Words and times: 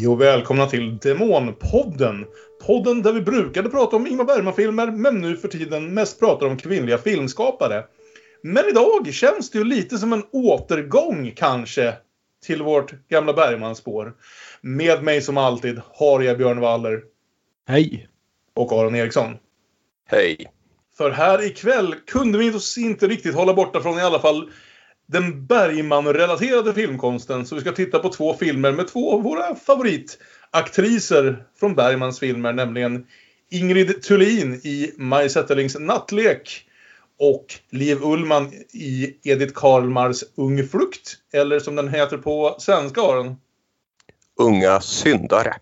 Hej 0.00 0.08
och 0.08 0.20
välkomna 0.20 0.66
till 0.66 0.98
Demonpodden. 0.98 2.26
Podden 2.66 3.02
där 3.02 3.12
vi 3.12 3.20
brukade 3.20 3.70
prata 3.70 3.96
om 3.96 4.06
Ingmar 4.06 4.24
Bergman-filmer, 4.24 4.90
men 4.90 5.20
nu 5.20 5.36
för 5.36 5.48
tiden 5.48 5.94
mest 5.94 6.20
pratar 6.20 6.46
om 6.46 6.56
kvinnliga 6.56 6.98
filmskapare. 6.98 7.84
Men 8.42 8.68
idag 8.68 9.14
känns 9.14 9.50
det 9.50 9.58
ju 9.58 9.64
lite 9.64 9.98
som 9.98 10.12
en 10.12 10.22
återgång, 10.32 11.32
kanske, 11.36 11.94
till 12.46 12.62
vårt 12.62 13.08
gamla 13.08 13.32
Bergman-spår. 13.32 14.12
Med 14.60 15.02
mig 15.02 15.22
som 15.22 15.36
alltid 15.36 15.80
har 15.92 16.20
jag 16.20 16.38
Björn 16.38 16.60
Waller. 16.60 17.02
Hej. 17.68 18.08
Och 18.54 18.72
Aron 18.72 18.94
Eriksson. 18.94 19.36
Hej. 20.06 20.36
För 20.96 21.10
här 21.10 21.46
ikväll 21.46 21.94
kunde 22.06 22.38
vi 22.38 22.50
oss 22.50 22.78
inte 22.78 23.06
riktigt 23.06 23.34
hålla 23.34 23.54
borta 23.54 23.80
från 23.80 23.98
i 23.98 24.02
alla 24.02 24.20
fall 24.20 24.50
den 25.10 25.46
Bergman-relaterade 25.46 26.74
filmkonsten. 26.74 27.46
Så 27.46 27.54
vi 27.54 27.60
ska 27.60 27.72
titta 27.72 27.98
på 27.98 28.08
två 28.08 28.34
filmer 28.34 28.72
med 28.72 28.88
två 28.88 29.12
av 29.12 29.22
våra 29.22 29.54
favoritaktriser 29.54 31.44
från 31.60 31.74
Bergmans 31.74 32.20
filmer. 32.20 32.52
Nämligen 32.52 33.06
Ingrid 33.50 34.02
Thulin 34.02 34.54
i 34.54 34.92
Maj 34.96 35.30
Zetterlings 35.30 35.78
Nattlek. 35.78 36.66
Och 37.18 37.46
Liv 37.70 37.98
Ullman 38.02 38.52
i 38.72 39.16
Edith 39.22 39.52
Karlmars 39.54 40.24
Ung 40.34 40.68
Flukt. 40.68 41.16
Eller 41.32 41.58
som 41.58 41.76
den 41.76 41.88
heter 41.88 42.16
på 42.16 42.56
svenska, 42.58 43.00
Aron. 43.00 43.36
Unga 44.38 44.80
syndare. 44.80 45.54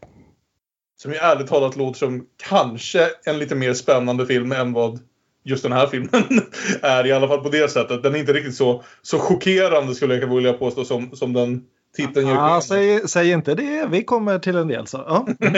Som 0.96 1.12
ju 1.12 1.18
ärligt 1.18 1.46
talat 1.46 1.76
låter 1.76 1.98
som 1.98 2.26
kanske 2.36 3.08
en 3.24 3.38
lite 3.38 3.54
mer 3.54 3.74
spännande 3.74 4.26
film 4.26 4.52
än 4.52 4.72
vad 4.72 5.00
just 5.48 5.62
den 5.62 5.72
här 5.72 5.86
filmen 5.86 6.24
är. 6.82 7.06
I 7.06 7.12
alla 7.12 7.28
fall 7.28 7.42
på 7.42 7.48
det 7.48 7.70
sättet. 7.70 8.02
Den 8.02 8.14
är 8.14 8.18
inte 8.18 8.32
riktigt 8.32 8.56
så, 8.56 8.84
så 9.02 9.18
chockerande 9.18 9.94
skulle 9.94 10.14
jag 10.16 10.34
vilja 10.34 10.52
påstå 10.52 10.84
som, 10.84 11.16
som 11.16 11.32
den 11.32 11.62
titeln 11.96 12.26
ger 12.26 12.34
ja, 12.34 12.60
säg, 12.64 13.08
säg 13.08 13.30
inte 13.30 13.54
det. 13.54 13.86
Vi 13.90 14.04
kommer 14.04 14.38
till 14.38 14.56
en 14.56 14.68
del. 14.68 14.86
Så. 14.86 15.04
Ja. 15.06 15.26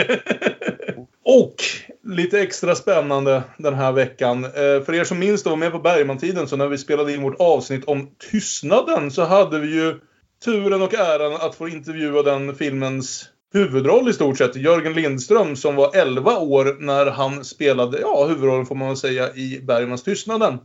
Och 1.25 1.55
lite 2.03 2.41
extra 2.41 2.75
spännande 2.75 3.43
den 3.57 3.73
här 3.73 3.91
veckan. 3.91 4.45
Eh, 4.45 4.83
för 4.85 4.93
er 4.93 5.03
som 5.03 5.19
minns 5.19 5.43
då 5.43 5.49
var 5.49 5.57
med 5.57 5.71
på 5.71 5.79
Bergman-tiden 5.79 6.47
så 6.47 6.55
när 6.55 6.67
vi 6.67 6.77
spelade 6.77 7.13
in 7.13 7.21
vårt 7.21 7.39
avsnitt 7.39 7.85
om 7.85 8.09
tystnaden 8.31 9.11
så 9.11 9.23
hade 9.23 9.59
vi 9.59 9.75
ju 9.75 9.99
turen 10.45 10.81
och 10.81 10.93
äran 10.93 11.33
att 11.33 11.55
få 11.55 11.67
intervjua 11.67 12.23
den 12.23 12.55
filmens 12.55 13.25
huvudroll 13.53 14.09
i 14.09 14.13
stort 14.13 14.37
sett. 14.37 14.55
Jörgen 14.55 14.93
Lindström 14.93 15.55
som 15.55 15.75
var 15.75 15.95
11 15.95 16.37
år 16.37 16.77
när 16.79 17.05
han 17.05 17.45
spelade, 17.45 17.99
ja 17.99 18.25
huvudrollen 18.25 18.65
får 18.65 18.75
man 18.75 18.87
väl 18.87 18.97
säga, 18.97 19.33
i 19.33 19.59
Bergmans 19.63 20.03
Tystnaden. 20.03 20.57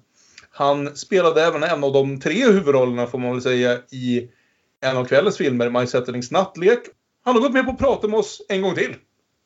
Han 0.51 0.97
spelade 0.97 1.42
även 1.42 1.62
en 1.62 1.84
av 1.84 1.92
de 1.92 2.20
tre 2.20 2.45
huvudrollerna 2.45 3.07
får 3.07 3.19
man 3.19 3.33
väl 3.33 3.42
säga 3.42 3.79
i 3.91 4.29
en 4.81 4.97
av 4.97 5.05
kvällens 5.05 5.37
filmer, 5.37 5.70
My 5.70 5.87
Settlings 5.87 6.31
nattlek. 6.31 6.79
Han 7.25 7.34
har 7.34 7.42
gått 7.42 7.53
med 7.53 7.64
på 7.64 7.70
att 7.70 7.79
prata 7.79 8.09
med 8.09 8.19
oss 8.19 8.42
en 8.48 8.62
gång 8.62 8.75
till. 8.75 8.95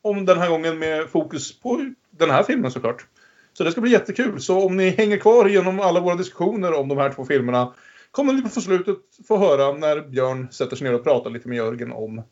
Om 0.03 0.27
den 0.27 0.39
här 0.39 0.51
gången 0.51 0.79
med 0.79 1.09
fokus 1.09 1.61
på 1.61 1.95
den 2.11 2.31
här 2.31 2.43
filmen 2.43 2.71
såklart. 2.71 3.07
Så 3.53 3.65
det 3.65 3.73
ska 3.73 3.81
bli 3.81 3.91
jättekul. 3.91 4.41
Så 4.41 4.67
om 4.67 4.77
ni 4.77 4.91
hänger 4.91 5.17
kvar 5.17 5.49
genom 5.49 5.81
alla 5.81 6.01
våra 6.01 6.15
diskussioner 6.15 6.73
om 6.73 6.89
de 6.89 6.99
här 6.99 7.13
två 7.13 7.25
filmerna 7.25 7.75
kommer 8.11 8.33
ni 8.33 8.43
på 8.43 8.49
slutet 8.49 8.97
få 9.29 9.39
höra 9.39 9.73
när 9.73 10.01
Björn 10.01 10.49
sätter 10.51 10.77
sig 10.77 10.87
ner 10.89 10.95
och 10.95 11.05
pratar 11.05 11.31
lite 11.31 11.49
med 11.49 11.57
Jörgen 11.57 11.93
om 11.93 12.23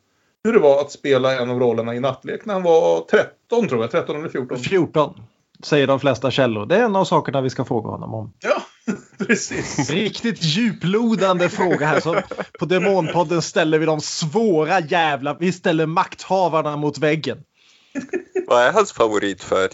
hur 0.45 0.53
det 0.53 0.59
var 0.59 0.81
att 0.81 0.93
spela 0.93 1.41
en 1.41 1.51
av 1.51 1.61
rollerna 1.61 1.95
i 1.95 2.01
Nattlek 2.01 2.45
när 2.45 2.55
han 2.55 2.63
var 2.63 3.01
13 3.01 3.69
tror 3.69 3.81
jag. 3.81 3.91
13 3.91 4.17
eller 4.17 4.29
14. 4.29 4.59
14 4.59 5.15
säger 5.63 5.87
de 5.87 6.01
flesta 6.01 6.31
källor. 6.31 6.67
Det 6.67 6.77
är 6.77 6.83
en 6.83 6.97
av 6.97 7.05
sakerna 7.05 7.41
vi 7.41 7.51
ska 7.51 7.65
fråga 7.65 7.89
honom 7.91 8.15
om. 8.15 8.33
Ja, 8.41 8.63
precis. 9.27 9.91
Riktigt 9.91 10.43
djuplodande 10.43 11.49
fråga 11.49 11.87
här. 11.87 12.01
Så 12.01 12.17
på 12.59 12.65
Demonpodden 12.65 13.43
ställer 13.43 13.79
vi 13.79 13.87
de 13.87 14.01
svåra 14.01 14.81
jävla... 14.81 15.35
Vi 15.35 15.53
ställer 15.53 15.87
makthavarna 15.87 16.77
mot 16.77 16.99
väggen. 16.99 17.39
Vad 18.47 18.63
är 18.63 18.73
hans 18.73 18.93
favoritfärg? 18.93 19.71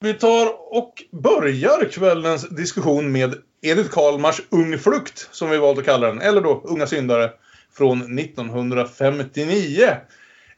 Vi 0.00 0.14
tar 0.14 0.48
och 0.70 0.92
börjar 1.22 1.90
kvällens 1.90 2.48
diskussion 2.48 3.12
med 3.12 3.34
Edith 3.62 3.90
Karlmars 3.90 4.42
Ung 4.50 4.78
Flukt, 4.78 5.28
som 5.30 5.50
vi 5.50 5.58
valt 5.58 5.78
att 5.78 5.84
kalla 5.84 6.06
den. 6.06 6.20
Eller 6.20 6.40
då 6.40 6.62
Unga 6.64 6.86
Syndare 6.86 7.30
från 7.76 8.18
1959. 8.18 9.96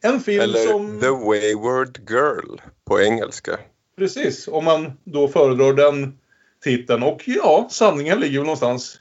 En 0.00 0.20
film 0.20 0.42
Eller 0.42 0.58
som... 0.58 1.00
The 1.00 1.08
Wayward 1.08 1.98
Girl 2.10 2.60
på 2.84 3.00
engelska. 3.00 3.58
Precis, 3.98 4.48
om 4.48 4.64
man 4.64 4.92
då 5.04 5.28
föredrar 5.28 5.72
den 5.72 6.18
titeln. 6.64 7.02
Och 7.02 7.22
ja, 7.26 7.68
sanningen 7.70 8.20
ligger 8.20 8.38
väl 8.38 8.46
någonstans 8.46 9.00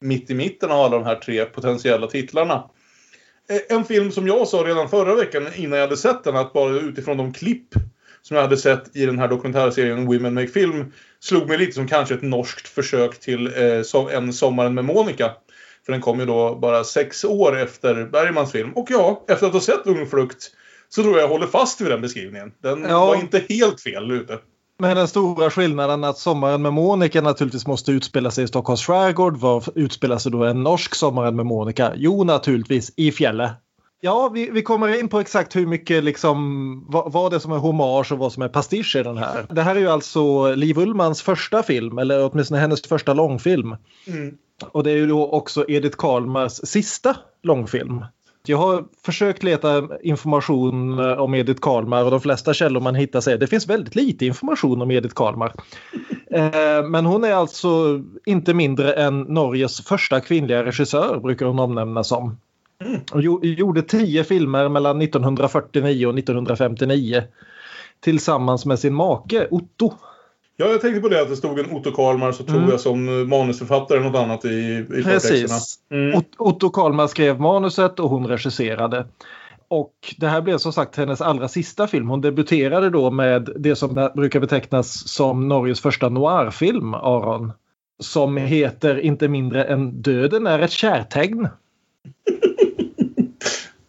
mitt 0.00 0.30
i 0.30 0.34
mitten 0.34 0.70
av 0.70 0.80
alla 0.80 0.96
de 0.96 1.04
här 1.04 1.16
tre 1.16 1.44
potentiella 1.44 2.06
titlarna. 2.06 2.70
Eh, 3.48 3.76
en 3.76 3.84
film 3.84 4.12
som 4.12 4.26
jag 4.26 4.48
sa 4.48 4.58
redan 4.58 4.88
förra 4.88 5.14
veckan 5.14 5.46
innan 5.56 5.78
jag 5.78 5.86
hade 5.86 5.96
sett 5.96 6.24
den, 6.24 6.36
att 6.36 6.52
bara 6.52 6.74
utifrån 6.74 7.16
de 7.16 7.32
klipp 7.32 7.68
som 8.22 8.36
jag 8.36 8.42
hade 8.42 8.56
sett 8.56 8.96
i 8.96 9.06
den 9.06 9.18
här 9.18 9.28
dokumentärserien 9.28 10.06
Women 10.06 10.34
Make 10.34 10.48
Film 10.48 10.92
slog 11.20 11.48
mig 11.48 11.58
lite 11.58 11.72
som 11.72 11.88
kanske 11.88 12.14
ett 12.14 12.22
norskt 12.22 12.68
försök 12.68 13.20
till 13.20 13.46
eh, 13.46 14.14
En 14.16 14.32
sommaren 14.32 14.74
med 14.74 14.84
Monica. 14.84 15.32
För 15.86 15.92
den 15.92 16.00
kom 16.00 16.20
ju 16.20 16.26
då 16.26 16.54
bara 16.54 16.84
sex 16.84 17.24
år 17.24 17.58
efter 17.58 18.04
Bergmans 18.04 18.52
film. 18.52 18.72
Och 18.72 18.86
ja, 18.90 19.24
efter 19.28 19.46
att 19.46 19.52
ha 19.52 19.60
sett 19.60 19.86
Ung 19.86 20.06
Flukt 20.06 20.50
så 20.88 21.02
tror 21.02 21.14
jag 21.14 21.22
jag 21.22 21.28
håller 21.28 21.46
fast 21.46 21.80
vid 21.80 21.90
den 21.90 22.00
beskrivningen. 22.00 22.52
Den 22.62 22.82
ja. 22.82 23.06
var 23.06 23.14
inte 23.14 23.44
helt 23.48 23.80
fel 23.80 24.10
ute. 24.10 24.38
Men 24.78 24.96
den 24.96 25.08
stora 25.08 25.50
skillnaden 25.50 26.04
att 26.04 26.18
Sommaren 26.18 26.62
med 26.62 26.72
Monica 26.72 27.20
naturligtvis 27.20 27.66
måste 27.66 27.92
utspela 27.92 28.30
sig 28.30 28.44
i 28.44 28.48
Stockholms 28.48 28.86
skärgård. 28.86 29.36
Var 29.36 29.64
utspelar 29.74 30.18
sig 30.18 30.32
då 30.32 30.44
en 30.44 30.62
norsk 30.62 30.94
Sommaren 30.94 31.36
med 31.36 31.46
Monica? 31.46 31.92
Jo, 31.96 32.24
naturligtvis 32.24 32.92
i 32.96 33.12
fjället. 33.12 33.50
Ja, 34.04 34.30
vi, 34.34 34.50
vi 34.50 34.62
kommer 34.62 35.00
in 35.00 35.08
på 35.08 35.20
exakt 35.20 35.56
hur 35.56 35.66
mycket 35.66 36.04
liksom 36.04 36.86
vad, 36.88 37.12
vad 37.12 37.32
det 37.32 37.36
är 37.36 37.38
som 37.38 37.52
är 37.52 37.58
hommage 37.58 38.12
och 38.12 38.18
vad 38.18 38.32
som 38.32 38.42
är 38.42 38.48
pastisch 38.48 38.96
i 38.96 39.02
den 39.02 39.18
här. 39.18 39.46
Det 39.50 39.62
här 39.62 39.76
är 39.76 39.80
ju 39.80 39.88
alltså 39.88 40.54
Liv 40.54 40.78
Ullmans 40.78 41.22
första 41.22 41.62
film, 41.62 41.98
eller 41.98 42.30
åtminstone 42.32 42.60
hennes 42.60 42.82
första 42.82 43.14
långfilm. 43.14 43.76
Mm. 44.06 44.34
Och 44.70 44.84
det 44.84 44.90
är 44.90 44.96
ju 44.96 45.06
då 45.06 45.30
också 45.30 45.64
Edith 45.68 45.96
Karlmars 45.96 46.52
sista 46.52 47.16
långfilm. 47.42 48.04
Jag 48.46 48.58
har 48.58 48.84
försökt 49.04 49.42
leta 49.42 49.88
information 50.02 50.98
eh, 50.98 51.20
om 51.20 51.34
Edith 51.34 51.60
Karlmar 51.60 52.04
och 52.04 52.10
de 52.10 52.20
flesta 52.20 52.54
källor 52.54 52.80
man 52.80 52.94
hittar 52.94 53.20
säger 53.20 53.38
det 53.38 53.46
finns 53.46 53.68
väldigt 53.68 53.94
lite 53.94 54.26
information 54.26 54.82
om 54.82 54.90
Edith 54.90 55.14
Karlmar. 55.14 55.52
Eh, 56.30 56.88
men 56.88 57.06
hon 57.06 57.24
är 57.24 57.32
alltså 57.32 58.02
inte 58.26 58.54
mindre 58.54 58.92
än 58.92 59.20
Norges 59.20 59.80
första 59.80 60.20
kvinnliga 60.20 60.64
regissör 60.64 61.20
brukar 61.20 61.46
hon 61.46 61.58
omnämnas 61.58 62.08
som. 62.08 62.36
Och 63.12 63.22
gjorde 63.44 63.82
tio 63.82 64.24
filmer 64.24 64.68
mellan 64.68 65.02
1949 65.02 66.06
och 66.06 66.18
1959 66.18 67.22
tillsammans 68.00 68.66
med 68.66 68.78
sin 68.78 68.94
make 68.94 69.48
Otto. 69.50 69.92
Ja, 70.56 70.66
jag 70.66 70.80
tänkte 70.80 71.00
på 71.00 71.08
det 71.08 71.22
att 71.22 71.28
det 71.28 71.36
stod 71.36 71.58
en 71.58 71.70
Otto 71.70 71.92
Karlmar 71.92 72.32
så 72.32 72.44
tror 72.44 72.58
mm. 72.58 72.70
jag 72.70 72.80
som 72.80 73.28
manusförfattare 73.28 74.00
något 74.00 74.16
annat 74.16 74.44
i, 74.44 74.86
i 74.98 75.02
Precis. 75.02 75.78
Mm. 75.90 76.22
Otto 76.38 76.70
Karlmar 76.70 77.06
skrev 77.06 77.40
manuset 77.40 78.00
och 78.00 78.10
hon 78.10 78.26
regisserade. 78.26 79.06
Och 79.68 79.94
det 80.16 80.26
här 80.26 80.40
blev 80.40 80.58
som 80.58 80.72
sagt 80.72 80.96
hennes 80.96 81.20
allra 81.20 81.48
sista 81.48 81.86
film. 81.86 82.08
Hon 82.08 82.20
debuterade 82.20 82.90
då 82.90 83.10
med 83.10 83.48
det 83.56 83.76
som 83.76 84.10
brukar 84.14 84.40
betecknas 84.40 85.08
som 85.08 85.48
Norges 85.48 85.80
första 85.80 86.08
noirfilm, 86.08 86.94
Aron. 86.94 87.52
Som 87.98 88.36
heter 88.36 89.00
inte 89.00 89.28
mindre 89.28 89.64
än 89.64 90.02
Döden 90.02 90.46
är 90.46 90.58
ett 90.58 90.70
kärtecken. 90.70 91.48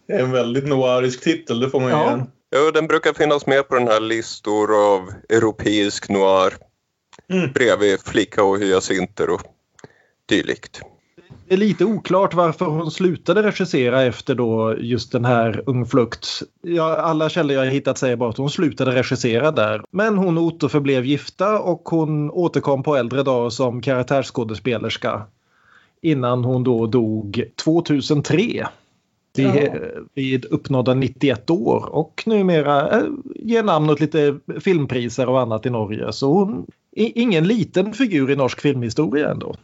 en 0.08 0.32
väldigt 0.32 0.66
noirisk 0.66 1.20
titel, 1.20 1.60
det 1.60 1.70
får 1.70 1.80
man 1.80 1.88
ju 1.88 1.94
ja. 1.94 2.06
igen. 2.06 2.30
Jo, 2.56 2.70
den 2.70 2.86
brukar 2.86 3.12
finnas 3.12 3.46
med 3.46 3.68
på 3.68 3.74
den 3.74 3.88
här 3.88 4.00
listor 4.00 4.94
av 4.94 5.12
europeisk 5.28 6.08
noir. 6.08 6.54
Mm. 7.28 7.52
Bredvid 7.52 8.00
Flicka 8.00 8.44
och 8.44 8.58
hyacinter 8.58 9.30
och 9.30 9.42
dylikt. 10.28 10.82
Det 11.48 11.54
är 11.54 11.58
lite 11.58 11.84
oklart 11.84 12.34
varför 12.34 12.64
hon 12.64 12.90
slutade 12.90 13.42
regissera 13.42 14.02
efter 14.02 14.34
då 14.34 14.76
just 14.78 15.12
den 15.12 15.24
här 15.24 15.62
Ung 15.66 15.86
Flukt. 15.86 16.42
Ja, 16.62 16.96
alla 16.96 17.28
källor 17.28 17.56
jag 17.56 17.70
hittat 17.70 17.98
säger 17.98 18.16
bara 18.16 18.30
att 18.30 18.36
hon 18.36 18.50
slutade 18.50 18.94
regissera 18.94 19.50
där. 19.50 19.82
Men 19.90 20.18
hon 20.18 20.38
och 20.38 20.44
Otto 20.44 20.68
förblev 20.68 21.04
gifta 21.04 21.58
och 21.58 21.82
hon 21.84 22.30
återkom 22.30 22.82
på 22.82 22.96
äldre 22.96 23.22
dagar 23.22 23.50
som 23.50 23.82
karaktärsskådespelerska. 23.82 25.22
Innan 26.02 26.44
hon 26.44 26.64
då 26.64 26.86
dog 26.86 27.44
2003 27.64 28.66
vid, 29.38 29.70
vid 30.14 30.44
uppnådda 30.44 30.94
91 30.94 31.50
år 31.50 31.88
och 31.94 32.22
numera 32.26 32.90
äh, 32.90 33.06
ger 33.34 33.62
namn 33.62 33.90
åt 33.90 34.00
lite 34.00 34.38
filmpriser 34.60 35.28
och 35.28 35.40
annat 35.40 35.66
i 35.66 35.70
Norge. 35.70 36.12
Så 36.12 36.32
hon 36.32 36.66
är 36.96 37.12
ingen 37.14 37.48
liten 37.48 37.92
figur 37.92 38.30
i 38.30 38.36
norsk 38.36 38.60
filmhistoria 38.60 39.30
ändå. 39.30 39.54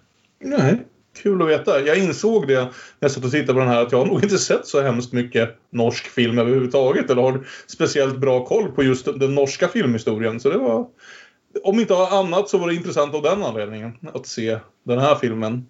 Nej, 0.41 0.83
kul 1.23 1.43
att 1.43 1.49
veta. 1.49 1.81
Jag 1.81 1.99
insåg 1.99 2.49
det 2.49 2.61
när 2.61 2.71
jag 3.01 3.11
satt 3.11 3.25
och 3.25 3.31
tittade 3.31 3.53
på 3.53 3.59
den 3.59 3.69
här 3.69 3.83
att 3.83 3.93
jag 3.93 3.99
har 3.99 4.07
nog 4.07 4.23
inte 4.25 4.39
sett 4.39 4.67
så 4.67 4.83
hemskt 4.83 5.13
mycket 5.13 5.59
norsk 5.71 6.07
film 6.07 6.39
överhuvudtaget 6.39 7.11
eller 7.11 7.23
har 7.23 7.47
speciellt 7.67 8.19
bra 8.19 8.45
koll 8.45 8.73
på 8.73 8.83
just 8.83 9.05
den 9.05 9.35
norska 9.35 9.69
filmhistorien. 9.69 10.41
Så 10.41 10.51
det 10.51 10.59
var, 10.59 10.87
om 11.65 11.81
inte 11.81 11.97
annat 11.97 12.49
så 12.49 12.59
var 12.59 12.69
det 12.69 12.75
intressant 12.75 13.15
av 13.15 13.23
den 13.23 13.43
anledningen 13.43 13.93
att 14.15 14.27
se 14.27 14.59
den 14.85 14.99
här 14.99 15.15
filmen. 15.15 15.67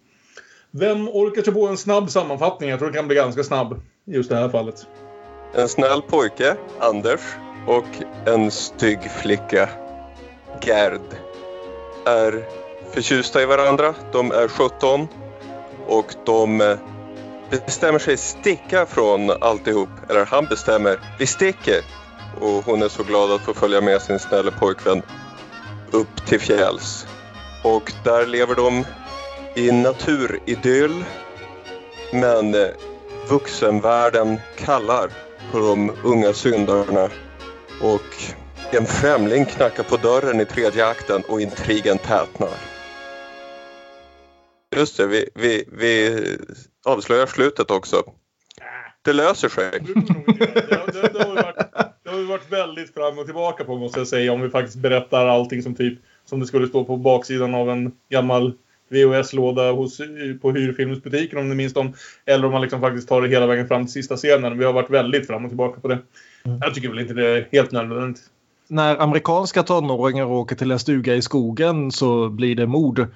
Vem 0.71 1.09
orkar 1.09 1.43
sig 1.43 1.53
på 1.53 1.67
en 1.67 1.77
snabb 1.77 2.11
sammanfattning? 2.11 2.71
Jag 2.71 2.79
tror 2.79 2.91
det 2.91 2.97
kan 2.97 3.07
bli 3.07 3.17
ganska 3.17 3.45
snabb 3.45 3.81
just 4.05 4.31
det 4.31 4.37
här 4.37 4.49
fallet. 4.49 4.87
En 5.55 5.69
snäll 5.69 6.03
pojke, 6.03 6.57
Anders, 6.81 7.21
och 7.67 7.85
en 8.27 8.51
stygg 8.51 9.11
flicka, 9.11 9.69
Gerd, 10.61 11.01
är 12.07 12.45
förtjusta 12.91 13.43
i 13.43 13.47
varandra. 13.47 13.95
De 14.13 14.33
är 14.33 14.49
17 14.49 15.09
och 15.87 16.15
de 16.25 16.61
eh, 16.61 16.79
bestämmer 17.51 17.99
sig 17.99 18.17
sticka 18.17 18.87
från 18.87 19.31
alltihop. 19.31 19.89
Eller 20.09 20.25
han 20.25 20.45
bestämmer, 20.45 21.01
vi 21.19 21.27
sticker. 21.27 21.85
Och 22.41 22.65
hon 22.65 22.83
är 22.83 22.89
så 22.89 23.03
glad 23.03 23.33
att 23.33 23.41
få 23.41 23.55
följa 23.55 23.81
med 23.81 24.03
sin 24.03 24.19
snälla 24.19 24.51
pojkvän 24.51 25.03
upp 25.91 26.27
till 26.27 26.41
fjälls. 26.41 27.07
Och 27.65 27.93
där 28.05 28.27
lever 28.27 28.55
de 28.55 28.85
i 29.55 29.73
naturidyll. 29.73 31.05
Men 32.13 32.55
eh, 32.55 32.69
vuxenvärlden 33.29 34.41
kallar 34.57 35.11
på 35.53 35.59
de 35.59 35.93
unga 36.05 36.33
syndarna. 36.33 37.09
Och 37.81 38.33
en 38.71 38.87
främling 38.87 39.45
knackar 39.45 39.83
på 39.83 39.97
dörren 39.97 40.41
i 40.41 40.45
tredje 40.45 40.87
akten 40.87 41.23
och 41.29 41.41
intrigen 41.41 41.99
tätnar. 41.99 42.51
Just 44.77 44.97
det, 44.97 45.07
vi, 45.07 45.29
vi, 45.35 45.65
vi 45.73 46.23
avslöjar 46.85 47.27
slutet 47.27 47.71
också. 47.71 48.03
Det 49.05 49.13
löser 49.13 49.49
sig. 49.49 49.71
Det, 49.71 49.95
det, 50.37 51.13
det, 51.13 51.25
har 51.25 51.35
varit, 51.35 51.57
det, 52.05 52.11
har 52.11 52.19
vi 52.19 52.25
varit 52.25 52.53
väldigt 52.53 52.95
fram 52.95 53.19
och 53.19 53.25
tillbaka 53.25 53.65
på 53.65 53.77
måste 53.77 54.01
jag 54.01 54.09
säga 54.09 54.33
om 54.33 54.41
vi 54.41 54.51
faktiskt 54.51 54.77
berättar 54.77 55.27
allting 55.27 55.63
som 55.63 55.75
typ 55.75 55.99
som 56.25 56.41
det 56.41 56.47
skulle 56.47 56.69
stå 56.69 56.85
på 56.85 56.97
baksidan 56.97 57.55
av 57.55 57.71
en 57.71 57.93
gammal 58.09 58.53
VHS-låda 58.93 59.73
hos, 59.73 60.01
på 60.43 60.53
hyrfilmsbutiken 60.53 61.39
om 61.39 61.49
ni 61.49 61.55
minns 61.55 61.73
dem. 61.73 61.93
Eller 62.27 62.47
om 62.47 62.53
man 62.53 62.63
liksom 62.63 62.81
faktiskt 62.81 63.09
tar 63.09 63.23
det 63.23 63.29
hela 63.29 63.47
vägen 63.47 63.69
fram 63.69 63.85
till 63.85 63.93
sista 63.93 64.17
scenen. 64.17 64.59
Vi 64.59 64.65
har 64.65 64.73
varit 64.73 64.91
väldigt 64.91 65.27
fram 65.27 65.45
och 65.45 65.51
tillbaka 65.51 65.81
på 65.81 65.89
det. 65.89 65.99
Mm. 66.45 66.59
Jag 66.61 66.75
tycker 66.75 66.89
väl 66.89 66.99
inte 66.99 67.15
det 67.15 67.29
är 67.29 67.49
helt 67.53 67.73
nödvändigt. 67.73 68.23
När 68.69 69.03
amerikanska 69.03 69.63
tonåringar 69.63 70.25
åker 70.25 70.57
till 70.57 70.71
en 70.71 70.79
stuga 70.79 71.15
i 71.15 71.23
skogen 71.23 71.93
så 71.93 72.29
blir 72.29 72.55
det 72.55 72.67
mord. 72.67 73.07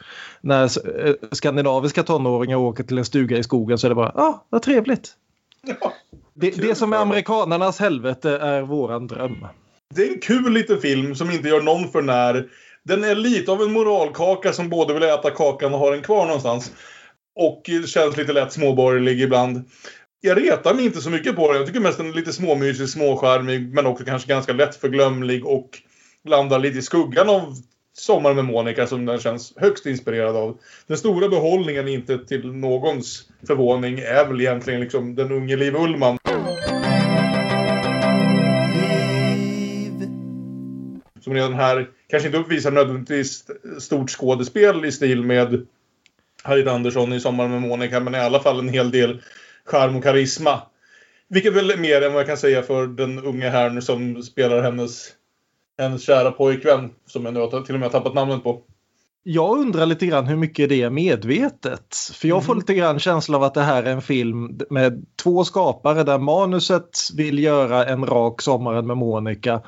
När 0.41 0.63
eh, 1.07 1.15
skandinaviska 1.33 2.03
tonåringar 2.03 2.57
åker 2.57 2.85
till 2.85 2.99
en 2.99 3.05
stuga 3.05 3.37
i 3.37 3.43
skogen 3.43 3.79
så 3.79 3.87
är 3.87 3.89
det 3.89 3.95
bara, 3.95 4.13
ah, 4.15 4.45
vad 4.51 4.63
trevligt. 4.63 5.11
Ja, 5.81 5.93
det, 6.35 6.51
det 6.51 6.75
som 6.75 6.93
är 6.93 6.97
amerikanernas 6.97 7.79
helvete 7.79 8.31
är 8.31 8.63
våran 8.63 9.07
dröm. 9.07 9.47
Det 9.95 10.03
är 10.03 10.13
en 10.13 10.21
kul 10.21 10.53
liten 10.53 10.81
film 10.81 11.15
som 11.15 11.31
inte 11.31 11.49
gör 11.49 11.63
någon 11.63 11.89
för 11.89 12.03
när. 12.03 12.49
Den 12.87 13.05
är 13.05 13.15
lite 13.15 13.53
av 13.53 13.63
en 13.63 13.73
moralkaka 13.73 14.53
som 14.53 14.69
både 14.69 14.95
vill 14.95 15.03
äta 15.03 15.31
kakan 15.31 15.75
och 15.75 15.81
ha 15.81 15.91
den 15.91 16.03
kvar 16.03 16.27
någonstans. 16.27 16.73
Och 17.37 17.63
känns 17.87 18.17
lite 18.17 18.33
lätt 18.33 18.53
småborgerlig 18.53 19.21
ibland. 19.21 19.65
Jag 20.21 20.43
retar 20.43 20.75
mig 20.75 20.85
inte 20.85 21.01
så 21.01 21.11
mycket 21.11 21.37
på 21.37 21.49
den. 21.49 21.57
Jag 21.57 21.67
tycker 21.67 21.81
mest 21.81 21.99
den 21.99 22.11
är 22.11 22.15
lite 22.15 22.33
småmysig, 22.33 22.89
småskärmig 22.89 23.75
men 23.75 23.87
också 23.87 24.05
kanske 24.05 24.29
ganska 24.29 24.53
lätt 24.53 24.77
förglömlig 24.77 25.47
och 25.47 25.71
landar 26.25 26.59
lite 26.59 26.79
i 26.79 26.83
skuggan 26.83 27.29
av 27.29 27.55
Sommar 27.93 28.35
med 28.35 28.45
Monica 28.45 28.87
som 28.87 29.07
den 29.07 29.19
känns 29.19 29.53
högst 29.57 29.87
inspirerad 29.87 30.37
av. 30.37 30.59
Den 30.87 30.99
stora 30.99 31.29
behållningen, 31.29 31.89
inte 31.89 32.19
till 32.19 32.53
någons 32.53 33.29
förvåning, 33.47 33.99
är 33.99 34.25
väl 34.25 34.41
egentligen 34.41 34.81
liksom 34.81 35.15
den 35.15 35.33
unge 35.33 35.57
Liv 35.57 35.77
Ullman. 35.77 36.19
Som 41.27 41.35
redan 41.35 41.55
här 41.55 41.89
kanske 42.09 42.27
inte 42.29 42.39
uppvisar 42.39 42.71
nödvändigtvis 42.71 43.45
stort 43.79 44.11
skådespel 44.11 44.85
i 44.85 44.93
stil 44.93 45.23
med 45.23 45.67
Harriet 46.43 46.69
Andersson 46.69 47.13
i 47.13 47.21
Sommar 47.21 47.49
med 47.49 47.63
Monica, 47.63 48.01
men 48.01 48.15
i 48.15 48.19
alla 48.19 48.41
fall 48.41 48.59
en 48.59 48.69
hel 48.69 48.91
del 48.91 49.23
charm 49.65 49.97
och 49.97 50.03
karisma. 50.03 50.63
Vilket 51.29 51.53
väl 51.53 51.71
är 51.71 51.77
mer 51.77 52.03
än 52.03 52.13
vad 52.13 52.21
jag 52.21 52.27
kan 52.27 52.37
säga 52.37 52.63
för 52.63 52.87
den 52.87 53.19
unga 53.19 53.51
herrn 53.51 53.83
som 53.83 54.23
spelar 54.23 54.63
hennes, 54.63 55.09
hennes 55.79 56.03
kära 56.03 56.31
pojkvän, 56.31 56.91
som 57.07 57.25
jag 57.25 57.35
nu 57.35 57.41
har 57.41 57.63
till 57.63 57.75
och 57.75 57.81
med 57.81 57.93
har 57.93 57.99
tappat 57.99 58.15
namnet 58.15 58.43
på. 58.43 58.63
Jag 59.23 59.59
undrar 59.59 59.87
lite 59.87 60.07
grann 60.07 60.27
hur 60.27 60.37
mycket 60.37 60.69
det 60.69 60.83
är 60.83 60.91
medvetet. 60.91 61.97
För 62.15 62.29
jag 62.29 62.45
får 62.45 62.53
mm. 62.53 62.61
lite 62.61 62.75
grann 62.75 62.99
känsla 62.99 63.37
av 63.37 63.43
att 63.43 63.55
det 63.55 63.63
här 63.63 63.83
är 63.83 63.93
en 63.93 64.03
film 64.03 64.59
med 64.71 65.07
två 65.23 65.45
skapare 65.45 66.03
där 66.03 66.19
manuset 66.19 66.99
vill 67.17 67.39
göra 67.39 67.85
en 67.85 68.07
rak 68.07 68.43
Sommaren 68.43 68.87
med 68.87 68.97
Monica 68.97 69.63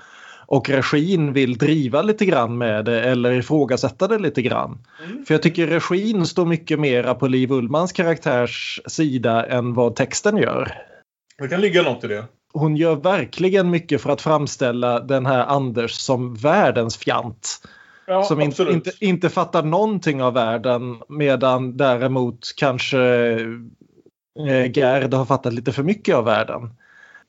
och 0.48 0.68
regin 0.68 1.32
vill 1.32 1.58
driva 1.58 2.02
lite 2.02 2.24
grann 2.24 2.58
med 2.58 2.84
det 2.84 3.02
eller 3.02 3.32
ifrågasätta 3.32 4.08
det 4.08 4.18
lite 4.18 4.42
grann. 4.42 4.78
Mm. 5.04 5.24
För 5.24 5.34
jag 5.34 5.42
tycker 5.42 5.66
regin 5.66 6.26
står 6.26 6.46
mycket 6.46 6.80
mera 6.80 7.14
på 7.14 7.26
Liv 7.26 7.52
Ullmans 7.52 7.92
karaktärs 7.92 8.80
sida 8.86 9.46
än 9.46 9.74
vad 9.74 9.96
texten 9.96 10.36
gör. 10.36 10.72
Det 11.38 11.48
kan 11.48 11.60
ligga 11.60 11.82
något 11.82 12.04
i 12.04 12.06
det. 12.06 12.24
Hon 12.52 12.76
gör 12.76 12.96
verkligen 12.96 13.70
mycket 13.70 14.02
för 14.02 14.10
att 14.10 14.20
framställa 14.20 15.00
den 15.00 15.26
här 15.26 15.46
Anders 15.46 15.92
som 15.92 16.34
världens 16.34 16.96
fjant. 16.96 17.62
Ja, 18.06 18.22
som 18.22 18.40
in, 18.40 18.52
inte, 18.68 18.92
inte 19.00 19.28
fattar 19.28 19.62
någonting 19.62 20.22
av 20.22 20.34
världen 20.34 20.96
medan 21.08 21.76
däremot 21.76 22.52
kanske 22.56 23.00
eh, 24.48 24.70
Gerd 24.72 25.14
har 25.14 25.24
fattat 25.24 25.52
lite 25.52 25.72
för 25.72 25.82
mycket 25.82 26.14
av 26.14 26.24
världen 26.24 26.70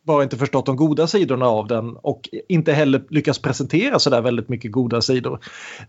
bara 0.10 0.24
inte 0.24 0.38
förstått 0.38 0.66
de 0.66 0.76
goda 0.76 1.08
sidorna 1.08 1.46
av 1.46 1.68
den 1.68 1.96
och 1.96 2.30
inte 2.48 2.74
heller 2.74 3.04
lyckats 3.10 3.40
presentera 3.40 4.00
så 4.00 4.10
där 4.10 4.22
väldigt 4.22 4.50
mycket 4.50 4.72
goda 4.72 5.02
sidor. 5.02 5.40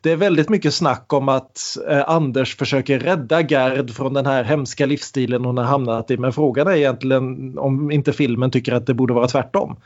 Det 0.00 0.10
är 0.10 0.16
väldigt 0.16 0.48
mycket 0.48 0.74
snack 0.74 1.12
om 1.12 1.28
att 1.28 1.60
eh, 1.88 2.10
Anders 2.10 2.56
försöker 2.56 2.98
rädda 2.98 3.40
Gerd 3.40 3.90
från 3.90 4.14
den 4.14 4.26
här 4.26 4.44
hemska 4.44 4.86
livsstilen 4.86 5.44
hon 5.44 5.58
har 5.58 5.64
hamnat 5.64 6.10
i. 6.10 6.16
Men 6.16 6.32
frågan 6.32 6.66
är 6.66 6.76
egentligen 6.76 7.58
om 7.58 7.90
inte 7.90 8.12
filmen 8.12 8.50
tycker 8.50 8.72
att 8.72 8.86
det 8.86 8.94
borde 8.94 9.14
vara 9.14 9.28
tvärtom. 9.28 9.76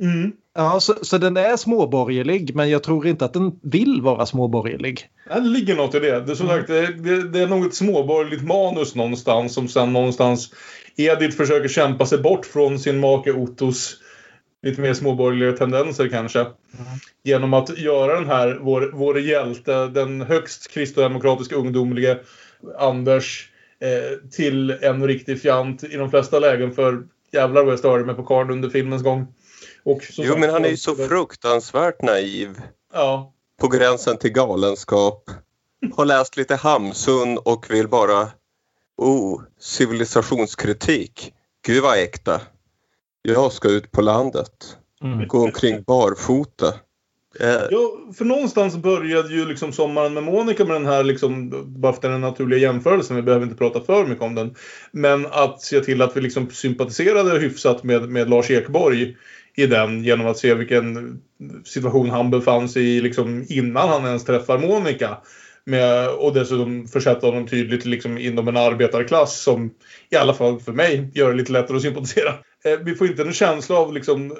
Mm. 0.00 0.32
Ja, 0.54 0.80
så, 0.80 0.94
så, 1.02 1.18
den 1.18 1.36
är 1.36 1.56
småborgerlig 1.56 2.54
men 2.54 2.70
jag 2.70 2.82
tror 2.82 3.06
inte 3.06 3.24
att 3.24 3.32
den 3.32 3.60
vill 3.62 4.02
vara 4.02 4.26
småborgerlig. 4.26 5.08
det 5.28 5.40
ligger 5.40 5.76
något 5.76 5.94
i 5.94 6.00
det. 6.00 6.20
Det 6.20 6.32
är, 6.32 6.36
som 6.36 6.48
sagt, 6.48 6.66
det, 6.66 6.86
det, 6.86 7.28
det 7.28 7.40
är 7.40 7.46
nog 7.46 7.66
ett 7.66 7.74
småborgerligt 7.74 8.42
manus 8.42 8.94
någonstans 8.94 9.54
som 9.54 9.68
sen 9.68 9.92
någonstans 9.92 10.50
Edith 10.96 11.36
försöker 11.36 11.68
kämpa 11.68 12.06
sig 12.06 12.18
bort 12.18 12.46
från 12.46 12.78
sin 12.78 13.00
make 13.00 13.32
Ottos 13.32 13.96
lite 14.62 14.80
mer 14.80 14.94
småborgerliga 14.94 15.52
tendenser 15.52 16.08
kanske. 16.08 16.40
Mm. 16.40 16.54
Genom 17.22 17.54
att 17.54 17.78
göra 17.78 18.14
den 18.14 18.28
här, 18.28 18.58
vår, 18.62 18.90
vår 18.94 19.20
hjälte, 19.20 19.86
den 19.86 20.22
högst 20.22 20.70
kristdemokratiska 20.70 21.56
ungdomlige 21.56 22.18
Anders 22.78 23.48
eh, 23.80 24.30
till 24.30 24.70
en 24.70 25.06
riktig 25.06 25.42
fjant 25.42 25.84
i 25.84 25.96
de 25.96 26.10
flesta 26.10 26.38
lägen 26.38 26.72
för 26.72 27.02
jävlar 27.32 27.62
vad 27.62 27.72
jag 27.72 27.78
störde 27.78 28.04
mig 28.04 28.14
på 28.14 28.22
karln 28.22 28.50
under 28.50 28.68
filmens 28.68 29.02
gång. 29.02 29.26
Och 29.84 30.00
jo 30.16 30.36
men 30.36 30.50
han 30.50 30.64
är 30.64 30.68
ju 30.68 30.76
så 30.76 30.94
fruktansvärt 30.94 32.02
naiv. 32.02 32.60
Ja. 32.92 33.32
På 33.60 33.68
gränsen 33.68 34.16
till 34.16 34.32
galenskap. 34.32 35.30
Har 35.96 36.04
läst 36.04 36.36
lite 36.36 36.56
Hamsun 36.56 37.38
och 37.38 37.70
vill 37.70 37.88
bara 37.88 38.28
Oh, 38.96 39.42
civilisationskritik. 39.60 41.32
Gud 41.66 41.82
vad 41.82 41.98
äkta. 41.98 42.40
Jag 43.22 43.52
ska 43.52 43.68
ut 43.68 43.90
på 43.90 44.02
landet. 44.02 44.76
Mm. 45.02 45.28
Gå 45.28 45.44
omkring 45.44 45.82
barfota. 45.82 46.66
Eh. 47.40 47.62
Ja, 47.70 47.98
för 48.18 48.24
någonstans 48.24 48.76
började 48.76 49.34
ju 49.34 49.48
liksom 49.48 49.72
Sommaren 49.72 50.14
med 50.14 50.22
Monica 50.22 50.64
med 50.64 50.76
den 50.76 50.86
här, 50.86 51.04
liksom, 51.04 51.50
bara 51.66 51.92
för 51.92 52.08
den 52.08 52.20
naturliga 52.20 52.60
jämförelsen, 52.60 53.16
vi 53.16 53.22
behöver 53.22 53.44
inte 53.44 53.58
prata 53.58 53.80
för 53.80 54.06
mycket 54.06 54.24
om 54.24 54.34
den. 54.34 54.54
Men 54.92 55.26
att 55.26 55.62
se 55.62 55.80
till 55.80 56.02
att 56.02 56.16
vi 56.16 56.20
liksom 56.20 56.50
sympatiserade 56.50 57.38
hyfsat 57.38 57.82
med, 57.82 58.08
med 58.08 58.30
Lars 58.30 58.50
Ekborg 58.50 59.16
i 59.56 59.66
den 59.66 60.04
genom 60.04 60.26
att 60.26 60.38
se 60.38 60.54
vilken 60.54 61.18
situation 61.64 62.10
han 62.10 62.30
befann 62.30 62.68
sig 62.68 62.96
i 62.96 63.00
liksom, 63.00 63.46
innan 63.48 63.88
han 63.88 64.04
ens 64.04 64.24
träffar 64.24 64.58
Monica. 64.58 65.18
Med, 65.66 66.08
och 66.08 66.34
dessutom 66.34 66.86
försätta 66.86 67.26
honom 67.26 67.46
tydligt 67.46 67.84
liksom 67.84 68.18
inom 68.18 68.48
en 68.48 68.56
arbetarklass 68.56 69.42
som 69.42 69.74
i 70.10 70.16
alla 70.16 70.34
fall 70.34 70.60
för 70.60 70.72
mig 70.72 71.10
gör 71.14 71.30
det 71.30 71.36
lite 71.36 71.52
lättare 71.52 71.76
att 71.76 71.82
sympatisera. 71.82 72.34
Eh, 72.64 72.78
vi 72.84 72.94
får 72.94 73.06
inte 73.06 73.22
en 73.22 73.32
känsla 73.32 73.76
av 73.76 73.92
liksom 73.92 74.36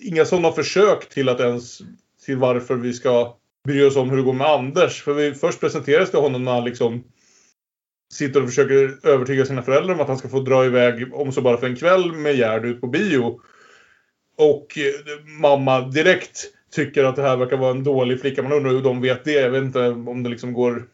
inga 0.00 0.24
sådana 0.24 0.52
försök 0.52 1.08
till 1.08 1.28
att 1.28 1.40
ens 1.40 1.78
till 2.24 2.36
varför 2.36 2.74
vi 2.74 2.92
ska 2.92 3.36
bry 3.64 3.84
oss 3.84 3.96
om 3.96 4.10
hur 4.10 4.16
det 4.16 4.22
går 4.22 4.32
med 4.32 4.46
Anders. 4.46 5.02
För 5.02 5.14
vi 5.14 5.34
först 5.34 5.60
presenteras 5.60 6.10
det 6.10 6.18
honom 6.18 6.44
när 6.44 6.52
han 6.52 6.64
liksom 6.64 7.04
sitter 8.12 8.42
och 8.42 8.48
försöker 8.48 8.98
övertyga 9.02 9.44
sina 9.44 9.62
föräldrar 9.62 9.94
om 9.94 10.00
att 10.00 10.08
han 10.08 10.18
ska 10.18 10.28
få 10.28 10.40
dra 10.40 10.64
iväg, 10.64 11.14
om 11.14 11.32
så 11.32 11.42
bara 11.42 11.56
för 11.56 11.66
en 11.66 11.76
kväll, 11.76 12.12
med 12.12 12.36
Gerd 12.36 12.64
ut 12.64 12.80
på 12.80 12.86
bio. 12.86 13.40
Och 14.36 14.78
eh, 14.78 15.24
mamma 15.40 15.80
direkt 15.80 16.50
tycker 16.74 17.04
att 17.04 17.16
det 17.16 17.22
här 17.22 17.36
verkar 17.36 17.56
vara 17.56 17.70
en 17.70 17.84
dålig 17.84 18.20
flicka. 18.20 18.42
Man 18.42 18.52
undrar 18.52 18.72
hur 18.72 18.82
de 18.82 19.00
vet 19.00 19.24
det. 19.24 19.32
Jag 19.32 19.50
vet 19.50 19.62
inte 19.62 19.88
om 19.88 20.22
det 20.22 20.30
liksom 20.30 20.52
går... 20.52 20.88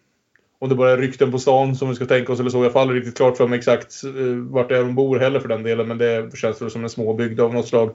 Om 0.59 0.69
det 0.69 0.75
bara 0.75 0.91
är 0.91 0.97
rykten 0.97 1.33
på 1.33 1.39
stan 1.39 1.77
som 1.77 1.89
vi 1.89 1.95
ska 1.95 2.07
tänka 2.07 2.33
oss 2.33 2.41
eller 2.41 2.51
så. 2.51 2.65
Jag 2.65 2.73
faller 2.73 2.95
riktigt 2.95 3.17
klart 3.17 3.37
för 3.37 3.47
mig 3.47 3.59
exakt 3.59 4.05
uh, 4.05 4.51
vart 4.51 4.69
det 4.69 4.77
är 4.77 4.83
de 4.83 4.95
bor 4.95 5.19
heller 5.19 5.41
för 5.41 5.49
den 5.49 5.63
delen. 5.63 5.89
Men 5.89 5.99
det 5.99 6.37
känns 6.37 6.63
väl 6.63 6.71
som 6.71 6.85
en 6.85 6.91
småbygd 6.91 7.41
av 7.41 7.55
något 7.55 7.69
slag. 7.69 7.95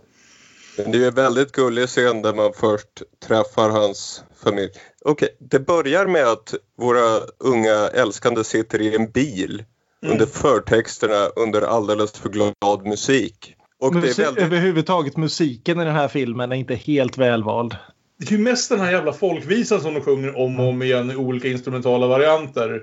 Det 0.78 1.04
är 1.04 1.08
en 1.08 1.14
väldigt 1.14 1.52
gullig 1.52 1.88
scen 1.88 2.22
där 2.22 2.34
man 2.34 2.54
först 2.54 3.04
träffar 3.28 3.70
hans 3.70 4.24
familj. 4.44 4.72
Okej, 5.06 5.12
okay, 5.12 5.48
det 5.50 5.60
börjar 5.60 6.08
med 6.08 6.28
att 6.28 6.54
våra 6.78 7.20
unga 7.40 7.88
älskande 7.88 8.44
sitter 8.44 8.82
i 8.82 8.96
en 8.96 9.12
bil 9.12 9.64
mm. 10.04 10.14
under 10.14 10.26
förtexterna 10.26 11.26
under 11.36 11.62
alldeles 11.62 12.12
för 12.12 12.30
glad 12.30 12.86
musik. 12.86 13.55
Och 13.82 13.94
det 13.94 14.00
är 14.00 14.02
Musik, 14.02 14.26
väldigt... 14.26 14.44
Överhuvudtaget 14.44 15.18
musiken 15.18 15.82
i 15.82 15.86
den 15.86 15.96
här 15.96 16.08
filmen 16.08 16.52
är 16.52 16.56
inte 16.56 16.76
helt 16.76 17.18
välvald. 17.18 17.76
Det 18.20 18.26
är 18.26 18.32
ju 18.32 18.44
mest 18.44 18.70
den 18.70 18.80
här 18.80 18.92
jävla 18.92 19.14
folkvisan 19.14 19.82
som 19.82 19.94
de 19.94 20.02
sjunger 20.02 20.38
om 20.38 20.60
och 20.60 20.70
om 20.70 20.82
igen 20.82 21.12
i 21.12 21.16
olika 21.16 21.48
instrumentala 21.48 22.08
varianter. 22.08 22.82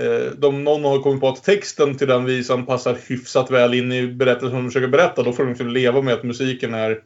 Eh, 0.00 0.32
de, 0.38 0.64
någon 0.64 0.84
har 0.84 1.02
kommit 1.02 1.20
på 1.20 1.28
att 1.28 1.44
texten 1.44 1.96
till 1.96 2.08
den 2.08 2.24
visan 2.24 2.66
passar 2.66 2.98
hyfsat 3.08 3.50
väl 3.50 3.74
in 3.74 3.92
i 3.92 4.06
berättelsen 4.06 4.56
de 4.56 4.70
försöker 4.70 4.88
berätta. 4.88 5.22
Då 5.22 5.32
får 5.32 5.42
de 5.42 5.48
liksom 5.48 5.68
leva 5.68 6.02
med 6.02 6.14
att 6.14 6.22
musiken 6.22 6.74
är 6.74 6.98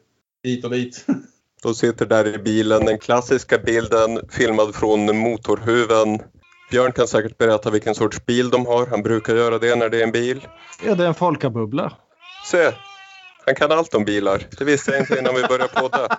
hit 0.45 0.65
och 0.65 0.71
dit. 0.71 1.07
De 1.63 1.75
sitter 1.75 2.07
där 2.07 2.35
i 2.35 2.39
bilen, 2.39 2.85
den 2.85 2.99
klassiska 2.99 3.59
bilden 3.59 4.21
filmad 4.31 4.75
från 4.75 5.19
motorhuven. 5.19 6.19
Björn 6.71 6.93
kan 6.93 7.09
säkert 7.09 7.39
berätta 7.39 7.71
vilken 7.71 7.95
sorts 7.95 8.27
bil 8.27 8.51
de 8.51 8.67
har. 8.67 8.87
Han 8.87 9.03
brukar 9.03 9.35
göra 9.35 9.59
det 9.59 9.77
när 9.77 9.89
det 9.89 10.01
är 10.01 10.03
en 10.03 10.13
bil. 10.13 10.41
Ja, 10.87 10.95
det 10.95 11.05
är 11.05 11.09
en 11.09 11.15
folkabubbla. 11.15 11.93
Se, 12.51 12.73
han 13.49 13.55
kan 13.55 13.73
allt 13.79 13.95
om 13.95 14.05
bilar. 14.05 14.47
Det 14.59 14.65
visste 14.65 14.91
jag 14.91 15.01
inte 15.01 15.19
innan 15.19 15.35
vi 15.35 15.43
började 15.43 15.69
podda. 15.75 16.19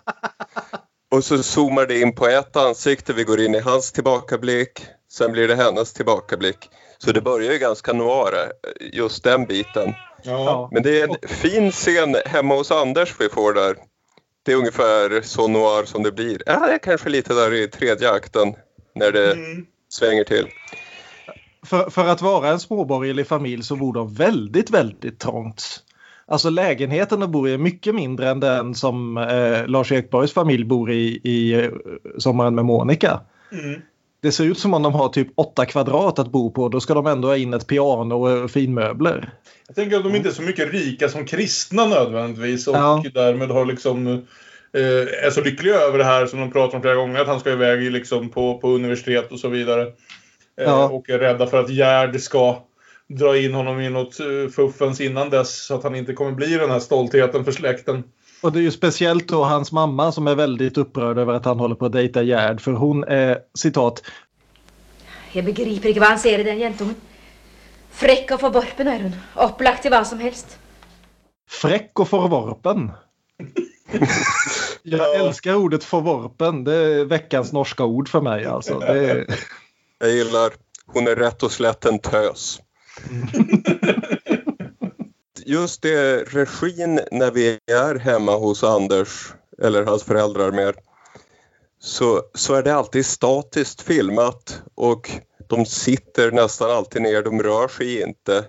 Och 1.12 1.24
så 1.24 1.43
zoomar 1.43 1.86
det 1.86 2.00
in 2.00 2.15
på 2.15 2.27
ett 2.27 2.55
ansikte, 2.55 3.13
vi 3.13 3.24
går 3.24 3.39
in 3.39 3.55
i 3.55 3.59
hans 3.59 3.91
tillbakablick, 3.91 4.86
sen 5.12 5.31
blir 5.31 5.48
det 5.48 5.55
hennes 5.55 5.93
tillbakablick. 5.93 6.69
Så 6.98 7.12
det 7.12 7.21
börjar 7.21 7.51
ju 7.53 7.57
ganska 7.59 7.93
noir, 7.93 8.51
just 8.93 9.24
den 9.24 9.45
biten. 9.45 9.93
Ja. 10.24 10.69
Men 10.71 10.83
det 10.83 11.01
är 11.01 11.07
en 11.07 11.27
fin 11.27 11.71
scen 11.71 12.15
hemma 12.25 12.55
hos 12.55 12.71
Anders 12.71 13.15
vi 13.19 13.29
får 13.29 13.53
där. 13.53 13.75
Det 14.45 14.51
är 14.51 14.55
ungefär 14.55 15.21
så 15.21 15.48
noir 15.48 15.86
som 15.86 16.03
det 16.03 16.12
blir. 16.12 16.43
Ja, 16.45 16.59
det 16.67 16.74
är 16.74 16.77
kanske 16.77 17.09
lite 17.09 17.33
där 17.33 17.53
i 17.53 17.67
tredje 17.67 18.12
akten 18.12 18.53
när 18.95 19.12
det 19.12 19.31
Mm. 19.31 19.65
svänger 19.89 20.24
till. 20.24 20.48
För, 21.65 21.89
för 21.89 22.07
att 22.07 22.21
vara 22.21 22.50
en 22.50 22.59
småborgerlig 22.59 23.27
familj 23.27 23.63
så 23.63 23.75
bor 23.75 23.93
de 23.93 24.13
väldigt, 24.13 24.69
väldigt 24.69 25.19
trångt. 25.19 25.83
Alltså 26.29 26.50
lägenheten 26.50 27.19
de 27.19 27.31
bor 27.31 27.50
i 27.50 27.53
är 27.53 27.57
mycket 27.57 27.95
mindre 27.95 28.29
än 28.29 28.39
den 28.39 28.75
som 28.75 29.17
eh, 29.17 29.67
Lars 29.67 29.91
Ekborgs 29.91 30.33
familj 30.33 30.63
bor 30.63 30.91
i 30.91 31.21
i 31.24 31.53
eh, 31.53 31.71
Sommaren 32.17 32.55
med 32.55 32.65
Monica. 32.65 33.19
Mm. 33.51 33.81
Det 34.21 34.31
ser 34.31 34.43
ut 34.43 34.59
som 34.59 34.74
om 34.74 34.83
de 34.83 34.93
har 34.93 35.09
typ 35.09 35.27
åtta 35.36 35.65
kvadrat 35.65 36.19
att 36.19 36.31
bo 36.31 36.51
på. 36.51 36.69
Då 36.69 36.79
ska 36.79 36.93
de 36.93 37.07
ändå 37.07 37.27
ha 37.27 37.38
in 37.38 37.53
ett 37.53 37.67
piano 37.67 38.13
och 38.15 38.51
finmöbler. 38.51 39.29
Jag 39.67 39.75
tänker 39.75 39.98
att 39.98 40.03
de 40.03 40.15
inte 40.15 40.29
är 40.29 40.33
så 40.33 40.41
mycket 40.41 40.74
rika 40.74 41.09
som 41.09 41.25
kristna 41.25 41.86
nödvändigtvis 41.86 42.67
och 42.67 42.75
Ja. 42.75 43.03
därmed 43.13 43.50
har 43.50 43.65
liksom 43.65 44.07
eh, 44.07 45.25
är 45.25 45.29
så 45.29 45.41
lyckliga 45.41 45.75
över 45.75 45.98
det 45.98 46.03
här 46.03 46.25
som 46.25 46.39
de 46.39 46.51
pratar 46.51 46.75
om 46.75 46.81
flera 46.81 46.95
gånger 46.95 47.19
att 47.19 47.27
han 47.27 47.39
ska 47.39 47.51
iväg 47.51 47.91
liksom 47.91 48.29
på, 48.29 48.57
på 48.57 48.69
universitet 48.69 49.31
och 49.31 49.39
så 49.39 49.48
vidare. 49.48 49.81
Eh, 49.81 49.88
Ja. 50.65 50.89
Och 50.89 51.09
är 51.09 51.19
rädda 51.19 51.48
för 51.48 51.59
att 51.59 51.69
Gerd 51.69 52.21
ska 52.21 52.57
dra 53.09 53.37
in 53.37 53.53
honom 53.53 53.79
i 53.81 53.89
något 53.89 54.19
eh, 54.19 54.51
fuffens 54.55 55.01
innan 55.01 55.29
dess 55.29 55.65
så 55.65 55.75
att 55.75 55.83
han 55.83 55.95
inte 55.95 56.13
kommer 56.13 56.31
bli 56.31 56.57
den 56.57 56.71
här 56.71 56.79
stoltheten 56.79 57.45
för 57.45 57.51
släkten. 57.51 58.03
Och 58.41 58.51
det 58.51 58.59
är 58.59 58.63
ju 58.63 58.71
speciellt 58.71 59.27
då 59.27 59.43
hans 59.43 59.71
mamma 59.71 60.11
som 60.11 60.27
är 60.27 60.35
väldigt 60.35 60.77
upprörd 60.77 61.17
över 61.17 61.33
att 61.33 61.45
han 61.45 61.59
håller 61.59 61.75
på 61.75 61.85
att 61.85 61.91
dejta 61.91 62.23
Gerd. 62.23 62.61
För 62.61 62.71
hon 62.71 63.03
är 63.03 63.37
citat 63.57 64.03
Jeg 65.33 65.45
begriper 65.45 65.91
ikke 65.91 66.01
hva 66.01 66.15
han 66.15 66.19
ser 66.19 66.41
i 66.41 66.43
den 66.43 66.57
jentungen. 66.57 66.95
Frekk 67.93 68.31
og 68.33 68.39
forborpen 68.41 68.87
er 68.89 69.03
hun. 69.05 69.13
Opplagt 69.37 69.83
til 69.85 69.93
hva 69.93 70.01
som 70.05 70.19
helst. 70.23 70.57
fräck 71.49 71.99
och 71.99 72.07
förvorpen. 72.07 72.91
Jag 74.83 75.15
älskar 75.25 75.55
ordet 75.55 75.83
förvorpen. 75.83 76.63
Det 76.63 76.75
är 76.75 77.05
veckans 77.05 77.51
norska 77.51 77.83
ord 77.83 78.09
för 78.09 78.21
mig. 78.21 78.45
Alltså. 78.45 78.79
Det 78.79 79.11
är... 79.11 79.25
Jag 79.99 80.11
gillar, 80.11 80.51
hon 80.85 81.07
är 81.07 81.15
rätt 81.15 81.43
och 81.43 81.51
slätt 81.51 81.85
en 81.85 81.99
tös. 81.99 82.59
Mm. 83.10 83.27
Just 85.46 85.82
det, 85.82 86.24
regin 86.34 87.00
när 87.12 87.32
vi 87.32 87.60
är 87.72 87.96
hemma 87.96 88.36
hos 88.36 88.63
Anders, 88.63 89.34
eller 89.62 89.86
hans 89.86 90.03
föräldrar 90.03 90.51
mer, 90.51 90.75
så, 91.79 92.24
så 92.34 92.53
är 92.53 92.63
det 92.63 92.75
alltid 92.75 93.06
statiskt 93.06 93.82
filmat 93.82 94.62
och 94.75 95.12
de 95.48 95.65
sitter 95.65 96.32
nästan 96.32 96.72
alltid 96.72 97.01
ner, 97.01 97.24
de 97.24 97.44
rör 97.44 97.68
sig 97.68 98.01
inte. 98.01 98.46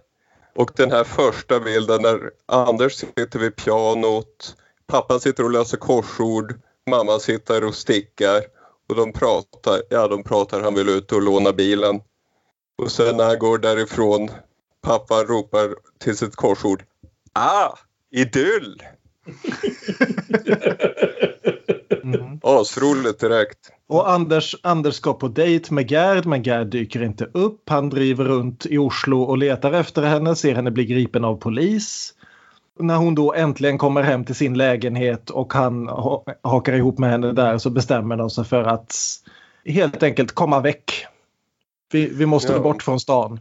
Och 0.57 0.71
den 0.76 0.90
här 0.90 1.04
första 1.04 1.61
bilden 1.61 2.02
när 2.02 2.30
Anders 2.47 2.92
sitter 2.92 3.38
vid 3.38 3.57
pianot, 3.57 4.57
pappan 4.87 5.21
sitter 5.21 5.45
och 5.45 5.50
löser 5.50 5.76
korsord, 5.76 6.61
mamma 6.90 7.19
sitter 7.19 7.64
och 7.64 7.75
stickar 7.75 8.42
och 8.88 8.97
de 8.97 9.12
pratar, 9.12 9.83
ja 9.90 10.09
de 10.09 10.23
pratar, 10.23 10.61
han 10.61 10.75
vill 10.75 10.88
ut 10.88 11.12
och 11.12 11.23
låna 11.23 11.52
bilen. 11.52 12.00
Och 12.80 12.92
sen 12.92 13.16
när 13.16 13.25
han 13.25 13.38
går 13.38 13.58
därifrån, 13.58 14.30
pappan 14.82 15.25
ropar 15.26 15.75
till 15.99 16.16
sitt 16.16 16.37
korsord. 16.37 16.82
Ah, 17.32 17.76
idyll! 18.10 18.82
Mm. 22.04 22.40
Asroligt 22.42 23.20
direkt. 23.20 23.58
Och 23.88 24.10
Anders, 24.10 24.56
Anders 24.62 24.94
ska 24.94 25.12
på 25.14 25.28
dejt 25.28 25.75
med 25.75 25.90
Gerd 25.90 26.26
men 26.26 26.42
Gerd 26.42 26.66
dyker 26.66 27.02
inte 27.02 27.25
upp. 27.25 27.68
Han 27.68 27.88
driver 27.90 28.25
runt 28.25 28.66
i 28.66 28.78
Oslo 28.78 29.22
och 29.22 29.38
letar 29.38 29.72
efter 29.72 30.02
henne, 30.02 30.37
ser 30.37 30.54
henne 30.54 30.70
bli 30.70 30.84
gripen 30.84 31.25
av 31.25 31.37
polis. 31.37 32.14
När 32.78 32.96
hon 32.96 33.14
då 33.14 33.34
äntligen 33.34 33.78
kommer 33.78 34.02
hem 34.02 34.25
till 34.25 34.34
sin 34.34 34.58
lägenhet 34.58 35.30
och 35.30 35.52
han 35.52 35.88
ha- 35.88 36.25
hakar 36.42 36.72
ihop 36.72 36.99
med 36.99 37.10
henne 37.10 37.32
där 37.32 37.58
så 37.58 37.70
bestämmer 37.70 38.16
de 38.16 38.30
sig 38.30 38.44
för 38.44 38.62
att 38.64 38.96
helt 39.64 40.02
enkelt 40.02 40.32
komma 40.32 40.60
väck. 40.60 41.06
Vi, 41.92 42.06
vi 42.12 42.26
måste 42.26 42.52
Ja. 42.52 42.59
bort 42.61 42.82
från 42.82 43.00
stan. 43.00 43.40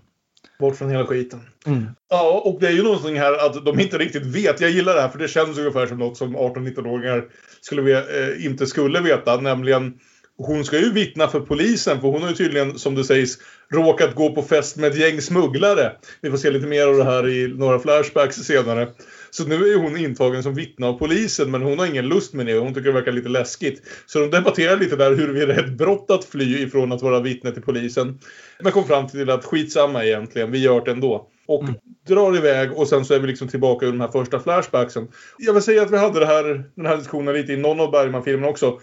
Bort 0.59 0.75
från 0.77 0.89
hela 0.89 1.05
skiten. 1.05 1.39
Mm. 1.65 1.85
Ja, 2.09 2.41
och 2.45 2.59
det 2.59 2.67
är 2.67 2.71
ju 2.71 2.83
någonting 2.83 3.19
här 3.19 3.45
att 3.45 3.65
de 3.65 3.79
inte 3.79 3.97
riktigt 3.97 4.25
vet. 4.25 4.61
Jag 4.61 4.69
gillar 4.69 4.95
det 4.95 5.01
här 5.01 5.09
för 5.09 5.19
det 5.19 5.27
känns 5.27 5.57
ungefär 5.57 5.87
som 5.87 5.97
något 5.97 6.17
som 6.17 6.35
18-19-åringar 6.37 7.23
skulle 7.61 7.81
ve- 7.81 8.31
eh, 8.39 8.45
inte 8.45 8.67
skulle 8.67 9.01
veta. 9.01 9.41
Nämligen, 9.41 9.93
hon 10.37 10.65
ska 10.65 10.77
ju 10.79 10.91
vittna 10.93 11.27
för 11.27 11.39
polisen 11.39 12.01
för 12.01 12.07
hon 12.07 12.21
har 12.21 12.29
ju 12.29 12.35
tydligen, 12.35 12.79
som 12.79 12.95
det 12.95 13.03
sägs, 13.03 13.37
råkat 13.73 14.15
gå 14.15 14.35
på 14.35 14.41
fest 14.41 14.77
med 14.77 14.91
ett 14.91 14.97
gäng 14.99 15.21
smugglare. 15.21 15.91
Vi 16.21 16.29
får 16.29 16.37
se 16.37 16.51
lite 16.51 16.67
mer 16.67 16.87
av 16.87 16.97
det 16.97 17.03
här 17.03 17.27
i 17.29 17.47
några 17.47 17.79
flashbacks 17.79 18.35
senare. 18.35 18.87
Så 19.31 19.47
nu 19.47 19.55
är 19.55 19.77
hon 19.77 19.97
intagen 19.97 20.43
som 20.43 20.53
vittne 20.53 20.87
av 20.87 20.93
polisen 20.93 21.51
men 21.51 21.61
hon 21.61 21.79
har 21.79 21.85
ingen 21.85 22.07
lust 22.07 22.33
med 22.33 22.45
det 22.45 22.57
och 22.57 22.65
hon 22.65 22.73
tycker 22.73 22.87
det 22.87 22.95
verkar 22.95 23.11
lite 23.11 23.29
läskigt. 23.29 23.81
Så 24.05 24.19
de 24.19 24.29
debatterar 24.29 24.77
lite 24.77 24.95
där 24.95 25.15
huruvida 25.15 25.45
det 25.45 25.53
är 25.53 25.63
ett 25.63 25.77
brott 25.77 26.11
att 26.11 26.25
fly 26.25 26.57
ifrån 26.57 26.91
att 26.91 27.01
vara 27.01 27.19
vittne 27.19 27.51
till 27.51 27.61
polisen. 27.61 28.19
Men 28.59 28.71
kom 28.71 28.87
fram 28.87 29.07
till 29.07 29.29
att 29.29 29.45
skitsamma 29.45 30.05
egentligen, 30.05 30.51
vi 30.51 30.59
gör 30.59 30.85
det 30.85 30.91
ändå. 30.91 31.27
Och 31.47 31.63
drar 32.07 32.37
iväg 32.37 32.71
och 32.73 32.87
sen 32.87 33.05
så 33.05 33.13
är 33.13 33.19
vi 33.19 33.27
liksom 33.27 33.47
tillbaka 33.47 33.85
i 33.85 33.89
de 33.89 34.01
här 34.01 34.07
första 34.07 34.39
flashbacksen. 34.39 35.07
Jag 35.37 35.53
vill 35.53 35.63
säga 35.63 35.81
att 35.81 35.91
vi 35.91 35.97
hade 35.97 36.25
här, 36.25 36.63
den 36.75 36.85
här 36.85 36.97
diskussionen 36.97 37.33
lite 37.33 37.53
i 37.53 37.57
någon 37.57 37.79
av 37.79 37.91
Bergman-filmerna 37.91 38.47
också. 38.47 38.79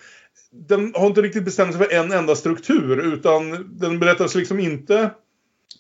Den 0.68 0.92
har 0.94 1.06
inte 1.06 1.22
riktigt 1.22 1.44
bestämt 1.44 1.74
sig 1.74 1.86
för 1.86 1.94
en 1.94 2.12
enda 2.12 2.34
struktur 2.34 3.14
utan 3.14 3.68
den 3.78 3.98
berättas 3.98 4.34
liksom 4.34 4.60
inte 4.60 5.10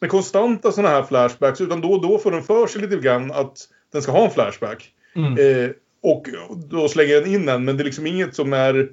med 0.00 0.10
konstanta 0.10 0.72
sådana 0.72 0.94
här 0.94 1.02
flashbacks 1.02 1.60
utan 1.60 1.80
då 1.80 1.92
och 1.92 2.02
då 2.02 2.18
får 2.18 2.30
den 2.30 2.42
för 2.42 2.66
sig 2.66 2.82
lite 2.82 2.96
grann 2.96 3.32
att 3.32 3.58
den 3.96 4.02
ska 4.02 4.12
ha 4.12 4.24
en 4.24 4.30
flashback. 4.30 4.92
Mm. 5.16 5.32
Eh, 5.38 5.70
och 6.02 6.26
då 6.70 6.88
slänger 6.88 7.14
den 7.14 7.34
in 7.34 7.46
den 7.46 7.64
men 7.64 7.76
det 7.76 7.82
är 7.82 7.84
liksom 7.84 8.06
inget 8.06 8.34
som 8.34 8.52
är 8.52 8.88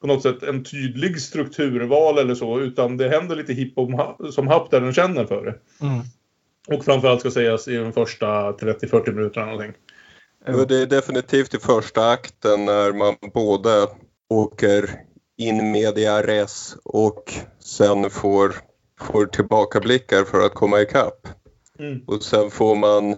på 0.00 0.06
något 0.06 0.22
sätt 0.22 0.42
en 0.42 0.64
tydlig 0.64 1.20
strukturval 1.20 2.18
eller 2.18 2.34
så 2.34 2.60
utan 2.60 2.96
det 2.96 3.08
händer 3.08 3.36
lite 3.36 3.52
hipp 3.52 3.74
som 4.32 4.48
happ 4.48 4.70
där 4.70 4.80
den 4.80 4.94
känner 4.94 5.24
för 5.24 5.44
det. 5.44 5.84
Mm. 5.86 6.00
Och 6.68 6.84
framförallt 6.84 7.20
ska 7.20 7.30
sägas 7.30 7.68
i 7.68 7.76
de 7.76 7.92
första 7.92 8.52
30-40 8.52 9.12
minuterna 9.12 9.46
någonting. 9.46 9.72
Ja, 10.46 10.64
Det 10.64 10.82
är 10.82 10.86
definitivt 10.86 11.54
i 11.54 11.58
första 11.58 12.10
akten 12.10 12.64
när 12.64 12.92
man 12.92 13.14
både 13.34 13.86
åker 14.28 14.90
in 15.36 15.70
media 15.70 16.22
res 16.22 16.76
och 16.84 17.32
sen 17.58 18.10
får, 18.10 18.54
får 19.00 19.26
tillbakablickar 19.26 20.24
för 20.24 20.46
att 20.46 20.54
komma 20.54 20.80
ikapp. 20.80 21.28
Mm. 21.78 22.00
Och 22.06 22.22
sen 22.22 22.50
får 22.50 22.76
man 22.76 23.16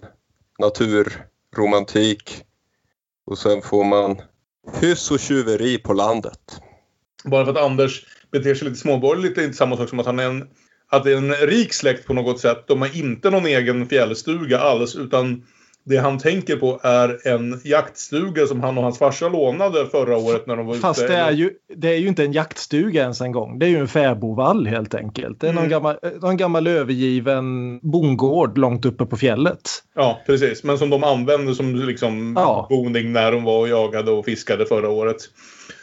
Romantik. 1.57 2.45
och 3.27 3.39
sen 3.39 3.63
får 3.63 3.85
man 3.85 4.23
hyss 4.81 5.11
och 5.11 5.21
tjuveri 5.21 5.79
på 5.79 5.93
landet. 5.93 6.61
Bara 7.25 7.45
för 7.45 7.53
att 7.53 7.59
Anders 7.59 8.07
beter 8.33 8.55
sig 8.55 8.69
lite 8.69 8.81
småborgerligt 8.81 9.39
är 9.39 9.43
inte 9.43 9.57
samma 9.57 9.77
sak 9.77 9.89
som 9.89 10.01
att 10.01 10.07
han 10.07 10.19
är 10.19 10.27
en, 10.27 10.49
att 10.89 11.05
det 11.05 11.13
är 11.13 11.17
en 11.17 11.35
rik 11.35 11.73
släkt 11.73 12.07
på 12.07 12.15
något 12.15 12.41
sätt. 12.41 12.65
De 12.69 12.81
har 12.81 12.97
inte 12.97 13.31
någon 13.31 13.47
egen 13.47 13.89
fjällstuga 13.89 14.59
alls 14.59 14.97
utan 14.97 15.47
det 15.85 15.97
han 15.97 16.19
tänker 16.19 16.57
på 16.57 16.81
är 16.83 17.29
en 17.29 17.61
jaktstuga 17.65 18.47
som 18.47 18.61
han 18.61 18.79
och 18.79 18.85
hans 18.85 18.99
farsa 18.99 19.29
lånade 19.29 19.87
förra 19.87 20.17
året 20.17 20.47
när 20.47 20.57
de 20.57 20.67
var 20.67 20.75
Fast 20.75 21.03
ute. 21.03 21.13
det 21.13 21.19
är, 21.19 21.31
ju, 21.31 21.51
det 21.77 21.89
är 21.89 21.97
ju 21.97 22.09
inte 22.09 22.25
en 22.25 22.33
jaktstuga 22.33 23.03
ens 23.03 23.21
en 23.21 23.33
gång. 23.33 23.59
Det 23.59 23.67
är 23.67 23.71
ju 23.71 23.79
en 23.79 23.89
fäbodvall 23.89 24.67
helt 24.67 24.95
enkelt. 24.95 25.41
Det 25.41 25.49
är 25.49 25.53
någon, 25.53 25.59
Mm. 25.65 25.71
gammal, 25.71 25.97
någon 26.23 26.37
gammal 26.37 26.67
övergiven 26.67 27.79
bondgård 27.83 28.59
långt 28.59 28.85
uppe 28.85 29.07
på 29.07 29.17
fjället. 29.17 29.61
Ja, 29.95 30.21
precis. 30.27 30.65
Men 30.65 30.79
som 30.79 30.91
de 30.91 31.05
använde 31.05 31.55
som 31.55 31.75
liksom 31.77 32.35
Ja. 32.37 32.67
boning 32.71 33.13
när 33.13 33.33
de 33.33 33.45
var 33.45 33.59
och 33.59 33.69
jagade 33.69 34.11
och 34.11 34.25
fiskade 34.25 34.67
förra 34.67 34.89
året. 34.91 35.17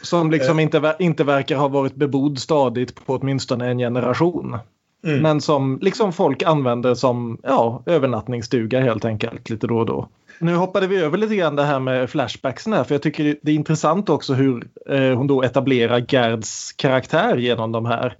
Som 0.02 0.30
liksom 0.30 0.60
inte, 0.60 0.78
ver- 0.78 0.96
inte 0.98 1.24
verkar 1.24 1.56
ha 1.56 1.68
varit 1.68 1.94
bebodd 1.94 2.38
stadigt 2.38 3.06
på 3.06 3.14
åtminstone 3.16 3.68
en 3.70 3.78
generation. 3.78 4.58
Mm. 5.04 5.22
Men 5.22 5.40
som 5.40 5.78
liksom 5.82 6.12
folk 6.12 6.42
använder 6.42 6.94
som 6.94 7.38
ja, 7.42 7.82
övernattningsstuga 7.86 8.80
helt 8.80 9.04
enkelt 9.04 9.50
lite 9.50 9.66
då 9.66 9.78
och 9.78 9.86
då. 9.86 10.08
Nu 10.38 10.54
hoppade 10.54 10.86
vi 10.86 10.96
över 10.96 11.18
lite 11.18 11.36
grann 11.36 11.56
det 11.56 11.64
här 11.64 11.80
med 11.80 12.10
flashbacksen 12.10 12.72
här 12.72 12.84
för 12.84 12.94
jag 12.94 13.02
tycker 13.02 13.36
det 13.42 13.50
är 13.50 13.54
intressant 13.54 14.08
också 14.08 14.34
hur 14.34 14.66
eh, 14.90 15.16
hon 15.16 15.26
då 15.26 15.42
etablerar 15.42 16.04
Gerds 16.08 16.72
karaktär 16.72 17.36
genom 17.36 17.72
de 17.72 17.86
här. 17.86 18.16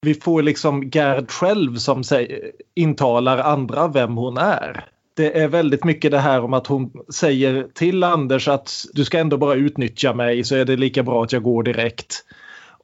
Vi 0.00 0.14
får 0.14 0.42
liksom 0.42 0.90
Gerd 0.90 1.30
själv 1.30 1.76
som 1.76 2.04
säger, 2.04 2.52
intalar 2.74 3.38
andra 3.38 3.88
vem 3.88 4.16
hon 4.16 4.36
är. 4.38 4.84
Det 5.16 5.38
är 5.38 5.48
väldigt 5.48 5.84
mycket 5.84 6.10
det 6.10 6.18
här 6.18 6.44
om 6.44 6.52
att 6.52 6.66
hon 6.66 6.92
säger 7.14 7.66
till 7.74 8.04
Anders 8.04 8.48
att 8.48 8.72
du 8.92 9.04
ska 9.04 9.18
ändå 9.18 9.36
bara 9.36 9.54
utnyttja 9.54 10.14
mig 10.14 10.44
så 10.44 10.54
är 10.54 10.64
det 10.64 10.76
lika 10.76 11.02
bra 11.02 11.22
att 11.24 11.32
jag 11.32 11.42
går 11.42 11.62
direkt. 11.62 12.24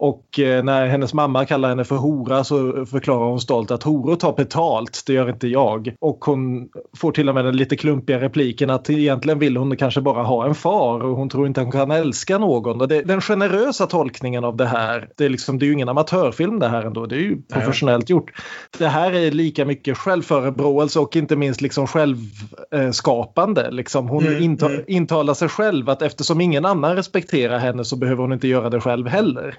Och 0.05 0.39
eh, 0.39 0.65
när 0.65 0.87
hennes 0.87 1.15
mamma 1.15 1.45
kallar 1.45 1.69
henne 1.69 1.85
för 1.85 1.97
hora 1.97 2.45
så 2.45 2.87
förklarar 2.87 3.27
hon 3.27 3.41
stolt 3.41 3.71
att 3.71 3.83
horor 3.83 4.17
tar 4.17 4.33
betalt, 4.33 5.03
det 5.07 5.13
gör 5.13 5.31
inte 5.31 5.49
jag. 5.49 5.95
Och 6.01 6.25
hon 6.25 6.69
får 6.97 7.13
till 7.13 7.29
och 7.29 7.35
med 7.35 7.45
den 7.45 7.57
lite 7.57 7.77
klumpiga 7.77 8.21
repliken 8.21 8.71
att 8.71 8.91
egentligen 8.91 9.39
vill 9.39 9.57
hon 9.57 9.77
kanske 9.77 10.01
bara 10.01 10.23
ha 10.23 10.47
en 10.47 10.55
far 10.55 11.01
och 11.01 11.17
hon 11.17 11.29
tror 11.29 11.47
inte 11.47 11.61
hon 11.61 11.73
kan 11.73 11.91
älska 11.91 12.39
någon. 12.39 12.81
Och 12.81 12.89
det, 12.89 13.03
den 13.03 13.21
generösa 13.21 13.87
tolkningen 13.87 14.45
av 14.45 14.57
det 14.57 14.67
här, 14.67 15.09
det 15.17 15.25
är, 15.25 15.29
liksom, 15.29 15.59
det 15.59 15.65
är 15.65 15.67
ju 15.67 15.73
ingen 15.73 15.89
amatörfilm 15.89 16.59
det 16.59 16.69
här 16.69 16.83
ändå, 16.83 17.07
det 17.07 17.17
är 17.17 17.21
ju 17.21 17.43
professionellt 17.43 18.11
gjort. 18.11 18.33
Det 18.79 18.89
här 18.89 19.13
är 19.13 19.31
lika 19.31 19.65
mycket 19.65 19.99
självförebråelse 19.99 21.01
och 21.01 21.17
inte 21.17 21.37
minst 21.37 21.61
liksom 21.61 21.87
självskapande. 21.87 23.71
Liksom 23.71 24.09
hon 24.09 24.27
mm, 24.27 24.43
inta, 24.43 24.67
mm. 24.67 24.85
intalar 24.87 25.35
sig 25.35 25.49
själv 25.49 25.91
att 25.91 26.03
eftersom 26.03 26.41
ingen 26.41 26.65
annan 26.65 26.97
respekterar 26.97 27.59
henne 27.59 27.85
så 27.85 27.97
behöver 27.97 28.23
hon 28.23 28.33
inte 28.33 28.49
göra 28.49 28.71
det 28.71 28.81
själv 28.81 29.09
heller 29.09 29.59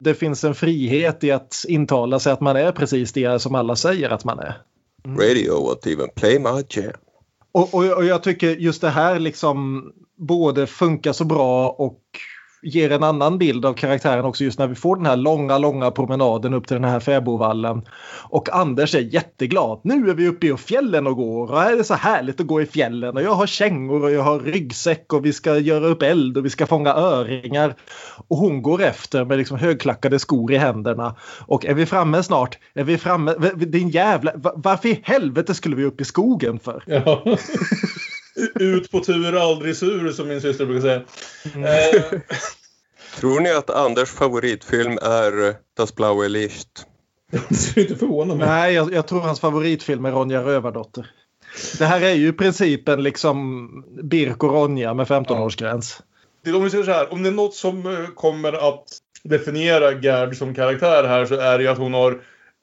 det 0.00 0.14
finns 0.14 0.44
en 0.44 0.54
frihet 0.54 1.24
i 1.24 1.30
att 1.30 1.64
intala 1.68 2.20
sig 2.20 2.32
att 2.32 2.40
man 2.40 2.56
är 2.56 2.72
precis 2.72 3.12
det 3.12 3.42
som 3.42 3.54
alla 3.54 3.76
säger 3.76 4.10
att 4.10 4.24
man 4.24 4.38
är. 4.38 4.62
Mm. 5.04 5.18
Radio 5.18 5.52
won't 5.52 5.92
even 5.92 6.08
play 6.16 6.38
my 6.38 6.64
jam. 6.68 6.92
Och, 7.52 7.74
och, 7.74 7.92
och 7.92 8.04
jag 8.04 8.22
tycker 8.22 8.56
just 8.56 8.80
det 8.80 8.90
här 8.90 9.18
liksom 9.18 9.84
både 10.16 10.66
funkar 10.66 11.12
så 11.12 11.24
bra 11.24 11.68
och 11.68 12.00
ger 12.62 12.92
en 12.92 13.02
annan 13.02 13.38
bild 13.38 13.64
av 13.64 13.74
karaktären 13.74 14.24
också 14.24 14.44
just 14.44 14.58
när 14.58 14.66
vi 14.66 14.74
får 14.74 14.96
den 14.96 15.06
här 15.06 15.16
långa, 15.16 15.58
långa 15.58 15.90
promenaden 15.90 16.54
upp 16.54 16.66
till 16.66 16.74
den 16.74 16.90
här 16.90 17.00
fäbodvallen. 17.00 17.82
Och 18.28 18.48
Anders 18.56 18.94
är 18.94 19.00
jätteglad. 19.00 19.80
Nu 19.84 20.10
är 20.10 20.14
vi 20.14 20.28
uppe 20.28 20.46
i 20.46 20.56
fjällen 20.56 21.06
och 21.06 21.16
går 21.16 21.52
och 21.52 21.62
är 21.62 21.76
det 21.76 21.84
så 21.84 21.94
härligt 21.94 22.40
att 22.40 22.46
gå 22.46 22.62
i 22.62 22.66
fjällen 22.66 23.16
och 23.16 23.22
jag 23.22 23.34
har 23.34 23.46
kängor 23.46 24.04
och 24.04 24.10
jag 24.10 24.22
har 24.22 24.38
ryggsäck 24.38 25.12
och 25.12 25.26
vi 25.26 25.32
ska 25.32 25.58
göra 25.58 25.86
upp 25.86 26.02
eld 26.02 26.36
och 26.36 26.44
vi 26.44 26.50
ska 26.50 26.66
fånga 26.66 26.94
öringar. 26.94 27.74
Och 28.28 28.36
hon 28.36 28.62
går 28.62 28.82
efter 28.82 29.24
med 29.24 29.38
liksom 29.38 29.58
högklackade 29.58 30.18
skor 30.18 30.52
i 30.52 30.56
händerna. 30.56 31.16
Och 31.46 31.66
är 31.66 31.74
vi 31.74 31.86
framme 31.86 32.22
snart? 32.22 32.58
Är 32.74 32.84
vi 32.84 32.98
framme? 32.98 33.34
Din 33.56 33.88
jävla... 33.88 34.32
Varför 34.34 34.88
i 34.88 35.00
helvete 35.04 35.54
skulle 35.54 35.76
vi 35.76 35.84
upp 35.84 36.00
i 36.00 36.04
skogen 36.04 36.58
för? 36.58 36.82
Ja. 36.86 37.24
Ut 38.54 38.90
på 38.90 39.00
tur, 39.00 39.36
aldrig 39.36 39.76
sur, 39.76 40.12
som 40.12 40.28
min 40.28 40.40
syster 40.40 40.66
brukar 40.66 40.80
säga. 40.80 41.02
Mm. 41.54 41.64
Eh. 41.64 42.20
Tror 43.16 43.40
ni 43.40 43.50
att 43.50 43.70
Anders 43.70 44.10
favoritfilm 44.10 44.98
är 45.02 45.54
Das 45.76 45.94
blaue 45.94 46.28
Licht? 46.28 46.86
Det 47.48 47.54
skulle 47.54 47.86
inte 47.86 47.98
förvåna 47.98 48.34
mig. 48.34 48.48
Nej, 48.48 48.74
jag, 48.74 48.92
jag, 48.92 49.06
tror 49.06 49.20
hans 49.20 49.40
favoritfilm 49.40 50.04
är 50.04 50.12
Ronja 50.12 50.42
Rövardotter. 50.42 51.10
Det 51.78 51.84
här 51.84 52.00
är 52.00 52.14
ju 52.14 52.28
i 52.28 52.32
princip 52.32 52.88
en 52.88 53.02
liksom 53.02 53.68
Birk 54.02 54.42
och 54.42 54.52
Ronja 54.52 54.94
med 54.94 55.06
15-årsgräns. 55.06 56.02
Ja. 56.42 56.56
Om 56.56 56.64
vi 56.64 56.70
säger 56.70 56.84
så 56.84 56.90
här, 56.90 57.12
om 57.12 57.22
det 57.22 57.28
är 57.28 57.32
något 57.32 57.54
som 57.54 57.86
eh, 57.86 58.06
kommer 58.14 58.68
att 58.68 58.84
definiera 59.22 59.92
Gerd 59.92 60.36
som 60.36 60.54
karaktär 60.54 61.04
här 61.04 61.26
så 61.26 61.34
är 61.34 61.58
det 61.58 61.64
ju 61.64 61.70
att 61.70 61.78
hon 61.78 61.94
har 61.94 62.20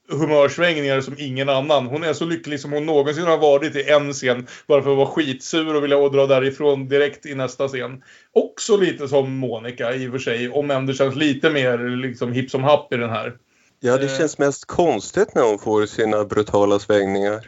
humörsvängningar 0.10 1.02
som 1.02 1.16
ingen 1.18 1.50
annan. 1.50 1.88
Hon 1.88 2.04
är 2.04 2.14
så 2.14 2.26
lycklig 2.26 2.60
som 2.60 2.72
hon 2.72 2.86
någonsin 2.86 3.26
har 3.26 3.38
varit 3.38 3.76
i 3.76 3.90
en 3.90 4.14
scen. 4.14 4.48
Bara 4.68 4.84
för 4.84 4.92
att 4.92 4.98
vara 4.98 5.08
skitsur 5.08 5.76
och 5.76 5.84
vilja 5.84 6.10
dra 6.10 6.26
därifrån 6.26 6.88
direkt 6.88 7.26
i 7.26 7.36
nästa 7.36 7.68
scen. 7.68 8.04
Också 8.34 8.78
lite 8.78 9.08
som 9.08 9.38
Monica 9.38 9.96
i 9.96 10.08
och 10.08 10.12
för 10.12 10.20
sig. 10.20 10.50
Om 10.50 10.72
än 10.72 10.86
det 10.86 10.94
känns 10.94 11.16
lite 11.16 11.50
mer 11.50 11.78
liksom 11.78 12.34
hipp 12.34 12.52
som 12.52 12.64
happ 12.64 12.94
i 12.94 12.98
den 12.98 13.10
här. 13.10 13.34
Ja, 13.80 13.98
det 13.98 14.06
eh. 14.06 14.18
känns 14.18 14.38
mest 14.38 14.66
konstigt 14.66 15.36
när 15.36 15.44
hon 15.44 15.60
får 15.60 15.86
sina 15.86 16.26
brutala 16.26 16.80
svängningar. 16.80 17.48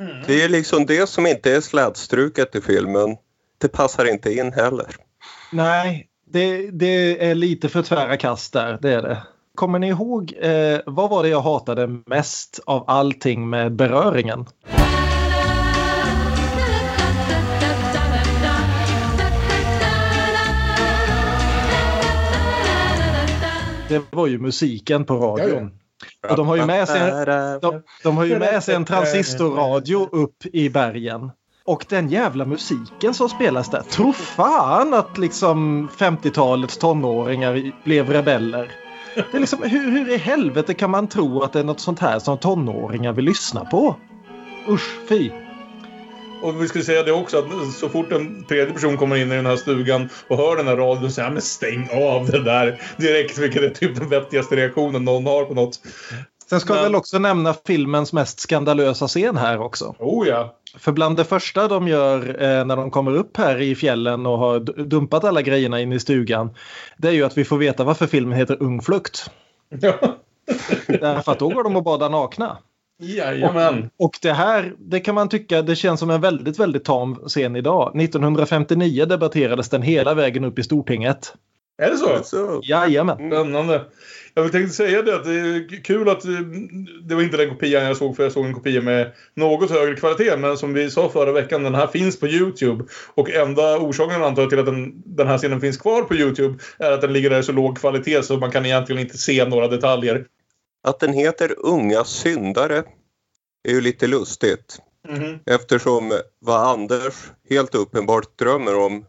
Mm. 0.00 0.22
Det 0.26 0.42
är 0.42 0.48
liksom 0.48 0.86
det 0.86 1.08
som 1.08 1.26
inte 1.26 1.52
är 1.52 1.60
slätstruket 1.60 2.54
i 2.54 2.60
filmen. 2.60 3.16
Det 3.58 3.68
passar 3.68 4.04
inte 4.04 4.32
in 4.32 4.52
heller. 4.52 4.86
Nej, 5.52 6.08
det, 6.26 6.70
det 6.70 7.24
är 7.24 7.34
lite 7.34 7.68
för 7.68 7.82
tvära 7.82 8.16
kast 8.16 8.52
där, 8.52 8.78
det 8.82 8.90
är 8.90 9.02
det. 9.02 9.22
Kommer 9.54 9.78
ni 9.78 9.88
ihåg, 9.88 10.34
eh, 10.40 10.80
vad 10.86 11.10
var 11.10 11.22
det 11.22 11.28
jag 11.28 11.40
hatade 11.40 11.86
mest 12.06 12.60
av 12.66 12.84
allting 12.86 13.50
med 13.50 13.72
beröringen? 13.72 14.46
Det 23.88 24.02
var 24.10 24.26
ju 24.26 24.38
musiken 24.38 25.04
på 25.04 25.14
radion. 25.14 25.70
Och 26.28 26.36
de 26.36 26.46
har 26.46 26.56
ju 26.56 26.66
med 26.66 26.88
sig, 26.88 27.26
de, 27.62 27.82
de 28.02 28.16
har 28.16 28.24
ju 28.24 28.38
med 28.38 28.64
sig 28.64 28.74
en 28.74 28.84
transistorradio 28.84 30.08
upp 30.12 30.46
i 30.52 30.70
bergen. 30.70 31.30
Och 31.64 31.86
den 31.88 32.08
jävla 32.08 32.44
musiken 32.44 33.14
som 33.14 33.28
spelas 33.28 33.70
där. 33.70 33.82
Tro 33.82 34.12
fan 34.12 34.94
att 34.94 35.18
liksom 35.18 35.88
50-talets 35.88 36.78
tonåringar 36.78 37.84
blev 37.84 38.10
rebeller. 38.10 38.70
Det 39.14 39.34
är 39.34 39.40
liksom, 39.40 39.62
hur, 39.62 39.90
hur 39.90 40.12
i 40.12 40.16
helvete 40.16 40.74
kan 40.74 40.90
man 40.90 41.08
tro 41.08 41.42
att 41.42 41.52
det 41.52 41.60
är 41.60 41.64
något 41.64 41.80
sånt 41.80 41.98
här 41.98 42.18
som 42.18 42.38
tonåringar 42.38 43.12
vill 43.12 43.24
lyssna 43.24 43.64
på? 43.64 43.96
Usch, 44.68 45.08
fy. 45.08 45.30
Och 46.42 46.62
vi 46.62 46.68
skulle 46.68 46.84
säga 46.84 47.02
det 47.02 47.12
också 47.12 47.38
att 47.38 47.74
så 47.74 47.88
fort 47.88 48.12
en 48.12 48.44
tredje 48.44 48.74
person 48.74 48.96
kommer 48.96 49.16
in 49.16 49.32
i 49.32 49.36
den 49.36 49.46
här 49.46 49.56
stugan 49.56 50.08
och 50.28 50.36
hör 50.36 50.56
den 50.56 50.66
här 50.66 50.76
radion 50.76 51.10
så 51.10 51.14
säger 51.14 51.30
men 51.30 51.42
stäng 51.42 51.88
av 51.92 52.26
det 52.26 52.44
där 52.44 52.80
direkt. 52.96 53.38
Vilket 53.38 53.62
är 53.62 53.70
typ 53.70 53.96
den 53.96 54.08
vettigaste 54.08 54.56
reaktionen 54.56 55.04
någon 55.04 55.26
har 55.26 55.44
på 55.44 55.54
något. 55.54 55.80
Sen 56.50 56.60
ska 56.60 56.74
men... 56.74 56.82
väl 56.82 56.94
också 56.94 57.18
nämna 57.18 57.54
filmens 57.66 58.12
mest 58.12 58.40
skandalösa 58.40 59.08
scen 59.08 59.36
här 59.36 59.60
också. 59.60 59.94
Oh 59.98 60.28
ja. 60.28 60.54
För 60.78 60.92
bland 60.92 61.16
det 61.16 61.24
första 61.24 61.68
de 61.68 61.88
gör 61.88 62.42
eh, 62.42 62.64
när 62.64 62.76
de 62.76 62.90
kommer 62.90 63.14
upp 63.14 63.36
här 63.36 63.60
i 63.60 63.74
fjällen 63.74 64.26
och 64.26 64.38
har 64.38 64.60
dumpat 64.84 65.24
alla 65.24 65.42
grejerna 65.42 65.80
in 65.80 65.92
i 65.92 66.00
stugan. 66.00 66.54
Det 66.96 67.08
är 67.08 67.12
ju 67.12 67.24
att 67.24 67.38
vi 67.38 67.44
får 67.44 67.58
veta 67.58 67.84
varför 67.84 68.06
filmen 68.06 68.38
heter 68.38 68.56
Ung 68.62 68.82
flukt. 68.82 69.30
Ja. 69.68 69.94
Därför 70.86 71.32
att 71.32 71.38
då 71.38 71.48
går 71.48 71.64
de 71.64 71.76
och 71.76 71.82
badar 71.82 72.10
nakna. 72.10 72.58
Jajamän. 73.00 73.90
Och, 73.96 74.04
och 74.04 74.18
det 74.22 74.32
här, 74.32 74.74
det 74.78 75.00
kan 75.00 75.14
man 75.14 75.28
tycka, 75.28 75.62
det 75.62 75.76
känns 75.76 76.00
som 76.00 76.10
en 76.10 76.20
väldigt, 76.20 76.58
väldigt 76.58 76.84
tam 76.84 77.14
scen 77.14 77.56
idag. 77.56 78.00
1959 78.00 79.04
debatterades 79.04 79.68
den 79.68 79.82
hela 79.82 80.14
vägen 80.14 80.44
upp 80.44 80.58
i 80.58 80.62
Stortinget. 80.62 81.34
Är 81.80 81.90
det 81.90 81.96
så? 81.96 82.22
så. 82.24 82.60
Jajamän. 82.64 83.16
Spännande. 83.16 83.84
Jag 84.34 84.52
tänkte 84.52 84.74
säga 84.74 85.02
det 85.02 85.14
att 85.14 85.24
det 85.24 85.32
är 85.32 85.84
kul 85.84 86.08
att 86.08 86.24
eh, 86.24 86.30
det 87.02 87.14
var 87.14 87.22
inte 87.22 87.36
den 87.36 87.48
kopian 87.48 87.84
jag 87.84 87.96
såg 87.96 88.16
för 88.16 88.22
jag 88.22 88.32
såg 88.32 88.46
en 88.46 88.54
kopia 88.54 88.82
med 88.82 89.12
något 89.34 89.70
högre 89.70 89.96
kvalitet. 89.96 90.36
Men 90.36 90.56
som 90.56 90.72
vi 90.72 90.90
sa 90.90 91.08
förra 91.08 91.32
veckan, 91.32 91.62
den 91.62 91.74
här 91.74 91.86
finns 91.86 92.20
på 92.20 92.26
Youtube. 92.26 92.84
Och 93.14 93.30
enda 93.30 93.78
orsaken 93.78 94.22
antar 94.22 94.42
jag 94.42 94.50
till 94.50 94.58
att 94.58 94.66
den, 94.66 95.02
den 95.04 95.26
här 95.26 95.38
scenen 95.38 95.60
finns 95.60 95.76
kvar 95.76 96.02
på 96.02 96.14
Youtube 96.14 96.58
är 96.78 96.92
att 96.92 97.00
den 97.00 97.12
ligger 97.12 97.30
där 97.30 97.38
i 97.38 97.42
så 97.42 97.52
låg 97.52 97.78
kvalitet 97.78 98.22
så 98.22 98.36
man 98.36 98.50
kan 98.50 98.66
egentligen 98.66 99.02
inte 99.02 99.18
se 99.18 99.44
några 99.44 99.68
detaljer. 99.68 100.26
Att 100.88 101.00
den 101.00 101.12
heter 101.12 101.54
Unga 101.58 102.04
syndare 102.04 102.82
är 103.68 103.72
ju 103.72 103.80
lite 103.80 104.06
lustigt. 104.06 104.78
Mm 105.08 105.22
-hmm. 105.22 105.38
Eftersom 105.46 106.12
vad 106.38 106.68
Anders 106.68 107.14
helt 107.50 107.74
uppenbart 107.74 108.38
drömmer 108.38 108.76
om 108.76 109.04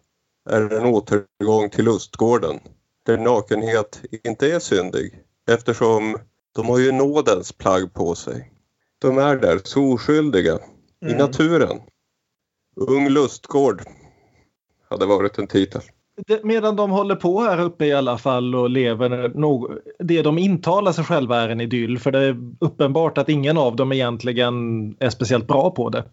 är 0.49 0.73
en 0.73 0.86
återgång 0.86 1.69
till 1.69 1.86
lustgården 1.86 2.60
där 3.06 3.17
nakenhet 3.17 4.01
inte 4.23 4.51
är 4.51 4.60
syndig 4.60 5.19
eftersom 5.51 6.17
de 6.56 6.69
har 6.69 6.80
ju 6.80 6.91
nådens 6.91 7.51
plagg 7.51 7.93
på 7.93 8.15
sig. 8.15 8.51
De 8.99 9.17
är 9.17 9.36
där 9.36 9.60
så 9.63 9.93
oskyldiga 9.93 10.51
mm. 10.51 11.15
i 11.15 11.17
naturen. 11.17 11.82
Ung 12.75 13.10
lustgård 13.10 13.82
hade 14.89 15.06
varit 15.06 15.38
en 15.38 15.47
titel. 15.47 15.82
medan 16.43 16.75
de 16.75 16.91
håller 16.91 17.15
på 17.15 17.41
här 17.41 17.60
uppe 17.62 17.86
i 17.86 17.93
alla 17.93 18.17
fall 18.17 18.56
och 18.56 18.69
lever 18.69 19.10
det 19.99 20.21
de 20.21 20.38
intalar 20.38 20.91
sig 20.91 21.04
själva 21.04 21.41
är 21.41 21.49
en 21.49 21.62
idyll 21.62 21.99
för 21.99 22.12
det 22.12 22.19
är 22.19 22.38
uppenbart 22.60 23.17
att 23.17 23.30
ingen 23.30 23.58
av 23.58 23.75
dem 23.75 23.91
egentligen 23.91 24.54
är 24.99 25.10
speciellt 25.10 25.47
bra 25.47 25.71
på 25.71 25.89
det. 25.89 26.04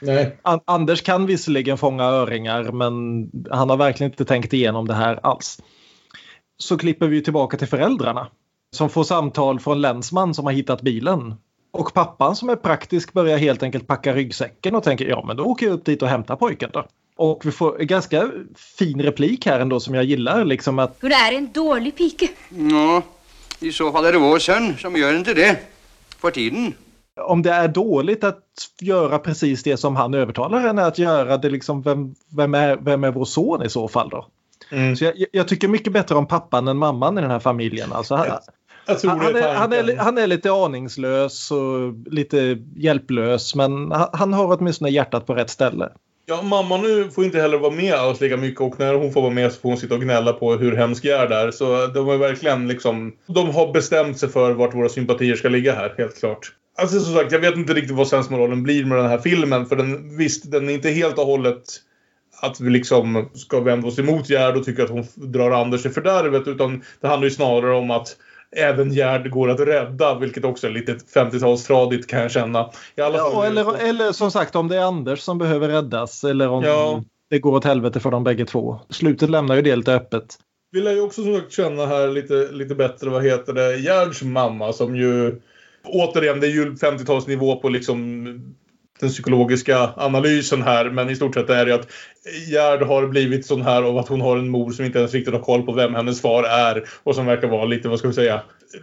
Nej. 0.00 0.36
Anders 0.64 1.02
kan 1.02 1.26
visserligen 1.26 1.78
fånga 1.78 2.04
öringar 2.04 2.72
men 2.72 3.30
han 3.50 3.70
har 3.70 3.76
verkligen 3.76 4.12
inte 4.12 4.24
tänkt 4.24 4.52
igenom 4.52 4.86
det 4.88 4.94
här 4.94 5.20
alls 5.22 5.60
så 6.56 6.78
klipper 6.78 7.06
vi 7.06 7.22
tillbaka 7.22 7.56
till 7.56 7.68
föräldrarna 7.68 8.28
som 8.76 8.90
får 8.90 9.04
samtal 9.04 9.60
från 9.60 9.80
länsman 9.80 10.34
som 10.34 10.44
har 10.44 10.52
hittat 10.52 10.82
bilen. 10.82 11.34
Och 11.70 11.94
pappan 11.94 12.36
som 12.36 12.48
är 12.48 12.56
praktisk 12.56 13.12
börjar 13.12 13.38
helt 13.38 13.62
enkelt 13.62 13.86
packa 13.86 14.14
ryggsäcken 14.14 14.74
och 14.74 14.82
tänker 14.82 15.06
ja 15.06 15.24
men 15.26 15.36
då 15.36 15.44
åker 15.44 15.66
jag 15.66 15.72
upp 15.72 15.84
dit 15.84 16.02
och 16.02 16.08
hämtar 16.08 16.36
pojken 16.36 16.70
då. 16.72 16.86
Och 17.16 17.46
vi 17.46 17.50
får 17.50 17.80
en 17.80 17.86
ganska 17.86 18.30
fin 18.78 19.02
replik 19.02 19.46
här 19.46 19.60
ändå 19.60 19.80
som 19.80 19.94
jag 19.94 20.04
gillar 20.04 20.44
liksom 20.44 20.78
att... 20.78 20.96
Hon 21.00 21.12
är 21.12 21.32
en 21.32 21.52
dålig 21.52 21.96
pike. 21.96 22.28
Ja, 22.48 23.02
i 23.60 23.72
så 23.72 23.92
fall 23.92 24.04
är 24.04 24.12
det 24.12 24.18
vår 24.18 24.38
son 24.38 24.76
som 24.78 24.96
gör 24.96 25.16
inte 25.16 25.34
det. 25.34 25.56
for 26.18 26.30
tiden. 26.30 26.74
Om 27.20 27.42
det 27.42 27.50
är 27.50 27.68
dåligt 27.68 28.24
att 28.24 28.44
göra 28.80 29.18
precis 29.18 29.62
det 29.62 29.76
som 29.76 29.96
han 29.96 30.14
övertalar 30.14 30.60
henne 30.60 30.84
att 30.84 30.98
göra, 30.98 31.36
det 31.36 31.50
liksom, 31.50 31.82
vem, 31.82 32.14
vem, 32.36 32.54
är, 32.54 32.76
vem 32.76 33.04
är 33.04 33.10
vår 33.10 33.24
son 33.24 33.62
i 33.62 33.68
så 33.68 33.88
fall 33.88 34.08
då? 34.08 34.26
Mm. 34.70 34.96
Så 34.96 35.04
jag, 35.04 35.14
jag 35.32 35.48
tycker 35.48 35.68
mycket 35.68 35.92
bättre 35.92 36.14
om 36.14 36.26
pappan 36.26 36.68
än 36.68 36.76
mamman 36.78 37.18
i 37.18 37.20
den 37.20 37.30
här 37.30 37.38
familjen. 37.38 37.92
Alltså, 37.92 38.14
han, 38.14 38.26
Jag 38.86 39.10
han, 39.10 39.36
är, 39.36 39.54
han, 39.54 39.72
är, 39.72 39.96
han 39.96 40.18
är 40.18 40.26
lite 40.26 40.52
aningslös 40.52 41.50
och 41.50 41.92
lite 42.12 42.58
hjälplös 42.76 43.54
men 43.54 43.92
han, 44.12 44.32
har 44.32 44.58
åtminstone 44.58 44.90
hjärtat 44.90 45.26
på 45.26 45.34
rätt 45.34 45.50
ställe. 45.50 45.88
Ja, 46.26 46.42
mamma 46.42 46.76
nu 46.76 47.10
får 47.10 47.24
inte 47.24 47.40
heller 47.40 47.58
vara 47.58 47.72
med 47.72 47.94
alls 47.94 48.20
lika 48.20 48.36
mycket 48.36 48.60
och 48.60 48.78
när 48.78 48.94
hon 48.94 49.12
får 49.12 49.22
vara 49.22 49.32
med 49.32 49.52
så 49.52 49.60
får 49.60 49.68
hon 49.68 49.78
sitta 49.78 49.94
och 49.94 50.00
gnälla 50.00 50.32
på 50.32 50.52
hur 50.52 50.76
hemsk 50.76 51.04
Gerd 51.04 51.32
är. 51.32 51.50
Så 51.50 51.86
de 51.86 52.08
är 52.08 52.16
verkligen 52.16 52.68
liksom... 52.68 53.12
De 53.26 53.50
har 53.50 53.72
bestämt 53.72 54.18
sig 54.18 54.28
för 54.28 54.52
vart 54.52 54.74
våra 54.74 54.88
sympatier 54.88 55.36
ska 55.36 55.48
ligga 55.48 55.74
här, 55.74 55.94
helt 55.98 56.20
klart. 56.20 56.52
Alltså 56.80 57.00
som 57.00 57.14
sagt, 57.14 57.32
jag 57.32 57.38
vet 57.38 57.56
inte 57.56 57.74
riktigt 57.74 57.96
vad 57.96 58.08
sensmoralen 58.08 58.62
blir 58.62 58.84
med 58.84 58.98
den 58.98 59.06
här 59.06 59.18
filmen. 59.18 59.66
För 59.66 59.76
den, 59.76 60.16
visst, 60.16 60.50
den 60.50 60.68
är 60.68 60.72
inte 60.72 60.90
helt 60.90 61.18
och 61.18 61.26
hållet 61.26 61.62
att 62.40 62.60
vi 62.60 62.70
liksom 62.70 63.28
ska 63.34 63.60
vända 63.60 63.88
oss 63.88 63.98
emot 63.98 64.30
Gerd 64.30 64.56
och 64.56 64.64
tycka 64.64 64.84
att 64.84 64.90
hon 64.90 65.04
drar 65.14 65.50
Anders 65.50 65.86
i 65.86 65.90
fördärvet. 65.90 66.48
Utan 66.48 66.82
det 67.00 67.08
handlar 67.08 67.24
ju 67.28 67.34
snarare 67.34 67.74
om 67.74 67.90
att 67.90 68.16
även 68.56 68.92
Gerd 68.92 69.30
går 69.30 69.50
att 69.50 69.60
rädda. 69.60 70.18
Vilket 70.18 70.44
också 70.44 70.66
är 70.66 70.70
lite 70.70 70.92
50-talstradigt 70.92 72.06
kan 72.06 72.20
jag 72.20 72.30
känna. 72.30 72.70
I 72.96 73.00
alla 73.00 73.18
fall 73.18 73.32
Ja, 73.34 73.44
eller, 73.44 73.88
eller 73.88 74.12
som 74.12 74.30
sagt 74.30 74.56
om 74.56 74.68
det 74.68 74.76
är 74.76 74.82
Anders 74.82 75.20
som 75.20 75.38
behöver 75.38 75.68
räddas 75.68 76.24
eller 76.24 76.48
om 76.48 76.64
Ja. 76.64 77.04
det 77.30 77.38
går 77.38 77.52
åt 77.52 77.64
helvete 77.64 78.00
för 78.00 78.10
dem 78.10 78.24
bägge 78.24 78.44
två. 78.44 78.80
Slutet 78.90 79.30
lämnar 79.30 79.54
ju 79.56 79.62
det 79.62 79.76
lite 79.76 79.94
öppet. 79.94 80.38
Vi 80.70 80.80
lär 80.80 80.92
ju 80.92 81.00
också 81.00 81.22
känna 81.48 81.86
här 81.86 82.08
lite, 82.08 82.48
lite 82.52 82.74
bättre, 82.74 83.10
vad 83.10 83.24
heter 83.24 83.52
det, 83.52 83.76
Gerds 83.76 84.22
mamma 84.22 84.72
som 84.72 84.96
ju... 84.96 85.40
Återigen, 85.84 86.40
det 86.40 86.46
är 86.46 86.50
ju 86.50 86.72
50-talsnivå 86.72 87.60
på 87.60 87.68
liksom 87.68 88.24
den 89.00 89.08
psykologiska 89.08 89.90
analysen 89.96 90.62
här. 90.62 90.90
Men 90.90 91.10
i 91.10 91.16
stort 91.16 91.34
sett 91.34 91.50
är 91.50 91.66
det 91.66 91.74
att 91.74 91.88
Gerd 92.48 92.82
har 92.82 93.06
blivit 93.06 93.46
sån 93.46 93.62
här 93.62 93.82
av 93.82 93.98
att 93.98 94.08
hon 94.08 94.20
har 94.20 94.36
en 94.36 94.48
mor 94.48 94.70
som 94.70 94.84
inte 94.84 94.98
ens 94.98 95.14
riktigt 95.14 95.34
har 95.34 95.40
koll 95.40 95.62
på 95.62 95.72
vem 95.72 95.94
hennes 95.94 96.20
far 96.20 96.44
är. 96.44 96.84
Och 97.02 97.14
som 97.14 97.26
verkar 97.26 97.48
vara 97.48 97.64
lite, 97.64 97.88
vad 97.88 97.98
ska 97.98 98.08
vi 98.08 98.14
säga, 98.14 98.42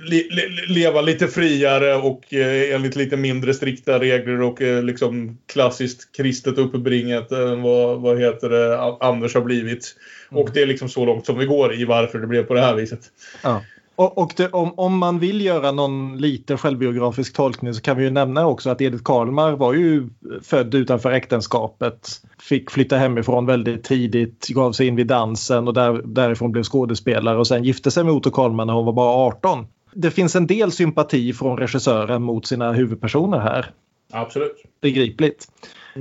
le, 0.09 0.23
le, 0.29 0.73
leva 0.73 1.01
lite 1.01 1.27
friare 1.27 1.95
och 1.95 2.33
eh, 2.33 2.75
enligt 2.75 2.95
lite 2.95 3.17
mindre 3.17 3.53
strikta 3.53 3.99
regler 3.99 4.41
och 4.41 4.61
eh, 4.61 4.83
liksom 4.83 5.37
klassiskt 5.53 6.17
kristet 6.17 6.57
uppbringat 6.57 7.31
än 7.31 7.61
vad, 7.61 8.01
vad 8.01 8.19
heter 8.19 8.49
det, 8.49 8.79
Anders 8.99 9.35
har 9.35 9.41
blivit. 9.41 9.95
Och 10.29 10.49
det 10.53 10.61
är 10.61 10.65
liksom 10.65 10.89
så 10.89 11.05
långt 11.05 11.25
som 11.25 11.37
vi 11.37 11.45
går 11.45 11.73
i 11.73 11.85
varför 11.85 12.19
det 12.19 12.27
blev 12.27 12.43
på 12.43 12.53
det 12.53 12.61
här 12.61 12.75
viset. 12.75 12.99
Ja. 13.43 13.61
Och, 13.95 14.17
och 14.17 14.33
det, 14.37 14.49
om, 14.49 14.73
om 14.77 14.97
man 14.97 15.19
vill 15.19 15.41
göra 15.41 15.71
någon 15.71 16.17
lite 16.17 16.57
självbiografisk 16.57 17.35
tolkning 17.35 17.73
så 17.73 17.81
kan 17.81 17.97
vi 17.97 18.03
ju 18.03 18.09
nämna 18.09 18.47
också 18.47 18.69
att 18.69 18.81
Edith 18.81 19.03
Karlmar 19.03 19.51
var 19.51 19.73
ju 19.73 20.09
född 20.41 20.75
utanför 20.75 21.11
äktenskapet. 21.11 22.09
Fick 22.39 22.71
flytta 22.71 22.97
hemifrån 22.97 23.45
väldigt 23.45 23.83
tidigt, 23.83 24.47
gav 24.47 24.71
sig 24.71 24.87
in 24.87 24.95
vid 24.95 25.07
dansen 25.07 25.67
och 25.67 25.73
där, 25.73 26.01
därifrån 26.05 26.51
blev 26.51 26.63
skådespelare 26.63 27.37
och 27.37 27.47
sen 27.47 27.63
gifte 27.63 27.91
sig 27.91 28.03
med 28.03 28.13
Otto 28.13 28.31
Karlmar 28.31 28.65
när 28.65 28.73
hon 28.73 28.85
var 28.85 28.93
bara 28.93 29.27
18. 29.27 29.67
Det 29.93 30.11
finns 30.11 30.35
en 30.35 30.47
del 30.47 30.71
sympati 30.71 31.33
från 31.33 31.57
regissören 31.57 32.23
mot 32.23 32.47
sina 32.47 32.71
huvudpersoner 32.71 33.39
här. 33.39 33.71
Absolut. 34.11 34.63
Begripligt. 34.81 35.47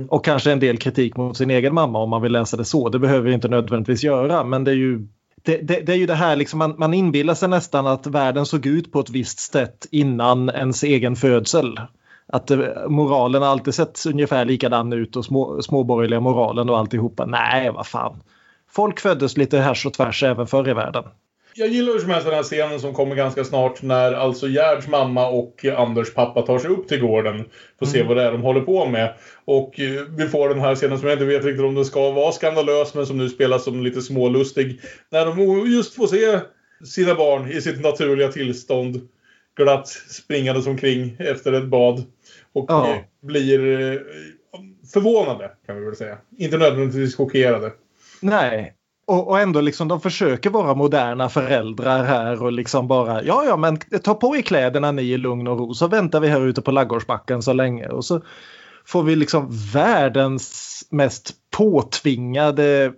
Och 0.09 0.25
kanske 0.25 0.51
en 0.51 0.59
del 0.59 0.77
kritik 0.77 1.17
mot 1.17 1.37
sin 1.37 1.51
egen 1.51 1.73
mamma 1.73 1.99
om 1.99 2.09
man 2.09 2.21
vill 2.21 2.31
läsa 2.31 2.57
det 2.57 2.65
så. 2.65 2.89
Det 2.89 2.99
behöver 2.99 3.27
vi 3.29 3.33
inte 3.33 3.47
nödvändigtvis 3.47 4.03
göra 4.03 4.43
men 4.43 4.63
det 4.63 4.71
är 4.71 4.75
ju 4.75 5.07
det, 5.45 5.57
det, 5.57 5.81
det 5.81 5.93
är 5.93 5.97
ju 5.97 6.05
det 6.05 6.15
här, 6.15 6.35
liksom, 6.35 6.59
man, 6.59 6.75
man 6.77 6.93
inbillar 6.93 7.33
sig 7.33 7.49
nästan 7.49 7.87
att 7.87 8.07
världen 8.07 8.45
såg 8.45 8.65
ut 8.65 8.91
på 8.91 8.99
ett 8.99 9.09
visst 9.09 9.39
sätt 9.39 9.87
innan 9.91 10.49
ens 10.49 10.83
egen 10.83 11.15
födsel. 11.15 11.79
Att 12.27 12.51
eh, 12.51 12.59
moralen 12.87 13.43
alltid 13.43 13.73
sett 13.73 14.05
ungefär 14.05 14.45
likadan 14.45 14.93
ut 14.93 15.15
och 15.15 15.25
små, 15.25 15.61
småborgerliga 15.61 16.19
moralen 16.19 16.69
och 16.69 16.77
alltihopa. 16.77 17.25
Nej, 17.25 17.71
vad 17.71 17.87
fan. 17.87 18.23
Folk 18.69 18.99
föddes 18.99 19.37
lite 19.37 19.59
härs 19.59 19.85
och 19.85 19.93
tvärs 19.93 20.23
även 20.23 20.47
förr 20.47 20.69
i 20.69 20.73
världen. 20.73 21.03
Jag 21.57 21.67
gillar 21.69 21.93
hur 21.93 21.99
som 21.99 22.09
helst 22.09 22.25
den 22.25 22.35
här 22.35 22.43
scenen 22.43 22.79
som 22.79 22.93
kommer 22.93 23.15
ganska 23.15 23.43
snart 23.43 23.81
när 23.81 24.13
alltså 24.13 24.47
Gerds 24.47 24.87
mamma 24.87 25.27
och 25.27 25.65
Anders 25.65 26.13
pappa 26.13 26.41
tar 26.41 26.59
sig 26.59 26.69
upp 26.69 26.87
till 26.87 26.99
gården 27.01 27.45
för 27.79 27.85
att 27.85 27.91
se 27.91 28.03
vad 28.03 28.17
det 28.17 28.23
är 28.23 28.31
de 28.31 28.41
håller 28.41 28.61
på 28.61 28.85
med. 28.85 29.13
Och 29.45 29.79
eh, 29.79 30.03
vi 30.17 30.27
får 30.27 30.49
den 30.49 30.59
här 30.59 30.75
scenen 30.75 30.99
som 30.99 31.07
jag 31.07 31.15
inte 31.15 31.25
vet 31.25 31.45
riktigt 31.45 31.65
om 31.65 31.75
den 31.75 31.85
ska 31.85 32.11
vara 32.11 32.31
skandalös 32.31 32.93
men 32.93 33.05
som 33.05 33.17
nu 33.17 33.29
spelas 33.29 33.63
som 33.63 33.83
lite 33.83 34.01
smålustig. 34.01 34.81
När 35.09 35.25
de 35.25 35.67
just 35.71 35.95
får 35.95 36.07
se 36.07 36.39
sina 36.85 37.15
barn 37.15 37.51
i 37.51 37.61
sitt 37.61 37.81
naturliga 37.81 38.31
tillstånd 38.31 39.07
glatt 39.57 39.87
springandes 39.87 40.67
omkring 40.67 41.15
efter 41.19 41.53
ett 41.53 41.67
bad. 41.67 42.03
Och 42.53 42.65
Ja. 42.67 42.89
eh, 42.89 42.97
blir 43.21 43.81
eh, 43.93 43.99
förvånade 44.93 45.51
kan 45.65 45.79
vi 45.79 45.85
väl 45.85 45.95
säga. 45.95 46.17
Inte 46.37 46.57
nödvändigtvis 46.57 47.15
chockerade. 47.15 47.71
Nej. 48.21 48.73
Och, 49.07 49.27
och 49.27 49.39
ändå 49.39 49.61
liksom 49.61 49.87
de 49.87 50.01
försöker 50.01 50.49
vara 50.49 50.75
moderna 50.75 51.29
föräldrar 51.29 52.03
här 52.03 52.43
och 52.43 52.51
liksom 52.51 52.87
bara 52.87 53.23
ja 53.23 53.43
ja 53.45 53.57
men 53.57 53.77
ta 53.77 54.13
på 54.13 54.37
er 54.37 54.41
kläderna 54.41 54.91
ni 54.91 55.01
i 55.01 55.17
lugn 55.17 55.47
och 55.47 55.57
ro 55.57 55.73
så 55.73 55.87
väntar 55.87 56.19
vi 56.19 56.27
här 56.27 56.47
ute 56.47 56.61
på 56.61 56.71
laggårdsbacken 56.71 57.41
så 57.41 57.53
länge. 57.53 57.87
Och 57.87 58.05
så 58.05 58.21
får 58.85 59.03
vi 59.03 59.15
liksom 59.15 59.47
världens 59.73 60.81
mest 60.89 61.33
påtvingade 61.57 62.93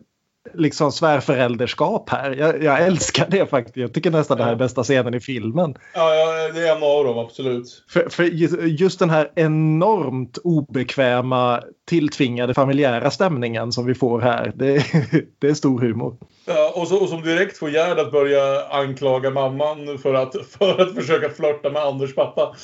liksom 0.53 0.91
svärförälderskap 0.91 2.09
här. 2.09 2.31
Jag, 2.31 2.63
jag 2.63 2.81
älskar 2.81 3.27
det 3.29 3.49
faktiskt. 3.49 3.77
Jag 3.77 3.93
tycker 3.93 4.11
nästan 4.11 4.37
det 4.37 4.43
här 4.43 4.51
är 4.51 4.55
bästa 4.55 4.83
scenen 4.83 5.13
i 5.13 5.19
filmen. 5.19 5.75
Ja, 5.93 6.15
ja, 6.15 6.53
det 6.53 6.67
är 6.67 6.75
en 6.75 6.83
av 6.83 7.03
dem 7.05 7.17
absolut. 7.17 7.83
För, 7.89 8.09
för 8.09 8.23
ju- 8.23 8.67
just 8.67 8.99
den 8.99 9.09
här 9.09 9.31
enormt 9.35 10.37
obekväma 10.37 11.61
tilltvingade 11.89 12.53
familjära 12.53 13.11
stämningen 13.11 13.71
som 13.71 13.85
vi 13.85 13.95
får 13.95 14.21
här. 14.21 14.51
Det, 14.55 14.83
det 15.39 15.47
är 15.47 15.53
stor 15.53 15.79
humor. 15.81 16.17
Ja, 16.45 16.71
och, 16.75 16.87
så, 16.87 16.97
och 16.97 17.09
som 17.09 17.21
direkt 17.21 17.57
får 17.57 17.69
Gerd 17.69 17.99
att 17.99 18.11
börja 18.11 18.67
anklaga 18.69 19.29
mamman 19.29 19.97
för 19.97 20.13
att, 20.13 20.35
för 20.59 20.81
att 20.81 20.95
försöka 20.95 21.29
flörta 21.29 21.69
med 21.69 21.81
Anders 21.81 22.15
pappa. 22.15 22.55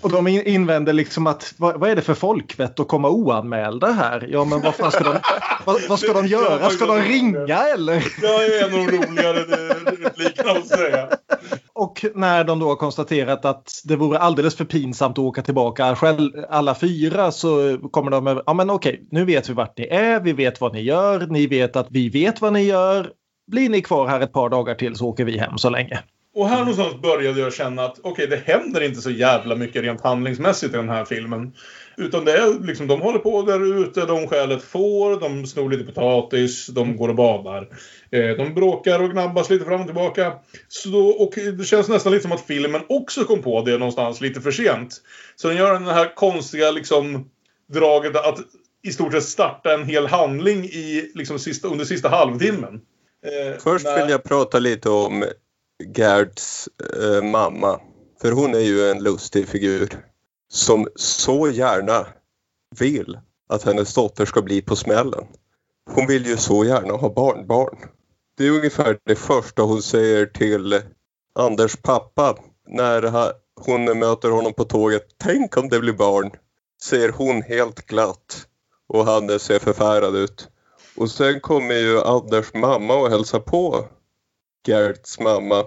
Och 0.00 0.10
de 0.10 0.26
in- 0.28 0.46
invänder 0.46 0.92
liksom 0.92 1.26
att 1.26 1.54
vad, 1.56 1.80
vad 1.80 1.90
är 1.90 1.96
det 1.96 2.02
för 2.02 2.14
folkvett 2.14 2.80
att 2.80 2.88
komma 2.88 3.08
oanmälda 3.08 3.92
här? 3.92 4.28
Ja 4.30 4.44
men 4.44 4.60
vad 4.60 4.74
fan 4.74 4.90
ska 4.92 5.04
de, 5.04 5.18
vad, 5.64 5.80
vad 5.88 5.98
ska 5.98 6.12
de 6.12 6.26
göra? 6.26 6.70
Ska 6.70 6.86
de 6.86 6.98
ringa 6.98 7.58
eller? 7.74 8.20
Det 8.20 8.26
är 8.26 8.64
en 8.64 8.80
av 8.80 8.86
de 8.86 8.96
roligare 8.96 9.38
replikerna 10.04 10.50
att 10.50 10.66
säga. 10.66 11.08
Och 11.72 12.04
när 12.14 12.44
de 12.44 12.58
då 12.58 12.68
har 12.68 12.76
konstaterat 12.76 13.44
att 13.44 13.70
det 13.84 13.96
vore 13.96 14.18
alldeles 14.18 14.56
för 14.56 14.64
pinsamt 14.64 15.18
att 15.18 15.24
åka 15.24 15.42
tillbaka 15.42 15.96
själv, 15.96 16.30
alla 16.48 16.74
fyra 16.74 17.32
så 17.32 17.78
kommer 17.90 18.10
de 18.10 18.24
med, 18.24 18.42
ja 18.46 18.54
men 18.54 18.70
okej, 18.70 19.08
nu 19.10 19.24
vet 19.24 19.48
vi 19.48 19.52
vart 19.52 19.78
ni 19.78 19.84
är, 19.84 20.20
vi 20.20 20.32
vet 20.32 20.60
vad 20.60 20.72
ni 20.74 20.80
gör, 20.80 21.26
ni 21.26 21.46
vet 21.46 21.76
att 21.76 21.86
vi 21.90 22.08
vet 22.08 22.40
vad 22.40 22.52
ni 22.52 22.62
gör. 22.62 23.10
Blir 23.46 23.68
ni 23.68 23.82
kvar 23.82 24.06
här 24.06 24.20
ett 24.20 24.32
par 24.32 24.48
dagar 24.48 24.74
till 24.74 24.96
så 24.96 25.06
åker 25.08 25.24
vi 25.24 25.38
hem 25.38 25.58
så 25.58 25.70
länge. 25.70 26.00
Och 26.34 26.48
här 26.48 26.58
någonstans 26.58 27.02
började 27.02 27.40
jag 27.40 27.54
känna 27.54 27.84
att 27.84 28.00
okej, 28.02 28.26
det 28.26 28.36
händer 28.36 28.80
inte 28.80 29.00
så 29.00 29.10
jävla 29.10 29.54
mycket 29.54 29.82
rent 29.82 30.00
handlingsmässigt 30.00 30.74
i 30.74 30.76
den 30.76 30.88
här 30.88 31.04
filmen. 31.04 31.52
Utan 31.96 32.24
det 32.24 32.32
är 32.32 32.66
liksom, 32.66 32.86
de 32.86 33.00
håller 33.00 33.18
på 33.18 33.42
där 33.42 33.82
ute, 33.82 34.06
de 34.06 34.26
stjäl 34.26 34.52
ett 34.52 34.62
får, 34.62 35.20
de 35.20 35.46
snor 35.46 35.70
lite 35.70 35.84
potatis, 35.84 36.66
de 36.66 36.96
går 36.96 37.08
och 37.08 37.14
badar. 37.14 37.68
Eh, 38.10 38.36
de 38.36 38.54
bråkar 38.54 39.02
och 39.02 39.10
gnabbas 39.10 39.50
lite 39.50 39.64
fram 39.64 39.80
och 39.80 39.86
tillbaka. 39.86 40.32
Så 40.68 41.06
och 41.06 41.32
det 41.58 41.64
känns 41.64 41.88
nästan 41.88 42.12
lite 42.12 42.22
som 42.22 42.32
att 42.32 42.46
filmen 42.46 42.80
också 42.88 43.24
kom 43.24 43.42
på 43.42 43.62
det 43.62 43.78
någonstans 43.78 44.20
lite 44.20 44.40
för 44.40 44.50
sent. 44.50 45.02
Så 45.36 45.48
den 45.48 45.56
gör 45.56 45.72
den 45.72 45.86
här 45.86 46.14
konstiga 46.14 46.70
liksom 46.70 47.30
draget 47.72 48.16
att 48.16 48.38
i 48.82 48.92
stort 48.92 49.12
sett 49.12 49.24
starta 49.24 49.74
en 49.74 49.84
hel 49.84 50.06
handling 50.06 50.64
i, 50.64 51.12
liksom, 51.14 51.38
sista, 51.38 51.68
under 51.68 51.84
sista 51.84 52.08
halvtimmen. 52.08 52.80
Eh, 53.26 53.60
Först 53.60 53.86
vill 53.86 54.10
jag 54.10 54.24
prata 54.24 54.58
lite 54.58 54.88
om 54.88 55.24
Gerds 55.96 56.68
eh, 57.02 57.22
mamma. 57.22 57.80
För 58.20 58.32
hon 58.32 58.54
är 58.54 58.58
ju 58.58 58.90
en 58.90 59.02
lustig 59.02 59.48
figur. 59.48 60.04
Som 60.48 60.88
så 60.96 61.48
gärna 61.50 62.06
vill 62.78 63.18
att 63.48 63.62
hennes 63.62 63.94
dotter 63.94 64.24
ska 64.24 64.42
bli 64.42 64.62
på 64.62 64.76
smällen. 64.76 65.24
Hon 65.90 66.06
vill 66.06 66.26
ju 66.26 66.36
så 66.36 66.64
gärna 66.64 66.92
ha 66.92 67.14
barnbarn. 67.14 67.78
Det 68.36 68.46
är 68.46 68.50
ungefär 68.50 68.98
det 69.04 69.14
första 69.14 69.62
hon 69.62 69.82
säger 69.82 70.26
till 70.26 70.82
Anders 71.34 71.76
pappa 71.76 72.38
när 72.68 73.32
hon 73.60 73.98
möter 73.98 74.30
honom 74.30 74.52
på 74.52 74.64
tåget. 74.64 75.06
Tänk 75.18 75.56
om 75.56 75.68
det 75.68 75.80
blir 75.80 75.92
barn, 75.92 76.30
säger 76.82 77.08
hon 77.08 77.42
helt 77.42 77.86
glatt. 77.86 78.46
Och 78.86 79.04
han 79.04 79.38
ser 79.38 79.58
förfärad 79.58 80.16
ut. 80.16 80.48
Och 80.96 81.10
sen 81.10 81.40
kommer 81.40 81.74
ju 81.74 82.00
Anders 82.00 82.54
mamma 82.54 82.94
och 82.94 83.10
hälsar 83.10 83.40
på 83.40 83.88
Gerds 84.64 85.20
mamma 85.20 85.64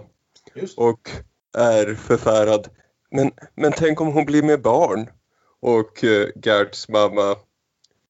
Just. 0.55 0.77
och 0.77 1.09
är 1.57 1.95
förfärad. 1.95 2.67
Men, 3.11 3.31
men 3.55 3.71
tänk 3.71 4.01
om 4.01 4.07
hon 4.07 4.25
blir 4.25 4.43
med 4.43 4.61
barn? 4.61 5.09
Och 5.59 6.03
eh, 6.03 6.27
Gerds 6.43 6.89
mamma 6.89 7.35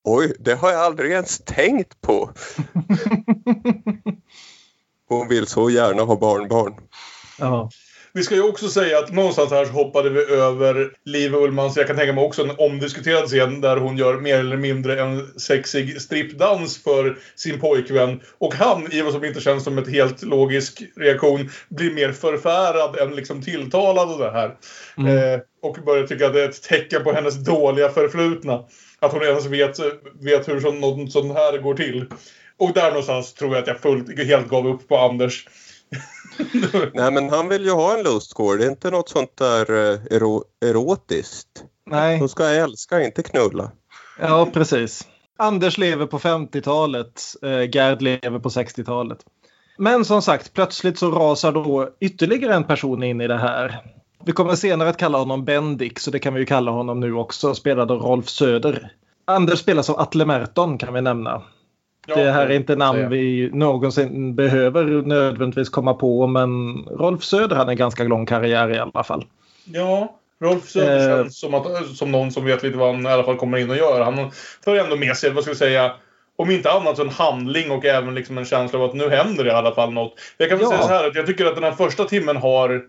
Oj, 0.10 0.34
det 0.39 0.56
har 0.56 0.71
jag 0.71 0.82
aldrig 0.82 1.12
ens 1.12 1.39
tänkt 1.39 2.02
på. 2.02 2.30
Hon 5.08 5.28
vill 5.28 5.47
så 5.47 5.69
gärna 5.69 6.04
ha 6.04 6.15
barnbarn. 6.15 6.76
Ja. 7.39 7.69
Vi 8.17 8.23
ska 8.23 8.36
ju 8.36 8.41
också 8.41 8.69
säga 8.69 8.99
att 8.99 9.13
någonstans 9.13 9.51
här 9.51 9.65
så 9.65 9.71
hoppade 9.71 10.10
vi 10.10 10.19
över 10.19 10.91
Liv 11.06 11.36
Ullmans, 11.36 11.77
jag 11.77 11.88
kan 11.88 11.95
tänka 11.95 12.13
mig 12.13 12.23
också 12.23 12.43
en 12.43 12.56
omdiskuterad 12.58 13.27
scen 13.27 13.62
där 13.62 13.77
hon 13.77 13.97
gör 13.97 14.19
mer 14.19 14.39
eller 14.39 14.58
mindre 14.58 15.01
en 15.01 15.39
sexig 15.39 16.01
strippdans 16.01 16.84
för 16.84 17.17
sin 17.36 17.60
pojkvän. 17.60 18.21
Och 18.38 18.53
han, 18.53 18.91
i 18.91 19.01
vad 19.01 19.13
som 19.13 19.25
inte 19.25 19.41
känns 19.41 19.63
som 19.63 19.77
ett 19.77 19.89
helt 19.89 20.23
logisk 20.23 20.84
reaktion, 20.95 21.49
blir 21.69 21.93
mer 21.93 22.12
förfärad 22.12 22.97
än 22.99 23.15
liksom 23.15 23.41
tilltalad 23.41 24.12
av 24.12 24.19
det 24.19 24.32
här. 24.32 24.56
Mm. 24.97 25.17
Eh, 25.17 25.39
och 25.62 25.77
börjar 25.86 26.08
tycka 26.08 26.27
att 26.27 26.34
det 26.34 26.43
är 26.43 26.49
ett 26.49 26.63
tecken 26.63 27.03
på 27.03 27.12
hennes 27.12 27.36
dåliga 27.36 27.89
förflutna. 27.89 28.63
Att 28.99 29.12
hon 29.12 29.23
ens 29.23 29.45
vet, 29.45 29.80
vet 30.21 30.47
hur 30.47 30.60
sån, 30.60 30.80
något 30.80 31.12
sånt 31.12 31.34
här 31.34 31.58
går 31.58 31.73
till. 31.73 32.06
Och 32.58 32.73
där 32.73 32.89
någonstans 32.89 33.34
tror 33.34 33.53
jag 33.53 33.62
att 33.62 33.67
jag 33.67 33.80
fullt, 33.80 34.27
helt 34.27 34.47
gav 34.47 34.67
upp 34.67 34.88
på 34.88 34.97
Anders. 34.97 35.47
Nej, 36.93 37.12
men 37.12 37.30
han 37.30 37.47
vill 37.50 37.65
ju 37.65 37.71
ha 37.71 37.97
en 37.97 38.04
lustgård. 38.04 38.60
Det 38.60 38.65
är 38.65 38.69
inte 38.69 38.91
något 38.91 39.10
sånt 39.10 39.38
där 39.38 39.91
eh, 39.91 40.00
ero 40.12 40.43
erotiskt. 40.65 41.63
Nej, 41.86 42.19
De 42.19 42.30
ska 42.30 42.45
älska, 42.45 43.02
inte 43.04 43.23
knulla. 43.23 43.71
ja 44.19 44.47
precis. 44.54 45.08
Anders 45.39 45.78
lever 45.78 46.06
på 46.06 46.19
50-talet, 46.19 47.23
eh, 47.41 47.69
Gerd 47.76 48.02
lever 48.02 48.39
på 48.39 48.50
60-talet. 48.50 49.17
Men 49.78 50.06
som 50.06 50.21
sagt, 50.21 50.54
plötsligt 50.54 51.00
så 51.00 51.12
rasar 51.12 51.52
då 51.52 51.89
ytterligare 52.00 52.56
en 52.56 52.63
person 52.63 53.04
in 53.04 53.21
i 53.21 53.28
det 53.28 53.38
här. 53.38 53.80
Vi 54.26 54.32
kommer 54.32 54.56
senare 54.56 54.89
att 54.89 54.97
kalla 54.97 55.17
honom 55.17 55.45
Bendik, 55.45 56.00
så 56.00 56.12
det 56.12 56.19
kan 56.19 56.34
vi 56.34 56.39
ju 56.39 56.45
kalla 56.45 56.71
honom 56.71 57.00
nu 57.00 57.13
också, 57.13 57.56
spelad 57.56 57.91
av 57.91 58.02
Rolf 58.02 58.30
Söder. 58.30 58.91
Anders 59.26 59.60
spelas 59.60 59.89
av 59.89 60.00
Atle 60.00 60.26
Merton 60.26 60.78
kan 60.78 60.93
vi 60.93 61.02
nämna. 61.02 61.41
Det 62.15 62.32
här 62.32 62.46
är 62.48 62.56
inte 62.56 62.76
namn 62.76 63.10
vi 63.10 63.50
någonsin 63.54 64.36
behöver 64.36 64.84
nödvändigtvis 64.86 65.70
komma 65.70 65.93
på, 65.93 66.28
men 66.28 66.78
Rolf 66.86 67.24
Söder 67.24 67.56
hade 67.56 67.72
en 67.72 67.78
ganska 67.78 68.04
lång 68.04 68.26
karriär 68.26 68.70
i 68.72 68.80
alla 68.80 69.04
fall. 69.04 69.26
Ja, 69.65 70.20
Rolf 70.43 70.70
Söder 70.70 71.10
Eh. 71.10 71.17
känns 71.17 71.39
som, 71.39 71.54
att, 71.54 71.88
som 71.96 72.12
någon 72.12 72.32
som 72.32 72.46
vet 72.46 72.63
lite 72.63 72.78
vad 72.78 72.96
han 72.96 73.06
i 73.06 73.10
alla 73.10 73.24
fall 73.24 73.36
kommer 73.38 73.58
in 73.58 73.70
och 73.70 73.78
gör. 73.78 74.02
Han 74.02 74.32
för 74.63 74.76
ändå 74.76 74.96
med 74.96 75.17
sig, 75.17 75.30
vad 75.32 75.43
ska 75.43 75.52
vi 75.52 75.58
säga, 75.58 75.91
om 76.36 76.52
inte 76.52 76.72
annat 76.72 76.96
så 76.96 77.02
en 77.04 77.10
handling 77.10 77.72
och 77.72 77.86
även 77.86 78.15
liksom 78.15 78.38
en 78.38 78.46
känsla 78.46 78.80
av 78.80 78.86
att 78.86 78.96
nu 78.96 79.10
händer 79.10 79.43
det 79.43 79.50
i 79.50 79.54
alla 79.54 79.76
fall 79.76 79.93
något. 79.93 80.13
Jag 80.38 80.50
kan 80.50 80.58
väl 80.58 80.67
Ja. 80.72 80.78
säga 80.78 80.82
så 80.88 80.93
här 80.93 81.08
att 81.08 81.15
jag 81.15 81.26
tycker 81.26 81.46
att 81.46 81.56
den 81.56 81.63
här 81.63 81.72
första 81.72 82.04
timmen 82.04 82.38
har 82.38 82.82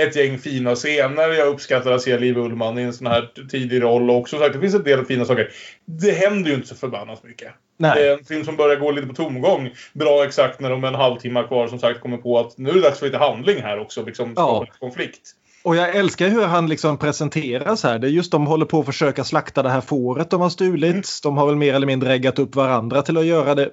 ett 0.00 0.16
gäng 0.16 0.38
fina 0.38 0.74
scener. 0.74 1.28
Jag 1.32 1.48
uppskattar 1.48 1.92
att 1.92 2.02
se 2.02 2.18
Liv 2.18 2.38
Ullmann 2.38 2.78
i 2.78 2.82
en 2.82 2.92
sån 2.92 3.06
här 3.06 3.30
tidig 3.50 3.82
roll. 3.82 4.10
Och 4.10 4.28
som 4.28 4.38
sagt, 4.38 4.52
det 4.54 4.60
finns 4.60 4.74
en 4.74 4.82
del 4.82 5.04
fina 5.04 5.24
saker. 5.24 5.48
Det 5.84 6.10
händer 6.10 6.50
ju 6.50 6.56
inte 6.56 6.68
så 6.68 6.74
förbannat 6.74 7.24
mycket. 7.24 7.48
Nej. 7.76 7.94
Det 7.94 8.08
är 8.08 8.18
en 8.18 8.24
film 8.24 8.44
som 8.44 8.56
börjar 8.56 8.76
gå 8.76 8.90
lite 8.90 9.06
på 9.06 9.14
tomgång. 9.14 9.70
Bra 9.92 10.24
exakt 10.24 10.60
när 10.60 10.70
de 10.70 10.84
en 10.84 10.94
halvtimme 10.94 11.42
kvar 11.42 11.68
som 11.68 11.78
sagt 11.78 12.00
kommer 12.00 12.16
på 12.16 12.38
att 12.38 12.58
nu 12.58 12.70
är 12.70 12.74
det 12.74 12.80
dags 12.80 12.98
för 12.98 13.06
lite 13.06 13.18
handling 13.18 13.62
här 13.62 13.80
också. 13.80 14.04
Liksom 14.04 14.32
Ja. 14.36 14.66
konflikt. 14.80 15.20
Och 15.64 15.76
jag 15.76 15.96
älskar 15.96 16.28
hur 16.28 16.44
han 16.44 16.66
liksom 16.68 16.98
presenteras 16.98 17.82
här. 17.82 17.98
Det 17.98 18.06
är 18.06 18.10
just 18.10 18.32
de 18.32 18.46
håller 18.46 18.66
på 18.66 18.80
att 18.80 18.86
försöka 18.86 19.24
slakta 19.24 19.62
det 19.62 19.70
här 19.70 19.80
fåret 19.80 20.30
de 20.30 20.40
har 20.40 20.48
stulit. 20.48 20.90
Mm. 20.90 21.02
De 21.22 21.36
har 21.36 21.46
väl 21.46 21.56
mer 21.56 21.74
eller 21.74 21.86
mindre 21.86 22.12
äggat 22.12 22.38
upp 22.38 22.56
varandra 22.56 23.02
till 23.02 23.16
att 23.18 23.24
göra 23.24 23.54
det. 23.54 23.70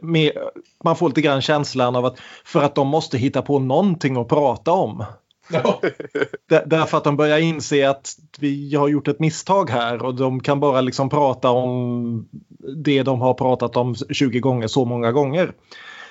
Man 0.84 0.96
får 0.96 1.08
lite 1.08 1.22
grann 1.22 1.42
känslan 1.42 1.96
av 1.96 2.06
att 2.06 2.20
för 2.46 2.62
att 2.62 2.76
de 2.76 2.88
måste 2.88 3.18
hitta 3.18 3.42
på 3.42 3.60
någonting 3.60 4.18
att 4.18 4.28
prata 4.28 4.72
om. 4.72 5.06
Ja. 5.50 5.82
Där- 6.50 6.64
Därför 6.66 6.98
att 6.98 7.04
de 7.04 7.18
börjar 7.18 7.38
inse 7.40 7.90
att 7.90 8.16
vi 8.40 8.76
har 8.76 8.88
gjort 8.88 9.08
ett 9.08 9.20
misstag 9.20 9.70
här 9.70 10.04
och 10.06 10.16
de 10.16 10.40
kan 10.40 10.60
bara 10.60 10.82
liksom 10.82 11.10
prata 11.10 11.50
om 11.50 12.28
det 12.84 13.04
de 13.04 13.22
har 13.22 13.34
pratat 13.34 13.78
om 13.78 13.96
20 13.96 14.40
gånger 14.40 14.68
så 14.68 14.86
många 14.86 15.12
gånger. 15.12 15.52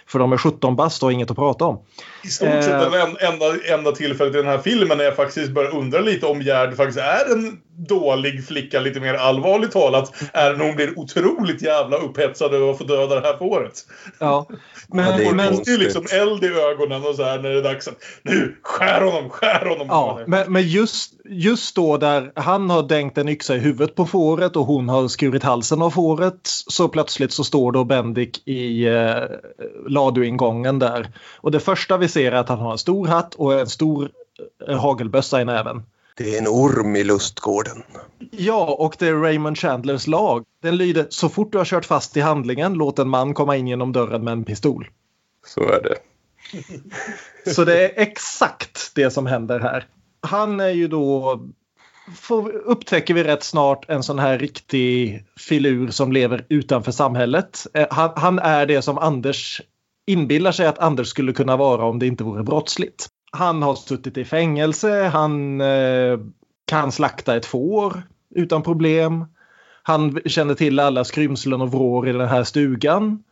För 0.07 0.19
de 0.19 0.33
är 0.33 0.37
17 0.37 0.77
bast 0.77 1.03
och 1.03 1.07
har 1.07 1.13
inget 1.13 1.31
att 1.31 1.37
prata 1.37 1.65
om. 1.65 1.81
I 2.25 2.29
stort 2.29 2.49
sett 2.49 2.69
Eh. 2.95 3.29
enda, 3.29 3.47
enda 3.75 3.93
tillfället 3.93 4.35
i 4.35 4.37
den 4.37 4.47
här 4.47 4.59
filmen 4.59 4.99
när 4.99 5.05
jag 5.05 5.17
faktiskt 5.17 5.51
börjar 5.53 5.77
undra 5.77 6.01
lite 6.01 6.27
om 6.27 6.43
Gerd 6.43 6.77
faktiskt 6.77 6.99
är 6.99 7.33
en 7.33 7.61
dålig 7.89 8.47
flicka, 8.47 8.81
lite 8.81 9.01
mer 9.01 9.15
allvarligt 9.15 9.73
talat, 9.73 10.15
är 10.33 10.53
när 10.57 10.65
hon 10.65 10.77
blir 10.77 10.99
otroligt 10.99 11.63
jävla 11.63 11.97
upphetsad 11.97 12.55
över 12.55 12.71
att 12.71 12.79
få 12.79 12.85
döda 12.85 13.21
det 13.21 13.27
här 13.27 13.37
fåret. 13.37 13.85
Ja, 14.19 14.47
men, 14.89 15.05
Ja, 15.05 15.17
det 15.17 15.23
är 15.23 15.27
Hon 15.27 15.37
måste 15.37 15.71
ju 15.71 15.79
liksom 15.79 16.07
eld 16.13 16.45
i 16.45 16.47
ögonen 16.47 17.07
och 17.07 17.15
så 17.15 17.25
här 17.25 17.39
när 17.39 17.51
det 17.51 17.59
är 17.59 17.63
dags 17.63 17.89
att 17.89 17.97
nu, 18.23 18.57
skär 18.63 19.01
honom, 19.01 19.31
skär 19.31 19.69
honom. 19.69 19.87
Ja, 19.91 20.21
men, 20.27 20.53
men 20.53 20.63
just, 20.63 21.13
just 21.25 21.77
då 21.77 21.97
där 21.97 22.33
han 22.35 22.71
har 22.71 22.83
dängt 22.83 23.19
en 23.19 23.29
yxa 23.29 23.57
i 23.57 23.59
huvudet 23.59 23.95
på 23.95 24.07
fåret 24.07 24.57
och 24.57 24.67
hon 24.67 24.89
har 24.89 25.09
skurit 25.09 25.43
halsen 25.43 25.83
av 25.83 25.91
fåret 25.91 26.41
så 26.45 26.89
plötsligt 26.89 27.33
så 27.33 27.45
står 27.45 27.73
då 27.73 27.85
Bendik 27.85 28.49
i 28.49 28.87
eh, 28.87 29.23
laduingången 29.89 30.79
där. 30.79 31.13
Och 31.37 31.51
det 31.51 31.61
första 31.61 31.97
vi 31.97 32.09
ser 32.09 32.33
är 32.33 32.37
att 32.37 32.49
han 32.49 32.59
har 32.59 32.73
en 32.73 32.79
stor 32.79 33.07
hatt 33.07 33.35
och 33.35 33.61
en 33.61 33.67
stor 33.67 34.11
eh, 34.69 34.81
hagelbössa 34.81 35.41
i 35.41 35.45
näven. 35.45 35.83
Det 36.21 36.35
är 36.35 36.39
en 36.39 36.49
orm 36.49 36.97
i 36.97 37.05
lustgården. 37.05 37.83
Ja, 38.31 38.77
och 38.79 38.97
det 38.99 39.09
är 39.09 39.15
Raymond 39.15 39.59
Chandlers 39.59 40.07
lag. 40.07 40.45
Den 40.63 40.77
lyder 40.77 41.07
så 41.11 41.29
fort 41.29 41.53
du 41.53 41.59
har 41.59 41.65
kört 41.65 41.85
fast 41.85 42.17
i 42.17 42.21
handlingen 42.21 42.75
låt 42.75 42.99
en 42.99 43.09
man 43.09 43.35
komma 43.35 43.57
in 43.57 43.69
genom 43.69 43.93
dörren 43.93 44.25
med 44.25 44.33
en 44.33 44.45
pistol. 44.45 44.89
Så 45.47 45.61
är 45.61 45.83
det. 45.83 45.97
Så 47.53 47.65
det 47.65 47.85
är 47.85 48.03
exakt 48.03 48.95
det 48.95 49.11
som 49.11 49.27
händer 49.27 49.61
här. 49.61 49.87
Han 50.21 50.61
är 50.61 50.71
ju 50.71 50.89
då, 50.89 51.41
får, 52.17 52.51
upptäcker 52.51 53.15
vi 53.15 53.25
rätt 53.25 53.43
snart, 53.43 53.91
en 53.91 54.03
sån 54.03 54.19
här 54.19 54.39
riktig 54.39 55.25
filur 55.49 55.91
som 55.91 56.13
lever 56.13 56.47
utanför 56.49 56.93
samhället. 56.93 57.67
Eh, 57.75 57.87
Han, 57.91 58.11
han 58.17 58.39
är 58.39 58.67
det 58.67 58.83
som 58.83 58.99
Anders 58.99 59.61
inbillar 60.07 60.53
sig 60.53 60.67
att 60.67 60.79
Anders 60.79 61.09
skulle 61.09 61.33
kunna 61.33 61.57
vara 61.57 61.85
om 61.85 61.99
det 61.99 62.07
inte 62.07 62.25
vore 62.25 62.43
brottsligt. 62.43 63.09
Han 63.31 63.63
har 63.63 63.75
suttit 63.75 64.17
i 64.17 64.25
fängelse, 64.25 65.05
han 65.05 65.61
eh, 65.61 66.19
kan 66.67 66.93
slakta 66.93 67.37
ett 67.37 67.47
får 67.47 68.03
utan 68.35 68.63
problem. 68.63 69.25
Han 69.83 70.21
känner 70.27 70.55
till 70.55 70.81
alla 70.81 71.05
skrymslen 71.05 71.61
och 71.61 71.71
vrår 71.71 72.09
i 72.09 72.13
den 72.13 72.29
här 72.29 72.45
stugan. 72.45 73.23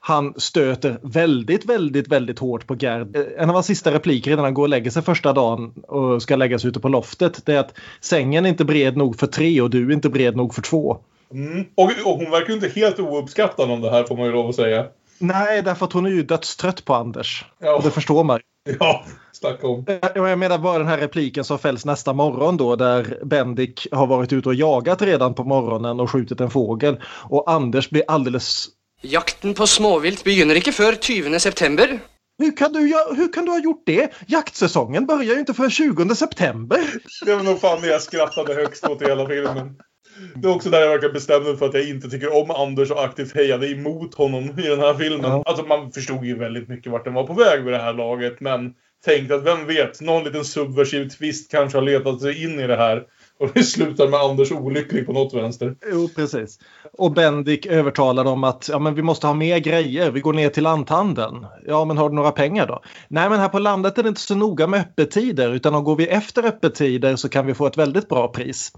Han 0.00 0.34
stöter 0.36 0.98
väldigt, 1.02 1.64
väldigt, 1.64 2.08
väldigt 2.08 2.38
hårt 2.38 2.66
på 2.66 2.74
Gerd. 2.74 3.16
Eh, 3.16 3.22
En 3.38 3.48
av 3.48 3.54
hans 3.54 3.66
sista 3.66 3.92
repliker 3.92 4.30
innan 4.30 4.44
han 4.44 4.54
går 4.54 4.62
och 4.62 4.68
lägger 4.68 4.90
sig 4.90 5.02
första 5.02 5.32
dagen 5.32 5.72
och 5.88 6.22
ska 6.22 6.36
lägga 6.36 6.58
sig 6.58 6.70
ute 6.70 6.80
på 6.80 6.88
loftet 6.88 7.46
det 7.46 7.54
är 7.54 7.58
att 7.58 7.74
sängen 8.00 8.44
är 8.44 8.48
inte 8.48 8.64
bred 8.64 8.96
nog 8.96 9.18
för 9.18 9.26
tre 9.26 9.60
och 9.60 9.70
du 9.70 9.88
är 9.88 9.92
inte 9.92 10.08
bred 10.08 10.36
nog 10.36 10.54
för 10.54 10.62
två. 10.62 10.98
Mm. 11.32 11.64
Och, 11.74 11.90
och 12.04 12.16
hon 12.18 12.30
verkar 12.30 12.48
ju 12.48 12.54
inte 12.54 12.68
helt 12.68 12.98
ouppskattad 12.98 13.70
om 13.70 13.80
det 13.80 13.90
här 13.90 14.04
får 14.04 14.16
man 14.16 14.26
ju 14.26 14.32
lov 14.32 14.48
att 14.48 14.54
säga. 14.54 14.86
Nej, 15.18 15.62
därför 15.62 15.86
att 15.86 15.92
hon 15.92 16.06
är 16.06 16.10
ju 16.10 16.22
dödstrött 16.22 16.84
på 16.84 16.94
Anders. 16.94 17.44
Ja. 17.58 17.76
Och 17.76 17.82
det 17.82 17.90
förstår 17.90 18.24
man. 18.24 18.40
Ja, 18.80 19.04
snacka 19.38 19.66
om. 19.66 19.84
Jag 20.14 20.38
menar 20.38 20.58
bara 20.58 20.78
den 20.78 20.86
här 20.86 20.98
repliken 20.98 21.44
som 21.44 21.58
fälls 21.58 21.84
nästa 21.84 22.12
morgon 22.12 22.56
då 22.56 22.76
där 22.76 23.18
Bendik 23.24 23.86
har 23.92 24.06
varit 24.06 24.32
ute 24.32 24.48
och 24.48 24.54
jagat 24.54 25.02
redan 25.02 25.34
på 25.34 25.44
morgonen 25.44 26.00
och 26.00 26.10
skjutit 26.10 26.40
en 26.40 26.50
fågel 26.50 27.00
och 27.30 27.50
Anders 27.50 27.90
blir 27.90 28.02
alldeles 28.08 28.68
Jakten 29.02 29.54
på 29.54 29.66
småvilt 29.66 30.24
begynner 30.26 30.58
ikke 30.58 30.72
før 30.74 30.96
20. 30.98 31.38
september. 31.38 32.00
hur 32.38 32.56
kan, 32.56 32.72
du, 32.72 32.80
hur 33.16 33.32
kan 33.32 33.44
du 33.44 33.50
ha 33.50 33.58
gjort 33.58 33.82
det? 33.86 34.12
Jaktsäsongen 34.26 35.06
börjar 35.06 35.34
ju 35.34 35.40
inte 35.40 35.54
förrän 35.54 35.70
20 35.70 36.14
september. 36.14 36.80
Det 37.26 37.34
var 37.34 37.42
nog 37.42 37.60
fan 37.60 37.80
det 37.80 37.86
jag 37.88 38.02
skrattade 38.02 38.54
högst 38.54 38.84
åt 38.84 39.02
i 39.02 39.04
hela 39.04 39.26
filmen. 39.26 39.76
Det 40.34 40.48
är 40.48 40.54
också 40.54 40.70
där 40.70 40.80
jag 40.80 40.88
verkar 40.88 41.08
bestämd 41.08 41.44
mig 41.44 41.56
för 41.56 41.66
att 41.66 41.74
jag 41.74 41.88
inte 41.88 42.10
tycker 42.10 42.42
om 42.42 42.50
Anders 42.50 42.90
och 42.90 43.04
aktivt 43.04 43.34
hejade 43.34 43.70
emot 43.70 44.14
honom 44.14 44.44
i 44.44 44.68
den 44.68 44.78
här 44.78 44.94
filmen. 44.94 45.30
Ja. 45.30 45.42
Alltså 45.46 45.64
man 45.64 45.92
förstod 45.92 46.24
ju 46.24 46.38
väldigt 46.38 46.68
mycket 46.68 46.92
vart 46.92 47.04
den 47.04 47.14
var 47.14 47.26
på 47.26 47.34
väg 47.34 47.64
vid 47.64 47.72
det 47.72 47.82
här 47.82 47.94
laget. 47.94 48.40
Men 48.40 48.74
Tänkt 49.04 49.32
att 49.32 49.44
vem 49.44 49.66
vet, 49.66 50.00
någon 50.00 50.24
liten 50.24 50.44
subversiv 50.44 51.08
twist 51.08 51.50
kanske 51.50 51.78
har 51.78 51.82
letat 51.82 52.20
sig 52.20 52.44
in 52.44 52.60
i 52.60 52.66
det 52.66 52.76
här. 52.76 53.04
Och 53.40 53.50
det 53.54 53.62
slutar 53.62 54.08
med 54.08 54.20
Anders 54.20 54.52
olycklig 54.52 55.06
på 55.06 55.12
något 55.12 55.34
vänster. 55.34 55.76
Jo, 55.92 56.08
precis. 56.16 56.58
Och 56.92 57.12
Bendik 57.12 57.66
övertalar 57.66 58.24
dem 58.24 58.44
att 58.44 58.68
ja, 58.72 58.78
men 58.78 58.94
vi 58.94 59.02
måste 59.02 59.26
ha 59.26 59.34
mer 59.34 59.58
grejer. 59.58 60.10
Vi 60.10 60.20
går 60.20 60.32
ner 60.32 60.48
till 60.48 60.62
lanthandeln. 60.62 61.46
Ja, 61.66 61.84
men 61.84 61.98
har 61.98 62.08
du 62.08 62.14
några 62.14 62.32
pengar 62.32 62.66
då? 62.66 62.82
Nej, 63.08 63.30
men 63.30 63.40
här 63.40 63.48
på 63.48 63.58
landet 63.58 63.98
är 63.98 64.02
det 64.02 64.08
inte 64.08 64.20
så 64.20 64.34
noga 64.34 64.66
med 64.66 64.80
öppettider 64.80 65.52
utan 65.52 65.74
om 65.74 65.84
går 65.84 65.96
vi 65.96 66.08
efter 66.08 66.46
öppettider 66.46 67.16
så 67.16 67.28
kan 67.28 67.46
vi 67.46 67.54
få 67.54 67.66
ett 67.66 67.78
väldigt 67.78 68.08
bra 68.08 68.28
pris. 68.28 68.72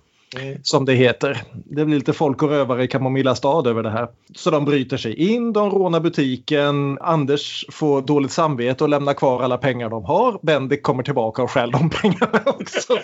Som 0.63 0.85
det 0.85 0.93
heter. 0.93 1.43
Det 1.53 1.85
blir 1.85 1.99
lite 1.99 2.13
folk 2.13 2.43
och 2.43 2.49
rövare 2.49 2.85
i 2.85 2.89
Kamomilla 2.89 3.35
stad 3.35 3.67
över 3.67 3.83
det 3.83 3.91
här. 3.91 4.09
Så 4.35 4.51
de 4.51 4.65
bryter 4.65 4.97
sig 4.97 5.33
in, 5.33 5.53
de 5.53 5.71
rånar 5.71 6.01
butiken. 6.01 6.99
Anders 7.01 7.67
får 7.73 8.03
dåligt 8.03 8.33
samvete 8.33 8.85
och 8.85 8.91
lämnar 8.91 9.15
kvar 9.15 9.43
alla 9.43 9.59
pengar 9.59 9.91
de 9.91 10.05
har. 10.05 10.39
Bendik 10.43 10.83
kommer 10.83 11.03
tillbaka 11.03 11.43
och 11.43 11.51
stjäl 11.51 11.71
de 11.71 11.91
pengarna 11.91 12.43
också. 12.47 12.99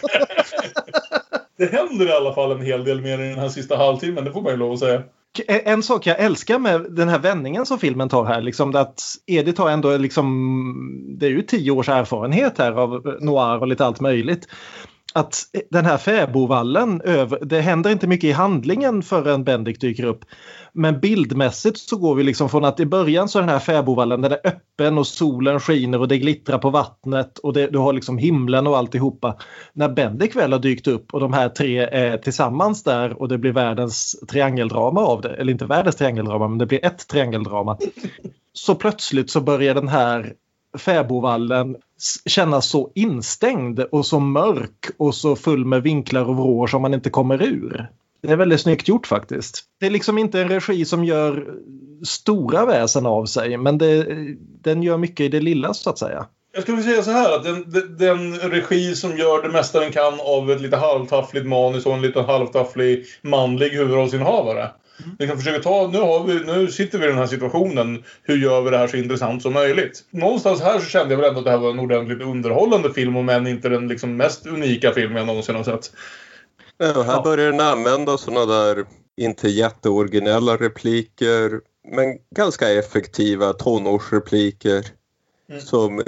Det 1.58 1.72
händer 1.72 2.08
i 2.08 2.12
alla 2.12 2.34
fall 2.34 2.52
en 2.52 2.62
hel 2.66 2.84
del 2.84 3.00
mer 3.00 3.18
i 3.18 3.28
den 3.28 3.38
här 3.38 3.48
sista 3.48 3.76
halvtimmen, 3.76 4.24
det 4.24 4.32
får 4.32 4.42
man 4.42 4.52
ju 4.52 4.58
lov 4.58 4.72
att 4.72 4.78
säga. 4.78 5.02
En 5.48 5.82
sak 5.82 6.06
jag 6.06 6.20
älskar 6.20 6.58
med 6.58 6.86
den 6.90 7.08
här 7.08 7.18
vändningen 7.18 7.66
som 7.66 7.78
filmen 7.78 8.08
tar 8.08 8.24
här, 8.24 8.40
liksom 8.40 8.76
att 8.76 9.02
Edith 9.26 9.62
har 9.62 9.70
ändå 9.70 9.96
liksom, 9.96 11.16
det 11.18 11.26
är 11.26 11.30
ju 11.30 11.42
tio 11.42 11.70
års 11.70 11.88
erfarenhet 11.88 12.58
här 12.58 12.72
av 12.72 13.16
noir 13.20 13.60
och 13.60 13.66
lite 13.66 13.86
allt 13.86 14.00
möjligt 14.00 14.48
att 15.16 15.42
den 15.70 15.84
här 15.84 15.98
fäbodvallen, 15.98 17.02
det 17.42 17.60
händer 17.60 17.90
inte 17.90 18.06
mycket 18.06 18.24
i 18.28 18.32
handlingen 18.32 19.02
förrän 19.02 19.44
Bendik 19.44 19.80
dyker 19.80 20.04
upp. 20.04 20.24
Men 20.72 21.00
bildmässigt 21.00 21.78
så 21.78 21.96
går 21.96 22.14
vi 22.14 22.22
liksom 22.22 22.48
från 22.48 22.64
att 22.64 22.80
i 22.80 22.86
början 22.86 23.28
så 23.28 23.38
är 23.38 23.42
den 23.42 23.48
här 23.48 23.58
fäbodvallen 23.58 24.20
den 24.20 24.32
är 24.32 24.40
öppen 24.44 24.98
och 24.98 25.06
solen 25.06 25.60
skiner 25.60 26.00
och 26.00 26.08
det 26.08 26.18
glittrar 26.18 26.58
på 26.58 26.70
vattnet 26.70 27.38
och 27.38 27.52
det, 27.52 27.66
du 27.66 27.78
har 27.78 27.92
liksom 27.92 28.18
himlen 28.18 28.66
och 28.66 28.78
alltihopa. 28.78 29.36
När 29.72 29.88
Bendik 29.88 30.36
väl 30.36 30.52
har 30.52 30.58
dykt 30.58 30.86
upp 30.86 31.14
och 31.14 31.20
de 31.20 31.32
här 31.32 31.48
tre 31.48 31.78
är 31.78 32.18
tillsammans 32.18 32.82
där 32.82 33.22
och 33.22 33.28
det 33.28 33.38
blir 33.38 33.52
världens 33.52 34.24
triangeldrama 34.28 35.00
av 35.00 35.20
det, 35.20 35.34
eller 35.34 35.52
inte 35.52 35.66
världens 35.66 35.96
triangeldrama 35.96 36.48
men 36.48 36.58
det 36.58 36.66
blir 36.66 36.84
ett 36.84 37.08
triangeldrama. 37.08 37.78
Så 38.52 38.74
plötsligt 38.74 39.30
så 39.30 39.40
börjar 39.40 39.74
den 39.74 39.88
här 39.88 40.32
fäbodvallen 40.78 41.76
kännas 42.26 42.68
så 42.68 42.90
instängd 42.94 43.80
och 43.80 44.06
så 44.06 44.20
mörk 44.20 44.90
och 44.96 45.14
så 45.14 45.36
full 45.36 45.64
med 45.64 45.82
vinklar 45.82 46.24
och 46.24 46.36
vrår 46.36 46.66
som 46.66 46.82
man 46.82 46.94
inte 46.94 47.10
kommer 47.10 47.42
ur. 47.42 47.90
Det 48.22 48.32
är 48.32 48.36
väldigt 48.36 48.60
snyggt 48.60 48.88
gjort 48.88 49.06
faktiskt. 49.06 49.64
Det 49.80 49.86
är 49.86 49.90
liksom 49.90 50.18
inte 50.18 50.40
en 50.40 50.48
regi 50.48 50.84
som 50.84 51.04
gör 51.04 51.54
stora 52.06 52.66
väsen 52.66 53.06
av 53.06 53.24
sig 53.24 53.56
men 53.56 53.78
det, 53.78 54.06
den 54.62 54.82
gör 54.82 54.96
mycket 54.96 55.20
i 55.24 55.28
det 55.28 55.40
lilla 55.40 55.74
så 55.74 55.90
att 55.90 55.98
säga. 55.98 56.26
Jag 56.52 56.62
skulle 56.62 56.82
säga 56.82 57.02
så 57.02 57.10
här 57.10 57.36
att 57.36 57.44
den, 57.44 57.64
den, 57.66 57.96
den, 57.98 58.50
regi 58.50 58.94
som 58.94 59.16
gör 59.16 59.42
det 59.42 59.48
mesta 59.48 59.80
den 59.80 59.92
kan 59.92 60.20
av 60.20 60.50
ett 60.50 60.60
lite 60.60 60.76
halvtaffligt 60.76 61.46
manus 61.46 61.86
och 61.86 61.94
en 61.94 62.02
lite 62.02 62.22
halvtafflig 62.22 63.04
manlig 63.22 63.70
huvudrollsinnehavare. 63.70 64.70
Mm. 65.04 65.16
Liksom 65.18 65.38
försöker 65.38 65.62
ta, 65.62 65.88
nu, 65.92 65.98
har 65.98 66.24
vi, 66.24 66.34
nu 66.34 66.70
sitter 66.70 66.98
vi 66.98 67.04
i 67.04 67.08
den 67.08 67.18
här 67.18 67.26
situationen. 67.26 68.04
Hur 68.22 68.36
gör 68.36 68.62
vi 68.62 68.70
det 68.70 68.78
här 68.78 68.86
så 68.86 68.96
intressant 68.96 69.42
som 69.42 69.52
möjligt? 69.52 70.04
Någonstans 70.10 70.60
här 70.60 70.78
så 70.78 70.86
kände 70.86 71.14
jag 71.14 71.20
väl 71.20 71.28
ändå 71.28 71.38
att 71.38 71.44
det 71.44 71.50
här 71.50 71.58
var 71.58 71.70
en 71.70 71.78
ordentligt 71.78 72.22
underhållande 72.22 72.92
film, 72.92 73.16
om 73.16 73.28
än 73.28 73.46
inte 73.46 73.68
den 73.68 73.88
liksom 73.88 74.16
mest 74.16 74.46
unika 74.46 74.92
film 74.92 75.16
jag 75.16 75.26
någonsin 75.26 75.54
har 75.54 75.64
sett. 75.64 75.92
Ja, 76.78 77.02
här 77.02 77.22
börjar 77.22 77.52
den 77.52 77.60
använda 77.60 78.18
sådana 78.18 78.46
där, 78.46 78.84
inte 79.16 79.48
jätteoriginella 79.48 80.56
repliker, 80.56 81.60
men 81.92 82.18
ganska 82.36 82.72
effektiva 82.72 83.52
tonårsrepliker. 83.52 84.86
Mm. 85.48 85.60
Som 85.60 86.02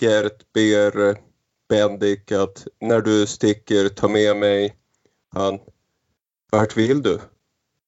Gert 0.00 0.52
ber 0.54 1.16
Bendik 1.68 2.32
att 2.32 2.66
när 2.80 3.00
du 3.00 3.26
sticker, 3.26 3.88
ta 3.88 4.08
med 4.08 4.36
mig. 4.36 4.74
Han, 5.34 5.58
vart 6.50 6.76
vill 6.76 7.02
du? 7.02 7.18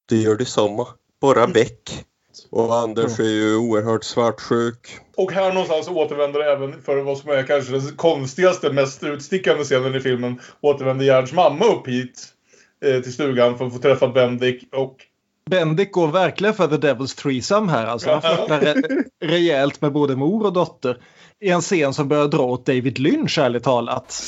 Du 0.08 0.22
gör 0.22 0.36
detsamma. 0.36 0.86
Bara 1.20 1.40
mm. 1.40 1.52
väck. 1.52 2.04
Och 2.50 2.76
Anders 2.76 3.20
är 3.20 3.24
ju 3.24 3.56
oerhört 3.56 4.04
svartsjuk. 4.04 4.98
Och 5.16 5.32
här 5.32 5.52
någonstans 5.52 5.88
återvänder 5.88 6.40
även 6.40 6.82
för 6.82 6.96
vad 6.96 7.18
som 7.18 7.30
är 7.30 7.42
kanske 7.42 7.72
den 7.72 7.96
konstigaste, 7.96 8.72
mest 8.72 9.02
utstickande 9.02 9.64
scenen 9.64 9.94
i 9.94 10.00
filmen. 10.00 10.40
Återvänder 10.60 11.04
Gerds 11.04 11.32
mamma 11.32 11.64
upp 11.64 11.88
hit 11.88 12.28
eh, 12.84 13.00
till 13.00 13.12
stugan 13.12 13.58
för 13.58 13.66
att 13.66 13.72
få 13.72 13.78
träffa 13.78 14.08
Bendik 14.08 14.68
och 14.72 14.96
Bendik 15.50 15.92
går 15.92 16.08
verkligen 16.08 16.54
för 16.54 16.68
the 16.68 16.76
devil's 16.76 17.22
threesome 17.22 17.72
här. 17.72 17.86
Alltså, 17.86 18.10
han 18.10 18.22
flörtar 18.22 18.60
re 18.60 18.74
rejält 19.20 19.80
med 19.80 19.92
både 19.92 20.16
mor 20.16 20.46
och 20.46 20.52
dotter. 20.52 20.98
I 21.40 21.50
en 21.50 21.60
scen 21.60 21.94
som 21.94 22.08
börjar 22.08 22.28
dra 22.28 22.42
åt 22.42 22.66
David 22.66 22.98
Lynch, 22.98 23.38
ärligt 23.38 23.62
talat. 23.62 24.22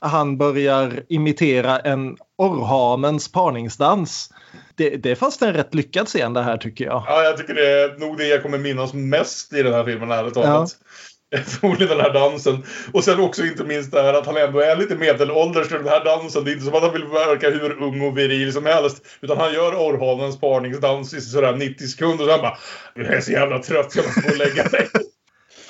Han 0.00 0.38
börjar 0.38 1.02
imitera 1.08 1.78
en 1.78 2.16
orrhanens 2.38 3.32
parningsdans. 3.32 4.30
Det, 4.74 4.96
det 4.96 5.10
är 5.10 5.14
fast 5.14 5.42
en 5.42 5.54
rätt 5.54 5.74
lyckad 5.74 6.06
scen 6.06 6.32
det 6.32 6.42
här 6.42 6.56
tycker 6.56 6.84
jag. 6.84 7.04
Ja, 7.06 7.22
jag 7.22 7.36
tycker 7.36 7.54
det 7.54 7.70
är 7.70 7.98
nog 7.98 8.18
det 8.18 8.26
jag 8.26 8.42
kommer 8.42 8.58
minnas 8.58 8.94
mest 8.94 9.52
i 9.52 9.62
den 9.62 9.72
här 9.72 9.84
filmen 9.84 10.10
ärligt 10.10 10.34
talat. 10.34 10.76
Ja. 10.80 10.86
Förmodligen 11.44 11.96
den 11.96 12.06
här 12.06 12.12
dansen. 12.12 12.64
Och 12.92 13.04
sen 13.04 13.20
också 13.20 13.44
inte 13.44 13.64
minst 13.64 13.92
det 13.92 14.02
här 14.02 14.14
att 14.14 14.26
han 14.26 14.36
ändå 14.36 14.60
är 14.60 14.76
lite 14.76 14.96
medelålders 14.96 15.68
till 15.68 15.76
den 15.76 15.88
här 15.88 16.04
dansen. 16.04 16.44
Det 16.44 16.50
är 16.50 16.52
inte 16.52 16.64
som 16.64 16.74
att 16.74 16.82
han 16.82 16.92
vill 16.92 17.06
verka 17.06 17.50
hur 17.50 17.82
ung 17.82 18.00
och 18.00 18.18
viril 18.18 18.52
som 18.52 18.66
helst. 18.66 19.06
Utan 19.20 19.38
han 19.38 19.52
gör 19.52 19.74
orrhanens 19.74 20.40
parningsdans 20.40 21.14
i 21.14 21.20
sådär 21.20 21.56
90 21.56 21.86
sekunder. 21.86 22.24
Och 22.24 22.30
sen 22.30 22.40
bara, 22.40 22.58
jag 22.94 23.06
är 23.06 23.20
så 23.20 23.32
jävla 23.32 23.58
trött, 23.58 23.96
jag 23.96 24.04
måste 24.04 24.20
gå 24.20 24.28
och 24.28 24.36
lägga 24.36 24.68
mig. 24.72 24.88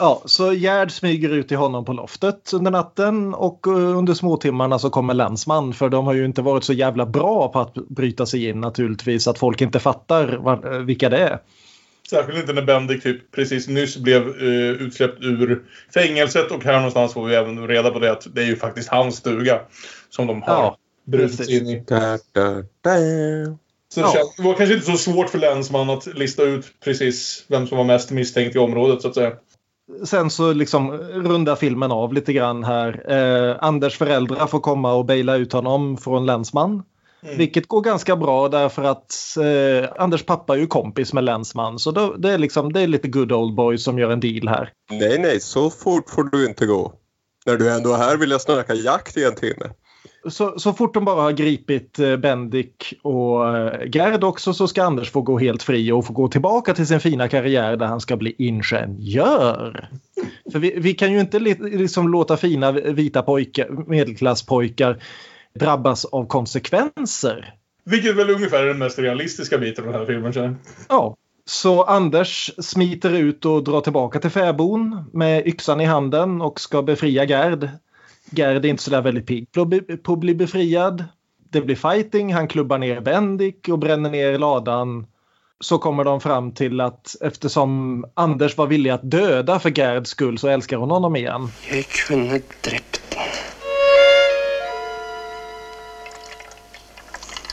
Ja, 0.01 0.23
så 0.25 0.53
Gerd 0.53 0.93
smyger 0.93 1.29
ut 1.29 1.49
till 1.49 1.57
honom 1.57 1.85
på 1.85 1.93
loftet 1.93 2.53
under 2.53 2.71
natten 2.71 3.35
och 3.35 3.67
eh, 3.67 3.99
under 3.99 4.15
småtimmarna 4.15 4.79
så 4.79 4.91
kommer 4.91 5.15
länsman 5.15 5.73
för 5.73 5.89
de 5.89 6.07
har 6.07 6.15
ju 6.15 6.25
inte 6.25 6.43
varit 6.43 6.65
så 6.65 6.73
jävla 6.73 7.07
bra 7.07 7.49
på 7.53 7.61
att 7.61 7.75
bryta 7.75 8.27
sig 8.27 8.49
in 8.49 8.61
naturligtvis 8.61 9.29
att 9.29 9.39
folk 9.39 9.61
inte 9.61 9.81
fattar 9.81 10.33
eh, 10.75 10.79
vilka 10.79 11.09
det 11.09 11.19
är. 11.19 11.39
Särskilt 12.11 12.39
inte 12.39 12.53
när 12.53 12.63
Bendik 12.63 13.03
typ 13.03 13.31
precis 13.33 13.69
nyss 13.69 13.97
blev 13.97 14.29
uh, 14.29 14.83
utsläppt 14.83 15.23
ur 15.23 15.63
fängelset 15.95 16.51
och 16.51 16.65
här 16.65 16.77
någonstans 16.77 17.13
får 17.13 17.27
vi 17.27 17.35
även 17.35 17.69
reda 17.69 17.91
på 17.91 17.99
det 17.99 18.13
att 18.13 18.27
det 18.35 18.43
är 18.43 18.47
ju 18.47 18.57
faktiskt 18.57 18.89
hans 18.89 19.17
stuga 19.17 19.61
som 20.11 20.27
de 20.27 20.43
har 20.43 20.55
ja, 20.55 20.77
brutit 21.07 21.49
in 21.49 21.67
i. 21.67 21.85
Da, 21.89 22.19
da, 22.33 22.63
da. 22.81 22.97
Så 23.95 24.01
det, 24.01 24.07
ja. 24.07 24.13
känns, 24.13 24.37
det 24.37 24.43
var 24.43 24.55
kanske 24.55 24.75
inte 24.75 24.87
så 24.87 24.97
svårt 24.97 25.29
för 25.29 25.39
länsman 25.39 25.91
att 25.91 26.07
lista 26.07 26.43
ut 26.43 26.67
precis 26.85 27.45
vem 27.49 27.67
som 27.67 27.79
var 27.79 27.85
mest 27.85 28.11
misstänkt 28.11 28.57
i 28.57 28.59
området 28.59 29.03
så 29.03 29.09
att 29.09 29.15
säga 29.15 29.33
sen 30.05 30.31
så 30.31 30.53
liksom 30.53 30.93
rundar 30.93 31.57
filmen 31.57 31.93
av 31.93 32.13
lite 32.13 32.33
grann 32.33 32.65
här. 32.65 33.13
Eh, 33.13 33.57
Anders 33.61 33.99
föräldrar 33.99 34.47
får 34.47 34.61
komma 34.61 34.93
och 34.93 35.05
baila 35.05 35.37
ut 35.37 35.53
honom 35.53 35.97
från 35.97 36.27
länsman. 36.27 36.83
Mm. 37.23 37.39
Vilket 37.39 37.69
går 37.69 37.81
ganska 37.81 38.17
bra 38.17 38.49
därför 38.49 38.83
att 38.83 39.37
eh, 39.37 40.03
Anders 40.03 40.23
pappa 40.23 40.55
är 40.55 40.59
ju 40.59 40.67
kompis 40.67 41.13
med 41.13 41.25
länsman. 41.25 41.79
Så 41.79 41.91
då, 41.91 42.15
det, 42.17 42.31
är 42.31 42.39
liksom, 42.39 42.73
det 42.73 42.81
är 42.81 42.87
lite 42.87 43.09
good 43.09 43.33
old 43.33 43.55
boy 43.55 43.79
som 43.79 43.99
gör 43.99 44.11
en 44.11 44.21
deal 44.21 44.49
här. 44.49 44.73
Nej, 44.91 45.19
nej, 45.19 45.41
så 45.41 45.71
fort 45.71 46.11
får 46.11 46.25
du 46.25 46.47
inte 46.47 46.67
gå. 46.67 46.93
När 47.47 47.57
du 47.57 47.71
ändå 47.71 47.93
är 47.93 47.99
här 47.99 48.17
vill 48.17 48.31
jag 48.31 48.41
snacka 48.41 48.75
jakt 48.75 49.17
i 49.17 49.25
en 49.25 49.35
timme 49.35 49.67
så, 50.29 50.59
så 50.59 50.73
fort 50.73 50.95
de 50.95 51.05
bara 51.05 51.23
har 51.23 51.33
gripit 51.33 51.99
eh, 51.99 52.17
Bendik 52.17 52.95
och 53.03 53.57
eh, 53.57 53.89
Gerd 53.93 54.25
också 54.25 54.55
så 54.55 54.69
ska 54.69 54.83
Anders 54.83 55.11
få 55.11 55.21
gå 55.21 55.39
helt 55.39 55.63
fri 55.63 55.93
och 55.93 56.07
få 56.07 56.13
gå 56.13 56.29
tillbaka 56.29 56.75
till 56.75 56.87
sin 56.87 57.01
fina 57.01 57.29
karriär 57.29 57.77
där 57.77 57.87
han 57.87 58.01
ska 58.01 58.17
bli 58.17 58.35
ingenjör. 58.39 59.89
För 60.53 60.59
vi, 60.59 60.75
vi 60.77 60.95
kan 60.95 61.13
ju 61.13 61.21
inte 61.21 61.39
liksom 61.39 62.09
låta 62.09 62.37
fina 62.37 62.73
vita 62.73 63.23
pojkar, 63.23 63.69
medelklasspojkar 63.87 65.03
drabbas 65.55 66.05
av 66.05 66.27
konsekvenser. 66.27 67.55
Vilket 67.85 68.17
väl 68.17 68.31
ungefär 68.31 68.63
är 68.63 68.67
den 68.67 68.79
mest 68.79 68.99
realistiska 68.99 69.59
biten 69.59 69.85
av 69.85 69.93
den 69.93 70.01
här 70.01 70.07
filmen 70.07 70.33
känner 70.33 70.57
Ja. 70.89 71.17
Så 71.45 71.83
Anders 71.83 72.51
smiter 72.59 73.11
ut 73.11 73.45
och 73.45 73.65
drar 73.65 73.81
tillbaka 73.81 74.21
till 74.21 74.31
fäbon 74.31 75.05
med 75.13 75.47
yxan 75.47 75.81
i 75.81 75.85
handen 75.85 76.43
och 76.43 76.61
ska 76.61 76.83
befria 76.83 77.25
Gerd. 77.25 77.69
Gerd 78.31 78.65
är 78.65 78.69
inte 78.69 78.83
sådär 78.83 79.03
väldigt 79.03 79.27
pigg 79.27 79.53
på 80.03 80.13
att 80.13 80.19
bli 80.19 80.35
befriad. 80.35 81.05
Det 81.51 81.61
blir 81.61 81.77
fighting, 81.77 82.35
han 82.35 82.49
klubbar 82.49 82.79
ner 82.79 83.01
Bendik 83.01 83.69
och 83.69 83.79
bränner 83.79 84.11
ner 84.11 84.39
ladan. 84.39 85.07
Så 85.61 85.79
kommer 85.79 86.05
de 86.05 86.21
fram 86.21 86.55
till 86.55 86.81
att 86.81 87.17
eftersom 87.21 88.05
Anders 88.15 88.57
var 88.57 88.67
villig 88.67 88.91
att 88.91 89.11
döda 89.11 89.59
för 89.59 89.79
Gerds 89.79 90.11
skull 90.11 90.39
så 90.39 90.49
älskar 90.49 90.77
hon 90.77 90.91
honom 90.91 91.17
igen. 91.17 91.49
Jag 91.71 91.85
kunde 91.85 92.31
dräpt 92.61 93.11
den. 93.11 93.21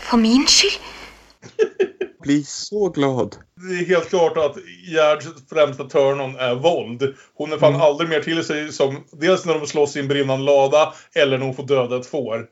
För 0.02 0.18
min 0.18 0.48
skull? 0.48 0.70
blir 2.28 2.44
så 2.44 2.90
glad. 2.90 3.36
Det 3.56 3.74
är 3.74 3.86
helt 3.86 4.10
klart 4.10 4.38
att 4.38 4.58
Gerds 4.88 5.28
främsta 5.50 5.84
turn-on 5.84 6.36
är 6.36 6.56
våld. 6.56 7.16
Hon 7.34 7.54
är 7.54 7.58
fan 7.58 7.70
mm. 7.70 7.82
aldrig 7.82 8.10
mer 8.10 8.22
till 8.22 8.44
sig 8.44 8.72
som 8.72 9.04
dels 9.12 9.46
när 9.46 9.54
de 9.54 9.68
slåss 9.68 9.96
i 9.96 10.00
en 10.00 10.08
brinnande 10.08 10.46
lada 10.46 10.94
eller 11.16 11.38
när 11.38 11.46
hon 11.46 11.56
får 11.56 11.68
döda 11.68 11.98
ett 11.98 12.06
får. 12.06 12.48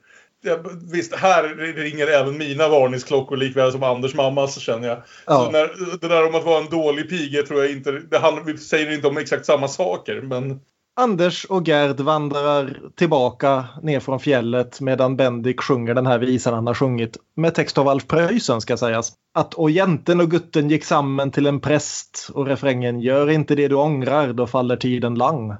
Visst, 0.92 1.16
här 1.16 1.44
ringer 1.76 2.08
även 2.08 2.38
mina 2.38 2.70
varningsklockor 2.70 3.38
likväl 3.38 3.72
som 3.72 3.84
Anders 3.84 4.14
mammas 4.14 4.60
känner 4.60 4.88
jag. 4.88 4.98
Ja. 5.26 5.46
Så 5.46 5.52
när, 5.52 5.98
det 6.02 6.08
där 6.08 6.28
om 6.28 6.36
att 6.36 6.46
vara 6.46 6.64
en 6.64 6.70
dålig 6.70 7.10
pige 7.10 7.44
tror 7.44 7.62
jag 7.62 7.72
inte, 7.72 7.92
det 7.92 8.18
handlar, 8.18 8.44
vi 8.44 8.58
säger 8.58 8.94
inte 8.94 9.08
om 9.08 9.18
exakt 9.18 9.46
samma 9.46 9.68
saker 9.68 10.22
men 10.22 10.60
Anders 10.98 11.46
och 11.46 11.68
Gerd 11.68 12.00
vandrar 12.00 12.80
tillbaka 12.96 13.66
ner 13.82 14.00
från 14.00 14.20
fjället 14.20 14.82
medan 14.82 15.16
Bendik 15.16 15.62
sjunger 15.62 15.94
den 15.94 16.06
här 16.06 16.20
visan 16.20 16.54
han 16.54 16.68
har 16.68 16.74
sjungit 16.74 17.18
med 17.36 17.56
text 17.56 17.78
av 17.78 17.88
Alf 17.88 18.08
Preussen 18.08 18.62
ska 18.62 18.78
sägas. 18.78 19.14
Att 19.34 19.54
och 19.54 19.72
jänten 19.72 20.22
och 20.22 20.32
gutten 20.32 20.70
gick 20.70 20.86
samman 20.86 21.32
till 21.32 21.46
en 21.46 21.60
präst 21.60 22.30
och 22.34 22.48
refrängen 22.48 23.00
gör 23.00 23.30
inte 23.30 23.56
det 23.56 23.68
du 23.68 23.76
ångrar 23.76 24.34
då 24.34 24.48
faller 24.48 24.76
tiden 24.76 25.16
lang. 25.16 25.56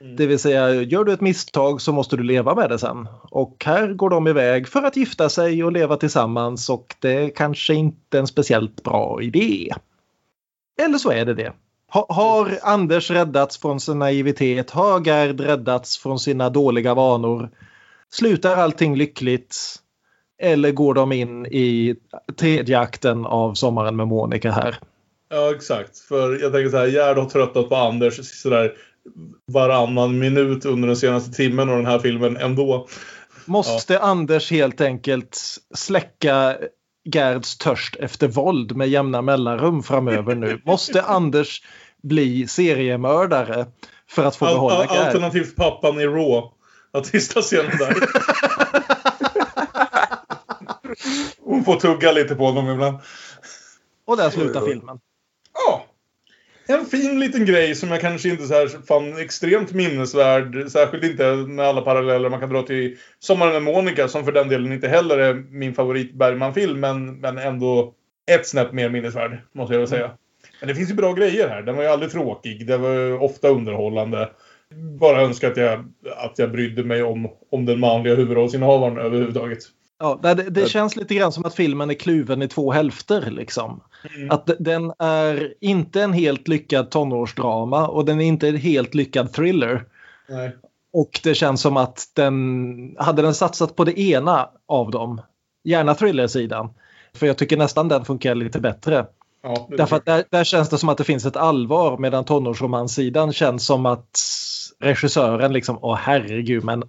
Mm. 0.00 0.16
Det 0.16 0.26
vill 0.26 0.38
säga, 0.38 0.72
gör 0.72 1.04
du 1.04 1.12
ett 1.12 1.20
misstag 1.20 1.80
så 1.80 1.92
måste 1.92 2.16
du 2.16 2.22
leva 2.22 2.54
med 2.54 2.68
det 2.70 2.78
sen. 2.78 3.08
Och 3.22 3.62
här 3.66 3.92
går 3.92 4.10
de 4.10 4.28
iväg 4.28 4.68
för 4.68 4.82
att 4.82 4.96
gifta 4.96 5.28
sig 5.28 5.64
och 5.64 5.72
leva 5.72 5.96
tillsammans 5.96 6.70
och 6.70 6.94
det 7.00 7.12
är 7.12 7.30
kanske 7.30 7.74
inte 7.74 8.18
en 8.18 8.26
speciellt 8.26 8.82
bra 8.82 9.22
idé. 9.22 9.74
Eller 10.82 10.98
så 10.98 11.10
är 11.10 11.24
det 11.24 11.34
det. 11.34 11.52
Har 11.94 12.58
Anders 12.62 13.10
räddats 13.10 13.58
från 13.58 13.80
sin 13.80 13.98
naivitet? 13.98 14.70
Har 14.70 15.00
Gerd 15.00 15.40
räddats 15.40 15.98
från 15.98 16.18
sina 16.18 16.50
dåliga 16.50 16.94
vanor? 16.94 17.50
Slutar 18.10 18.56
allting 18.56 18.96
lyckligt? 18.96 19.56
Eller 20.42 20.72
går 20.72 20.94
de 20.94 21.12
in 21.12 21.46
i 21.46 21.96
tredje 22.38 22.78
akten 22.78 23.26
av 23.26 23.54
Sommaren 23.54 23.96
med 23.96 24.08
Monica 24.08 24.50
här? 24.50 24.78
Ja, 25.30 25.54
exakt. 25.54 25.98
För 25.98 26.42
jag 26.42 26.52
tänker 26.52 26.70
så 26.70 26.76
här, 26.76 26.86
Gerd 26.86 27.18
har 27.18 27.24
tröttat 27.24 27.68
på 27.68 27.76
Anders 27.76 28.42
sådär 28.42 28.72
varannan 29.46 30.18
minut 30.18 30.64
under 30.64 30.88
den 30.88 30.96
senaste 30.96 31.32
timmen 31.32 31.68
av 31.68 31.76
den 31.76 31.86
här 31.86 31.98
filmen 31.98 32.36
ändå. 32.36 32.88
Måste 33.44 33.98
Anders 33.98 34.50
helt 34.50 34.80
enkelt 34.80 35.38
släcka 35.74 36.56
Gerds 37.04 37.58
törst 37.58 37.96
efter 37.96 38.28
våld 38.28 38.76
med 38.76 38.88
jämna 38.88 39.22
mellanrum 39.22 39.82
framöver 39.82 40.34
nu? 40.34 40.60
Måste 40.64 41.02
Anders 41.06 41.62
bli 42.02 42.46
seriemördare 42.46 43.66
för 44.08 44.24
att 44.24 44.36
få 44.36 44.46
Al- 44.46 44.54
behålla 44.54 44.76
al- 44.76 44.86
Gerd? 44.96 45.06
alternativt 45.06 45.56
pappan 45.56 46.00
i 46.00 46.06
Raw. 46.06 46.48
Att 46.92 47.06
sista 47.06 47.40
scenen 47.40 47.78
där. 47.78 47.94
Hon 51.44 51.64
får 51.64 51.76
tugga 51.76 52.12
lite 52.12 52.34
på 52.34 52.46
honom 52.46 52.70
ibland. 52.70 52.98
Och 54.06 54.16
där 54.16 54.30
slutar 54.30 54.66
filmen. 54.66 54.98
Ja. 55.54 55.86
En 56.66 56.86
fin 56.86 57.20
liten 57.20 57.44
grej 57.46 57.74
som 57.74 57.88
jag 57.90 58.00
kanske 58.00 58.28
inte 58.28 58.46
så 58.46 58.54
här 58.54 58.86
fann 58.86 59.18
extremt 59.18 59.72
minnesvärd. 59.72 60.70
Särskilt 60.70 61.04
inte 61.04 61.36
med 61.36 61.66
alla 61.66 61.80
paralleller 61.80 62.28
man 62.30 62.40
kan 62.40 62.48
dra 62.48 62.62
till 62.62 62.96
Sommaren 63.18 63.52
med 63.52 63.62
Monica 63.74 64.08
som 64.08 64.24
för 64.24 64.32
den 64.32 64.48
delen 64.48 64.72
inte 64.72 64.88
heller 64.88 65.18
är 65.18 65.34
min 65.34 65.74
favorit 65.74 66.14
Bergman-film. 66.14 66.80
Men, 66.80 67.20
men 67.20 67.38
ändå 67.38 67.94
ett 68.30 68.48
snäpp 68.48 68.72
mer 68.72 68.88
minnesvärd, 68.88 69.38
måste 69.52 69.74
jag 69.74 69.78
väl 69.78 69.88
säga. 69.88 70.10
Men 70.62 70.68
det 70.68 70.74
finns 70.74 70.90
ju 70.90 70.94
bra 70.94 71.12
grejer 71.12 71.48
här. 71.48 71.62
Den 71.62 71.76
var 71.76 71.82
ju 71.82 71.88
aldrig 71.88 72.12
tråkig. 72.12 72.66
Det 72.66 72.78
var 72.78 72.90
ju 72.90 73.18
ofta 73.18 73.48
underhållande. 73.48 74.30
Bara 75.00 75.22
önskar 75.22 75.50
att 75.50 75.56
jag, 75.56 75.92
att 76.16 76.38
jag 76.38 76.52
brydde 76.52 76.84
mig 76.84 77.02
om, 77.02 77.28
om 77.50 77.66
den 77.66 77.80
manliga 77.80 78.14
huvudrollsinnehavaren 78.14 78.98
överhuvudtaget. 78.98 79.58
Ja, 80.00 80.18
det, 80.22 80.34
det 80.34 80.68
känns 80.68 80.96
lite 80.96 81.14
grann 81.14 81.32
som 81.32 81.44
att 81.44 81.54
filmen 81.54 81.90
är 81.90 81.94
kluven 81.94 82.42
i 82.42 82.48
två 82.48 82.72
hälfter. 82.72 83.30
Liksom. 83.30 83.80
Att 84.30 84.46
d- 84.46 84.54
den 84.58 84.92
är 84.98 85.54
inte 85.60 86.02
en 86.02 86.12
helt 86.12 86.48
lyckad 86.48 86.90
tonårsdrama 86.90 87.88
och 87.88 88.04
den 88.04 88.20
är 88.20 88.24
inte 88.24 88.48
en 88.48 88.56
helt 88.56 88.94
lyckad 88.94 89.32
thriller. 89.32 89.84
Nej. 90.28 90.56
Och 90.92 91.20
det 91.22 91.34
känns 91.34 91.60
som 91.60 91.76
att 91.76 92.10
den, 92.14 92.96
hade 92.98 93.22
den 93.22 93.34
satsat 93.34 93.76
på 93.76 93.84
det 93.84 94.00
ena 94.00 94.48
av 94.68 94.90
dem, 94.90 95.20
gärna 95.64 95.94
thrillersidan, 95.94 96.70
för 97.14 97.26
jag 97.26 97.38
tycker 97.38 97.56
nästan 97.56 97.88
den 97.88 98.04
funkar 98.04 98.34
lite 98.34 98.60
bättre. 98.60 99.06
Ja, 99.42 99.68
Därför 99.70 99.96
att 99.96 100.06
där, 100.06 100.24
där 100.30 100.44
känns 100.44 100.68
det 100.68 100.78
som 100.78 100.88
att 100.88 100.98
det 100.98 101.04
finns 101.04 101.26
ett 101.26 101.36
allvar 101.36 101.98
medan 101.98 102.24
tonårsromanssidan 102.24 103.32
känns 103.32 103.66
som 103.66 103.86
att 103.86 104.18
regissören 104.80 105.52
liksom, 105.52 105.78
åh 105.82 105.96
herregud, 105.96 106.64
men 106.64 106.82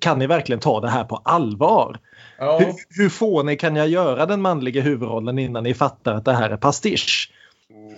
kan 0.00 0.18
ni 0.18 0.26
verkligen 0.26 0.60
ta 0.60 0.80
det 0.80 0.88
här 0.88 1.04
på 1.04 1.16
allvar? 1.16 1.98
ja. 2.38 2.58
Hur, 2.58 3.02
hur 3.02 3.08
fånig 3.08 3.60
kan 3.60 3.76
jag 3.76 3.88
göra 3.88 4.26
den 4.26 4.42
manliga 4.42 4.82
huvudrollen 4.82 5.38
innan 5.38 5.64
ni 5.64 5.74
fattar 5.74 6.14
att 6.14 6.24
det 6.24 6.32
här 6.32 6.50
är 6.50 6.56
pastisch? 6.56 7.32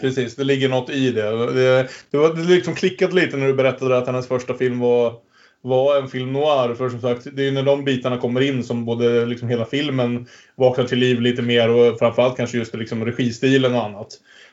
Precis, 0.01 0.37
det 0.37 0.45
ligger 0.45 0.69
något 0.69 0.91
i 0.91 1.11
det. 1.11 1.53
Det, 1.55 1.89
det, 2.11 2.19
var, 2.19 2.35
det 2.35 2.43
liksom 2.43 2.75
klickat 2.75 3.13
lite 3.13 3.37
när 3.37 3.47
du 3.47 3.55
berättade 3.55 3.99
att 3.99 4.07
hennes 4.07 4.29
första 4.29 4.55
film 4.55 4.79
var, 4.79 5.15
var 5.63 5.97
en 5.97 6.09
film 6.09 6.33
noir. 6.33 6.75
För 6.75 6.89
som 6.89 7.01
sagt, 7.01 7.27
det 7.33 7.49
är 7.49 7.53
när 7.53 7.63
de 7.63 7.85
bitarna 7.85 8.19
kommer 8.19 8.41
in 8.41 8.65
som 8.65 8.85
både 8.85 9.27
liksom 9.27 9.49
hela 9.49 9.65
filmen 9.65 10.27
vaknar 10.57 10.85
till 10.85 10.99
liv 10.99 11.21
lite 11.21 11.43
mer 11.43 11.69
och 11.69 11.99
framförallt 11.99 12.37
kanske 12.37 12.59
just 12.59 12.75
liksom 12.75 13.05
registilen 13.05 13.75
och 13.75 13.85
annat. 13.85 14.09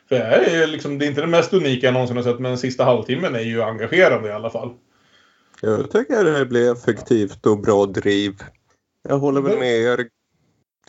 För 0.09 0.15
det, 0.15 0.23
är 0.23 0.67
liksom, 0.67 0.99
det 0.99 1.05
är 1.05 1.07
inte 1.07 1.21
det 1.21 1.27
mest 1.27 1.53
unika 1.53 1.87
jag 1.87 1.93
någonsin 1.93 2.17
har 2.17 2.23
sett 2.23 2.39
men 2.39 2.57
sista 2.57 2.83
halvtimmen 2.83 3.35
är 3.35 3.39
ju 3.39 3.61
engagerande 3.61 4.29
i 4.29 4.31
alla 4.31 4.49
fall. 4.49 4.73
Jag 5.61 5.91
tycker 5.91 6.23
det 6.23 6.45
blir 6.45 6.71
effektivt 6.71 7.45
och 7.45 7.59
bra 7.59 7.85
driv. 7.85 8.33
Jag 9.09 9.17
håller 9.17 9.41
väl 9.41 9.59
med 9.59 9.81
er 9.81 10.07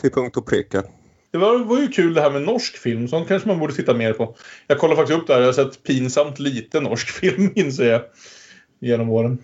till 0.01 0.11
punkt 0.11 0.37
och 0.37 0.47
pricka. 0.47 0.83
Det 1.31 1.39
var, 1.39 1.59
var 1.59 1.81
ju 1.81 1.89
kul 1.89 2.15
det 2.15 2.21
här 2.21 2.31
med 2.31 2.43
norsk 2.43 2.77
film. 2.77 3.09
Sånt 3.09 3.29
kanske 3.29 3.49
man 3.49 3.59
borde 3.59 3.75
titta 3.75 3.95
mer 3.95 4.13
på. 4.13 4.37
Jag 4.67 4.79
kollar 4.79 4.97
faktiskt 4.97 5.19
upp 5.19 5.27
det 5.27 5.35
här. 5.35 5.41
Jag 5.41 5.49
har 5.49 5.53
sett 5.53 5.83
pinsamt 5.83 6.39
lite 6.39 6.81
norsk 6.81 7.09
film 7.21 7.53
inser 7.55 7.91
jag. 7.91 8.03
Genom 8.81 9.11
åren. 9.11 9.39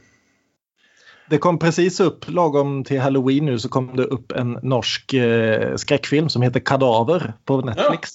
Det 1.32 1.38
kom 1.38 1.58
precis 1.58 2.00
upp, 2.00 2.24
lagom 2.28 2.84
till 2.84 3.00
Halloween 3.00 3.46
nu, 3.46 3.58
så 3.58 3.68
kom 3.68 3.96
det 3.96 4.04
upp 4.04 4.32
en 4.32 4.58
norsk 4.62 5.14
eh, 5.14 5.76
skräckfilm 5.76 6.28
som 6.28 6.42
heter 6.42 6.60
Kadaver 6.60 7.32
på 7.44 7.60
Netflix. 7.60 8.10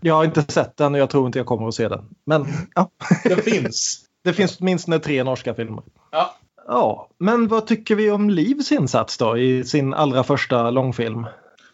Jag 0.00 0.14
har 0.14 0.24
inte 0.24 0.52
sett 0.52 0.76
den 0.76 0.94
och 0.94 1.00
jag 1.00 1.10
tror 1.10 1.26
inte 1.26 1.38
jag 1.38 1.46
kommer 1.46 1.68
att 1.68 1.74
se 1.74 1.88
den. 1.88 2.04
Men 2.26 2.46
ja, 2.74 2.90
Den 3.24 3.42
finns. 3.42 4.04
det 4.24 4.32
finns 4.32 4.56
åtminstone 4.60 4.98
tre 4.98 5.24
norska 5.24 5.54
filmer. 5.54 5.82
Ja. 6.10 6.34
Ja, 6.66 7.08
men 7.18 7.48
vad 7.48 7.66
tycker 7.66 7.94
vi 7.94 8.10
om 8.10 8.30
Livs 8.30 8.72
insats 8.72 9.18
då 9.18 9.38
i 9.38 9.64
sin 9.64 9.94
allra 9.94 10.24
första 10.24 10.70
långfilm? 10.70 11.26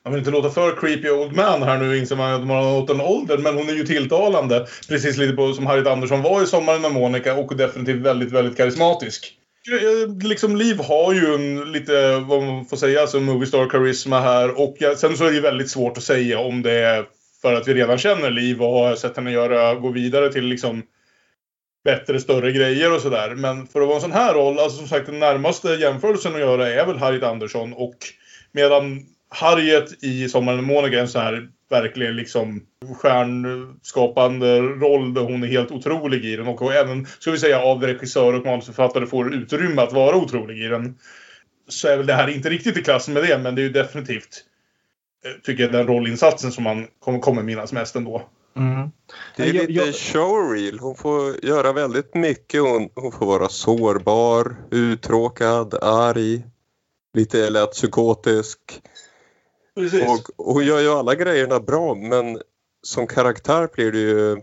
Man 0.05 0.13
vill 0.13 0.19
inte 0.19 0.31
låta 0.31 0.51
för 0.51 0.77
creepy 0.81 1.11
old 1.11 1.37
man 1.37 1.63
här 1.63 1.79
nu 1.79 1.99
inser 1.99 2.17
man 2.17 2.33
att 2.33 2.47
man 2.47 2.57
har 2.57 2.81
nått 2.81 2.91
en 2.91 3.01
ålder. 3.01 3.39
Men 3.39 3.55
hon 3.55 3.69
är 3.69 3.73
ju 3.73 3.87
tilltalande. 3.87 4.67
Precis 4.89 5.17
lite 5.17 5.33
på, 5.33 5.53
som 5.53 5.67
Harriet 5.67 5.87
Andersson 5.87 6.23
var 6.23 6.43
i 6.43 6.47
Sommaren 6.47 6.83
med 6.83 6.93
Monica 6.93 7.35
och 7.35 7.57
definitivt 7.57 8.03
väldigt, 8.03 8.33
väldigt 8.33 8.57
karismatisk. 8.57 9.39
Eh, 9.73 10.29
liksom 10.29 10.57
Liv 10.57 10.79
har 10.79 11.13
ju 11.13 11.35
en 11.35 11.73
lite, 11.73 12.19
vad 12.19 12.43
man 12.43 12.65
får 12.65 12.77
säga, 12.77 13.01
alltså 13.01 13.21
movie 13.21 13.47
star 13.47 13.69
karisma 13.69 14.21
här. 14.21 14.61
Och 14.61 14.77
jag, 14.79 14.99
sen 14.99 15.17
så 15.17 15.25
är 15.25 15.29
det 15.29 15.35
ju 15.35 15.41
väldigt 15.41 15.71
svårt 15.71 15.97
att 15.97 16.05
säga 16.05 16.39
om 16.39 16.63
det 16.63 16.73
är 16.73 17.05
för 17.43 17.53
att 17.53 17.69
vi 17.69 17.75
redan 17.75 17.99
känner 17.99 18.31
Liv 18.31 18.63
och 18.63 18.73
har 18.73 18.97
sett 18.97 19.17
henne 19.17 19.33
göra, 19.33 19.75
gå 19.75 19.91
vidare 19.91 20.33
till 20.33 20.45
liksom 20.45 20.83
bättre, 21.85 22.21
större 22.21 22.53
grejer 22.53 22.95
och 22.95 23.01
sådär. 23.01 23.35
Men 23.35 23.67
för 23.67 23.81
att 23.81 23.87
vara 23.87 23.97
en 23.97 24.03
sån 24.03 24.13
här 24.13 24.35
roll, 24.35 24.59
alltså 24.59 24.79
som 24.79 24.89
sagt 24.89 25.07
den 25.07 25.19
närmaste 25.19 25.69
jämförelsen 25.69 26.35
att 26.35 26.41
göra 26.41 26.69
är 26.69 26.87
väl 26.87 26.99
Harriet 26.99 27.23
Andersson 27.23 27.73
och 27.73 27.97
medan 28.53 29.07
Harriet 29.29 30.05
i 30.05 30.29
Sommaren 30.29 30.57
med 30.57 30.75
Monica 30.75 30.97
är 30.97 31.01
en 31.01 31.09
sån 31.09 31.23
här 31.23 31.49
verkligen 31.83 32.17
liksom 32.17 32.63
stjärnskapande 33.01 34.61
roll 34.61 35.15
där 35.15 35.23
hon 35.23 35.43
är 35.43 35.47
helt 35.47 35.71
otrolig 35.71 36.25
i 36.25 36.37
den 36.37 36.47
och 36.49 36.75
även, 36.75 37.07
ska 37.07 37.31
vi 37.31 37.39
säga, 37.39 37.61
av 37.63 37.83
regissör 37.83 38.33
och 38.33 38.47
manusförfattare 38.47 39.07
får 39.07 39.35
utrymme 39.35 39.83
att 39.83 39.93
vara 39.93 40.17
otrolig 40.17 40.63
i 40.65 40.69
den. 40.69 40.95
Så 41.69 41.89
är 41.89 41.97
väl 41.97 42.07
det 42.07 42.13
här 42.15 42.29
inte 42.29 42.51
riktigt 42.51 42.77
i 42.77 42.83
klass 42.83 43.09
med 43.09 43.23
det, 43.23 43.39
men 43.39 43.55
det 43.55 43.61
är 43.61 43.65
ju 43.65 43.69
definitivt 43.73 44.45
eh, 45.25 45.31
tycker 45.43 45.63
jag 45.63 45.73
den 45.73 45.87
rollinsatsen 45.87 46.53
som 46.53 46.65
man 46.65 46.87
kommer, 47.01 47.19
kommer 47.19 47.43
minnas 47.43 47.73
mest 47.73 47.97
ändå. 47.97 48.23
Mm. 48.57 48.89
Det 49.37 49.43
är 49.43 49.47
Jag- 49.47 49.55
lite 49.55 49.73
jag- 49.73 49.95
showreel. 49.95 50.79
Hon 50.79 50.95
får 50.97 51.45
göra 51.45 51.73
väldigt 51.73 52.15
mycket. 52.15 52.61
Hon, 52.61 52.89
hon 52.95 53.13
får 53.13 53.27
vara 53.27 53.49
sårbar, 53.49 54.57
uttråkad, 54.71 55.75
arg, 55.83 56.43
lite 57.15 57.51
lätt 57.51 57.73
psykotisk. 57.73 58.59
Precis. 59.75 60.03
Och 60.37 60.55
hon 60.55 60.67
gör 60.67 60.81
ju 60.81 60.89
alla 60.89 61.15
grejerna 61.15 61.61
bra 61.61 61.95
men 61.95 62.39
som 62.83 63.07
karaktär 63.07 63.69
blir 63.75 63.93
det 63.93 63.99
ju 63.99 64.37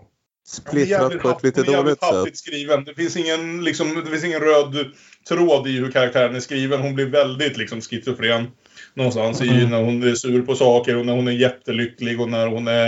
splittrat 0.47 1.19
på 1.19 1.29
ett 1.29 1.43
lite 1.43 1.61
hon 1.61 1.69
är 1.69 1.73
jävligt 1.73 2.01
dåligt 2.01 2.37
sätt. 2.37 2.37
skriven. 2.37 2.83
Det 2.83 2.93
finns, 2.93 3.17
ingen, 3.17 3.63
liksom, 3.63 4.01
det 4.05 4.11
finns 4.11 4.23
ingen 4.23 4.39
röd 4.39 4.85
tråd 5.27 5.67
i 5.67 5.71
hur 5.71 5.91
karaktären 5.91 6.35
är 6.35 6.39
skriven. 6.39 6.81
Hon 6.81 6.95
blir 6.95 7.05
väldigt 7.05 7.57
liksom, 7.57 7.81
schizofren. 7.81 8.47
Någonstans 8.93 9.41
i 9.41 9.49
Mm. 9.49 9.69
när 9.69 9.83
hon 9.83 10.03
är 10.03 10.15
sur 10.15 10.41
på 10.41 10.55
saker 10.55 10.97
och 10.97 11.05
när 11.05 11.13
hon 11.13 11.27
är 11.27 11.31
jättelycklig 11.31 12.21
och 12.21 12.29
när 12.29 12.47
hon 12.47 12.67
är 12.67 12.87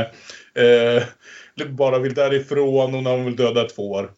eh, 0.54 1.04
bara 1.70 2.00
vill 2.00 2.14
därifrån 2.14 2.96
och 2.96 3.04
när 3.04 3.12
hon 3.12 3.26
vill 3.26 3.36
döda 3.36 3.66
ett 3.66 3.72
får. 3.72 4.12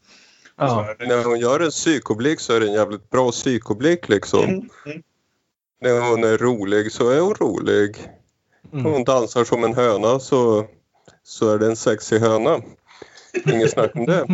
Ja. 0.57 0.95
När 0.99 1.23
hon 1.23 1.39
gör 1.39 1.59
en 1.59 1.71
psykoblick 1.71 2.39
så 2.39 2.53
är 2.53 2.59
det 2.59 2.67
en 2.67 2.73
jävligt 2.73 3.09
bra 3.09 3.31
psykoblick 3.31 4.09
liksom. 4.09 4.43
Mm, 4.43 4.69
mm. 4.85 5.01
När 5.81 6.09
hon 6.09 6.23
är 6.23 6.37
rolig 6.37 6.91
så 6.91 7.09
är 7.09 7.19
hon 7.19 7.35
rolig. 7.35 7.97
Mm. 8.75 8.85
Om 8.85 8.93
hon 8.93 9.03
dansar 9.03 9.43
som 9.43 9.63
en 9.63 9.73
höna 9.73 10.19
så, 10.19 10.65
så 11.23 11.53
är 11.53 11.59
det 11.59 11.65
en 11.65 11.75
sexig 11.75 12.19
höna. 12.19 12.57
Inget 13.53 13.71
snack 13.71 13.91
om 13.95 14.05
det. 14.05 14.25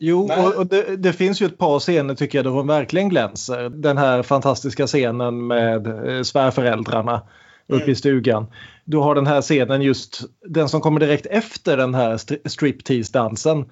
Jo, 0.00 0.26
Nej. 0.28 0.46
och, 0.46 0.54
och 0.54 0.66
det, 0.66 0.96
det 0.96 1.12
finns 1.12 1.42
ju 1.42 1.46
ett 1.46 1.58
par 1.58 1.78
scener 1.78 2.14
tycker 2.14 2.38
jag 2.38 2.44
där 2.44 2.50
hon 2.50 2.66
verkligen 2.66 3.08
glänser. 3.08 3.68
Den 3.68 3.98
här 3.98 4.22
fantastiska 4.22 4.86
scenen 4.86 5.46
med 5.46 5.86
eh, 6.16 6.22
svärföräldrarna 6.22 7.22
uppe 7.66 7.82
Mm. 7.82 7.90
i 7.90 7.94
stugan. 7.94 8.46
Du 8.84 8.96
har 8.96 9.14
den 9.14 9.26
här 9.26 9.40
scenen 9.42 9.82
just, 9.82 10.20
den 10.46 10.68
som 10.68 10.80
kommer 10.80 11.00
direkt 11.00 11.26
efter 11.26 11.76
den 11.76 11.94
här 11.94 12.16
stri- 12.16 12.48
striptease-dansen. 12.48 13.64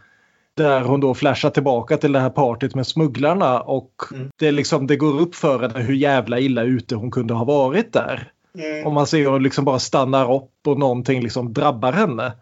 Där 0.57 0.81
hon 0.81 1.01
då 1.01 1.15
flashar 1.15 1.51
tillbaka 1.51 1.97
till 1.97 2.13
det 2.13 2.21
här 2.21 2.31
partyt 2.31 2.75
med 2.75 2.87
smugglarna 2.87 3.61
och 3.61 3.91
Mm. 4.15 4.31
det, 4.39 4.51
liksom, 4.53 4.87
det 4.87 4.97
går 4.97 5.21
upp 5.21 5.35
för 5.35 5.59
henne 5.59 5.81
hur 5.85 5.95
jävla 5.95 6.39
illa 6.41 6.63
ute 6.63 6.95
hon 6.95 7.11
kunde 7.11 7.35
ha 7.35 7.45
varit 7.45 7.93
där. 7.93 8.33
Mm. 8.59 8.87
Och 8.87 8.93
man 8.93 9.07
ser 9.07 9.31
hur 9.31 9.41
liksom 9.41 9.65
bara 9.65 9.79
stannar 9.79 10.35
upp 10.35 10.67
och 10.67 10.79
någonting 10.79 11.23
liksom 11.23 11.53
drabbar 11.53 11.93
henne. 11.93 12.33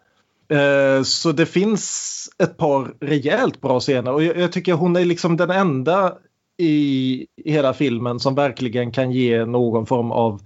Eh, 0.49 1.03
så 1.03 1.33
det 1.33 1.47
finns 1.47 2.29
ett 2.39 2.57
par 2.57 2.95
rejält 3.01 3.61
bra 3.61 3.81
scener 3.81 4.13
och 4.13 4.23
jag, 4.23 4.37
jag 4.37 4.53
tycker 4.53 4.73
hon 4.73 4.97
är 4.97 5.05
liksom 5.05 5.37
den 5.37 5.51
enda 5.51 6.15
i, 6.59 7.27
hela 7.45 7.75
filmen 7.75 8.21
som 8.21 8.35
verkligen 8.35 8.93
kan 8.93 9.13
ge 9.13 9.45
någon 9.45 9.87
form 9.87 10.13
av 10.13 10.41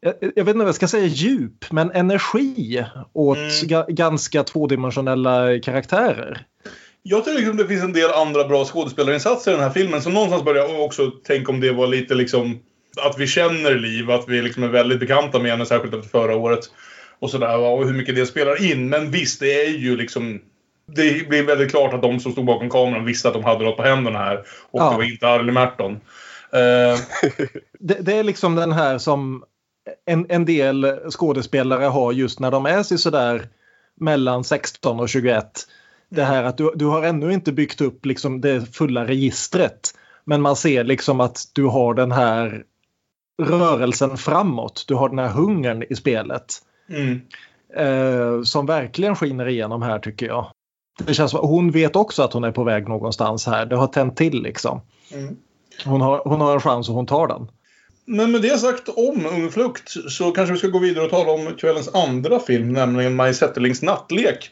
jag, 0.00 0.14
jag 0.20 0.44
vet 0.44 0.48
inte 0.48 0.58
vad 0.58 0.68
jag 0.68 0.74
ska 0.74 0.88
säga 0.88 1.06
djup, 1.06 1.70
men 1.70 1.90
energi 1.90 2.84
åt 3.12 3.38
Mm. 3.38 3.50
ga, 3.62 3.84
ganska 3.88 4.44
tvådimensionella 4.44 5.58
karaktärer. 5.58 6.46
Jag 7.02 7.24
tror 7.24 7.34
liksom 7.34 7.56
det 7.56 7.66
finns 7.66 7.84
en 7.84 7.92
del 7.92 8.10
andra 8.10 8.48
bra 8.48 8.64
skådespelarinsatser 8.64 9.50
i 9.50 9.54
den 9.54 9.64
här 9.64 9.70
filmen. 9.70 10.02
Så 10.02 10.10
någonstans 10.10 10.44
börjar 10.44 10.68
jag 10.68 10.84
också 10.84 11.10
tänka 11.10 11.52
om 11.52 11.60
det 11.60 11.72
var 11.72 11.86
lite 11.86 12.14
liksom 12.14 12.58
att 13.02 13.18
vi 13.18 13.26
känner 13.26 13.74
Liv, 13.74 14.10
att 14.10 14.28
vi 14.28 14.42
liksom 14.42 14.62
är 14.62 14.68
väldigt 14.68 15.00
bekanta 15.00 15.38
med 15.38 15.50
henne, 15.50 15.66
särskilt 15.66 15.94
efter 15.94 16.08
förra 16.08 16.36
året. 16.36 16.60
och 17.20 17.30
sådär 17.30 17.58
och 17.58 17.86
hur 17.86 17.94
mycket 17.94 18.14
det 18.14 18.26
spelar 18.26 18.72
in. 18.72 18.88
Men 18.88 19.10
visst, 19.10 19.40
det 19.40 19.66
är 19.66 19.70
ju 19.70 19.96
liksom 19.96 20.40
det 20.94 21.28
blir 21.28 21.42
väldigt 21.42 21.70
klart 21.70 21.94
att 21.94 22.02
de 22.02 22.20
som 22.20 22.32
stod 22.32 22.44
bakom 22.44 22.70
kameran 22.70 23.04
visste 23.04 23.28
att 23.28 23.34
de 23.34 23.44
hade 23.44 23.64
något 23.64 23.76
på 23.76 23.82
händerna 23.82 24.18
här. 24.18 24.38
Och 24.70 24.80
Ja. 24.80 24.90
det 24.90 24.96
var 24.96 25.12
inte 25.12 25.28
Arlie 25.28 25.52
Merton. 25.52 25.92
Eh, 26.52 27.00
Det, 27.78 27.94
det 28.00 28.12
är 28.16 28.24
liksom 28.24 28.54
den 28.54 28.72
här 28.72 28.98
som 28.98 29.44
en, 30.06 30.26
en 30.28 30.44
del 30.44 30.96
skådespelare 31.10 31.84
har 31.84 32.12
just 32.12 32.40
när 32.40 32.50
de 32.50 32.66
är 32.66 32.82
sig 32.82 32.98
sådär 32.98 33.48
mellan 34.00 34.44
16 34.44 35.00
och 35.00 35.08
21. 35.08 35.44
Det 36.10 36.24
här 36.24 36.42
att 36.42 36.58
du, 36.58 36.72
du 36.74 36.84
har 36.84 37.02
ännu 37.02 37.32
inte 37.32 37.52
byggt 37.52 37.80
upp 37.80 38.06
liksom 38.06 38.40
det 38.40 38.76
fulla 38.76 39.06
registret. 39.06 39.94
Men 40.24 40.42
man 40.42 40.56
ser 40.56 40.84
liksom 40.84 41.20
att 41.20 41.42
du 41.52 41.64
har 41.64 41.94
den 41.94 42.12
här 42.12 42.62
rörelsen 43.42 44.16
framåt. 44.16 44.84
Du 44.88 44.94
har 44.94 45.08
den 45.08 45.18
här 45.18 45.28
hungern 45.28 45.84
i 45.90 45.96
spelet. 45.96 46.62
mm. 46.90 47.20
Eh, 47.76 48.42
som 48.42 48.66
verkligen 48.66 49.16
skiner 49.16 49.48
igenom 49.48 49.82
här 49.82 49.98
tycker 49.98 50.26
jag. 50.26 50.46
Det 51.06 51.14
känns 51.14 51.30
som 51.30 51.48
hon 51.48 51.70
vet 51.70 51.96
också 51.96 52.22
att 52.22 52.32
hon 52.32 52.44
är 52.44 52.52
på 52.52 52.64
väg 52.64 52.88
någonstans 52.88 53.46
här. 53.46 53.66
Det 53.66 53.76
har 53.76 53.86
tänt 53.86 54.16
till 54.16 54.42
liksom. 54.42 54.80
Mm. 55.12 55.36
Hon 55.84 56.00
har, 56.00 56.22
hon 56.24 56.40
har 56.40 56.54
en 56.54 56.60
chans 56.60 56.88
och 56.88 56.94
hon 56.94 57.06
tar 57.06 57.28
den. 57.28 57.50
Men 58.04 58.32
med 58.32 58.42
det 58.42 58.58
sagt 58.58 58.88
om 58.88 59.26
Ung 59.26 59.50
Flukt 59.50 59.90
så 60.08 60.30
kanske 60.30 60.52
vi 60.52 60.58
ska 60.58 60.68
gå 60.68 60.78
vidare 60.78 61.04
och 61.04 61.10
tala 61.10 61.32
om 61.32 61.54
kvällens 61.58 61.94
andra 61.94 62.40
film, 62.40 62.72
nämligen 62.72 63.16
Maj 63.16 63.34
Zetterlings 63.34 63.82
Nattlek. 63.82 64.50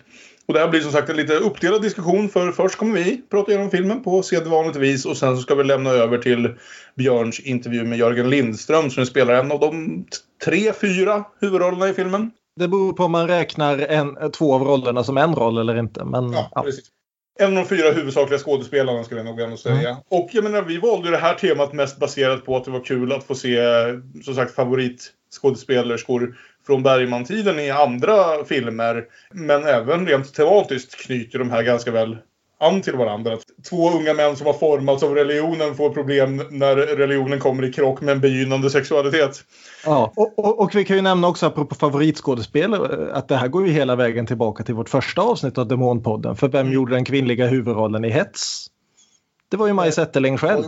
Och 0.48 0.54
det 0.54 0.60
här 0.60 0.68
blir 0.68 0.80
som 0.80 0.92
sagt 0.92 1.10
en 1.10 1.16
lite 1.16 1.34
uppdelad 1.34 1.82
diskussion 1.82 2.28
för 2.28 2.52
först 2.52 2.76
kommer 2.76 2.92
vi 2.92 3.22
prata 3.30 3.50
igenom 3.52 3.70
filmen 3.70 4.02
på 4.02 4.22
sedvanligt 4.22 4.76
vis 4.76 5.06
och 5.06 5.16
sen 5.16 5.36
så 5.36 5.42
ska 5.42 5.54
vi 5.54 5.64
lämna 5.64 5.90
över 5.90 6.18
till 6.18 6.54
Björns 6.94 7.40
intervju 7.40 7.84
med 7.84 7.98
Jörgen 7.98 8.30
Lindström 8.30 8.90
som 8.90 9.06
spelar 9.06 9.34
en 9.34 9.52
av 9.52 9.60
de 9.60 10.04
tre, 10.44 10.72
fyra 10.72 11.24
huvudrollerna 11.40 11.88
i 11.88 11.94
filmen. 11.94 12.30
Det 12.56 12.68
beror 12.68 12.92
på 12.92 13.04
om 13.04 13.12
man 13.12 13.28
räknar 13.28 13.78
en, 13.78 14.30
två 14.32 14.54
av 14.54 14.62
rollerna 14.62 15.04
som 15.04 15.18
en 15.18 15.34
roll 15.34 15.58
eller 15.58 15.78
inte. 15.78 16.04
Men, 16.04 16.32
Ja, 16.32 16.50
ja. 16.54 16.64
En 17.38 17.46
av 17.58 17.64
de 17.64 17.68
fyra 17.68 17.92
huvudsakliga 17.92 18.38
skådespelarna 18.38 19.04
skulle 19.04 19.20
jag 19.20 19.26
nog 19.26 19.40
ändå 19.40 19.56
säga. 19.56 19.96
Och 20.10 20.28
jag 20.32 20.44
menar, 20.44 20.62
vi 20.62 20.78
valde 20.78 21.10
det 21.10 21.16
här 21.16 21.34
temat 21.34 21.72
mest 21.72 21.98
baserat 21.98 22.44
på 22.44 22.56
att 22.56 22.64
det 22.64 22.70
var 22.70 22.84
kul 22.84 23.12
att 23.12 23.24
få 23.24 23.34
se, 23.34 23.58
som 24.24 24.34
sagt, 24.34 24.54
favoritskådespelerskor 24.54 26.36
från 26.66 26.82
Bergman-tiden 26.82 27.58
i 27.58 27.70
andra 27.70 28.44
filmer. 28.44 29.04
Men 29.30 29.64
även 29.64 30.06
rent 30.06 30.34
tematiskt 30.34 31.06
knyter 31.06 31.38
de 31.38 31.50
här 31.50 31.62
ganska 31.62 31.90
väl 31.90 32.16
an 32.60 32.82
till 32.82 32.96
varandra. 32.96 33.32
Att 33.32 33.42
Två 33.70 33.90
unga 33.90 34.14
män 34.14 34.36
som 34.36 34.46
har 34.46 34.54
formats 34.54 35.02
av 35.02 35.14
religionen 35.14 35.74
får 35.74 35.90
problem 35.90 36.42
när 36.50 36.76
religionen 36.76 37.40
kommer 37.40 37.64
i 37.64 37.72
krock 37.72 38.00
med 38.00 38.12
en 38.12 38.20
begynnande 38.20 38.70
sexualitet. 38.70 39.44
Ja. 39.84 40.12
Och, 40.16 40.38
och, 40.38 40.60
och 40.60 40.74
vi 40.74 40.84
kan 40.84 40.96
ju 40.96 41.02
nämna 41.02 41.28
också 41.28 41.46
apropå 41.46 41.74
favoritskådespelare 41.74 43.12
att 43.12 43.28
det 43.28 43.36
här 43.36 43.48
går 43.48 43.66
ju 43.66 43.72
hela 43.72 43.96
vägen 43.96 44.26
tillbaka 44.26 44.64
till 44.64 44.74
vårt 44.74 44.88
första 44.88 45.22
avsnitt 45.22 45.58
av 45.58 45.68
Demonpodden. 45.68 46.36
För 46.36 46.48
vem 46.48 46.72
gjorde 46.72 46.94
den 46.94 47.04
kvinnliga 47.04 47.46
huvudrollen 47.46 48.04
i 48.04 48.10
Hets? 48.10 48.66
Det 49.48 49.56
var 49.56 49.66
ju 49.66 49.72
Maj 49.72 49.92
Zetterling 49.92 50.38
själv. 50.38 50.62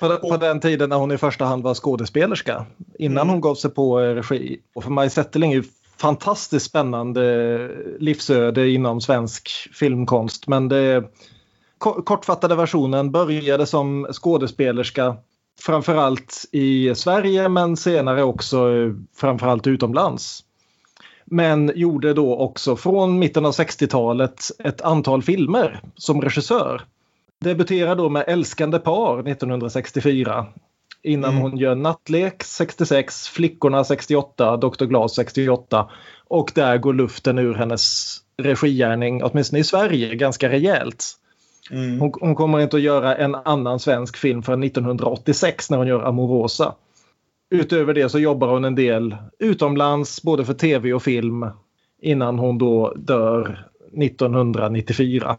På, 0.00 0.16
på 0.16 0.36
den 0.36 0.60
tiden 0.60 0.88
när 0.90 0.96
hon 0.96 1.12
i 1.12 1.18
första 1.18 1.44
hand 1.44 1.62
var 1.62 1.74
skådespelerska. 1.74 2.66
Innan 2.98 3.16
Mm. 3.22 3.28
hon 3.28 3.40
gav 3.40 3.54
sig 3.54 3.70
på 3.70 4.00
eh, 4.00 4.14
regi. 4.14 4.60
Och 4.74 4.84
för 4.84 4.90
Maj 4.90 5.10
Zetterling 5.10 5.52
är 5.52 5.56
ju 5.56 5.64
fantastiskt 5.96 6.66
spännande 6.66 7.22
livsöde 7.98 8.68
inom 8.70 9.00
svensk 9.00 9.50
filmkonst. 9.74 10.46
Men 10.48 10.68
det 10.68 11.04
ko- 11.78 12.02
kortfattade 12.02 12.54
versionen 12.54 13.10
började 13.12 13.66
som 13.66 14.06
skådespelerska 14.12 15.16
framförallt 15.60 16.44
i 16.52 16.94
Sverige 16.94 17.48
men 17.48 17.76
senare 17.76 18.22
också 18.22 18.70
eh, 18.70 18.92
framförallt 19.16 19.66
utomlands. 19.66 20.44
Men 21.24 21.72
gjorde 21.74 22.14
då 22.14 22.36
också 22.36 22.76
från 22.76 23.18
mitten 23.18 23.46
av 23.46 23.52
60-talet 23.52 24.44
ett 24.64 24.80
antal 24.80 25.22
filmer 25.22 25.80
som 25.94 26.22
regissör. 26.22 26.82
Debuterade 27.40 28.02
då 28.02 28.08
med 28.08 28.24
Älskande 28.26 28.78
par 28.78 29.18
1964. 29.18 30.46
Innan 31.02 31.30
Mm. 31.30 31.42
hon 31.42 31.56
gör 31.56 31.74
Nattlek 31.74 32.42
66, 32.42 33.28
Flickorna 33.28 33.84
68, 33.84 34.56
Dr. 34.56 34.84
Glas 34.84 35.14
68. 35.14 35.90
Och 36.28 36.52
där 36.54 36.78
går 36.78 36.94
luften 36.94 37.38
ur 37.38 37.54
hennes 37.54 38.16
regigärning, 38.42 39.22
åtminstone 39.24 39.60
i 39.60 39.64
Sverige, 39.64 40.14
ganska 40.14 40.48
rejält. 40.48 41.04
Mm. 41.70 42.00
Hon, 42.00 42.12
hon 42.20 42.34
kommer 42.34 42.60
inte 42.60 42.76
att 42.76 42.82
göra 42.82 43.16
en 43.16 43.34
annan 43.34 43.78
svensk 43.78 44.16
film 44.16 44.42
förrän 44.42 44.62
1986 44.62 45.70
när 45.70 45.78
hon 45.78 45.86
gör 45.86 46.02
Amorosa. 46.02 46.74
Utöver 47.50 47.94
det 47.94 48.08
så 48.08 48.18
jobbar 48.18 48.48
hon 48.48 48.64
en 48.64 48.74
del 48.74 49.16
utomlands 49.38 50.22
både 50.22 50.44
för 50.44 50.54
tv 50.54 50.92
och 50.92 51.02
film 51.02 51.46
innan 52.02 52.38
hon 52.38 52.58
då 52.58 52.94
dör 52.96 53.68
1994. 54.02 55.36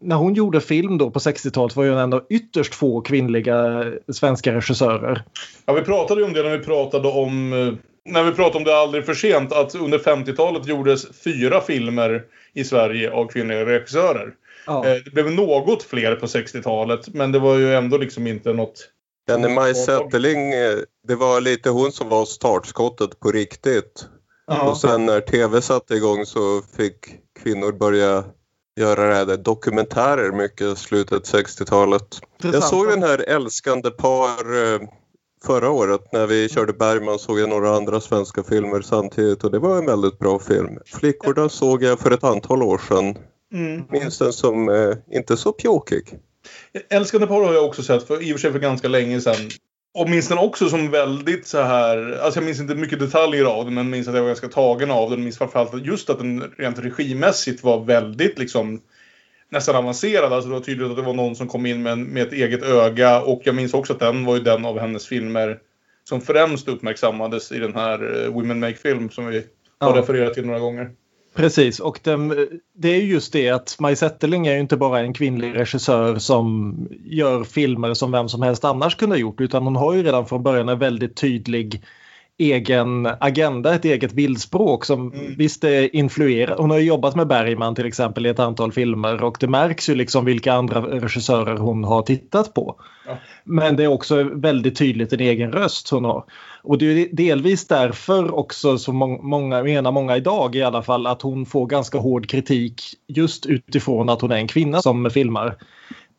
När 0.00 0.16
hon 0.16 0.34
gjorde 0.34 0.60
film 0.60 0.98
då 0.98 1.10
på 1.10 1.18
60-talet 1.18 1.76
var 1.76 1.84
ju 1.84 1.98
en 1.98 2.12
av 2.12 2.26
ytterst 2.30 2.74
få 2.74 3.00
kvinnliga 3.00 3.84
svenska 4.12 4.54
regissörer. 4.54 5.24
Ja, 5.66 5.72
vi 5.72 5.82
pratade 5.82 6.20
ju 6.20 6.26
om 6.26 6.32
det 6.32 6.42
när 6.42 6.58
vi 6.58 6.64
pratade 6.64 7.08
om 7.08 7.52
eh, 7.52 7.74
när 8.04 8.24
vi 8.24 8.32
pratade 8.32 8.58
om 8.58 8.64
det 8.64 8.76
aldrig 8.76 9.06
för 9.06 9.14
sent 9.14 9.52
att 9.52 9.74
under 9.74 9.98
50-talet 9.98 10.66
gjordes 10.66 11.06
fyra 11.24 11.60
filmer 11.60 12.22
i 12.54 12.64
Sverige 12.64 13.12
av 13.12 13.26
kvinnliga 13.26 13.66
regissörer. 13.66 14.32
Ja. 14.66 14.86
Eh, 14.86 14.96
Det 15.04 15.10
blev 15.10 15.30
något 15.30 15.82
fler 15.82 16.14
på 16.16 16.26
60-talet 16.26 17.08
men 17.14 17.32
det 17.32 17.38
var 17.38 17.56
ju 17.56 17.74
ändå 17.74 17.96
liksom 17.96 18.26
inte 18.26 18.52
något... 18.52 18.88
Den 19.26 19.54
Maj 19.54 19.74
Zetterling, 19.74 20.52
eh, 20.52 20.78
det 21.08 21.14
var 21.14 21.40
lite 21.40 21.70
hon 21.70 21.92
som 21.92 22.08
var 22.08 22.24
startskottet 22.24 23.20
på 23.20 23.32
riktigt. 23.32 24.06
Ja. 24.46 24.70
Och 24.70 24.76
sen 24.76 25.06
när 25.06 25.20
tv 25.20 25.60
satte 25.62 25.94
igång 25.94 26.26
så 26.26 26.62
fick 26.76 26.96
kvinnor 27.42 27.72
börja 27.72 28.24
göra 28.80 29.08
det 29.08 29.14
här 29.14 29.26
där 29.26 29.36
dokumentärer 29.36 30.32
mycket 30.32 30.78
slutet 30.78 31.22
60-talet. 31.22 32.20
Jag 32.42 32.64
såg 32.64 32.88
den 32.88 33.02
här 33.02 33.18
Älskande 33.28 33.90
par 33.90 34.72
eh, 34.74 34.80
förra 35.44 35.70
året 35.70 36.12
när 36.12 36.26
vi 36.26 36.48
körde 36.48 36.72
Bergman 36.72 37.18
såg 37.18 37.40
jag 37.40 37.48
några 37.48 37.76
andra 37.76 38.00
svenska 38.00 38.42
filmer 38.42 38.80
samtidigt 38.80 39.44
och 39.44 39.50
det 39.50 39.58
var 39.58 39.78
en 39.78 39.86
väldigt 39.86 40.18
bra 40.18 40.38
film. 40.38 40.78
Flickorna 40.86 41.48
såg 41.48 41.82
jag 41.82 42.00
för 42.00 42.10
ett 42.10 42.24
antal 42.24 42.62
år 42.62 42.80
sedan. 42.88 43.16
Mm. 43.54 43.84
Minns 43.90 44.18
den 44.18 44.32
som 44.32 44.68
eh, 44.68 45.16
inte 45.16 45.36
så 45.36 45.52
pjåkig. 45.52 46.18
Älskande 46.88 47.26
par 47.26 47.44
har 47.44 47.54
jag 47.54 47.64
också 47.64 47.82
sett, 47.82 48.06
för, 48.06 48.22
i 48.22 48.32
och 48.32 48.34
för 48.34 48.38
sig 48.38 48.52
för 48.52 48.58
ganska 48.58 48.88
länge 48.88 49.20
sedan. 49.20 49.48
Och 49.94 50.10
minns 50.10 50.28
den 50.28 50.38
också 50.38 50.68
som 50.68 50.90
väldigt 50.90 51.46
så 51.46 51.62
här... 51.62 52.18
Alltså 52.22 52.40
jag 52.40 52.44
minns 52.44 52.60
inte 52.60 52.74
mycket 52.74 52.98
detaljer 52.98 53.44
av 53.44 53.64
den, 53.64 53.74
men 53.74 53.90
minns 53.90 54.08
att 54.08 54.14
jag 54.14 54.22
var 54.22 54.28
ganska 54.28 54.48
tagen 54.48 54.90
av 54.90 55.10
den. 55.10 55.24
Minns 55.24 55.38
framförallt 55.38 55.86
just 55.86 56.10
att 56.10 56.18
den 56.18 56.52
rent 56.58 56.78
regimässigt 56.78 57.64
var 57.64 57.84
väldigt 57.84 58.38
liksom... 58.38 58.80
Nästan 59.52 59.76
avancerad. 59.76 60.32
Alltså 60.32 60.48
det 60.48 60.54
var 60.54 60.60
tydligt 60.62 60.90
att 60.90 60.96
det 60.96 61.02
var 61.02 61.14
någon 61.14 61.36
som 61.36 61.48
kom 61.48 61.66
in 61.66 61.82
med, 61.82 61.98
med 61.98 62.22
ett 62.22 62.32
eget 62.32 62.62
öga. 62.62 63.20
Och 63.20 63.42
jag 63.44 63.54
minns 63.54 63.74
också 63.74 63.92
att 63.92 63.98
den 63.98 64.24
var 64.24 64.36
ju 64.36 64.42
den 64.42 64.64
av 64.64 64.78
hennes 64.78 65.06
filmer 65.06 65.58
som 66.04 66.20
främst 66.20 66.68
uppmärksammades 66.68 67.52
i 67.52 67.58
den 67.58 67.74
här 67.74 68.24
eh, 68.24 68.32
Women 68.32 68.60
Make 68.60 68.74
Film 68.76 69.10
som 69.10 69.26
vi 69.26 69.44
har 69.78 69.96
Ja. 69.96 70.02
refererat 70.02 70.34
till 70.34 70.46
några 70.46 70.58
gånger. 70.58 70.90
Precis, 71.40 71.80
och 71.80 72.00
den, 72.02 72.48
det 72.74 72.88
är 72.88 73.02
just 73.02 73.32
det 73.32 73.50
att 73.50 73.76
Maj 73.78 73.96
Zetterling 73.96 74.46
är 74.46 74.54
ju 74.54 74.60
inte 74.60 74.76
bara 74.76 75.00
en 75.00 75.14
kvinnlig 75.14 75.54
regissör 75.54 76.16
som 76.18 76.74
gör 77.04 77.44
filmer 77.44 77.94
som 77.94 78.12
vem 78.12 78.28
som 78.28 78.42
helst 78.42 78.64
annars 78.64 78.94
kunde 78.96 79.14
ha 79.16 79.20
gjort 79.20 79.40
utan 79.40 79.62
hon 79.62 79.76
har 79.76 79.94
ju 79.94 80.02
redan 80.02 80.26
från 80.26 80.42
början 80.42 80.68
en 80.68 80.78
väldigt 80.78 81.16
tydlig 81.16 81.82
egen 82.40 83.08
agenda, 83.20 83.74
ett 83.74 83.84
eget 83.84 84.12
bildspråk 84.12 84.84
som 84.84 85.12
Mm. 85.12 85.34
visst 85.38 85.64
är 85.64 85.96
influerar. 85.96 86.56
Hon 86.58 86.70
har 86.70 86.78
jobbat 86.78 87.16
med 87.16 87.26
Bergman 87.26 87.74
till 87.74 87.86
exempel 87.86 88.26
i 88.26 88.28
ett 88.28 88.38
antal 88.38 88.72
filmer 88.72 89.24
och 89.24 89.36
det 89.40 89.48
märks 89.48 89.88
ju 89.88 89.94
liksom 89.94 90.24
vilka 90.24 90.52
andra 90.52 90.80
regissörer 90.80 91.56
hon 91.56 91.84
har 91.84 92.02
tittat 92.02 92.54
på. 92.54 92.74
Ja. 93.06 93.18
Men 93.44 93.76
det 93.76 93.82
är 93.84 93.88
också 93.88 94.22
väldigt 94.22 94.76
tydligt 94.76 95.12
en 95.12 95.20
egen 95.20 95.52
röst 95.52 95.90
hon 95.90 96.04
har. 96.04 96.24
Och 96.62 96.78
det 96.78 96.86
är 96.86 97.08
delvis 97.12 97.66
därför 97.66 98.34
också 98.34 98.78
som 98.78 98.96
må- 98.96 99.22
många 99.22 99.62
menar 99.62 99.92
många 99.92 100.16
idag 100.16 100.56
i 100.56 100.62
alla 100.62 100.82
fall 100.82 101.06
att 101.06 101.22
hon 101.22 101.46
får 101.46 101.66
ganska 101.66 101.98
hård 101.98 102.28
kritik 102.28 102.82
just 103.08 103.46
utifrån 103.46 104.08
att 104.08 104.20
hon 104.20 104.32
är 104.32 104.36
en 104.36 104.48
kvinna 104.48 104.82
som 104.82 105.10
filmar. 105.10 105.56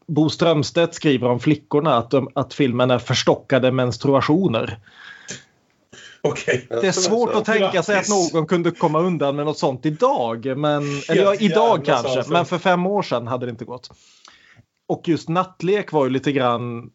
Bo 0.07 0.29
Strömstedt 0.29 0.93
skriver 0.95 1.29
om 1.29 1.39
flickorna 1.39 1.95
att, 1.97 2.11
de, 2.11 2.29
att 2.35 2.53
filmen 2.53 2.91
är 2.91 2.99
förstockade 2.99 3.71
menstruationer. 3.71 4.77
Okej. 6.21 6.67
Det 6.69 6.87
är 6.87 6.91
svårt 6.91 7.33
att 7.33 7.45
tänka 7.45 7.83
sig 7.83 7.99
att 7.99 8.09
någon 8.09 8.47
kunde 8.47 8.71
komma 8.71 8.99
undan 8.99 9.35
med 9.35 9.45
något 9.45 9.57
sånt 9.57 9.85
idag. 9.85 10.57
Men, 10.57 10.83
eller 11.09 11.23
ja, 11.23 11.35
idag 11.35 11.85
kanske, 11.85 12.23
men 12.27 12.45
för 12.45 12.57
fem 12.57 12.85
år 12.85 13.01
sedan 13.01 13.27
hade 13.27 13.45
det 13.45 13.49
inte 13.49 13.65
gått. 13.65 13.89
Och 14.87 15.07
just 15.07 15.29
Nattlek 15.29 15.91
var 15.91 16.05
ju 16.05 16.09
lite 16.11 16.31
grann 16.31 16.89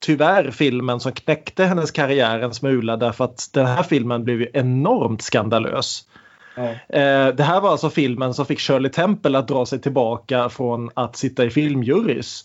tyvärr 0.00 0.50
filmen 0.50 1.00
som 1.00 1.12
knäckte 1.12 1.64
hennes 1.64 1.90
karriär 1.90 2.40
en 2.40 2.54
smula 2.54 2.96
därför 2.96 3.24
att 3.24 3.50
den 3.52 3.66
här 3.66 3.82
filmen 3.82 4.24
blev 4.24 4.40
ju 4.40 4.50
enormt 4.52 5.22
skandalös. 5.22 6.04
Eh, 6.88 7.28
det 7.34 7.42
här 7.42 7.60
var 7.60 7.70
alltså 7.70 7.90
filmen 7.90 8.34
som 8.34 8.46
fick 8.46 8.60
Shirley 8.60 8.90
Temple 8.90 9.38
att 9.38 9.48
dra 9.48 9.66
sig 9.66 9.80
tillbaka 9.80 10.48
från 10.48 10.90
att 10.94 11.16
sitta 11.16 11.44
i 11.44 11.50
filmjurys. 11.50 12.44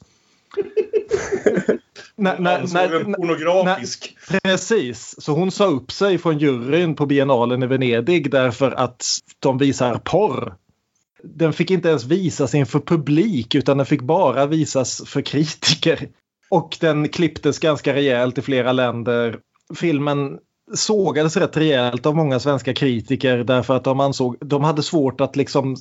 När, 2.16 2.40
när, 2.40 2.74
när, 2.74 3.04
pornografisk. 3.14 4.18
precis, 4.44 5.16
så 5.18 5.32
hon 5.32 5.52
sa 5.52 5.66
upp 5.66 5.92
sig 5.92 6.18
från 6.18 6.38
juryn 6.38 6.96
på 6.96 7.06
biennalen 7.06 7.64
i 7.64 7.68
Venedig 7.68 8.32
därför 8.32 8.72
att 8.72 9.06
de 9.40 9.58
visar 9.58 9.98
porr. 9.98 10.54
Den 11.24 11.54
fick 11.54 11.72
inte 11.72 11.90
ens 11.90 12.06
visas 12.06 12.56
inför 12.56 12.80
publik 12.80 13.56
utan 13.56 13.78
den 13.78 13.86
fick 13.86 14.02
bara 14.02 14.46
visas 14.46 15.02
för 15.06 15.22
kritiker. 15.22 16.08
Och 16.50 16.78
den 16.80 17.10
klipptes 17.10 17.60
ganska 17.60 17.94
rejält 17.94 18.38
i 18.38 18.42
flera 18.42 18.72
länder. 18.72 19.40
Filmen 19.76 20.38
sågades 20.74 21.38
rätt 21.38 21.58
rejält 21.58 22.06
av 22.06 22.16
många 22.16 22.40
svenska 22.40 22.74
kritiker 22.74 23.38
därför 23.38 23.76
att 23.76 23.84
de 23.84 24.00
ansåg 24.00 24.38
de 24.40 24.64
hade 24.64 24.84
svårt 24.84 25.22
att 25.22 25.36
liksom 25.36 25.76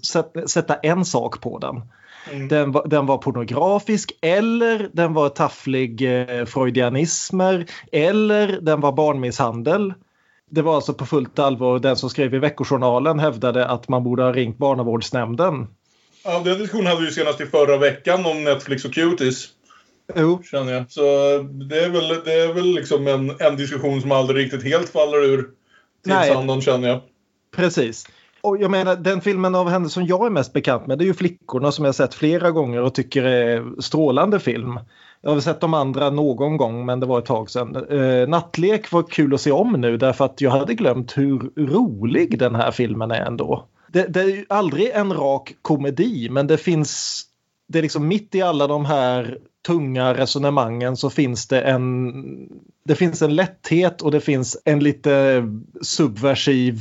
sätta 0.46 0.74
en 0.74 1.04
sak 1.04 1.40
på 1.40 1.58
den. 1.58 1.82
Mm. 2.30 2.48
Den, 2.48 2.72
var, 2.72 2.86
den 2.88 3.06
var 3.06 3.18
pornografisk 3.18 4.12
eller 4.20 4.90
den 4.92 5.14
var 5.14 5.28
tafflig 5.28 6.02
eh, 6.02 6.44
freudianismer 6.44 7.66
eller 7.92 8.58
den 8.60 8.80
var 8.80 8.92
barnmisshandel. 8.92 9.94
Det 10.50 10.62
var 10.62 10.74
alltså 10.74 10.94
på 10.94 11.06
fullt 11.06 11.38
allvar 11.38 11.78
den 11.78 11.96
som 11.96 12.10
skrev 12.10 12.34
i 12.34 12.38
Veckojournalen 12.38 13.18
hävdade 13.18 13.66
att 13.66 13.88
man 13.88 14.04
borde 14.04 14.22
ha 14.22 14.32
ringt 14.32 14.58
barnavårdsnämnden. 14.58 15.66
Ja, 16.24 16.40
den 16.44 16.58
diskussionen 16.58 16.86
hade 16.86 17.04
vi 17.04 17.10
senast 17.10 17.40
i 17.40 17.46
förra 17.46 17.78
veckan 17.78 18.26
om 18.26 18.44
Netflix 18.44 18.84
och 18.84 18.94
Cuties. 18.94 19.48
Jo, 20.16 20.42
Känner 20.50 20.72
jag. 20.72 20.90
Så 20.90 21.00
det 21.42 21.84
är 21.84 21.88
väl, 21.88 22.08
det 22.24 22.32
är 22.32 22.52
väl 22.52 22.74
liksom 22.74 23.06
en, 23.06 23.36
en 23.40 23.56
diskussion 23.56 24.00
som 24.00 24.12
aldrig 24.12 24.44
riktigt 24.44 24.64
helt 24.64 24.88
faller 24.88 25.24
ur 25.24 25.48
tidsandan 26.04 26.60
känner 26.60 26.88
jag. 26.88 27.00
precis. 27.56 28.06
Och 28.42 28.58
jag 28.58 28.70
menar 28.70 28.96
den 28.96 29.20
filmen 29.20 29.54
av 29.54 29.68
henne 29.68 29.88
som 29.88 30.06
jag 30.06 30.26
är 30.26 30.30
mest 30.30 30.52
bekant 30.52 30.86
med 30.86 30.98
det 30.98 31.04
är 31.04 31.06
ju 31.06 31.14
Flickorna 31.14 31.72
som 31.72 31.84
jag 31.84 31.94
sett 31.94 32.14
flera 32.14 32.50
gånger 32.50 32.82
och 32.82 32.94
tycker 32.94 33.22
är 33.24 33.80
strålande 33.80 34.40
film. 34.40 34.78
Jag 35.20 35.30
har 35.30 35.40
sett 35.40 35.60
de 35.60 35.74
andra 35.74 36.10
någon 36.10 36.56
gång 36.56 36.86
men 36.86 37.00
det 37.00 37.06
var 37.06 37.18
ett 37.18 37.24
tag 37.24 37.50
sedan. 37.50 37.76
Eh, 37.90 38.28
Nattlek 38.28 38.92
var 38.92 39.02
kul 39.02 39.34
att 39.34 39.40
se 39.40 39.52
om 39.52 39.72
nu 39.72 39.96
därför 39.96 40.24
att 40.24 40.40
jag 40.40 40.50
hade 40.50 40.74
glömt 40.74 41.18
hur 41.18 41.38
rolig 41.56 42.38
den 42.38 42.54
här 42.54 42.70
filmen 42.70 43.10
är 43.10 43.20
ändå. 43.20 43.66
Det, 43.92 44.06
det 44.06 44.20
är 44.20 44.26
ju 44.26 44.44
aldrig 44.48 44.90
en 44.90 45.12
rak 45.12 45.54
komedi 45.62 46.28
men 46.30 46.46
det 46.46 46.58
finns 46.58 47.22
det 47.68 47.78
är 47.78 47.82
liksom 47.82 48.08
mitt 48.08 48.34
i 48.34 48.42
alla 48.42 48.66
de 48.66 48.84
här 48.84 49.38
tunga 49.66 50.14
resonemangen 50.14 50.96
så 50.96 51.10
finns 51.10 51.48
det 51.48 51.60
en 51.60 52.24
det 52.84 52.94
finns 52.94 53.22
en 53.22 53.36
lätthet 53.36 54.02
och 54.02 54.10
det 54.10 54.20
finns 54.20 54.58
en 54.64 54.80
lite 54.80 55.44
subversiv 55.82 56.80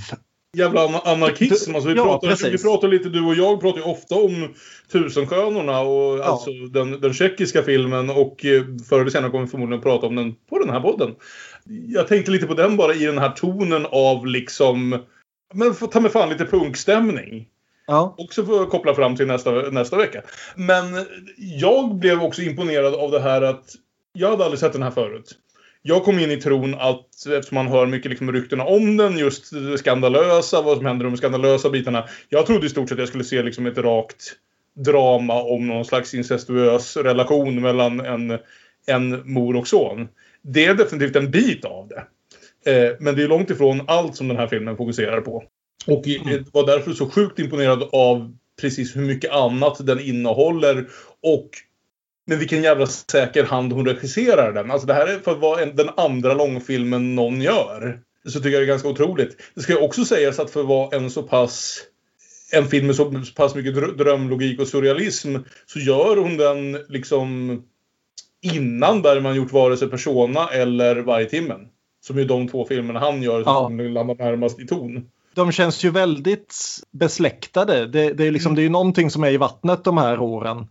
Jävla 0.57 0.81
ana- 0.87 1.01
anarkism. 1.05 1.75
Alltså 1.75 1.89
vi, 1.89 1.95
Ja, 1.95 2.03
pratar, 2.03 2.27
precis. 2.27 2.53
vi 2.53 2.57
pratar 2.63 2.87
lite, 2.87 3.09
du 3.09 3.21
och 3.25 3.35
jag 3.35 3.61
pratar 3.61 3.77
ju 3.79 3.85
ofta 3.85 4.15
om 4.15 4.53
Tusenskönorna 4.91 5.79
och 5.79 6.19
Ja. 6.19 6.23
alltså 6.23 6.51
den, 6.51 7.01
den 7.01 7.13
tjeckiska 7.13 7.63
filmen 7.63 8.09
och 8.09 8.45
eh, 8.45 8.63
förr 8.89 8.99
eller 9.01 9.09
senare 9.09 9.31
kommer 9.31 9.45
vi 9.45 9.51
förmodligen 9.51 9.81
prata 9.83 10.07
om 10.07 10.15
den 10.15 10.35
på 10.49 10.59
den 10.59 10.69
här 10.69 10.79
podden. 10.79 11.15
Jag 11.87 12.07
tänkte 12.07 12.31
lite 12.31 12.47
på 12.47 12.53
den 12.53 12.77
bara 12.77 12.93
i 12.93 13.05
den 13.05 13.17
här 13.17 13.29
tonen 13.29 13.85
av 13.91 14.25
liksom 14.25 14.99
men 15.53 15.73
ta 15.75 15.99
med 15.99 16.11
fan 16.11 16.29
lite 16.29 16.45
punkstämning. 16.45 17.47
ja, 17.87 18.15
också 18.17 18.45
få 18.45 18.65
koppla 18.65 18.95
fram 18.95 19.15
till 19.15 19.27
nästa, 19.27 19.51
nästa 19.51 19.97
vecka. 19.97 20.21
Men 20.55 20.85
jag 21.37 21.95
blev 21.95 22.23
också 22.23 22.41
imponerad 22.41 22.93
av 22.95 23.11
det 23.11 23.19
här 23.19 23.41
att 23.41 23.65
jag 24.13 24.29
hade 24.29 24.43
aldrig 24.43 24.59
sett 24.59 24.73
den 24.73 24.83
här 24.83 24.91
förut. 24.91 25.31
Jag 25.81 26.03
kom 26.03 26.19
in 26.19 26.31
i 26.31 26.37
tron 26.37 26.73
att, 26.73 27.25
eftersom 27.25 27.55
man 27.55 27.67
hör 27.67 27.85
mycket 27.85 28.09
liksom 28.09 28.31
ryktena 28.31 28.65
om 28.65 28.97
den, 28.97 29.17
just 29.17 29.51
det 29.51 29.77
skandalösa, 29.77 30.61
vad 30.61 30.77
som 30.77 30.85
händer 30.85 31.05
de 31.05 31.17
skandalösa 31.17 31.69
bitarna. 31.69 32.07
Jag 32.29 32.45
trodde 32.45 32.65
i 32.65 32.69
stort 32.69 32.89
sett 32.89 32.95
att 32.95 32.99
jag 32.99 33.07
skulle 33.07 33.23
se 33.23 33.43
liksom 33.43 33.65
ett 33.65 33.77
rakt 33.77 34.35
drama 34.75 35.41
om 35.41 35.67
någon 35.67 35.85
slags 35.85 36.13
incestuös 36.13 36.97
relation 36.97 37.61
mellan 37.61 37.99
en, 37.99 38.37
en 38.87 39.33
mor 39.33 39.55
och 39.55 39.67
son. 39.67 40.07
Det 40.41 40.65
är 40.65 40.73
definitivt 40.73 41.15
en 41.15 41.31
bit 41.31 41.65
av 41.65 41.87
det. 41.87 42.03
Eh, 42.71 42.95
men 42.99 43.15
det 43.15 43.23
är 43.23 43.27
långt 43.27 43.49
ifrån 43.49 43.81
allt 43.87 44.15
som 44.15 44.27
den 44.27 44.37
här 44.37 44.47
filmen 44.47 44.77
fokuserar 44.77 45.21
på. 45.21 45.43
Och 45.87 46.07
jag 46.07 46.45
var 46.51 46.65
därför 46.65 46.91
så 46.91 47.09
sjukt 47.09 47.39
imponerad 47.39 47.89
av 47.91 48.37
precis 48.61 48.95
hur 48.95 49.01
mycket 49.01 49.31
annat 49.31 49.85
den 49.85 49.99
innehåller 49.99 50.87
och 51.21 51.49
med 52.27 52.37
vilken 52.37 52.63
jävla 52.63 52.87
säker 52.87 53.43
hand 53.43 53.73
hon 53.73 53.85
regisserar 53.85 54.53
den. 54.53 54.71
Alltså 54.71 54.87
det 54.87 54.93
här 54.93 55.07
är 55.07 55.19
för 55.19 55.31
att 55.31 55.39
vara 55.39 55.61
en, 55.61 55.75
den 55.75 55.89
andra 55.97 56.33
långfilmen 56.33 57.15
någon 57.15 57.41
gör. 57.41 57.99
Så 58.25 58.39
tycker 58.39 58.49
jag 58.49 58.61
det 58.61 58.65
är 58.65 58.67
ganska 58.67 58.89
otroligt. 58.89 59.37
Det 59.55 59.61
ska 59.61 59.77
också 59.79 60.05
sägas 60.05 60.39
att 60.39 60.51
för 60.51 60.59
att 60.59 60.67
vara 60.67 60.97
en 60.97 61.09
så 61.09 61.23
pass 61.23 61.81
en 62.53 62.67
film 62.67 62.87
med 62.87 62.95
så 62.95 63.23
pass 63.35 63.55
mycket 63.55 63.75
drö- 63.75 63.97
drömlogik 63.97 64.59
och 64.59 64.67
surrealism 64.67 65.35
så 65.65 65.79
gör 65.79 66.17
hon 66.17 66.37
den 66.37 66.77
liksom 66.89 67.61
innan 68.41 69.01
Bergman 69.01 69.35
gjort 69.35 69.51
vare 69.51 69.77
sig 69.77 69.89
Persona 69.89 70.47
eller 70.47 70.95
Vargtimmen. 70.95 71.67
Som 72.01 72.17
är 72.17 72.25
de 72.25 72.47
två 72.47 72.65
filmerna 72.65 72.99
han 72.99 73.23
gör 73.23 73.43
som 73.43 73.79
landar 73.79 74.15
närmast 74.15 74.59
i 74.59 74.67
ton. 74.67 75.09
de 75.35 75.51
känns 75.51 75.83
ju 75.83 75.89
väldigt 75.89 76.55
besläktade. 76.91 77.87
Det, 77.87 78.13
det, 78.13 78.27
är 78.27 78.31
liksom, 78.31 78.55
det 78.55 78.61
är 78.61 78.63
ju 78.63 78.69
någonting 78.69 79.09
som 79.09 79.23
är 79.23 79.31
i 79.31 79.37
vattnet 79.37 79.83
de 79.83 79.97
här 79.97 80.19
åren. 80.19 80.67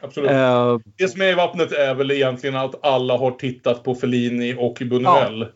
Absolut. 0.00 0.30
Eh, 0.30 0.78
Det 0.98 1.08
som 1.08 1.20
är 1.20 1.26
i 1.26 1.34
vattnet 1.34 1.72
är 1.72 1.94
väl 1.94 2.10
egentligen 2.10 2.56
att 2.56 2.84
alla 2.84 3.16
har 3.16 3.30
tittat 3.30 3.84
på 3.84 3.94
Fellini 3.94 4.54
och 4.58 4.78
Buñuel. 4.78 5.46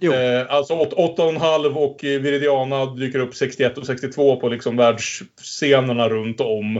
jo, 0.00 0.12
Eh, 0.12 0.46
alltså 0.48 0.74
8,5 0.74 1.76
och 1.76 2.04
eh, 2.04 2.20
Viridiana 2.20 2.86
dyker 2.86 3.18
upp 3.18 3.34
61 3.34 3.78
och 3.78 3.86
62 3.86 4.36
på 4.36 4.48
liksom 4.48 4.76
världsscenerna 4.76 6.08
runt 6.08 6.40
om. 6.40 6.76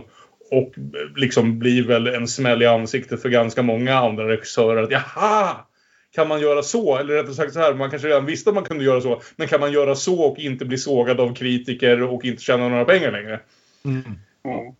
Och 0.50 0.78
eh, 0.78 1.16
liksom 1.16 1.58
blir 1.58 1.86
väl 1.86 2.06
en 2.06 2.28
smäll 2.28 2.62
i 2.62 2.66
ansiktet 2.66 3.22
för 3.22 3.28
ganska 3.28 3.62
många 3.62 3.98
andra 3.98 4.28
regissörer. 4.28 4.82
Att 4.82 4.90
jaha! 4.90 5.56
Kan 6.14 6.28
man 6.28 6.40
göra 6.40 6.62
så? 6.62 6.98
Eller 6.98 7.14
rättare 7.14 7.34
sagt 7.34 7.52
så 7.52 7.60
här, 7.60 7.74
man 7.74 7.90
kanske 7.90 8.08
redan 8.08 8.26
visste 8.26 8.50
att 8.50 8.54
man 8.54 8.64
kunde 8.64 8.84
göra 8.84 9.00
så. 9.00 9.20
Men 9.36 9.48
kan 9.48 9.60
man 9.60 9.72
göra 9.72 9.94
så 9.94 10.22
och 10.22 10.38
inte 10.38 10.64
bli 10.64 10.78
sågad 10.78 11.20
av 11.20 11.34
kritiker 11.34 12.02
och 12.02 12.24
inte 12.24 12.42
tjäna 12.42 12.68
några 12.68 12.84
pengar 12.84 13.12
längre? 13.12 13.40
mm. 13.84 14.72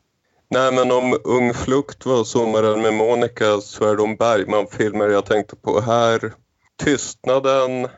Nej, 0.53 0.73
men 0.73 0.91
om 0.93 1.19
Ung 1.25 1.55
Flukt 1.55 2.07
var 2.07 2.25
Sommaren 2.25 2.83
med 2.83 2.95
Monica 2.95 3.61
så 3.61 3.93
är 3.93 3.97
de 3.97 4.17
Bergman-filmer 4.17 5.09
jag 5.09 5.27
tänkte 5.27 5.57
på 5.57 5.81
här. 5.81 6.33
Tystnaden, 6.85 7.89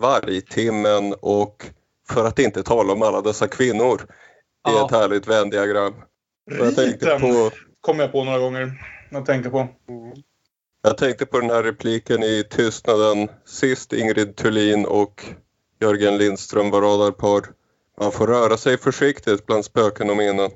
Vargtimmen 0.00 1.14
och 1.20 1.66
För 2.08 2.24
att 2.24 2.38
inte 2.38 2.62
tala 2.62 2.92
om 2.92 3.02
alla 3.02 3.20
dessa 3.20 3.48
kvinnor 3.48 4.00
i 4.02 4.06
Ja. 4.62 4.84
ett 4.86 4.90
härligt 4.92 5.26
vändiagram. 5.26 5.94
Jag 6.50 6.76
tänkte, 6.76 7.06
Riten 7.06 7.20
på, 7.20 7.50
kom 7.80 7.98
jag 7.98 8.12
på 8.12 8.24
några 8.24 8.38
gånger. 8.38 8.72
Jag 9.10 9.26
tänker 9.26 9.50
på. 9.50 9.68
jag 10.82 10.98
tänkte 10.98 11.26
på 11.26 11.40
den 11.40 11.50
här 11.50 11.62
repliken 11.62 12.22
i 12.22 12.44
Tystnaden. 12.50 13.28
Sist 13.46 13.92
Ingrid 13.92 14.36
Thulin 14.36 14.86
och 14.86 15.24
Jörgen 15.80 16.18
Lindström 16.18 16.70
var 16.70 16.82
radarpar. 16.82 17.42
Man 18.00 18.12
får 18.12 18.26
röra 18.26 18.56
sig 18.56 18.78
försiktigt 18.78 19.46
bland 19.46 19.64
spöken 19.64 20.10
och 20.10 20.16
minnen. 20.16 20.50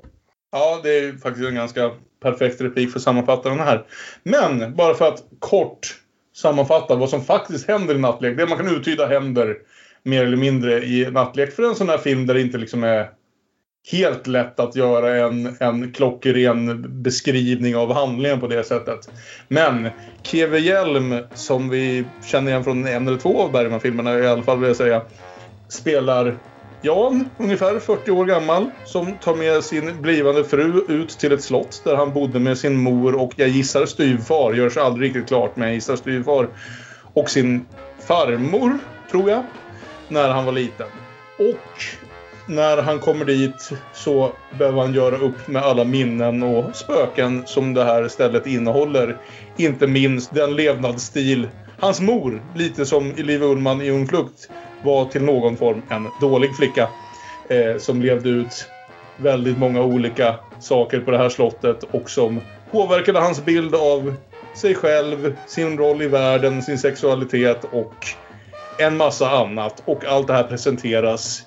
Ja, 0.55 0.79
det 0.83 0.99
är 0.99 1.11
faktiskt 1.11 1.47
en 1.47 1.55
ganska 1.55 1.91
perfekt 2.21 2.61
replik 2.61 2.91
för 2.91 2.99
att 2.99 3.03
sammanfatta 3.03 3.49
den 3.49 3.59
här. 3.59 3.85
Men 4.23 4.75
bara 4.75 4.93
för 4.93 5.07
att 5.07 5.23
kort 5.39 5.95
sammanfatta 6.35 6.95
vad 6.95 7.09
som 7.09 7.23
faktiskt 7.23 7.67
händer 7.67 7.95
i 7.95 7.99
Nattlek. 7.99 8.37
Det 8.37 8.47
man 8.47 8.57
kan 8.57 8.75
uttyda 8.75 9.07
händer 9.07 9.57
mer 10.03 10.25
eller 10.25 10.37
mindre 10.37 10.83
i 10.85 11.11
Nattlek. 11.11 11.55
För 11.55 11.63
en 11.63 11.75
sån 11.75 11.89
här 11.89 11.97
film 11.97 12.25
där 12.25 12.33
det 12.33 12.41
inte 12.41 12.57
liksom 12.57 12.83
är 12.83 13.09
helt 13.91 14.27
lätt 14.27 14.59
att 14.59 14.75
göra 14.75 15.25
en, 15.27 15.55
en 15.59 15.93
klockren 15.93 16.85
beskrivning 17.03 17.75
av 17.75 17.93
handlingen 17.93 18.39
på 18.39 18.47
det 18.47 18.63
sättet. 18.63 19.09
Men 19.47 19.89
Keve 20.23 20.59
Hjelm, 20.59 21.15
som 21.33 21.69
vi 21.69 22.05
känner 22.25 22.51
igen 22.51 22.63
från 22.63 22.87
en 22.87 23.07
eller 23.07 23.17
två 23.17 23.41
av 23.41 23.51
Bergman-filmerna 23.51 24.19
i 24.19 24.27
alla 24.27 24.43
fall 24.43 24.59
vill 24.59 24.67
jag 24.67 24.77
säga, 24.77 25.01
spelar 25.69 26.37
Jan, 26.85 27.29
ungefär 27.37 27.79
40 27.79 28.11
år 28.11 28.25
gammal, 28.25 28.69
som 28.85 29.13
tar 29.17 29.35
med 29.35 29.63
sin 29.63 30.01
blivande 30.01 30.43
fru 30.43 30.85
ut 30.87 31.09
till 31.09 31.31
ett 31.31 31.43
slott 31.43 31.81
där 31.83 31.95
han 31.95 32.13
bodde 32.13 32.39
med 32.39 32.57
sin 32.57 32.75
mor 32.75 33.15
och 33.15 33.33
jag 33.35 33.47
gissar 33.47 33.85
styvfar, 33.85 34.53
görs 34.53 34.77
aldrig 34.77 35.09
riktigt 35.09 35.27
klart 35.27 35.55
men 35.55 35.67
jag 35.67 35.75
gissar 35.75 35.95
styvfar. 35.95 36.47
Och 37.13 37.29
sin 37.29 37.65
farmor, 38.07 38.77
tror 39.11 39.29
jag, 39.29 39.43
när 40.07 40.29
han 40.29 40.45
var 40.45 40.51
liten. 40.51 40.87
Och 41.39 41.83
när 42.47 42.81
han 42.81 42.99
kommer 42.99 43.25
dit 43.25 43.71
så 43.93 44.31
behöver 44.57 44.81
han 44.81 44.93
göra 44.93 45.17
upp 45.17 45.47
med 45.47 45.63
alla 45.63 45.83
minnen 45.83 46.43
och 46.43 46.75
spöken 46.75 47.43
som 47.45 47.73
det 47.73 47.83
här 47.83 48.07
stället 48.07 48.47
innehåller. 48.47 49.17
Inte 49.57 49.87
minst 49.87 50.35
den 50.35 50.55
levnadsstil 50.55 51.47
hans 51.79 52.01
mor, 52.01 52.41
lite 52.55 52.85
som 52.85 53.11
Liv 53.11 53.43
Ullman 53.43 53.81
i 53.81 53.89
Ung 53.89 54.07
Flukt, 54.07 54.49
var 54.83 55.05
till 55.05 55.23
någon 55.23 55.57
form 55.57 55.81
en 55.89 56.07
dålig 56.19 56.55
flicka. 56.55 56.89
Eh, 57.49 57.77
som 57.77 58.01
levde 58.01 58.29
ut 58.29 58.69
väldigt 59.17 59.57
många 59.57 59.81
olika 59.81 60.35
saker 60.59 60.99
på 60.99 61.11
det 61.11 61.17
här 61.17 61.29
slottet 61.29 61.83
och 61.83 62.09
som 62.09 62.41
påverkade 62.71 63.19
hans 63.19 63.45
bild 63.45 63.75
av 63.75 64.15
sig 64.53 64.75
själv, 64.75 65.35
sin 65.47 65.77
roll 65.77 66.01
i 66.01 66.07
världen, 66.07 66.61
sin 66.61 66.77
sexualitet 66.77 67.65
och 67.71 67.93
en 68.79 68.97
massa 68.97 69.29
annat. 69.29 69.83
Och 69.85 70.05
allt 70.05 70.27
det 70.27 70.33
här 70.33 70.43
presenteras 70.43 71.43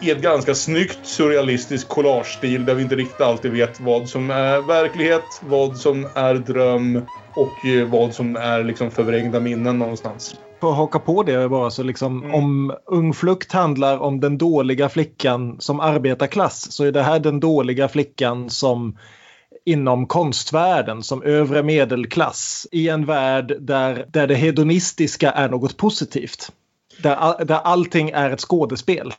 i 0.00 0.10
ett 0.10 0.22
ganska 0.22 0.54
snyggt 0.54 0.98
surrealistiskt 1.02 1.88
collagestil 1.88 2.64
där 2.64 2.74
vi 2.74 2.82
inte 2.82 2.96
riktigt 2.96 3.20
alltid 3.20 3.52
vet 3.52 3.80
vad 3.80 4.08
som 4.08 4.30
är 4.30 4.60
verklighet, 4.60 5.40
vad 5.40 5.76
som 5.76 6.08
är 6.14 6.34
dröm 6.34 7.06
och 7.34 7.66
eh, 7.66 7.88
vad 7.88 8.14
som 8.14 8.36
är 8.36 8.64
liksom 8.64 8.90
förvrängda 8.90 9.40
minnen 9.40 9.78
någonstans. 9.78 10.36
Att 10.62 10.76
haka 10.76 10.98
på 10.98 11.22
det 11.22 11.48
bara 11.48 11.70
så 11.70 11.82
liksom 11.82 12.22
Mm. 12.24 12.34
om 12.34 12.74
Ung 12.86 13.14
Flukt 13.14 13.52
handlar 13.52 13.98
om 13.98 14.20
den 14.20 14.38
dåliga 14.38 14.88
flickan 14.88 15.56
som 15.60 15.80
arbetarklass 15.80 16.72
så 16.72 16.84
är 16.84 16.92
det 16.92 17.02
här 17.02 17.18
den 17.18 17.40
dåliga 17.40 17.88
flickan 17.88 18.50
som 18.50 18.98
inom 19.64 20.06
konstvärlden 20.06 21.02
som 21.02 21.22
övre 21.22 21.62
medelklass 21.62 22.66
i 22.72 22.88
en 22.88 23.06
värld 23.06 23.56
där, 23.60 24.06
där 24.08 24.26
det 24.26 24.34
hedonistiska 24.34 25.30
är 25.30 25.48
något 25.48 25.76
positivt. 25.76 26.52
Där, 27.02 27.14
all, 27.14 27.46
där 27.46 27.60
allting 27.64 28.10
är 28.10 28.30
ett 28.30 28.40
skådespel. 28.40 29.12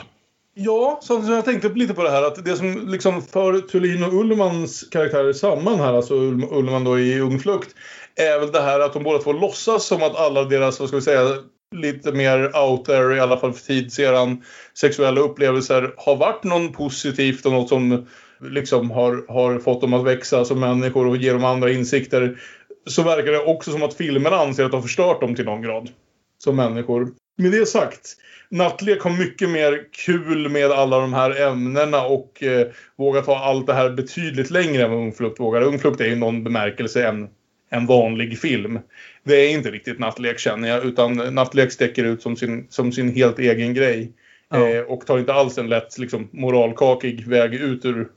Ja, 0.54 1.00
så, 1.04 1.24
jag 1.28 1.46
tänkte 1.46 1.70
lite 1.70 1.94
på 1.94 2.04
det 2.04 2.10
här 2.10 2.24
att 2.24 2.46
det 2.46 2.56
som 2.56 2.88
liksom 2.88 3.22
för 3.22 3.62
Thulin 3.62 4.04
och 4.04 4.14
Ullmans 4.14 4.84
karaktärer 4.92 5.34
samman 5.34 5.80
här, 5.80 5.94
alltså 5.94 6.14
Ull- 6.14 6.54
Ullman 6.54 6.84
då 6.84 7.00
i 7.00 7.20
Ung 7.20 7.40
Flukt, 7.40 7.76
är 8.16 8.40
väl 8.40 8.52
det 8.52 8.62
här 8.62 8.80
att 8.80 8.94
de 8.94 9.04
båda 9.04 9.20
två 9.20 9.34
låtsas 9.34 9.86
som 9.86 10.04
att 10.04 10.16
alla 10.16 10.44
deras, 10.44 10.80
vad 10.80 10.88
ska 10.88 10.98
vi 10.98 11.04
säga, 11.04 11.38
lite 11.76 12.12
mer 12.12 12.58
out 12.58 12.86
there, 12.86 13.16
i 13.16 13.20
alla 13.20 13.38
fall 13.38 13.54
för 13.54 13.66
tid 13.66 13.94
sedan, 13.94 14.44
sexuella 14.74 15.22
upplevelser 15.22 15.94
har 15.98 16.16
varit 16.16 16.44
något 16.44 16.74
positivt 16.74 17.46
och 17.46 17.52
något 17.52 17.70
som 17.70 18.08
liksom 18.42 18.92
har, 18.92 19.26
har 19.28 19.60
fått 19.60 19.82
dem 19.82 19.94
att 19.94 20.06
växa 20.06 20.46
som 20.46 20.60
människor 20.60 21.08
och 21.08 21.18
ge 21.18 21.34
dem 21.34 21.44
andra 21.44 21.72
insikter. 21.72 22.40
Så 22.86 23.04
verkar 23.04 23.32
det 23.32 23.40
också 23.40 23.72
som 23.72 23.84
att 23.84 23.94
filmerna 23.94 24.36
anser 24.36 24.66
att 24.66 24.72
de 24.72 24.78
har 24.78 24.82
förstört 24.82 25.22
dem 25.22 25.36
till 25.36 25.46
någon 25.46 25.62
grad. 25.62 25.90
Som 26.38 26.56
människor. 26.56 27.12
Med 27.38 27.52
det 27.52 27.66
sagt, 27.66 28.16
Nattlek 28.50 29.02
har 29.02 29.12
mycket 29.12 29.50
mer 29.50 29.84
kul 30.06 30.50
med 30.50 30.72
alla 30.72 31.00
de 31.00 31.14
här 31.14 31.42
ämnena 31.42 32.06
och 32.06 32.44
eh, 32.44 32.68
vågar 32.98 33.22
ta 33.22 33.38
allt 33.38 33.68
det 33.68 33.74
här 33.74 33.90
betydligt 33.90 34.50
längre 34.50 34.84
än 34.84 34.92
vad 34.92 35.00
Ung 35.00 35.14
Flukt 35.14 35.40
vågar. 35.40 35.62
Ung 35.62 35.80
Flukt 35.80 36.02
är 36.02 36.06
i 36.06 36.16
någon 36.16 36.44
bemärkelse 36.44 37.08
en, 37.08 37.30
en 37.72 37.86
vanlig 37.86 38.40
film. 38.40 38.80
Det 39.24 39.36
är 39.36 39.50
inte 39.52 39.72
riktigt 39.72 40.00
Nattlek 40.00 40.40
känner 40.40 40.70
jag, 40.70 40.86
utan 40.86 41.14
Nattlek 41.14 41.72
sticker 41.72 42.04
ut 42.04 42.22
som 42.22 42.36
sin, 42.36 42.68
som 42.70 42.92
sin 42.92 43.16
helt 43.16 43.40
egen 43.40 43.74
grej. 43.74 44.12
Ja. 44.50 44.68
Eh, 44.68 44.82
och 44.82 45.06
tar 45.06 45.20
inte 45.20 45.34
alls 45.34 45.58
en 45.58 45.70
lätt 45.70 45.98
liksom, 45.98 46.30
moralkakig 46.32 47.28
väg 47.28 47.54
ut 47.54 47.86
ur, 47.86 48.08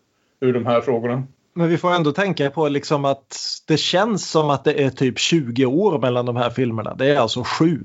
ur 0.41 0.53
de 0.53 0.67
här 0.67 0.81
frågorna. 0.81 1.23
Men 1.55 1.69
vi 1.69 1.79
får 1.79 1.93
ändå 1.95 2.13
tänka 2.13 2.51
på 2.51 2.69
liksom 2.69 3.05
att 3.05 3.37
det 3.67 3.77
känns 3.77 4.31
som 4.31 4.51
att 4.51 4.65
det 4.65 4.85
är 4.85 4.91
typ 4.91 5.19
20 5.19 5.67
år 5.67 5.99
mellan 5.99 6.27
de 6.27 6.37
här 6.37 6.51
filmerna. 6.51 6.95
Det 6.95 7.07
är 7.07 7.17
alltså 7.17 7.45
sju. 7.45 7.81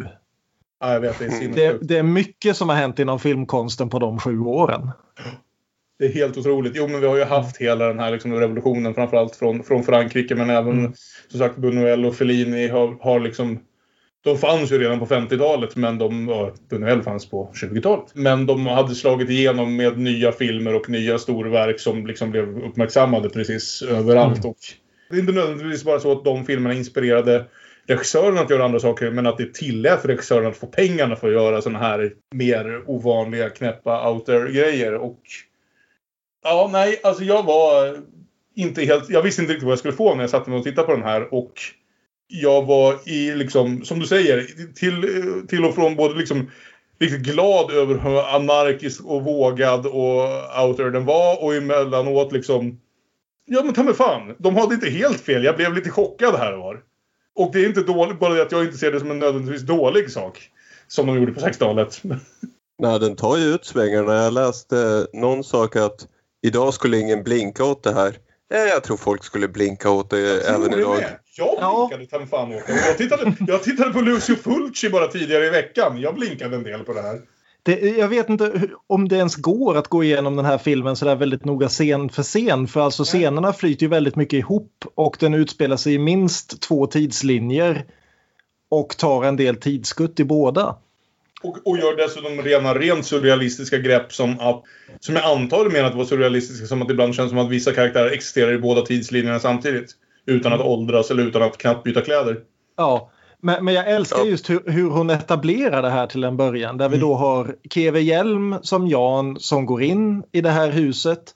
Ja, 0.80 0.94
jag 0.94 1.00
vet, 1.00 1.20
det 1.20 1.26
är 1.26 1.54
Det, 1.54 1.78
det 1.82 1.98
är 1.98 2.04
mycket 2.04 2.58
som 2.58 2.70
har 2.70 2.76
hänt 2.76 3.00
inom 3.00 3.20
filmkonsten 3.20 3.90
på 3.90 4.00
de 4.00 4.20
sju 4.20 4.40
åren. 4.40 4.92
Det 6.00 6.06
är 6.06 6.14
helt 6.14 6.38
otroligt. 6.38 6.74
Jo, 6.76 6.88
men 6.88 7.02
vi 7.02 7.08
har 7.08 7.18
ju 7.18 7.24
haft 7.24 7.58
hela 7.58 7.88
den 7.88 8.00
här 8.00 8.12
liksom, 8.12 8.34
revolutionen, 8.34 8.94
framförallt 8.94 9.36
från, 9.36 9.64
från 9.64 9.84
Frankrike, 9.84 10.36
men 10.36 10.50
även 10.50 10.80
Mm. 10.80 10.94
Som 11.30 11.40
sagt 11.40 11.58
Buñuel 11.58 12.08
och 12.08 12.16
Fellini 12.16 12.68
har, 12.68 12.98
har 13.02 13.20
liksom... 13.20 13.60
De 14.24 14.38
fanns 14.38 14.72
ju 14.72 14.78
redan 14.78 15.00
på 15.00 15.06
50-talet, 15.06 15.76
men 15.76 15.98
de... 15.98 16.28
Ja, 16.28 16.54
Buñuel 16.70 17.02
fanns 17.02 17.30
på 17.30 17.52
20-talet. 17.54 18.06
Men 18.14 18.46
de 18.46 18.68
hade 18.68 18.96
slagit 18.96 19.30
igenom 19.30 19.76
med 19.76 19.98
nya 19.98 20.32
filmer 20.32 20.76
och 20.76 20.90
nya 20.90 21.20
storverk 21.20 21.80
som 21.80 22.08
liksom 22.08 22.32
blev 22.32 22.64
uppmärksammade 22.64 23.30
precis 23.30 23.82
överallt. 23.82 24.46
Och 24.46 24.58
det 25.10 25.16
är 25.16 25.20
inte 25.20 25.32
nödvändigtvis 25.32 25.84
bara 25.84 26.00
så 26.00 26.12
att 26.12 26.24
de 26.24 26.46
filmerna 26.46 26.76
inspirerade 26.76 27.46
regissören 27.88 28.38
att 28.38 28.50
göra 28.50 28.66
andra 28.66 28.80
saker, 28.80 29.12
men 29.12 29.28
att 29.28 29.38
det 29.38 29.54
tillät 29.54 30.06
regissören 30.06 30.48
att 30.48 30.58
få 30.58 30.68
pengarna 30.68 31.16
för 31.16 31.28
att 31.28 31.34
göra 31.34 31.62
såna 31.62 31.80
här 31.80 32.12
mer 32.32 32.84
ovanliga, 32.86 33.50
knäppa 33.50 34.12
out 34.12 34.26
there-grejer. 34.26 34.94
Och 34.94 35.20
Ja, 36.44 36.70
nej, 36.72 37.00
alltså 37.04 37.24
jag 37.24 37.44
var 37.44 37.98
inte 38.62 38.86
helt... 38.86 39.10
Jag 39.10 39.22
visste 39.22 39.42
inte 39.42 39.54
riktigt 39.54 39.66
vad 39.66 39.72
jag 39.72 39.80
skulle 39.80 39.94
få 39.94 40.16
när 40.16 40.24
jag 40.24 40.30
satte 40.30 40.50
mig 40.50 40.60
och 40.60 40.66
tittade 40.66 40.88
på 40.88 40.94
den 40.94 41.04
här. 41.04 41.34
Och 41.34 41.54
jag 42.28 42.66
var 42.66 43.10
i, 43.10 43.36
liksom, 43.36 43.86
som 43.86 44.00
du 44.00 44.08
säger, 44.08 44.48
till, 44.74 45.48
till 45.48 45.66
och 45.66 45.76
från 45.76 45.96
både 45.96 46.16
liksom 46.16 46.52
riktigt 47.00 47.22
glad 47.22 47.72
över 47.72 47.96
hur 47.96 48.36
anarkisk 48.36 49.06
och 49.06 49.24
vågad 49.24 49.86
och 49.86 50.24
out 50.66 50.78
den 50.78 51.06
var. 51.06 51.44
Och 51.44 51.56
emellanåt 51.56 52.32
liksom... 52.32 52.80
Ja, 53.46 53.64
men 53.64 53.74
ta 53.74 53.84
mig 53.84 53.94
fan. 53.94 54.36
De 54.38 54.56
hade 54.56 54.76
inte 54.76 54.90
helt 54.90 55.22
fel. 55.22 55.44
Jag 55.44 55.56
blev 55.56 55.74
lite 55.74 55.90
chockad 55.90 56.36
här 56.36 56.54
och 56.54 56.60
var. 56.60 56.82
Och 57.36 57.52
det 57.54 57.60
är 57.60 57.68
inte 57.68 57.82
dåligt, 57.82 58.20
bara 58.20 58.34
det 58.34 58.42
att 58.42 58.52
jag 58.52 58.66
inte 58.66 58.78
ser 58.78 58.92
det 58.92 59.00
som 59.00 59.12
en 59.12 59.20
nödvändigtvis 59.20 59.62
dålig 59.62 60.12
sak. 60.12 60.50
Som 60.88 61.08
de 61.08 61.16
gjorde 61.20 61.32
på 61.32 61.40
60-talet. 61.40 62.02
Nej, 62.80 63.00
den 63.00 63.16
tar 63.16 63.38
ju 63.38 63.44
ut 63.44 63.66
svängarna. 63.66 64.14
Jag 64.14 64.34
läste 64.34 65.08
någon 65.14 65.44
sak 65.44 65.76
att 65.76 66.08
idag 66.42 66.74
skulle 66.74 67.00
ingen 67.00 67.24
blinka 67.24 67.66
åt 67.66 67.84
det 67.84 67.94
här. 67.94 68.16
Ja, 68.50 68.58
jag 68.58 68.84
tror 68.84 68.98
folk 68.98 69.24
skulle 69.24 69.48
blinka 69.48 69.90
åt 69.90 70.10
det 70.10 70.42
även 70.48 70.62
Tror 70.62 70.76
ni 70.76 70.82
idag. 70.82 70.96
med? 70.96 71.20
Jag 71.38 71.56
Ja. 71.60 71.92
blinkade 71.98 72.20
mig 72.20 72.30
fan 72.30 72.54
åt 72.54 72.68
det. 72.68 72.74
Jag 72.88 72.98
tittade, 72.98 73.36
jag 73.48 73.64
tittade 73.64 73.94
på 73.94 74.02
Lucio 74.02 74.36
Fulci 74.36 74.90
bara 74.90 75.08
tidigare 75.08 75.46
i 75.46 75.50
veckan. 75.50 76.00
Jag 76.02 76.16
blinkade 76.16 76.56
en 76.56 76.64
del 76.64 76.84
på 76.84 76.94
det 76.94 77.02
här. 77.02 77.22
Det, 77.64 77.80
jag 77.98 78.08
vet 78.08 78.30
inte 78.30 78.62
om 78.88 79.08
det 79.08 79.16
ens 79.16 79.36
går 79.36 79.78
att 79.78 79.88
gå 79.88 80.04
igenom 80.04 80.36
den 80.36 80.46
här 80.46 80.58
filmen 80.58 80.96
så 80.96 81.06
där 81.06 81.16
väldigt 81.16 81.46
noga 81.46 81.68
scen 81.68 82.10
för 82.10 82.24
scen. 82.24 82.68
För 82.68 82.80
alltså 82.82 83.04
scenerna 83.04 83.54
flyter 83.54 83.84
ju 83.84 83.90
väldigt 83.90 84.16
mycket 84.16 84.38
ihop 84.40 84.86
och 84.96 85.18
den 85.20 85.34
utspelar 85.34 85.78
sig 85.78 85.94
i 85.94 86.00
minst 86.00 86.62
två 86.62 86.88
tidslinjer. 86.88 87.86
Och 88.72 88.98
tar 88.98 89.24
en 89.24 89.36
del 89.36 89.56
tidsskutt 89.56 90.20
i 90.20 90.24
båda. 90.24 90.76
Och, 91.44 91.58
och 91.66 91.78
gör 91.78 91.96
dessutom 91.98 92.42
rena, 92.42 92.74
rent 92.74 93.06
surrealistiska 93.06 93.78
grepp 93.78 94.14
som 94.14 94.40
att... 94.40 94.64
Som 95.00 95.16
jag 95.16 95.26
antar 95.26 95.66
är 95.66 95.70
menat 95.70 95.90
att 95.90 95.98
vara 95.98 96.08
surrealistiska 96.08 96.66
som 96.66 96.82
att 96.82 96.90
ibland 96.92 97.16
känns 97.16 97.30
som 97.30 97.40
att 97.40 97.50
vissa 97.50 97.72
karaktärer 97.74 98.12
existerar 98.12 98.54
i 98.54 98.58
båda 98.58 98.82
tidslinjerna 98.82 99.40
samtidigt. 99.40 99.92
Utan 100.26 100.54
att 100.54 100.62
åldras 100.62 101.12
eller 101.12 101.24
utan 101.24 101.42
att 101.42 101.58
knappt 101.58 101.84
byta 101.84 102.02
kläder. 102.02 102.38
Ja, 102.78 103.12
men, 103.42 103.66
men 103.66 103.74
jag 103.74 103.92
älskar 103.92 104.26
just 104.26 104.50
hur, 104.50 104.64
hur 104.66 104.90
hon 104.90 105.10
etablerar 105.10 105.82
det 105.82 105.90
här 105.90 106.08
till 106.08 106.24
en 106.24 106.38
början. 106.38 106.78
Där 106.78 106.90
vi 106.90 106.98
då 106.98 107.16
har 107.16 107.56
Keve 107.70 108.00
Hjelm 108.00 108.56
som 108.62 108.88
Jan 108.88 109.40
som 109.40 109.66
går 109.66 109.84
in 109.84 110.24
i 110.32 110.42
det 110.42 110.50
här 110.50 110.72
huset. 110.72 111.36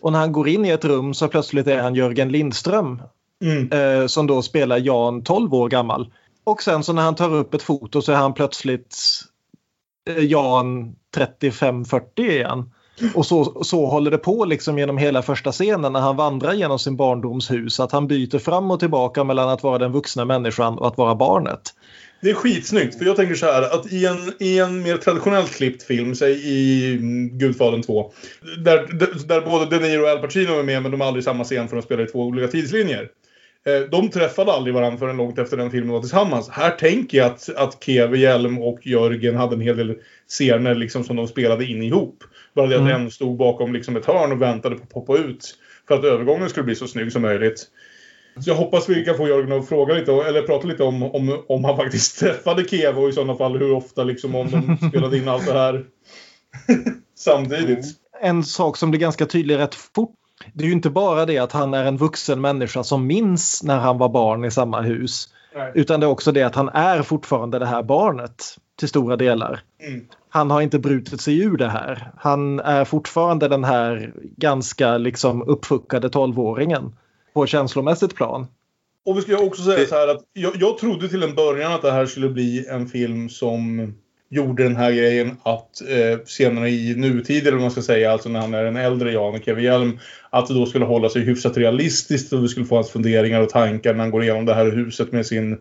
Och 0.00 0.12
när 0.12 0.18
han 0.18 0.32
går 0.32 0.48
in 0.48 0.64
i 0.64 0.70
ett 0.70 0.84
rum 0.84 1.14
så 1.14 1.28
plötsligt 1.28 1.66
är 1.66 1.82
han 1.82 1.94
Jörgen 1.94 2.28
Lindström 2.32 3.02
Mm. 3.42 3.72
eh, 3.72 4.06
som 4.06 4.26
då 4.26 4.42
spelar 4.42 4.78
Jan 4.78 5.22
12 5.22 5.54
år 5.54 5.68
gammal. 5.68 6.12
Och 6.44 6.62
sen 6.62 6.82
så 6.82 6.92
när 6.92 7.02
han 7.02 7.14
tar 7.14 7.34
upp 7.34 7.54
ett 7.54 7.62
foto 7.62 8.02
så 8.02 8.12
är 8.12 8.16
han 8.16 8.34
plötsligt 8.34 8.96
Eh, 10.10 10.24
Jan 10.24 10.96
35-40 11.16 12.20
igen. 12.20 12.70
Och 13.14 13.26
så, 13.26 13.64
så 13.64 13.86
håller 13.86 14.10
det 14.10 14.18
på 14.18 14.44
liksom 14.44 14.78
genom 14.78 14.98
hela 14.98 15.22
första 15.22 15.52
scenen 15.52 15.92
när 15.92 16.00
han 16.00 16.16
vandrar 16.16 16.52
genom 16.52 16.78
sin 16.78 16.96
barndomshus. 16.96 17.80
Att 17.80 17.92
han 17.92 18.06
byter 18.06 18.38
fram 18.38 18.70
och 18.70 18.80
tillbaka 18.80 19.24
mellan 19.24 19.48
att 19.48 19.62
vara 19.62 19.78
den 19.78 19.92
vuxna 19.92 20.24
människan 20.24 20.78
och 20.78 20.86
att 20.86 20.98
vara 20.98 21.14
barnet. 21.14 21.60
Det 22.20 22.30
är 22.30 22.34
skitsnyggt, 22.34 22.98
för 22.98 23.04
jag 23.04 23.16
tänker 23.16 23.34
så 23.34 23.46
här 23.46 23.62
att 23.62 23.92
i 23.92 24.06
en, 24.06 24.32
i 24.40 24.58
en 24.58 24.82
mer 24.82 24.96
traditionellt 24.96 25.50
klippt 25.56 25.82
film, 25.82 26.14
säg 26.14 26.32
i 26.32 26.98
Gudfadern 27.32 27.82
2, 27.82 28.12
där, 28.64 28.88
där, 29.26 29.40
både 29.40 29.78
De 29.78 29.88
Niro 29.88 30.02
och 30.02 30.08
Al 30.08 30.18
Pacino 30.18 30.58
är 30.58 30.62
med 30.62 30.82
men 30.82 30.90
de 30.90 31.00
är 31.00 31.04
aldrig 31.04 31.22
i 31.22 31.24
samma 31.24 31.44
scen 31.44 31.68
för 31.68 31.76
de 31.76 31.82
spelar 31.82 32.04
i 32.04 32.06
två 32.06 32.18
olika 32.18 32.48
tidslinjer. 32.48 33.08
Eh, 33.66 33.80
De 33.90 34.10
träffade 34.10 34.52
aldrig 34.52 34.74
varandra 34.74 34.98
förrän 34.98 35.16
långt 35.16 35.38
efter 35.38 35.56
den 35.56 35.70
filmen 35.70 35.92
var 35.92 36.00
tillsammans. 36.00 36.48
Här 36.48 36.70
tänker 36.70 37.18
jag 37.18 37.26
att, 37.26 37.48
att 37.56 37.84
Keve 37.84 38.18
Hjelm 38.18 38.58
och 38.62 38.86
Jörgen 38.86 39.36
hade 39.36 39.54
en 39.54 39.60
hel 39.60 39.76
del 39.76 39.94
scener 40.28 40.74
liksom 40.74 41.04
som 41.04 41.16
de 41.16 41.28
spelade 41.28 41.64
in 41.64 41.82
ihop. 41.82 42.24
Bara 42.54 42.66
det 42.66 42.74
att 42.74 42.80
Mm. 42.80 43.02
en 43.02 43.10
stod 43.10 43.36
bakom 43.36 43.72
liksom 43.72 43.96
ett 43.96 44.06
hörn 44.06 44.32
och 44.32 44.42
väntade 44.42 44.76
på 44.76 44.82
att 44.82 44.90
poppa 44.90 45.16
ut. 45.18 45.54
För 45.88 45.94
att 45.94 46.04
övergången 46.04 46.48
skulle 46.50 46.64
bli 46.64 46.74
så 46.74 46.86
snygg 46.86 47.12
som 47.12 47.22
möjligt. 47.22 47.66
Så 48.40 48.50
jag 48.50 48.54
hoppas 48.54 48.88
vi 48.88 49.04
kan 49.04 49.16
få 49.16 49.28
Jörgen 49.28 49.52
att 49.52 49.68
fråga 49.68 49.94
lite, 49.94 50.12
eller 50.12 50.42
prata 50.42 50.66
lite 50.66 50.82
om, 50.82 51.02
om, 51.02 51.44
om 51.48 51.64
han 51.64 51.76
faktiskt 51.76 52.18
träffade 52.20 52.68
Keva 52.68 53.00
och 53.00 53.08
i 53.08 53.12
sådana 53.12 53.34
fall 53.36 53.58
hur 53.58 53.72
ofta 53.72 54.04
liksom 54.04 54.34
om 54.34 54.50
de 54.50 54.88
spelade 54.88 55.16
in 55.18 55.28
allt 55.28 55.46
det 55.46 55.52
här 55.52 55.84
samtidigt. 57.18 57.86
En 58.20 58.44
sak 58.44 58.76
som 58.76 58.90
blir 58.90 59.00
ganska 59.00 59.26
tydlig 59.26 59.58
rätt 59.58 59.74
fort. 59.74 60.14
Det 60.52 60.64
är 60.64 60.66
ju 60.66 60.72
inte 60.72 60.90
bara 60.90 61.26
det 61.26 61.38
att 61.38 61.52
han 61.52 61.74
är 61.74 61.84
en 61.84 61.96
vuxen 61.96 62.40
människa 62.40 62.84
som 62.84 63.06
minns 63.06 63.62
när 63.62 63.78
han 63.78 63.98
var 63.98 64.08
barn 64.08 64.44
i 64.44 64.50
samma 64.50 64.80
hus. 64.80 65.28
Nej. 65.54 65.72
Utan 65.74 66.00
det 66.00 66.06
är 66.06 66.10
också 66.10 66.32
det 66.32 66.42
att 66.42 66.54
han 66.54 66.68
är 66.68 67.02
fortfarande 67.02 67.58
det 67.58 67.66
här 67.66 67.82
barnet 67.82 68.42
till 68.78 68.88
stora 68.88 69.16
delar. 69.16 69.60
Mm. 69.88 70.06
Han 70.28 70.50
har 70.50 70.60
inte 70.60 70.78
brutit 70.78 71.20
sig 71.20 71.38
ur 71.38 71.56
det 71.56 71.68
här. 71.68 72.12
Han 72.16 72.60
är 72.60 72.84
fortfarande 72.84 73.48
den 73.48 73.64
här 73.64 74.12
ganska 74.36 74.98
liksom 74.98 75.42
uppfuckade 75.42 76.10
tolvåringen 76.10 76.96
på 77.34 77.46
känslomässigt 77.46 78.14
plan. 78.14 78.46
Och 79.06 79.18
vi 79.18 79.22
ska 79.22 79.38
också 79.38 79.62
säga 79.62 79.86
så 79.86 79.94
här 79.94 80.08
att 80.08 80.22
jag, 80.32 80.52
jag 80.56 80.78
trodde 80.78 81.08
till 81.08 81.22
en 81.22 81.34
början 81.34 81.72
att 81.72 81.82
det 81.82 81.92
här 81.92 82.06
skulle 82.06 82.28
bli 82.28 82.66
en 82.66 82.86
film 82.86 83.28
som 83.28 83.94
gjorde 84.34 84.62
den 84.62 84.76
här 84.76 84.92
grejen 84.92 85.36
att 85.42 85.80
eh, 85.88 86.18
senare 86.24 86.70
i 86.70 86.94
nutid, 86.94 87.42
eller 87.42 87.52
vad 87.52 87.60
man 87.60 87.70
ska 87.70 87.82
säga, 87.82 88.12
alltså 88.12 88.28
när 88.28 88.40
han 88.40 88.54
är 88.54 88.64
en 88.64 88.76
äldre 88.76 89.12
Jan 89.12 89.34
och 89.34 89.44
Kevin 89.44 89.64
Hjelm, 89.64 89.98
att 90.30 90.46
det 90.46 90.54
då 90.54 90.66
skulle 90.66 90.84
hålla 90.84 91.08
sig 91.08 91.22
hyfsat 91.22 91.56
realistiskt 91.56 92.32
och 92.32 92.44
vi 92.44 92.48
skulle 92.48 92.66
få 92.66 92.74
hans 92.74 92.90
funderingar 92.90 93.40
och 93.40 93.48
tankar 93.48 93.94
när 93.94 94.00
han 94.00 94.10
går 94.10 94.22
igenom 94.22 94.46
det 94.46 94.54
här 94.54 94.70
huset 94.70 95.12
med 95.12 95.26
sin 95.26 95.58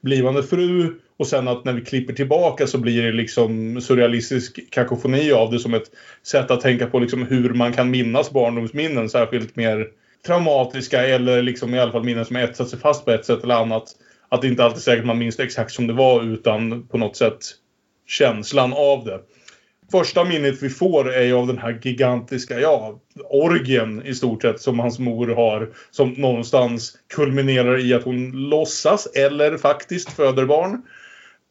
blivande 0.00 0.42
fru. 0.42 0.94
Och 1.16 1.26
sen 1.26 1.48
att 1.48 1.64
när 1.64 1.72
vi 1.72 1.80
klipper 1.80 2.12
tillbaka 2.12 2.66
så 2.66 2.78
blir 2.78 3.02
det 3.02 3.12
liksom 3.12 3.80
surrealistisk 3.80 4.70
kakofoni 4.70 5.32
av 5.32 5.50
det 5.52 5.58
som 5.58 5.74
ett 5.74 5.90
sätt 6.22 6.50
att 6.50 6.60
tänka 6.60 6.86
på 6.86 6.98
liksom 6.98 7.26
hur 7.26 7.54
man 7.54 7.72
kan 7.72 7.90
minnas 7.90 8.30
barndomsminnen, 8.30 9.08
särskilt 9.08 9.56
mer 9.56 9.88
traumatiska 10.26 11.06
eller 11.06 11.42
liksom 11.42 11.74
i 11.74 11.80
alla 11.80 11.92
fall 11.92 12.04
minnen 12.04 12.24
som 12.24 12.36
etsat 12.36 12.68
sig 12.68 12.78
fast 12.78 13.04
på 13.04 13.10
ett 13.10 13.24
sätt 13.24 13.44
eller 13.44 13.54
annat. 13.54 13.84
Att 14.28 14.42
det 14.42 14.48
inte 14.48 14.64
alltid 14.64 14.78
är 14.78 14.82
säkert 14.82 15.04
man 15.04 15.18
minns 15.18 15.36
det 15.36 15.42
exakt 15.42 15.72
som 15.72 15.86
det 15.86 15.92
var 15.92 16.22
utan 16.22 16.86
på 16.86 16.98
något 16.98 17.16
sätt 17.16 17.38
känslan 18.06 18.72
av 18.72 19.04
det. 19.04 19.20
Första 19.92 20.24
minnet 20.24 20.62
vi 20.62 20.70
får 20.70 21.12
är 21.12 21.22
ju 21.22 21.32
av 21.32 21.46
den 21.46 21.58
här 21.58 21.80
gigantiska, 21.82 22.60
ja, 22.60 23.00
orgien 23.30 24.02
i 24.06 24.14
stort 24.14 24.42
sett 24.42 24.60
som 24.60 24.78
hans 24.78 24.98
mor 24.98 25.26
har. 25.26 25.72
Som 25.90 26.10
någonstans 26.10 26.98
kulminerar 27.14 27.80
i 27.80 27.94
att 27.94 28.04
hon 28.04 28.30
låtsas 28.30 29.06
eller 29.06 29.58
faktiskt 29.58 30.12
föder 30.12 30.44
barn. 30.44 30.82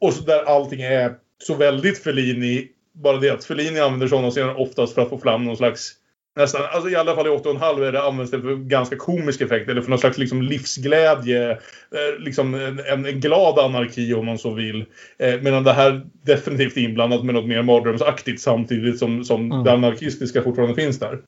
Och 0.00 0.12
så 0.12 0.24
där 0.24 0.44
allting 0.44 0.80
är 0.80 1.14
så 1.38 1.54
väldigt 1.54 1.98
Fellini. 1.98 2.68
Bara 2.92 3.16
det 3.16 3.30
att 3.30 3.44
Fellini 3.44 3.80
använder 3.80 4.08
sådana 4.08 4.30
scener 4.30 4.60
oftast 4.60 4.94
för 4.94 5.02
att 5.02 5.08
få 5.08 5.18
fram 5.18 5.44
någon 5.44 5.56
slags 5.56 5.92
Nästan, 6.36 6.62
alltså 6.72 6.90
i 6.90 6.96
alla 6.96 7.14
fall 7.14 7.26
i 7.26 7.30
8,5 7.30 7.82
är 7.82 7.92
det 7.92 8.02
används 8.02 8.30
det 8.30 8.40
för 8.40 8.56
ganska 8.56 8.96
komisk 8.96 9.40
effekt 9.40 9.68
eller 9.68 9.82
för 9.82 9.90
någon 9.90 9.98
slags 9.98 10.18
liksom 10.18 10.42
livsglädje. 10.42 11.50
Eh, 11.50 12.18
liksom 12.18 12.54
en, 12.54 13.06
en, 13.06 13.20
glad 13.20 13.58
anarki 13.58 14.14
om 14.14 14.26
man 14.26 14.38
så 14.38 14.54
vill. 14.54 14.84
Eh, 15.18 15.40
medan 15.40 15.64
det 15.64 15.72
här 15.72 16.06
definitivt 16.22 16.76
är 16.76 16.80
inblandat 16.80 17.24
med 17.24 17.34
något 17.34 17.48
mer 17.48 17.62
mardrömsaktigt 17.62 18.42
samtidigt 18.42 18.98
som, 18.98 19.24
som 19.24 19.52
mm. 19.52 19.64
det 19.64 19.72
anarkistiska 19.72 20.42
fortfarande 20.42 20.74
finns 20.74 20.98
där. 20.98 21.18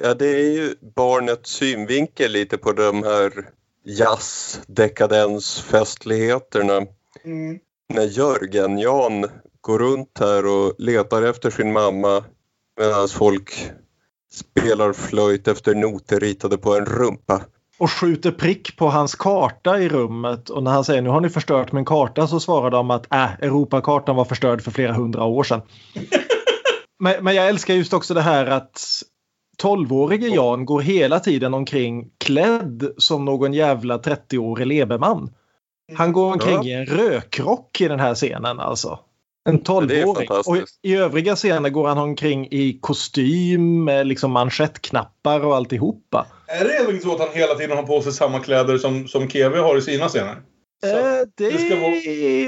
Ja, 0.00 0.14
det 0.14 0.28
är 0.28 0.52
ju 0.52 0.74
barnets 0.96 1.50
synvinkel 1.50 2.32
lite 2.32 2.58
på 2.58 2.72
de 2.72 3.02
här 3.02 3.32
jazz, 3.84 4.60
dekadens, 4.66 5.60
festligheterna. 5.60 6.76
Mm. 7.24 7.58
När 7.94 8.04
Jörgen, 8.04 8.78
Jan, 8.78 9.26
går 9.60 9.78
runt 9.78 10.18
här 10.20 10.46
och 10.46 10.74
letar 10.78 11.22
efter 11.22 11.50
sin 11.50 11.72
mamma 11.72 12.24
medan 12.80 13.08
folk 13.08 13.70
spelar 14.34 14.92
flöjt 14.92 15.48
efter 15.48 15.74
noter 15.74 16.20
ritade 16.20 16.58
på 16.58 16.76
en 16.76 16.84
rumpa. 16.84 17.42
Och 17.78 17.90
skjuter 17.90 18.30
prick 18.30 18.76
på 18.76 18.88
hans 18.88 19.14
karta 19.14 19.78
i 19.78 19.88
rummet 19.88 20.50
och 20.50 20.62
när 20.62 20.70
han 20.70 20.84
säger 20.84 21.02
nu 21.02 21.08
har 21.08 21.20
ni 21.20 21.28
förstört 21.28 21.72
min 21.72 21.84
karta 21.84 22.26
så 22.26 22.40
svarar 22.40 22.70
de 22.70 22.90
att 22.90 23.14
äh, 23.14 23.32
Europakartan 23.32 24.16
var 24.16 24.24
förstörd 24.24 24.62
för 24.62 24.70
flera 24.70 24.92
hundra 24.92 25.24
år 25.24 25.42
sedan. 25.44 25.62
men, 26.98 27.24
men 27.24 27.34
jag 27.34 27.48
älskar 27.48 27.74
just 27.74 27.92
också 27.92 28.14
det 28.14 28.20
här 28.20 28.46
att 28.46 28.80
12-årige 29.62 30.28
Jan 30.28 30.64
går 30.64 30.80
hela 30.80 31.20
tiden 31.20 31.54
omkring 31.54 32.10
klädd 32.18 32.92
som 32.96 33.24
någon 33.24 33.52
jävla 33.52 33.98
30-årig 33.98 34.66
lebeman. 34.66 35.30
Han 35.96 36.12
går 36.12 36.32
omkring 36.32 36.54
ja. 36.54 36.64
i 36.64 36.72
en 36.72 36.86
rökrock 36.86 37.80
i 37.80 37.88
den 37.88 38.00
här 38.00 38.14
scenen 38.14 38.60
alltså. 38.60 38.98
En 39.44 39.58
tolvåring. 39.58 40.28
Och 40.30 40.56
i 40.82 40.96
övriga 40.96 41.36
scener 41.36 41.70
går 41.70 41.88
han 41.88 41.98
omkring 41.98 42.48
i 42.50 42.78
kostym 42.80 43.84
med 43.84 44.06
liksom 44.06 44.30
manschettknappar 44.30 45.40
och 45.40 45.56
alltihopa. 45.56 46.26
Är 46.46 46.64
det 46.64 46.70
även 46.70 47.00
så 47.00 47.12
att 47.12 47.20
han 47.20 47.28
hela 47.32 47.54
tiden 47.54 47.76
har 47.76 47.84
på 47.84 48.02
sig 48.02 48.12
samma 48.12 48.40
kläder 48.40 48.78
som, 48.78 49.08
som 49.08 49.28
Keve 49.28 49.58
har 49.58 49.78
i 49.78 49.82
sina 49.82 50.08
scener? 50.08 50.36
Eh, 50.84 51.28
det, 51.36 51.50
det 51.50 51.80
vara... 51.80 51.92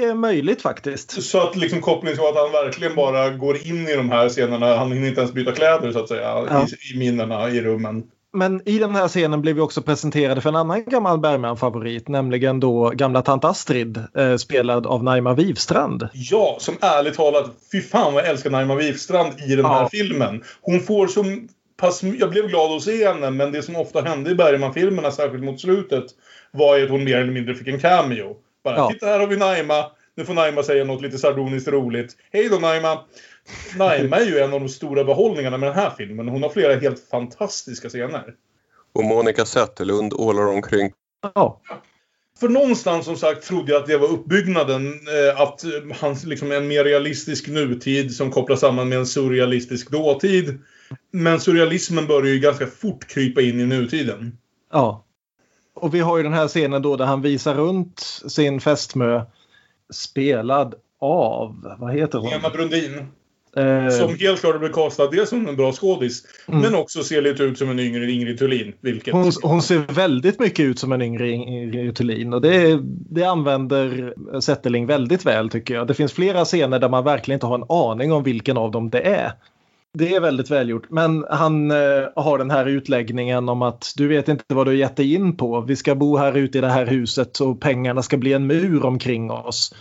är 0.09 0.15
möjligt 0.15 0.61
faktiskt. 0.61 1.23
Så 1.23 1.41
att 1.41 1.55
liksom 1.55 1.81
kopplingen 1.81 2.17
till 2.17 2.27
att 2.27 2.35
han 2.35 2.51
verkligen 2.51 2.95
bara 2.95 3.29
går 3.29 3.67
in 3.67 3.87
i 3.87 3.95
de 3.95 4.09
här 4.09 4.29
scenerna. 4.29 4.75
Han 4.75 4.91
hinner 4.91 5.07
inte 5.07 5.21
ens 5.21 5.33
byta 5.33 5.51
kläder 5.51 5.91
så 5.91 5.99
att 5.99 6.07
säga. 6.07 6.45
Ja. 6.49 6.65
I, 6.65 6.93
I 6.93 6.97
minnena, 6.97 7.49
i 7.49 7.61
rummen 7.61 8.03
men 8.37 8.61
i 8.65 8.79
den 8.79 8.95
här 8.95 9.07
scenen 9.07 9.41
blev 9.41 9.55
vi 9.55 9.61
också 9.61 9.81
presenterade 9.81 10.41
för 10.41 10.49
en 10.49 10.55
annan 10.55 10.83
gammal 10.83 11.19
Bergman-favorit, 11.19 12.07
nämligen 12.07 12.59
då 12.59 12.89
gamla 12.89 13.21
tant 13.21 13.45
Astrid, 13.45 14.03
eh, 14.17 14.35
spelad 14.35 14.87
av 14.87 15.03
Naima 15.03 15.33
Wivstrand. 15.33 16.09
Ja, 16.13 16.57
som 16.59 16.75
ärligt 16.81 17.13
talat, 17.13 17.45
fy 17.71 17.81
fan 17.81 18.13
vad 18.13 18.23
jag 18.23 18.29
älskar 18.29 18.49
Naima 18.49 18.75
Wivstrand 18.75 19.33
i 19.47 19.55
den 19.55 19.65
här 19.65 19.89
filmen. 19.89 20.43
Hon 20.61 20.79
får 20.79 21.07
som 21.07 21.47
pass, 21.77 22.03
jag 22.03 22.29
blev 22.29 22.47
glad 22.47 22.71
att 22.71 22.81
se 22.81 23.07
henne, 23.07 23.31
men 23.31 23.51
det 23.51 23.63
som 23.63 23.75
ofta 23.75 24.01
hände 24.01 24.31
i 24.31 24.35
Bergman-filmerna, 24.35 25.11
särskilt 25.11 25.43
mot 25.43 25.61
slutet, 25.61 26.05
var 26.51 26.77
ju 26.77 26.83
att 26.83 26.89
hon 26.89 27.03
mer 27.03 27.17
eller 27.17 27.33
mindre 27.33 27.55
fick 27.55 27.67
en 27.67 27.79
cameo. 27.79 28.35
Bara, 28.63 28.75
ja. 28.75 28.89
titta 28.89 29.05
här 29.05 29.19
har 29.19 29.27
vi 29.27 29.37
Naima, 29.37 29.85
nu 30.15 30.25
får 30.25 30.33
Naima 30.33 30.63
säga 30.63 30.83
något 30.83 31.01
lite 31.01 31.17
sardoniskt 31.17 31.67
roligt. 31.67 32.15
Hej 32.31 32.49
då 32.49 32.57
Naima! 32.57 32.99
Naima 33.77 34.17
är 34.17 34.25
ju 34.25 34.39
en 34.39 34.53
av 34.53 34.59
de 34.59 34.69
stora 34.69 35.03
behållningarna 35.03 35.57
med 35.57 35.69
den 35.69 35.75
här 35.75 35.93
filmen. 35.97 36.27
Hon 36.27 36.43
har 36.43 36.49
flera 36.49 36.75
helt 36.75 37.09
fantastiska 37.09 37.89
scener. 37.89 38.33
Och 38.93 39.03
Monica 39.03 39.45
Zetterlund 39.45 40.13
ålar 40.13 40.45
omkring. 40.45 40.91
Ja. 41.35 41.61
För 42.39 42.49
någonstans 42.49 43.05
som 43.05 43.15
sagt 43.15 43.47
trodde 43.47 43.71
jag 43.71 43.81
att 43.81 43.87
det 43.87 43.97
var 43.97 44.07
uppbyggnaden. 44.07 44.87
Eh, 44.87 45.41
att 45.41 45.63
hans 45.99 46.25
liksom 46.25 46.51
en 46.51 46.67
mer 46.67 46.83
realistisk 46.83 47.47
nutid 47.47 48.15
som 48.15 48.31
kopplas 48.31 48.59
samman 48.59 48.89
med 48.89 48.97
en 48.97 49.05
surrealistisk 49.05 49.91
dåtid. 49.91 50.59
Men 51.11 51.39
surrealismen 51.39 52.07
börjar 52.07 52.33
ju 52.33 52.39
ganska 52.39 52.67
fort 52.67 53.07
krypa 53.07 53.41
in 53.41 53.59
i 53.59 53.65
nutiden. 53.65 54.37
Ja. 54.71 55.05
Och 55.73 55.93
vi 55.93 55.99
har 55.99 56.17
ju 56.17 56.23
den 56.23 56.33
här 56.33 56.47
scenen 56.47 56.81
då 56.81 56.95
där 56.95 57.05
han 57.05 57.21
visar 57.21 57.55
runt 57.55 57.99
sin 58.27 58.61
fästmö 58.61 59.21
spelad 59.93 60.75
av, 60.99 61.75
vad 61.79 61.93
heter 61.93 62.19
hon? 62.19 62.29
Lena 62.29 62.49
Brundin. 62.49 63.07
Eh, 63.57 63.89
som 63.89 64.15
helt 64.19 64.39
klart 64.39 64.59
blir 64.59 64.69
castad 64.69 65.07
dels 65.11 65.29
som 65.29 65.47
en 65.47 65.55
bra 65.55 65.71
skådis, 65.71 66.23
mm. 66.47 66.61
men 66.61 66.75
också 66.75 67.03
ser 67.03 67.21
lite 67.21 67.43
ut 67.43 67.57
som 67.57 67.69
en 67.69 67.79
yngre 67.79 68.11
Ingrid 68.11 68.39
Thulin. 68.39 68.73
Vilket... 68.81 69.13
Hon, 69.13 69.31
hon, 69.43 69.61
ser 69.61 69.93
väldigt 69.93 70.39
mycket 70.39 70.65
ut 70.65 70.79
som 70.79 70.91
en 70.91 71.01
yngre 71.01 71.29
Ingrid 71.29 71.95
Thulin 71.95 72.33
och 72.33 72.41
det, 72.41 72.79
det 73.09 73.23
använder 73.23 74.13
Zetterling 74.39 74.85
väldigt 74.85 75.25
väl 75.25 75.49
tycker 75.49 75.73
jag. 75.73 75.87
Det 75.87 75.93
finns 75.93 76.13
flera 76.13 76.45
scener 76.45 76.79
där 76.79 76.89
man 76.89 77.03
verkligen 77.03 77.35
inte 77.35 77.45
har 77.45 77.55
en 77.55 77.65
aning 77.69 78.11
om 78.11 78.23
vilken 78.23 78.57
av 78.57 78.71
dem 78.71 78.89
det 78.89 79.01
är. 79.01 79.31
Det 79.93 80.15
är 80.15 80.19
väldigt 80.19 80.51
välgjort. 80.51 80.85
Men 80.89 81.25
han 81.29 81.71
eh, 81.71 81.77
har 82.15 82.37
den 82.37 82.51
här 82.51 82.65
utläggningen 82.65 83.49
om 83.49 83.61
att 83.61 83.93
du 83.97 84.07
vet 84.07 84.27
inte 84.27 84.43
vad 84.47 84.67
du 84.67 84.77
gett 84.77 84.95
dig 84.95 85.13
in 85.13 85.37
på. 85.37 85.61
Vi 85.61 85.75
ska 85.75 85.95
bo 85.95 86.17
här 86.17 86.37
ute 86.37 86.57
i 86.57 86.61
det 86.61 86.69
här 86.69 86.85
huset 86.85 87.39
och 87.39 87.61
pengarna 87.61 88.01
ska 88.01 88.17
bli 88.17 88.33
en 88.33 88.47
mur 88.47 88.85
omkring 88.85 89.31
oss. 89.31 89.73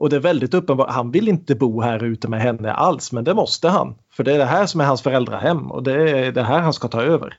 Och 0.00 0.10
det 0.10 0.16
är 0.16 0.20
väldigt 0.20 0.54
uppenbart, 0.54 0.90
han 0.90 1.10
vill 1.10 1.28
inte 1.28 1.54
bo 1.54 1.80
här 1.80 2.04
ute 2.04 2.28
med 2.28 2.40
henne 2.40 2.72
alls, 2.72 3.12
men 3.12 3.24
det 3.24 3.34
måste 3.34 3.68
han. 3.68 3.94
För 4.12 4.24
det 4.24 4.34
är 4.34 4.38
det 4.38 4.44
här 4.44 4.66
som 4.66 4.80
är 4.80 4.84
hans 4.84 5.02
föräldrahem 5.02 5.70
och 5.70 5.82
det 5.82 6.10
är 6.10 6.32
det 6.32 6.42
här 6.42 6.60
han 6.60 6.72
ska 6.72 6.88
ta 6.88 7.02
över. 7.02 7.38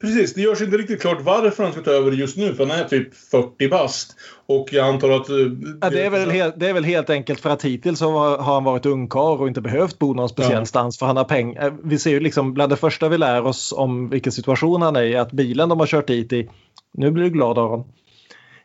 Precis, 0.00 0.34
det 0.34 0.40
görs 0.40 0.60
inte 0.60 0.76
riktigt 0.76 1.00
klart 1.00 1.18
varför 1.22 1.62
han 1.62 1.72
ska 1.72 1.82
ta 1.82 1.90
över 1.90 2.12
just 2.12 2.36
nu, 2.36 2.54
för 2.54 2.66
han 2.66 2.78
är 2.78 2.84
typ 2.84 3.14
40 3.14 3.68
bast. 3.68 4.16
Och 4.46 4.72
jag 4.72 4.88
antar 4.88 5.10
att... 5.10 5.26
Det, 5.26 5.42
eh, 5.42 5.48
ja, 5.80 5.90
det, 5.90 6.06
är 6.06 6.10
väl 6.10 6.30
helt, 6.30 6.60
det 6.60 6.68
är 6.68 6.72
väl 6.72 6.84
helt 6.84 7.10
enkelt 7.10 7.40
för 7.40 7.50
att 7.50 7.64
hittills 7.64 8.00
har 8.00 8.38
han 8.38 8.64
varit 8.64 8.86
ungkar 8.86 9.40
och 9.40 9.48
inte 9.48 9.60
behövt 9.60 9.98
bo 9.98 10.14
någon 10.14 10.28
speciellstans 10.28 10.96
ja. 10.96 10.98
för 10.98 11.06
han 11.06 11.16
har 11.16 11.24
pengar. 11.24 11.66
Eh, 11.66 11.72
vi 11.82 11.98
ser 11.98 12.10
ju 12.10 12.20
liksom 12.20 12.54
bland 12.54 12.72
det 12.72 12.76
första 12.76 13.08
vi 13.08 13.18
lär 13.18 13.46
oss 13.46 13.72
om 13.76 14.10
vilken 14.10 14.32
situation 14.32 14.82
han 14.82 14.96
är 14.96 15.02
i, 15.02 15.16
att 15.16 15.32
bilen 15.32 15.68
de 15.68 15.80
har 15.80 15.86
kört 15.86 16.06
dit 16.06 16.32
i, 16.32 16.50
nu 16.92 17.10
blir 17.10 17.24
du 17.24 17.30
glad 17.30 17.58
Aron, 17.58 17.84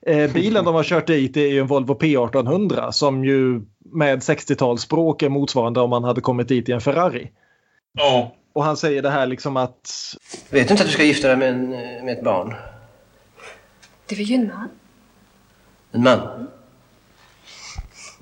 Eh, 0.08 0.34
bilen 0.34 0.66
de 0.66 0.76
har 0.76 0.84
kört 0.84 1.08
dit 1.08 1.38
är 1.38 1.60
en 1.60 1.68
Volvo 1.68 1.97
P1800 1.97 2.91
som 2.91 3.26
ju 3.26 3.62
med 3.80 4.20
60-talsspråk 4.20 5.24
är 5.24 5.30
motsvarande 5.30 5.80
om 5.80 5.89
man 5.89 6.03
hade 6.03 6.22
kommit 6.22 6.47
dit 6.47 6.70
i 6.70 6.72
en 6.72 6.82
Ferrari. 6.82 7.32
Ja. 7.93 8.36
Och 8.53 8.64
han 8.64 8.78
säger 8.78 9.01
det 9.01 9.10
här 9.10 9.28
liksom 9.28 9.58
att... 9.58 10.16
Vet 10.49 10.68
du 10.68 10.74
inte 10.74 10.84
att 10.84 10.89
du 10.89 10.93
ska 10.93 11.03
gifta 11.03 11.28
dig 11.28 11.38
med, 11.38 11.49
en, 11.49 11.70
med 12.06 12.18
ett 12.18 12.24
barn? 12.24 12.53
Det 14.06 14.16
är 14.16 14.20
ju 14.20 14.36
en 14.36 14.47
man. 14.47 14.70
En 15.91 16.03
man? 16.03 16.47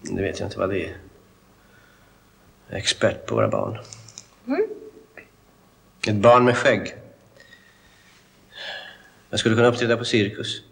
Det 0.01 0.21
vet 0.21 0.39
jag 0.39 0.47
inte 0.47 0.59
vad 0.59 0.69
det 0.69 0.85
är. 0.85 0.97
Jag 2.67 2.75
är 2.75 2.77
expert 2.77 3.25
på 3.25 3.35
våra 3.35 3.47
barn. 3.47 3.77
Mm. 4.47 4.65
Ett 6.07 6.15
barn 6.15 6.45
med 6.45 6.57
skägg. 6.57 6.95
Jag 9.29 9.39
skulle 9.39 9.55
kunna 9.55 9.67
uppträda 9.67 9.97
på 9.97 10.05
cirkus 10.05 10.63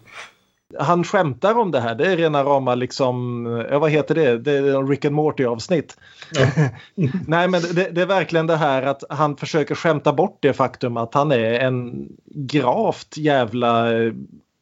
han 0.82 1.03
skämtar 1.03 1.55
om 1.55 1.71
det 1.71 1.79
här. 1.79 1.95
Det 1.95 2.11
är 2.11 2.17
rena 2.17 2.43
rama 2.43 2.75
liksom, 2.75 3.45
ja, 3.71 3.79
vad 3.79 3.91
heter 3.91 4.15
det? 4.15 4.38
Det 4.38 4.51
är 4.51 4.79
en 4.79 4.88
Rick 4.88 5.05
and 5.05 5.15
Morty 5.15 5.45
avsnitt. 5.45 5.97
Ja. 6.32 6.47
Nej 7.27 7.47
men 7.47 7.61
det, 7.61 7.89
det, 7.89 8.01
är 8.01 8.05
verkligen 8.05 8.47
det 8.47 8.55
här 8.55 8.84
att 8.84 9.03
han 9.09 9.38
försöker 9.38 9.75
skämta 9.75 10.13
bort 10.13 10.38
det 10.39 10.53
faktum 10.53 10.97
att 10.97 11.13
han 11.13 11.32
är 11.32 11.53
en 11.53 12.09
gravt 12.25 13.17
jävla 13.17 13.88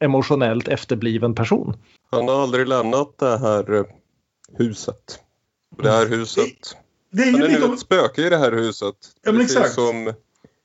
emotionellt 0.00 0.68
efterbliven 0.68 1.34
person. 1.34 1.76
Han 2.10 2.28
har 2.28 2.42
aldrig 2.42 2.68
lämnat 2.68 3.18
det 3.18 3.38
här 3.38 3.74
eh, 3.74 3.84
huset. 4.58 5.18
Det 5.82 5.90
här 5.90 6.06
huset. 6.06 6.44
Det, 7.10 7.22
det 7.22 7.28
är 7.28 7.32
han 7.32 7.42
är 7.42 7.68
nu 7.68 7.74
ett 7.74 7.80
spöke 7.80 8.26
i 8.26 8.30
det 8.30 8.38
här 8.38 8.52
huset. 8.52 8.94
Ja, 9.22 9.32
men 9.32 9.40
exakt. 9.40 9.72
som 9.72 10.12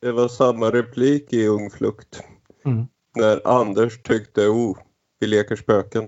det 0.02 0.12
var 0.12 0.28
samma 0.28 0.72
replik 0.72 1.34
i 1.34 1.48
Ung 1.48 1.70
Flukt. 1.70 2.24
Mm. 2.66 2.86
När 3.16 3.48
Anders 3.48 4.02
tyckte, 4.02 4.48
oh, 4.48 4.78
vi 5.26 5.30
leker 5.30 5.56
spöken. 5.56 6.08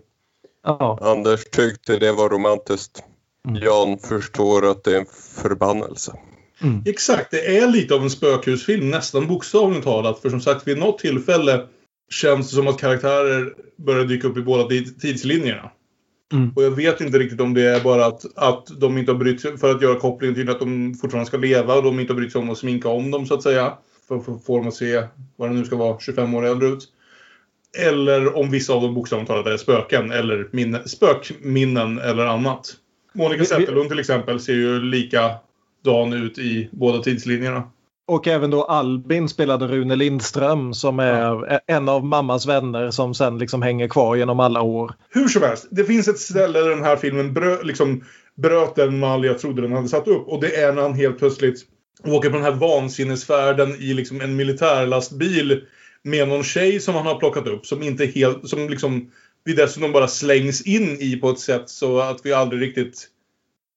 Ja. 0.63 0.99
Anders 1.01 1.45
tyckte 1.45 1.97
det 1.97 2.11
var 2.11 2.29
romantiskt. 2.29 3.03
Mm. 3.47 3.63
Jan 3.63 3.97
förstår 3.97 4.71
att 4.71 4.83
det 4.83 4.95
är 4.95 4.99
en 4.99 5.05
förbannelse. 5.41 6.13
Mm. 6.61 6.83
Exakt, 6.85 7.31
det 7.31 7.57
är 7.57 7.67
lite 7.67 7.95
av 7.95 8.01
en 8.01 8.09
spökhusfilm, 8.09 8.89
nästan 8.89 9.27
bokstavligt 9.27 9.83
talat. 9.83 10.19
För 10.19 10.29
som 10.29 10.41
sagt, 10.41 10.67
vid 10.67 10.77
något 10.77 10.99
tillfälle 10.99 11.67
känns 12.09 12.49
det 12.49 12.55
som 12.55 12.67
att 12.67 12.79
karaktärer 12.79 13.53
börjar 13.75 14.05
dyka 14.05 14.27
upp 14.27 14.37
i 14.37 14.41
båda 14.41 14.67
tidslinjerna. 15.01 15.71
Mm. 16.33 16.51
Och 16.55 16.63
jag 16.63 16.71
vet 16.71 17.01
inte 17.01 17.19
riktigt 17.19 17.41
om 17.41 17.53
det 17.53 17.61
är 17.61 17.83
bara 17.83 18.05
att, 18.05 18.25
att 18.35 18.67
de 18.79 18.97
inte 18.97 19.11
har 19.11 19.19
brytt 19.19 19.41
sig, 19.41 19.57
för 19.57 19.75
att 19.75 19.81
göra 19.81 19.99
kopplingen 19.99 20.35
till 20.35 20.49
att 20.49 20.59
de 20.59 20.95
fortfarande 21.01 21.27
ska 21.27 21.37
leva 21.37 21.75
och 21.75 21.83
de 21.83 21.99
inte 21.99 22.13
har 22.13 22.19
brytt 22.19 22.31
sig 22.31 22.41
om 22.41 22.49
att 22.49 22.57
sminka 22.57 22.89
om 22.89 23.11
dem 23.11 23.25
så 23.25 23.33
att 23.33 23.43
säga. 23.43 23.73
för 24.07 24.15
att 24.15 24.45
få 24.45 24.57
dem 24.57 24.67
att 24.67 24.75
se 24.75 25.03
vad 25.35 25.49
det 25.49 25.55
nu 25.55 25.65
ska 25.65 25.75
vara, 25.75 25.99
25 25.99 26.33
år 26.33 26.45
äldre 26.45 26.67
ut. 26.67 26.87
Eller 27.77 28.37
om 28.37 28.51
vissa 28.51 28.73
av 28.73 28.81
dem 28.81 28.93
bokstavligt 28.93 29.27
talat 29.29 29.47
är 29.47 29.57
spöken 29.57 30.11
eller 30.11 30.47
minne, 30.51 30.87
spökminnen 30.87 31.99
eller 31.99 32.25
annat. 32.25 32.73
Monica 33.13 33.45
Zetterlund 33.45 33.89
till 33.89 33.99
exempel 33.99 34.39
ser 34.39 34.53
ju 34.53 34.81
likadan 34.81 36.13
ut 36.13 36.37
i 36.37 36.69
båda 36.71 37.03
tidslinjerna. 37.03 37.63
Och 38.07 38.27
även 38.27 38.51
då 38.51 38.63
Albin 38.63 39.29
spelade 39.29 39.67
Rune 39.67 39.95
Lindström 39.95 40.73
som 40.73 40.99
är 40.99 41.59
en 41.67 41.89
av 41.89 42.05
mammas 42.05 42.47
vänner 42.47 42.91
som 42.91 43.13
sen 43.13 43.37
liksom 43.37 43.61
hänger 43.61 43.87
kvar 43.87 44.15
genom 44.15 44.39
alla 44.39 44.61
år. 44.61 44.93
Hur 45.09 45.27
som 45.27 45.41
helst, 45.41 45.67
det 45.71 45.83
finns 45.83 46.07
ett 46.07 46.19
ställe 46.19 46.59
där 46.59 46.69
den 46.69 46.83
här 46.83 46.95
filmen 46.95 47.33
brö, 47.33 47.63
liksom, 47.63 48.03
bröt 48.35 48.75
den 48.75 48.99
mall 48.99 49.25
jag 49.25 49.39
trodde 49.39 49.61
den 49.61 49.71
hade 49.71 49.87
satt 49.87 50.07
upp. 50.07 50.27
Och 50.27 50.41
det 50.41 50.55
är 50.55 50.73
när 50.73 50.81
han 50.81 50.93
helt 50.93 51.19
plötsligt 51.19 51.65
åker 52.03 52.29
på 52.29 52.35
den 52.35 52.45
här 52.45 52.51
vansinnesfärden 52.51 53.75
i 53.79 53.93
liksom 53.93 54.21
en 54.21 54.35
militärlastbil 54.35 55.61
med 56.07 56.27
någon 56.27 56.43
tjej 56.43 56.79
som 56.79 56.95
han 56.95 57.05
har 57.05 57.15
plockat 57.15 57.47
upp 57.47 57.65
som 57.65 57.83
inte 57.83 58.05
helt, 58.05 58.49
som 58.49 58.69
liksom 58.69 59.11
vi 59.43 59.53
dessutom 59.53 59.91
bara 59.91 60.07
slängs 60.07 60.61
in 60.61 60.97
i 60.99 61.15
på 61.15 61.29
ett 61.29 61.39
sätt 61.39 61.69
så 61.69 61.99
att 61.99 62.19
vi 62.23 62.33
aldrig 62.33 62.61
riktigt 62.61 63.07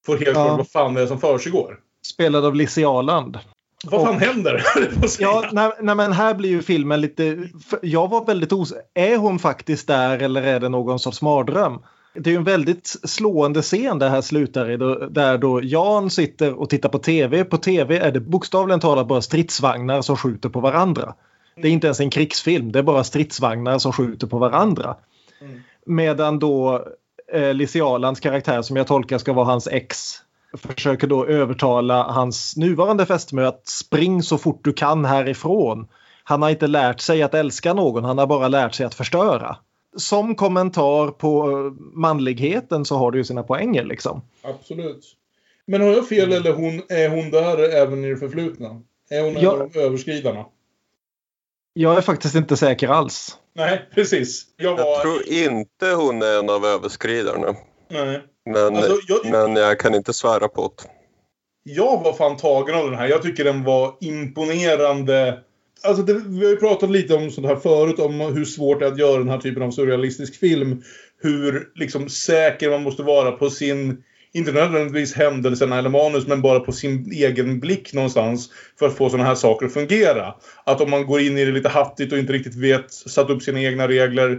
får 0.07 0.17
helt 0.17 0.33
klart 0.33 0.59
vad 0.59 0.71
fan 0.71 0.95
det 0.95 1.03
är 1.03 1.07
som 1.07 1.21
försiggår. 1.21 1.79
Spelad 2.07 2.45
av 2.45 2.55
Lizzie 2.55 2.89
Arland. 2.89 3.39
Vad 3.85 4.07
fan 4.07 4.15
och, 4.15 4.21
händer? 4.21 4.63
ja, 5.19 5.51
nej, 5.53 5.73
nej, 5.81 5.95
men 5.95 6.13
här 6.13 6.35
blir 6.35 6.51
ju 6.51 6.63
filmen 6.63 7.01
lite... 7.01 7.49
Jag 7.83 8.09
var 8.09 8.25
väldigt 8.25 8.53
osäker. 8.53 8.83
Är 8.95 9.17
hon 9.17 9.39
faktiskt 9.39 9.87
där 9.87 10.19
eller 10.19 10.43
är 10.43 10.61
det 10.61 10.69
någon 10.69 10.99
sorts 10.99 11.23
mardröm? 11.23 11.79
Det 12.15 12.31
är 12.31 12.33
ju 12.33 12.37
en 12.37 12.45
väldigt 12.45 12.97
slående 13.05 13.63
scen 13.63 13.99
det 13.99 14.09
här 14.09 14.21
slutar 14.21 14.71
i. 14.71 14.77
Där 15.11 15.39
då 15.39 15.63
Jan 15.63 16.11
sitter 16.11 16.55
och 16.55 16.71
tittar 16.71 16.89
på 16.89 16.99
tv. 16.99 17.45
På 17.45 17.57
tv 17.57 17.99
är 17.99 18.13
det 18.13 18.21
bokstavligen 18.21 18.81
talat 18.81 19.09
bara 19.09 19.23
stridsvagnar 19.23 20.03
som 20.03 20.17
skjuter 20.17 20.49
på 20.49 20.61
varandra. 20.61 21.15
Det 21.63 21.69
är 21.69 21.73
inte 21.73 21.87
ens 21.87 22.01
en 22.01 22.11
krigsfilm, 22.11 22.73
det 22.73 22.79
är 22.79 22.83
bara 22.83 23.05
stridsvagnar 23.05 23.79
som 23.79 23.93
skjuter 23.93 24.27
på 24.27 24.39
varandra. 24.39 24.97
Mm. 25.41 25.61
Medan 25.87 26.39
då 26.39 26.85
eh, 27.33 27.55
Lizzie 27.55 27.85
Arlands 27.85 28.21
karaktär 28.21 28.63
som 28.63 28.77
jag 28.77 28.87
tolkar 28.87 29.19
ska 29.19 29.33
vara 29.33 29.47
hans 29.47 29.69
ex 29.69 30.23
försöker 30.59 31.07
då 31.07 31.27
övertala 31.27 32.03
hans 32.03 32.57
nuvarande 32.57 33.07
fästmö 33.07 33.47
att 33.47 33.69
spring 33.69 34.23
så 34.23 34.39
fort 34.39 34.65
du 34.65 34.73
kan 34.73 35.05
härifrån. 35.05 35.89
Han 36.25 36.43
har 36.43 36.51
inte 36.51 36.67
lärt 36.67 37.01
sig 37.01 37.23
att 37.23 37.35
älska 37.35 37.75
någon, 37.75 38.05
han 38.05 38.19
har 38.19 38.27
bara 38.27 38.49
lärt 38.49 38.75
sig 38.75 38.87
att 38.87 38.95
förstöra. 38.95 39.57
Som 39.97 40.35
kommentar 40.35 41.09
på 41.09 41.47
manligheten 41.95 42.85
så 42.85 42.97
har 42.97 43.13
det 43.13 43.19
ju 43.19 43.25
sina 43.25 43.43
poänger 43.43 43.85
liksom. 43.85 44.23
Absolut. 44.43 45.17
Men 45.67 45.81
har 45.81 45.89
jag 45.89 46.09
fel 46.09 46.33
eller 46.33 46.53
hon, 46.53 46.83
är 46.89 47.09
hon 47.09 47.31
där 47.31 47.83
även 47.83 48.05
i 48.05 48.09
det 48.09 48.17
förflutna? 48.17 48.83
Är 49.11 49.23
hon 49.23 49.37
en 49.37 49.47
av 49.47 49.77
överskridarna? 49.77 50.45
Jag 51.73 51.97
är 51.97 52.01
faktiskt 52.01 52.35
inte 52.35 52.57
säker 52.57 52.89
alls. 52.89 53.37
Nej, 53.55 53.89
precis. 53.95 54.45
Jag, 54.57 54.77
var... 54.77 54.85
jag 54.85 55.03
tror 55.03 55.29
inte 55.29 55.87
hon 55.87 56.23
är 56.23 56.39
en 56.39 56.51
av 56.51 56.65
överskridarna. 56.65 57.55
Nej. 57.91 58.23
Men, 58.51 58.77
alltså, 58.77 58.99
jag... 59.09 59.31
men 59.31 59.57
jag 59.57 59.81
kan 59.81 59.95
inte 59.95 60.13
svära 60.13 60.49
på 60.49 60.73
det. 60.77 60.91
Jag 61.63 62.03
var 62.05 62.13
fan 62.13 62.37
tagen 62.37 62.75
av 62.75 62.91
den 62.91 62.99
här. 62.99 63.09
Jag 63.09 63.23
tycker 63.23 63.45
den 63.45 63.65
var 63.65 63.97
imponerande. 64.01 65.39
Alltså 65.83 66.03
det, 66.03 66.15
vi 66.15 66.45
har 66.45 66.51
ju 66.51 66.57
pratat 66.57 66.91
lite 66.91 67.15
om 67.15 67.31
sånt 67.31 67.47
här 67.47 67.57
förut, 67.57 67.99
om 67.99 68.21
hur 68.21 68.45
svårt 68.45 68.79
det 68.79 68.87
är 68.87 68.93
att 68.93 68.99
göra 68.99 69.19
den 69.19 69.29
här 69.29 69.39
typen 69.39 69.63
av 69.63 69.71
surrealistisk 69.71 70.41
film. 70.41 70.83
Hur 71.23 71.73
liksom 71.75 72.09
säker 72.09 72.71
man 72.71 72.83
måste 72.83 73.03
vara 73.03 73.33
på 73.33 73.51
sin 73.51 74.05
inte 74.33 74.53
nödvändigtvis 74.53 75.15
händelserna 75.15 75.79
eller 75.79 75.91
manus, 75.91 76.27
men 76.27 76.43
bara 76.43 76.61
på 76.61 76.73
sin 76.73 77.13
egen 77.13 77.61
blick 77.61 77.93
någonstans 77.93 78.51
för 78.79 78.87
att 78.87 78.97
få 78.97 79.11
sådana 79.11 79.29
här 79.29 79.35
saker 79.35 79.67
att 79.67 79.73
fungera. 79.73 80.35
Att 80.65 80.81
om 80.81 80.91
man 80.91 81.07
går 81.07 81.21
in 81.21 81.39
i 81.39 81.45
det 81.45 81.53
lite 81.53 81.69
hattigt 81.69 82.13
och 82.13 82.19
inte 82.19 82.33
riktigt 82.33 82.57
vet, 82.57 82.93
satt 82.93 83.31
upp 83.31 83.43
sina 83.43 83.61
egna 83.61 83.89
regler, 83.89 84.39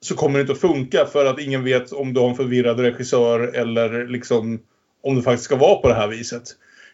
så 0.00 0.14
kommer 0.14 0.38
det 0.38 0.40
inte 0.40 0.52
att 0.52 0.60
funka 0.60 1.06
för 1.06 1.26
att 1.26 1.40
ingen 1.40 1.64
vet 1.64 1.92
om 1.92 2.14
du 2.14 2.20
har 2.20 2.28
en 2.28 2.36
förvirrad 2.36 2.80
regissör 2.80 3.40
eller 3.40 4.06
liksom 4.06 4.60
om 5.02 5.16
det 5.16 5.22
faktiskt 5.22 5.44
ska 5.44 5.56
vara 5.56 5.76
på 5.76 5.88
det 5.88 5.94
här 5.94 6.08
viset. 6.08 6.42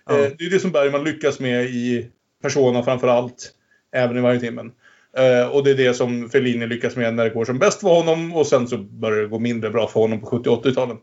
Ja. 0.06 0.18
Eh, 0.18 0.30
det 0.38 0.44
är 0.44 0.50
det 0.50 0.60
som 0.60 0.72
Bergman 0.72 1.04
lyckas 1.04 1.40
med 1.40 1.64
i 1.64 2.08
Persona 2.42 2.82
framför 2.82 3.08
allt, 3.08 3.50
även 3.92 4.16
i 4.16 4.20
varje 4.20 4.40
timmen. 4.40 4.72
Uh, 5.18 5.48
och 5.48 5.64
det 5.64 5.70
är 5.70 5.74
det 5.74 5.94
som 5.94 6.30
Fellini 6.30 6.66
lyckas 6.66 6.96
med 6.96 7.14
när 7.14 7.24
det 7.24 7.30
går 7.30 7.44
som 7.44 7.58
bäst 7.58 7.80
för 7.80 7.88
honom 7.88 8.32
och 8.36 8.46
sen 8.46 8.68
så 8.68 8.78
börjar 8.78 9.22
det 9.22 9.28
gå 9.28 9.38
mindre 9.38 9.70
bra 9.70 9.86
för 9.88 10.00
honom 10.00 10.20
på 10.20 10.26
70-80-talen 10.26 10.96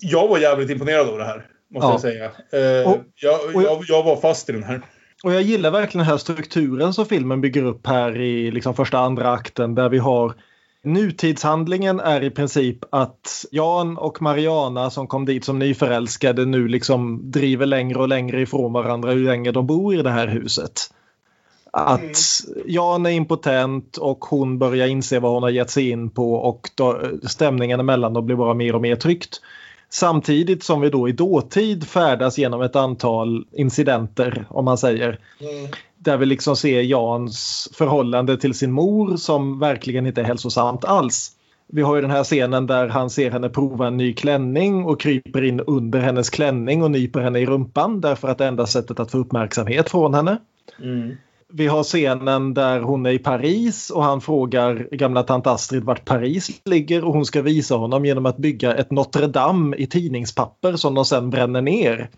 jag 0.00 0.28
var 0.28 0.38
jävligt 0.38 0.70
imponerad 0.70 1.08
av 1.08 1.18
det 1.18 1.24
här. 1.24 1.46
Måste 1.70 1.86
ja. 1.86 1.92
jag 1.92 2.00
säga. 2.00 2.24
Eh, 2.24 2.90
och, 2.90 2.98
jag, 3.14 3.40
jag, 3.54 3.84
jag, 3.88 4.02
var 4.02 4.16
fast 4.16 4.48
i 4.48 4.52
den 4.52 4.62
här. 4.62 4.82
Och 5.24 5.34
jag 5.34 5.42
gillar 5.42 5.70
verkligen 5.70 6.04
den 6.04 6.10
här 6.12 6.18
strukturen 6.18 6.94
som 6.94 7.06
filmen 7.06 7.40
bygger 7.40 7.64
upp 7.64 7.86
här 7.86 8.20
i 8.20 8.50
liksom 8.50 8.74
första 8.74 8.98
andra 8.98 9.32
akten 9.32 9.74
där 9.74 9.88
vi 9.88 9.98
har 9.98 10.34
Nutidshandlingen 10.82 12.00
är 12.00 12.22
i 12.24 12.30
princip 12.30 12.78
att 12.90 13.44
Jan 13.50 13.98
och 13.98 14.22
Mariana 14.22 14.90
som 14.90 15.06
kom 15.06 15.24
dit 15.24 15.44
som 15.44 15.58
nyförälskade 15.58 16.44
nu 16.44 16.68
liksom 16.68 17.30
driver 17.30 17.66
längre 17.66 17.98
och 17.98 18.08
längre 18.08 18.40
ifrån 18.40 18.72
varandra 18.72 19.12
ju 19.12 19.24
längre 19.24 19.52
de 19.52 19.66
bor 19.66 19.94
i 19.94 20.02
det 20.02 20.10
här 20.10 20.26
huset. 20.26 20.72
Att. 21.72 22.18
Jan 22.66 23.06
är 23.06 23.10
impotent 23.10 23.96
och 23.96 24.24
hon 24.24 24.58
börjar 24.58 24.86
inse 24.86 25.18
vad 25.18 25.32
hon 25.32 25.42
har 25.42 25.50
gett 25.50 25.70
sig 25.70 25.90
in 25.90 26.10
på 26.10 26.34
och 26.34 26.70
då, 26.74 27.00
stämningen 27.22 27.80
emellan 27.80 28.12
dem 28.12 28.26
blir 28.26 28.36
bara 28.36 28.54
mer 28.54 28.74
och 28.74 28.80
mer 28.80 28.96
tryckt. 28.96 29.40
Samtidigt 29.92 30.62
som 30.62 30.80
vi 30.80 30.90
då 30.90 31.08
i 31.08 31.12
dåtid 31.12 31.88
färdas 31.88 32.38
genom 32.38 32.62
ett 32.62 32.76
antal 32.76 33.46
incidenter, 33.52 34.46
om 34.48 34.64
man 34.64 34.78
säger. 34.78 35.18
Mm. 35.40 35.70
Där 35.98 36.16
vi 36.16 36.26
liksom 36.26 36.56
ser 36.56 36.80
Jans 36.80 37.68
förhållande 37.74 38.36
till 38.36 38.54
sin 38.54 38.72
mor 38.72 39.16
som 39.16 39.58
verkligen 39.58 40.06
inte 40.06 40.20
är 40.20 40.24
hälsosamt 40.24 40.84
alls. 40.84 41.30
Vi 41.72 41.82
har 41.82 41.96
ju 41.96 42.02
den 42.02 42.10
här 42.10 42.24
scenen 42.24 42.66
där 42.66 42.88
han 42.88 43.10
ser 43.10 43.30
henne 43.30 43.48
prova 43.48 43.86
en 43.86 43.96
ny 43.96 44.12
klänning 44.12 44.84
och 44.84 45.00
kryper 45.00 45.44
in 45.44 45.60
under 45.60 46.00
hennes 46.00 46.30
klänning 46.30 46.82
och 46.82 46.90
nyper 46.90 47.20
henne 47.20 47.38
i 47.38 47.46
rumpan 47.46 48.00
därför 48.00 48.28
att 48.28 48.38
det 48.38 48.46
enda 48.46 48.66
sättet 48.66 49.00
att 49.00 49.10
få 49.10 49.18
uppmärksamhet 49.18 49.90
från 49.90 50.14
henne. 50.14 50.38
Mm 50.82 51.16
vi 51.52 51.66
har 51.66 51.82
scenen 51.82 52.54
där 52.54 52.80
hon 52.80 53.06
är 53.06 53.10
i 53.10 53.18
Paris 53.18 53.90
och 53.90 54.04
han 54.04 54.20
frågar 54.20 54.88
gamla 54.92 55.22
tant 55.22 55.46
Astrid 55.46 55.84
vart 55.84 56.04
Paris 56.04 56.50
ligger 56.64 57.04
och 57.04 57.12
hon 57.12 57.26
ska 57.26 57.42
visa 57.42 57.74
honom 57.74 58.04
genom 58.04 58.26
att 58.26 58.36
bygga 58.36 58.74
ett 58.74 58.90
Notre 58.90 59.26
Dame 59.26 59.76
i 59.76 59.86
tidningspapper 59.86 60.76
som 60.76 60.94
de 60.94 61.04
sen 61.04 61.30
bränner 61.30 61.62
ner. 61.62 62.10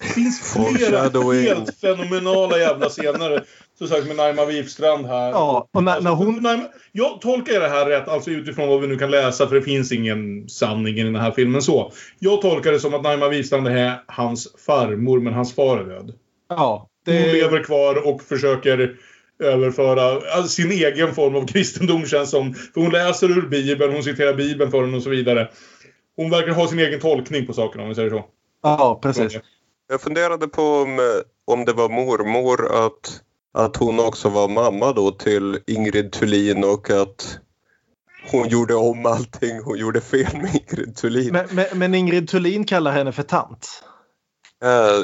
Det 0.00 0.06
finns 0.06 0.52
flera 0.52 1.00
helt 1.32 1.80
fenomenala 1.80 2.58
jävla 2.58 2.88
scener. 2.88 3.44
Som 3.78 3.88
sagt 3.88 4.06
med 4.06 4.16
Naima 4.16 4.44
Wifstrand 4.44 5.06
här. 5.06 5.30
Ja, 5.30 5.68
och 5.72 5.84
när, 5.84 6.00
när 6.00 6.10
hon... 6.10 6.42
Naima, 6.42 6.64
jag 6.92 7.20
tolkar 7.20 7.60
det 7.60 7.68
här 7.68 7.86
rätt, 7.86 8.08
alltså 8.08 8.30
utifrån 8.30 8.68
vad 8.68 8.80
vi 8.80 8.86
nu 8.86 8.96
kan 8.96 9.10
läsa, 9.10 9.46
för 9.46 9.54
det 9.54 9.62
finns 9.62 9.92
ingen 9.92 10.48
sanning 10.48 10.98
i 10.98 11.02
den 11.02 11.16
här 11.16 11.30
filmen 11.30 11.62
så. 11.62 11.92
Jag 12.18 12.42
tolkar 12.42 12.72
det 12.72 12.80
som 12.80 12.94
att 12.94 13.02
Naima 13.02 13.28
Wifstrand 13.28 13.68
är 13.68 14.02
hans 14.06 14.48
farmor, 14.66 15.20
men 15.20 15.34
hans 15.34 15.54
far 15.54 15.78
är 15.78 15.84
död. 15.84 16.12
Ja, 16.48 16.88
det... 17.04 17.20
Hon 17.20 17.32
lever 17.32 17.64
kvar 17.64 18.06
och 18.06 18.22
försöker 18.22 18.96
överföra 19.38 20.02
alltså, 20.02 20.48
sin 20.48 20.70
egen 20.70 21.14
form 21.14 21.36
av 21.36 21.46
kristendom 21.52 22.06
känns 22.06 22.30
som. 22.30 22.54
För 22.54 22.80
hon 22.80 22.90
läser 22.90 23.30
ur 23.38 23.48
Bibeln, 23.48 23.92
hon 23.92 24.02
citerar 24.02 24.34
Bibeln 24.34 24.70
för 24.70 24.82
den 24.82 24.94
och 24.94 25.02
så 25.02 25.10
vidare. 25.10 25.50
Hon 26.16 26.30
verkar 26.30 26.52
ha 26.52 26.68
sin 26.68 26.78
egen 26.78 27.00
tolkning 27.00 27.46
på 27.46 27.52
sakerna 27.52 27.82
om 27.82 27.88
vi 27.88 27.94
säger 27.94 28.10
så. 28.10 28.24
Ja, 28.62 28.98
precis. 29.02 29.38
Jag 29.88 30.00
funderade 30.00 30.48
på 30.48 30.62
om, 30.62 31.22
om 31.44 31.64
det 31.64 31.72
var 31.72 31.88
mormor 31.88 32.86
att, 32.86 33.20
att 33.54 33.76
hon 33.76 34.00
också 34.00 34.28
var 34.28 34.48
mamma 34.48 34.92
då 34.92 35.10
till 35.10 35.58
Ingrid 35.66 36.12
Thulin 36.12 36.64
och 36.64 36.90
att 36.90 37.38
hon 38.30 38.48
gjorde 38.48 38.74
om 38.74 39.06
allting. 39.06 39.60
Hon 39.64 39.78
gjorde 39.78 40.00
fel 40.00 40.36
med 40.36 40.50
Ingrid 40.54 40.96
Thulin. 40.96 41.32
Men, 41.32 41.46
men, 41.50 41.66
men 41.74 41.94
Ingrid 41.94 42.28
Thulin 42.28 42.64
kallar 42.64 42.92
henne 42.92 43.12
för 43.12 43.22
tant. 43.22 43.84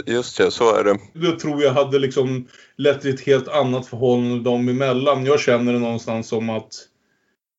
Just 0.06 0.38
det, 0.38 0.50
så 0.50 0.76
är 0.76 0.84
det. 0.84 0.98
Det 1.14 1.40
tror 1.40 1.62
jag 1.62 1.72
hade 1.72 1.98
liksom 1.98 2.48
lett 2.76 3.00
till 3.00 3.14
ett 3.14 3.20
helt 3.20 3.48
annat 3.48 3.86
förhållande 3.86 4.44
dem 4.50 4.68
emellan. 4.68 5.26
Jag 5.26 5.40
känner 5.40 5.72
det 5.72 5.78
någonstans 5.78 6.28
som 6.28 6.50
att 6.50 6.86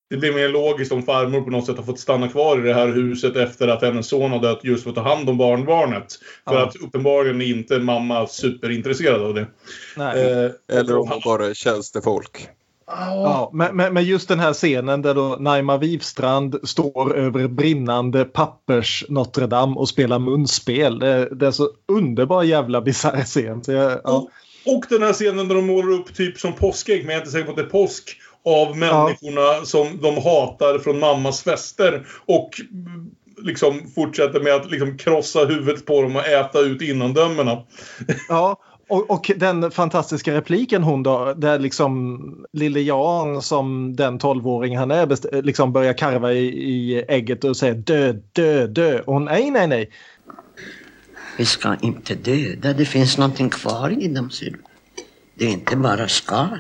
det 0.10 0.18
blir 0.18 0.34
mer 0.34 0.50
logiskt 0.50 0.92
om 0.92 1.04
farmor 1.04 1.42
på 1.42 1.50
något 1.50 1.66
sätt 1.66 1.78
har 1.78 1.84
fått 1.84 2.00
stanna 2.00 2.28
kvar 2.28 2.60
i 2.60 2.62
det 2.62 2.74
här 2.74 2.88
huset 2.88 3.36
efter 3.36 3.68
att 3.68 3.82
hennes 3.82 4.08
son 4.08 4.32
har 4.32 4.40
dött 4.40 4.60
just 4.64 4.84
för 4.84 4.90
att 4.90 4.96
ta 4.96 5.02
hand 5.02 5.30
om 5.30 5.38
barnbarnet. 5.38 6.20
För 6.48 6.56
ja. 6.56 6.68
att 6.68 6.76
uppenbarligen 6.76 7.42
är 7.42 7.46
inte 7.46 7.80
mamma 7.80 8.28
superintresserad 8.28 9.22
av 9.22 9.34
det. 9.34 9.48
Nej. 9.98 10.32
Eh, 10.32 10.52
Eller 10.78 10.98
om 10.98 11.10
hon 11.10 11.22
bara 11.26 11.46
är 11.46 11.54
tjänstefolk. 11.54 12.50
Ja, 12.98 13.50
men, 13.54 13.94
men, 13.94 14.04
just 14.04 14.28
den 14.28 14.40
här 14.40 14.54
scenen 14.54 15.02
där 15.02 15.14
då 15.14 15.38
Naima 15.40 15.78
Wivstrand 15.78 16.56
står 16.64 17.18
över 17.18 17.48
brinnande 17.48 18.26
pappers 18.26 19.06
Notre 19.10 19.48
Dame 19.48 19.76
och 19.76 19.90
spelar 19.90 20.20
munspel. 20.20 21.00
Det, 21.00 21.30
det 21.36 21.48
är 21.48 21.52
så 21.52 21.70
underbar 21.88 22.44
jävla 22.44 22.82
bisarr 22.82 23.24
scen. 23.24 23.62
Jag, 23.68 23.92
ja. 24.04 24.12
och, 24.12 24.30
och, 24.76 24.86
den 24.90 25.04
här 25.04 25.14
scenen 25.14 25.48
där 25.48 25.56
de 25.56 25.66
målar 25.66 25.92
upp 25.92 26.16
typ 26.16 26.40
som 26.40 26.54
påskägg, 26.54 27.06
men 27.06 27.10
jag 27.10 27.16
är 27.16 27.22
inte 27.22 27.32
säker 27.32 27.46
på 27.46 27.52
att 27.52 27.58
det 27.58 27.64
är 27.64 27.70
påsk, 27.70 28.18
av 28.46 28.78
människorna 28.78 29.42
ja. 29.42 29.62
som 29.64 30.00
de 30.02 30.16
hatar 30.16 30.80
från 30.80 31.00
mammas 31.00 31.44
fester. 31.44 32.08
Och 32.26 32.50
liksom 33.38 33.92
fortsätter 33.96 34.40
med 34.40 34.54
att 34.54 34.72
liksom 34.72 34.98
krossa 34.98 35.46
huvudet 35.46 35.86
på 35.86 36.02
dem 36.02 36.16
och 36.16 36.28
äta 36.28 36.60
ut 36.60 36.82
innandömena. 36.82 37.64
Ja, 38.30 38.58
Och, 38.92 39.12
och, 39.12 39.32
den 39.36 39.72
fantastiska 39.72 40.34
repliken 40.34 40.84
hon 40.84 41.04
då, 41.04 41.34
där 41.34 41.60
liksom 41.60 42.46
lille 42.54 42.82
Jan 42.82 43.42
som 43.42 43.96
den 43.96 44.20
tolvåring 44.20 44.78
han 44.78 44.92
är 44.92 45.42
liksom 45.42 45.74
börjar 45.74 45.94
karva 45.94 46.34
i, 46.34 46.46
i 46.46 47.06
ägget 47.08 47.44
och 47.44 47.58
säger 47.58 47.74
dö, 47.74 48.14
dö, 48.32 48.68
dö. 48.68 49.00
Och 49.00 49.14
hon 49.14 49.26
nej, 49.26 49.52
nej, 49.52 49.68
nej. 49.68 49.92
Vi 51.38 51.46
ska 51.46 51.76
inte 51.82 52.16
döda, 52.16 52.74
det 52.74 52.86
finns 52.86 53.18
någonting 53.18 53.50
kvar 53.50 54.04
i 54.04 54.08
dem, 54.08 54.30
ser 54.32 54.50
du. 54.50 54.60
Det 55.36 55.46
är 55.46 55.50
inte 55.50 55.76
bara 55.76 56.08
skal. 56.08 56.60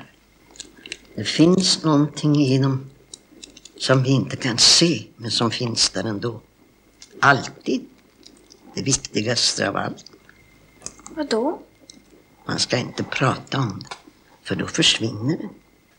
Det 1.16 1.24
finns 1.24 1.84
någonting 1.84 2.36
i 2.36 2.58
dem 2.58 2.90
som 3.78 4.04
vi 4.04 4.10
inte 4.10 4.36
kan 4.36 4.58
se, 4.58 5.04
men 5.18 5.32
som 5.32 5.52
finns 5.52 5.90
där 5.90 6.04
ändå. 6.04 6.42
Alltid. 7.20 7.82
Det 8.76 8.82
viktigaste 8.82 9.70
av 9.70 9.78
allt. 9.78 10.06
Vadå? 11.16 11.62
Man 12.52 12.60
ska 12.60 12.78
inte 12.78 13.04
prata 13.04 13.60
om 13.60 13.80
det, 13.80 13.96
för 14.44 14.56
då 14.56 14.68
försvinner 14.68 15.38
det. 15.38 15.50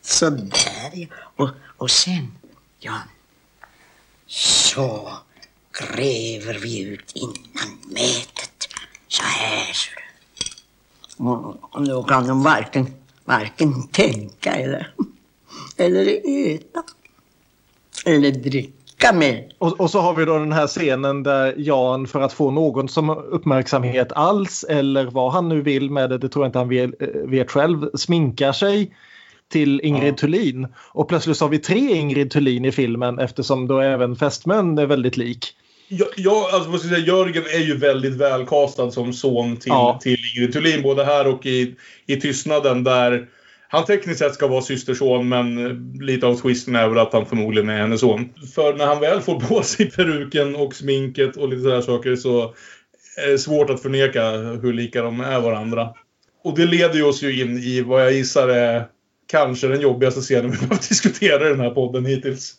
Så 0.02 0.30
där 0.30 0.90
ja. 0.92 1.06
Och, 1.36 1.48
och 1.76 1.90
sen, 1.90 2.32
ja, 2.78 2.98
så 4.26 5.12
gräver 5.72 6.58
vi 6.58 6.80
ut 6.80 7.12
innan 7.14 7.78
mätet. 7.88 8.68
Så 9.08 9.22
här 9.22 9.72
ser 9.72 9.94
du. 11.16 11.24
Och 11.60 11.86
då 11.86 12.02
kan 12.02 12.26
de 12.26 12.42
varken, 12.42 12.94
varken 13.24 13.88
tänka 13.88 14.54
eller, 14.54 14.94
eller 15.76 16.06
äta. 16.54 16.82
Eller 18.04 18.30
dricka 18.30 18.81
med. 19.12 19.52
Och, 19.58 19.80
och, 19.80 19.90
så 19.90 20.00
har 20.00 20.14
vi 20.14 20.24
då 20.24 20.38
den 20.38 20.52
här 20.52 20.66
scenen 20.66 21.22
där 21.22 21.54
Jan 21.56 22.06
för 22.06 22.20
att 22.20 22.32
få 22.32 22.50
någon 22.50 22.88
som 22.88 23.10
uppmärksamhet 23.10 24.12
alls 24.12 24.64
eller 24.68 25.04
vad 25.04 25.32
han 25.32 25.48
nu 25.48 25.62
vill 25.62 25.90
med 25.90 26.10
det, 26.10 26.18
det 26.18 26.28
tror 26.28 26.44
jag 26.44 26.48
inte 26.48 26.58
han 26.58 26.68
vet, 26.68 26.90
vet 27.24 27.50
själv, 27.50 27.90
sminkar 27.94 28.52
sig 28.52 28.92
till 29.52 29.80
Ingrid 29.80 30.12
ja. 30.12 30.16
Thulin. 30.16 30.66
Och 30.76 31.08
plötsligt 31.08 31.36
så 31.36 31.44
har 31.44 31.50
vi 31.50 31.58
tre 31.58 31.94
Ingrid 31.94 32.30
Thulin 32.30 32.64
i 32.64 32.72
filmen 32.72 33.18
eftersom 33.18 33.66
då 33.66 33.80
även 33.80 34.16
fästmön 34.16 34.78
är 34.78 34.86
väldigt 34.86 35.16
lik. 35.16 35.46
Ja, 35.88 36.06
ja 36.16 36.50
alltså 36.52 36.70
jag 36.70 36.80
säga, 36.80 36.98
Jörgen 36.98 37.42
är 37.42 37.66
ju 37.66 37.76
väldigt 37.76 38.14
välkastad 38.14 38.90
som 38.90 39.12
son 39.12 39.56
till, 39.56 39.70
ja. 39.70 39.98
till 40.02 40.18
Ingrid 40.34 40.52
Thulin. 40.52 40.82
Både 40.82 41.04
här 41.04 41.26
och 41.26 41.46
i, 41.46 41.74
i 42.06 42.16
Tystnaden 42.16 42.84
där 42.84 43.28
han 43.72 43.84
tekniskt 43.84 44.18
sett 44.18 44.34
ska 44.34 44.46
vara 44.46 44.62
systerson 44.62 45.28
men 45.28 45.76
lite 46.00 46.26
av 46.26 46.36
twisten 46.36 46.76
är 46.76 46.88
väl 46.88 46.98
att 46.98 47.12
han 47.12 47.26
förmodligen 47.26 47.68
är 47.68 47.78
hennes 47.78 48.00
son. 48.00 48.28
För 48.54 48.74
när 48.74 48.86
han 48.86 49.00
väl 49.00 49.20
får 49.20 49.40
på 49.48 49.62
sig 49.62 49.90
peruken 49.90 50.56
och 50.56 50.74
sminket 50.74 51.36
och 51.36 51.48
lite 51.48 51.62
sådär 51.62 51.80
saker 51.80 52.16
så 52.16 52.54
är 53.16 53.30
det 53.30 53.38
svårt 53.38 53.70
att 53.70 53.82
förneka 53.82 54.30
hur 54.30 54.72
lika 54.72 55.02
de 55.02 55.20
är 55.20 55.40
varandra. 55.40 55.94
Och 56.44 56.56
det 56.56 56.66
leder 56.66 56.94
ju 56.94 57.02
oss 57.02 57.22
ju 57.22 57.42
in 57.42 57.58
i 57.58 57.80
vad 57.80 58.02
jag 58.02 58.12
gissar 58.12 58.48
är 58.48 58.86
kanske 59.26 59.68
den 59.68 59.80
jobbigaste 59.80 60.20
scenen 60.20 60.50
vi 60.50 60.56
har 60.66 60.88
diskuterat 60.88 61.42
i 61.42 61.44
den 61.44 61.60
här 61.60 61.70
podden 61.70 62.06
hittills. 62.06 62.54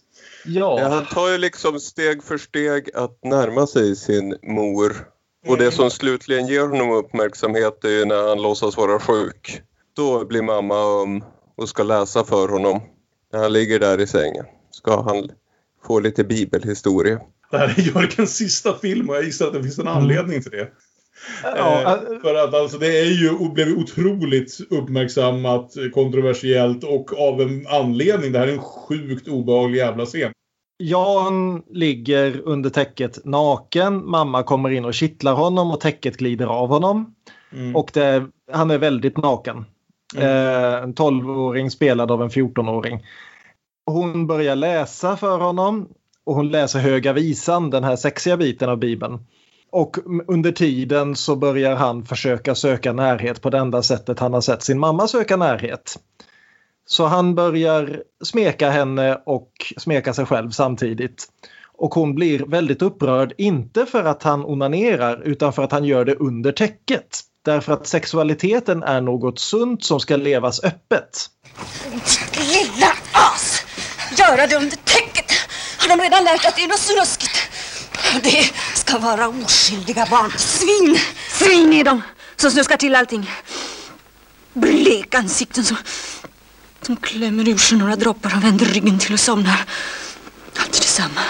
Ja. 0.45 0.80
ja. 0.80 0.88
Han 0.88 1.05
tar 1.05 1.30
ju 1.30 1.38
liksom 1.38 1.80
steg 1.80 2.24
för 2.24 2.38
steg 2.38 2.89
att 2.95 3.24
närma 3.24 3.68
sig 3.68 3.95
sin 3.95 4.38
mor. 4.43 4.95
Och 5.47 5.57
det 5.57 5.64
mm. 5.64 5.72
som 5.72 5.91
slutligen 5.91 6.47
ger 6.47 6.68
honom 6.68 6.91
uppmärksamhet 6.91 7.84
är 7.84 7.89
ju 7.89 8.05
när 8.05 8.28
han 8.28 8.41
låtsas 8.41 8.78
vara 8.78 8.99
sjuk. 8.99 9.64
Då 9.96 10.26
blir 10.26 10.41
mamma 10.41 10.76
öm 10.76 11.24
och 11.56 11.70
ska 11.70 11.84
läsa 11.84 12.24
för 12.24 12.48
honom. 12.48 12.82
När 13.34 13.39
han 13.39 13.54
ligger 13.54 13.80
där 13.80 14.02
i 14.02 14.08
sängen 14.08 14.46
ska 14.72 15.02
han 15.02 15.30
få 15.88 16.00
lite 16.00 16.24
bibelhistoria. 16.24 17.20
Det 17.52 17.58
här 17.58 17.74
är 17.78 17.82
Jörgens 17.82 18.36
sista 18.36 18.74
film 18.74 19.10
och 19.10 19.16
jag 19.16 19.24
gissar 19.24 19.48
att 19.48 19.54
det 19.54 19.64
finns 19.64 19.80
en 19.80 19.88
anledning 19.88 20.41
till 20.41 20.52
det. 20.52 20.68
Ja, 21.44 21.82
eh, 21.82 22.22
för 22.22 22.36
att 22.36 22.54
alltså 22.54 22.78
det 22.78 23.00
är 23.00 23.06
ju, 23.06 23.50
blev 23.50 23.78
otroligt 23.78 24.60
uppmärksammat, 24.70 25.74
kontroversiellt 25.94 26.84
och 26.84 27.20
av 27.20 27.41
en 27.41 27.68
anledning. 27.68 28.32
Det 28.32 28.39
här 28.39 28.48
är 28.48 28.54
en 28.54 28.60
sjukt 28.60 29.28
obehaglig 29.28 29.78
jävla 29.78 30.06
scen. 30.06 30.32
Jan 30.78 31.64
ligger 31.70 32.41
under 32.46 32.70
täcket 32.70 33.26
naken. 33.26 34.10
Mamma 34.10 34.44
kommer 34.44 34.70
in 34.70 34.86
och 34.86 34.94
kittlar 34.94 35.34
honom 35.34 35.72
och 35.72 35.80
täcket 35.80 36.18
glider 36.18 36.46
av 36.46 36.70
honom. 36.70 37.16
Mm. 37.54 37.76
Och 37.76 37.91
det, 37.94 38.26
han 38.52 38.72
är 38.72 38.78
väldigt 38.78 39.18
naken. 39.18 39.66
Mm. 40.16 40.28
Eh, 40.28 40.84
en 40.84 40.93
12-åring 40.93 41.72
spelad 41.72 42.11
av 42.11 42.22
en 42.22 42.30
14-åring. 42.30 43.05
Hon 43.86 44.28
börjar 44.28 44.55
läsa 44.55 45.18
för 45.18 45.39
honom 45.39 45.89
och 46.24 46.36
hon 46.36 46.49
läser 46.49 46.80
Höga 46.80 47.14
visan, 47.14 47.70
den 47.70 47.84
här 47.84 47.95
sexiga 47.95 48.38
biten 48.38 48.70
av 48.70 48.78
Bibeln. 48.78 49.20
Och 49.72 49.97
under 50.28 50.51
tiden 50.51 51.16
så 51.16 51.36
börjar 51.36 51.76
han 51.76 52.05
försöka 52.05 52.55
söka 52.55 52.93
närhet 52.93 53.41
på 53.41 53.49
det 53.49 53.57
enda 53.57 53.84
sättet 53.84 54.20
han 54.20 54.34
har 54.34 54.41
sett 54.41 54.64
sin 54.64 54.80
mamma 54.80 55.07
söka 55.07 55.38
närhet. 55.38 55.99
Så 56.86 57.05
han 57.05 57.36
börjar 57.36 58.03
smeka 58.24 58.70
henne 58.70 59.22
och 59.26 59.51
smeka 59.78 60.14
sig 60.14 60.26
själv 60.26 60.49
samtidigt. 60.49 61.28
Och 61.78 61.93
hon 61.93 62.15
blir 62.15 62.39
väldigt 62.39 62.82
upprörd, 62.82 63.34
inte 63.38 63.86
för 63.86 64.03
att 64.03 64.24
han 64.24 64.45
onanerar 64.45 65.21
utan 65.28 65.53
för 65.53 65.63
att 65.63 65.71
han 65.71 65.86
gör 65.86 66.05
det 66.05 66.15
under 66.15 66.51
täcket. 66.51 67.19
Därför 67.45 67.74
att 67.74 67.88
sexualiteten 67.88 68.84
är 68.84 69.01
något 69.01 69.39
sunt 69.39 69.84
som 69.84 69.99
ska 69.99 70.15
levas 70.15 70.63
öppet. 70.63 71.30
Lilla 72.38 72.93
as! 73.11 73.65
Göra 74.17 74.47
det 74.47 74.55
under 74.55 74.78
täcket! 74.78 75.32
Har 75.78 75.97
de 75.97 76.03
redan 76.03 76.24
lärt 76.24 76.45
att 76.45 76.55
det 76.55 76.63
är 76.63 76.67
något 76.67 76.80
snuskigt? 76.80 77.49
Det 78.24 78.51
ska 78.76 78.97
vara 78.97 79.28
oskyldiga 79.28 80.07
barn. 80.09 80.32
Svin! 80.38 80.97
Svin 81.30 81.74
är 81.74 81.84
de 81.84 82.01
som 82.36 82.51
snuskar 82.51 82.78
till 82.78 82.95
allting. 82.95 83.32
Bleka 84.53 85.17
ansikten 85.17 85.63
som, 85.63 85.78
som 86.82 86.97
klämmer 86.97 87.49
ur 87.49 87.57
sig 87.57 87.78
några 87.78 87.95
droppar 87.95 88.34
och 88.38 88.43
vänder 88.43 88.65
ryggen 88.65 88.99
till 88.99 89.13
och 89.13 89.19
somnar. 89.19 89.65
Alltid 90.57 90.82
detsamma. 90.82 91.21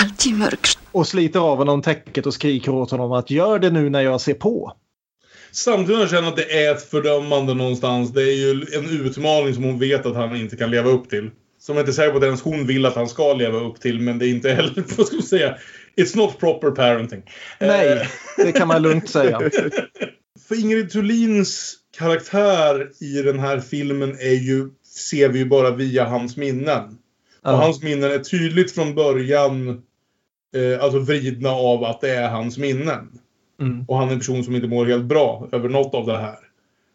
Alltid 0.00 0.34
mörkt. 0.38 0.78
Och 0.92 1.06
sliter 1.06 1.40
av 1.40 1.58
honom 1.58 1.82
täcket 1.82 2.26
och 2.26 2.34
skriker 2.34 2.72
åt 2.72 2.90
honom 2.90 3.12
att 3.12 3.30
gör 3.30 3.58
det 3.58 3.70
nu 3.70 3.90
när 3.90 4.00
jag 4.00 4.20
ser 4.20 4.34
på. 4.34 4.72
Samtidigt 5.52 6.10
känner 6.10 6.22
jag 6.22 6.28
att 6.28 6.36
det 6.36 6.64
är 6.64 6.74
ett 6.74 6.90
fördömande 6.90 7.54
någonstans. 7.54 8.12
Det 8.12 8.22
är 8.22 8.36
ju 8.36 8.50
en 8.50 9.06
utmaning 9.06 9.54
som 9.54 9.64
hon 9.64 9.78
vet 9.78 10.06
att 10.06 10.14
han 10.14 10.36
inte 10.36 10.56
kan 10.56 10.70
leva 10.70 10.90
upp 10.90 11.10
till. 11.10 11.30
Som 11.60 11.76
jag 11.76 11.82
inte 11.82 11.90
är 11.90 11.92
säker 11.92 12.10
på 12.10 12.18
att 12.18 12.24
ens 12.24 12.42
hon 12.42 12.66
vill 12.66 12.86
att 12.86 12.94
han 12.94 13.08
ska 13.08 13.32
leva 13.34 13.58
upp 13.58 13.80
till. 13.80 14.00
Men 14.00 14.18
det 14.18 14.26
är 14.26 14.30
inte 14.30 14.50
heller, 14.50 14.84
vad 14.96 15.06
ska 15.06 15.16
man 15.16 15.22
säga, 15.22 15.56
It's 15.96 16.16
not 16.16 16.38
proper 16.38 16.70
parenting. 16.70 17.22
Nej, 17.60 17.92
eh. 17.92 18.06
det 18.36 18.52
kan 18.52 18.68
man 18.68 18.82
lugnt 18.82 19.10
säga. 19.10 19.40
För 20.48 20.60
Ingrid 20.60 20.90
Thulins 20.90 21.74
karaktär 21.98 22.90
i 23.00 23.22
den 23.22 23.38
här 23.38 23.60
filmen 23.60 24.10
är 24.10 24.34
ju, 24.34 24.68
ser 25.08 25.28
vi 25.28 25.38
ju 25.38 25.44
bara 25.44 25.70
via 25.70 26.04
hans 26.04 26.36
minnen. 26.36 26.98
Och 27.42 27.58
hans 27.58 27.82
minnen 27.82 28.12
är 28.12 28.18
tydligt 28.18 28.74
från 28.74 28.94
början 28.94 29.82
eh, 30.56 30.84
alltså 30.84 30.98
vridna 30.98 31.50
av 31.50 31.84
att 31.84 32.00
det 32.00 32.10
är 32.10 32.28
hans 32.28 32.58
minnen. 32.58 33.08
Mm. 33.60 33.84
Och 33.88 33.96
han 33.96 34.08
är 34.08 34.12
en 34.12 34.18
person 34.18 34.44
som 34.44 34.54
inte 34.54 34.68
mår 34.68 34.86
helt 34.86 35.04
bra 35.04 35.48
över 35.52 35.68
något 35.68 35.94
av 35.94 36.06
det 36.06 36.18
här. 36.18 36.38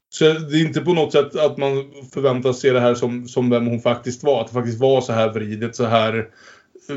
Så 0.09 0.25
det 0.25 0.57
är 0.57 0.61
inte 0.61 0.81
på 0.81 0.93
något 0.93 1.11
sätt 1.11 1.35
att 1.35 1.57
man 1.57 1.91
förväntas 2.13 2.59
se 2.59 2.71
det 2.71 2.79
här 2.79 2.95
som, 2.95 3.27
som 3.27 3.49
vem 3.49 3.67
hon 3.67 3.79
faktiskt 3.79 4.23
var. 4.23 4.41
Att 4.41 4.47
det 4.47 4.53
faktiskt 4.53 4.79
var 4.79 5.01
så 5.01 5.13
här 5.13 5.29
vridet, 5.29 5.75
så 5.75 5.85
här 5.85 6.29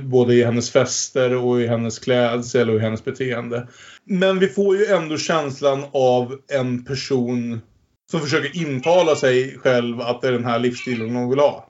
både 0.03 0.35
i 0.35 0.45
hennes 0.45 0.71
fester 0.71 1.37
och 1.37 1.61
i 1.61 1.67
hennes 1.67 1.99
klädsel 1.99 2.71
och 2.71 2.77
i 2.77 2.79
hennes 2.79 3.05
beteende. 3.05 3.69
Men 4.05 4.39
vi 4.39 4.49
får 4.49 4.77
ju 4.77 4.87
ändå 4.87 5.17
känslan 5.17 5.85
av 5.93 6.39
en 6.53 6.85
person 6.85 7.61
som 8.11 8.21
försöker 8.21 8.57
intala 8.57 9.17
sig 9.17 9.59
själv 9.59 10.01
att 10.01 10.21
det 10.21 10.29
är 10.29 10.33
den 10.33 10.45
här 10.45 10.59
livsstilen 10.59 11.17
hon 11.17 11.31
vill 11.31 11.39
ha. 11.39 11.69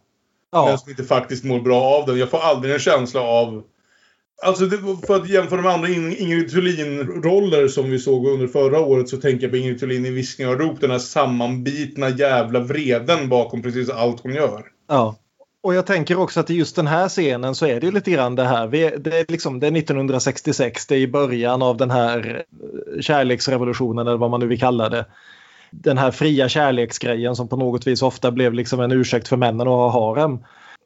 Ja. 0.52 0.66
Men 0.66 0.78
som 0.78 0.90
inte 0.90 1.04
faktiskt 1.04 1.44
mår 1.44 1.60
bra 1.60 1.82
av 1.82 2.06
den. 2.06 2.18
Jag 2.18 2.30
får 2.30 2.38
aldrig 2.38 2.74
en 2.74 2.80
känsla 2.80 3.20
av 3.20 3.62
Alltså 4.42 4.66
det, 4.66 4.78
för 5.06 5.16
att 5.16 5.28
jämföra 5.28 5.62
med 5.62 5.72
andra 5.72 5.88
Ingrid 5.88 6.50
Thulin-roller 6.50 7.68
som 7.68 7.90
vi 7.90 7.98
såg 7.98 8.26
under 8.26 8.46
förra 8.46 8.80
året 8.80 9.08
så 9.08 9.16
tänker 9.16 9.44
jag 9.44 9.50
på 9.50 9.56
Ingrid 9.56 9.80
Thulin 9.80 10.06
i 10.06 10.10
Viskningar 10.10 10.52
och 10.52 10.60
rop. 10.60 10.80
Den 10.80 10.90
här 10.90 10.98
sammanbitna 10.98 12.08
jävla 12.08 12.60
vreden 12.60 13.28
bakom 13.28 13.62
precis 13.62 13.90
allt 13.90 14.20
hon 14.20 14.34
gör. 14.34 14.62
Ja. 14.88 15.16
Och 15.62 15.74
jag 15.74 15.86
tänker 15.86 16.18
också 16.18 16.40
att 16.40 16.50
i 16.50 16.54
just 16.54 16.76
den 16.76 16.86
här 16.86 17.08
scenen 17.08 17.54
så 17.54 17.66
är 17.66 17.80
det 17.80 17.90
lite 17.90 18.10
grann 18.10 18.34
det 18.34 18.44
här. 18.44 18.68
det, 18.68 19.18
är 19.18 19.32
liksom, 19.32 19.60
det 19.60 19.66
är 19.66 19.76
1966, 19.76 20.86
det 20.86 20.94
är 20.94 20.98
i 20.98 21.08
början 21.08 21.62
av 21.62 21.76
den 21.76 21.90
här 21.90 22.44
eh, 22.94 23.00
kärleksrevolutionen 23.00 24.06
eller 24.06 24.18
vad 24.18 24.30
man 24.30 24.40
nu 24.40 24.46
vill 24.46 24.60
kalla 24.60 24.88
det. 24.88 25.04
Den 25.70 25.98
här 25.98 26.10
fria 26.10 26.48
kärleksgrejen 26.48 27.36
som 27.36 27.48
på 27.48 27.56
något 27.56 27.86
vis 27.86 28.02
ofta 28.02 28.30
blev 28.30 28.54
liksom 28.54 28.80
en 28.80 28.92
ursäkt 28.92 29.28
för 29.28 29.36
männen 29.36 29.60
att 29.60 29.66
ha 29.66 29.90
harem. 29.90 30.38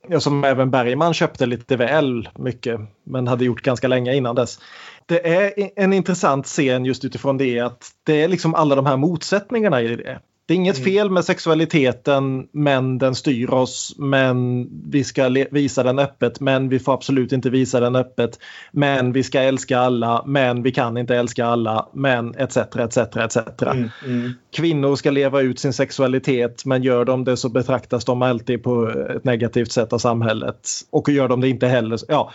Ja, 0.09 0.21
som 0.21 0.45
även 0.45 0.71
Bergman 0.71 1.15
köpte 1.15 1.47
lite 1.47 1.77
väl 1.77 2.29
mycket 2.39 2.81
men 3.05 3.29
hade 3.29 3.45
gjort 3.45 3.63
ganska 3.63 3.89
länge 3.89 4.15
innan 4.15 4.35
dess. 4.35 4.59
Det 5.07 5.29
är 5.37 5.71
en 5.77 5.93
intressant 5.93 6.47
scen 6.47 6.85
just 6.85 7.05
utifrån 7.05 7.39
det 7.39 7.61
att 7.61 7.91
det 8.05 8.23
är 8.23 8.29
liksom 8.29 8.55
alla 8.55 8.75
de 8.75 8.87
här 8.87 8.97
motsättningarna 8.97 9.83
i 9.83 9.97
det. 9.97 10.21
Det 10.51 10.55
är 10.55 10.57
inget 10.57 10.79
Mm. 10.79 10.85
fel 10.85 11.11
med 11.11 11.25
sexualiteten 11.25 12.47
men 12.53 12.99
den 12.99 13.15
styr 13.15 13.51
oss 13.51 13.95
men 13.99 14.69
vi 14.91 15.05
ska 15.05 15.29
visa 15.51 15.83
den 15.83 15.99
öppet 15.99 16.41
men 16.41 16.69
vi 16.69 16.79
får 16.79 16.95
absolut 16.95 17.33
inte 17.33 17.51
visa 17.51 17.81
den 17.81 17.97
öppet. 17.97 18.39
Men 18.73 19.13
vi 19.13 19.23
ska 19.23 19.41
älska 19.41 19.79
alla 19.79 20.23
men 20.27 20.63
vi 20.63 20.73
kan 20.73 20.97
inte 20.97 21.17
älska 21.17 21.47
alla 21.47 21.89
men 21.95 22.35
etc. 22.35 22.57
etc. 22.57 22.97
etc. 22.97 23.37
Mm, 23.63 23.91
mm. 24.07 24.33
Kvinnor 24.53 24.97
ska 24.97 25.11
leva 25.11 25.41
ut 25.41 25.59
sin 25.59 25.73
sexualitet 25.73 26.65
men 26.65 26.83
gör 26.83 27.05
de 27.05 27.25
det 27.25 27.37
så 27.37 27.49
betraktas 27.49 28.05
de 28.05 28.23
alltid 28.23 28.63
på 28.63 28.89
ett 28.89 29.25
negativt 29.25 29.73
sätt 29.73 29.93
av 29.93 29.99
samhället. 29.99 30.69
Och 30.91 31.09
gör 31.09 31.29
de 31.29 31.41
det 31.41 31.49
inte 31.49 31.67
heller. 31.67 31.99
Ja, 32.09 32.33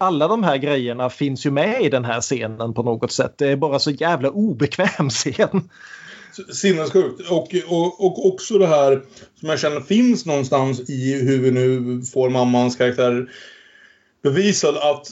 alla 0.00 0.28
de 0.28 0.42
här 0.42 0.56
grejerna 0.56 1.10
finns 1.10 1.46
ju 1.46 1.50
med 1.50 1.82
i 1.82 1.88
den 1.88 2.04
här 2.04 2.20
scenen 2.20 2.74
på 2.74 2.82
något 2.82 3.12
sätt. 3.12 3.34
Det 3.38 3.48
är 3.48 3.56
bara 3.56 3.78
så 3.78 3.90
jävla 3.90 4.30
obekväm 4.30 5.08
scen. 5.10 5.68
Sinnessjukt. 6.52 7.30
Och, 7.30 7.54
och, 7.68 8.04
och 8.04 8.26
också 8.26 8.58
det 8.58 8.66
här 8.66 9.02
som 9.40 9.48
jag 9.48 9.60
känner 9.60 9.80
finns 9.80 10.26
någonstans 10.26 10.90
i 10.90 11.22
hur 11.22 11.38
vi 11.38 11.50
nu 11.50 12.02
får 12.02 12.30
mammans 12.30 12.76
karaktär 12.76 13.30
bevisad 14.22 14.76
att 14.76 15.06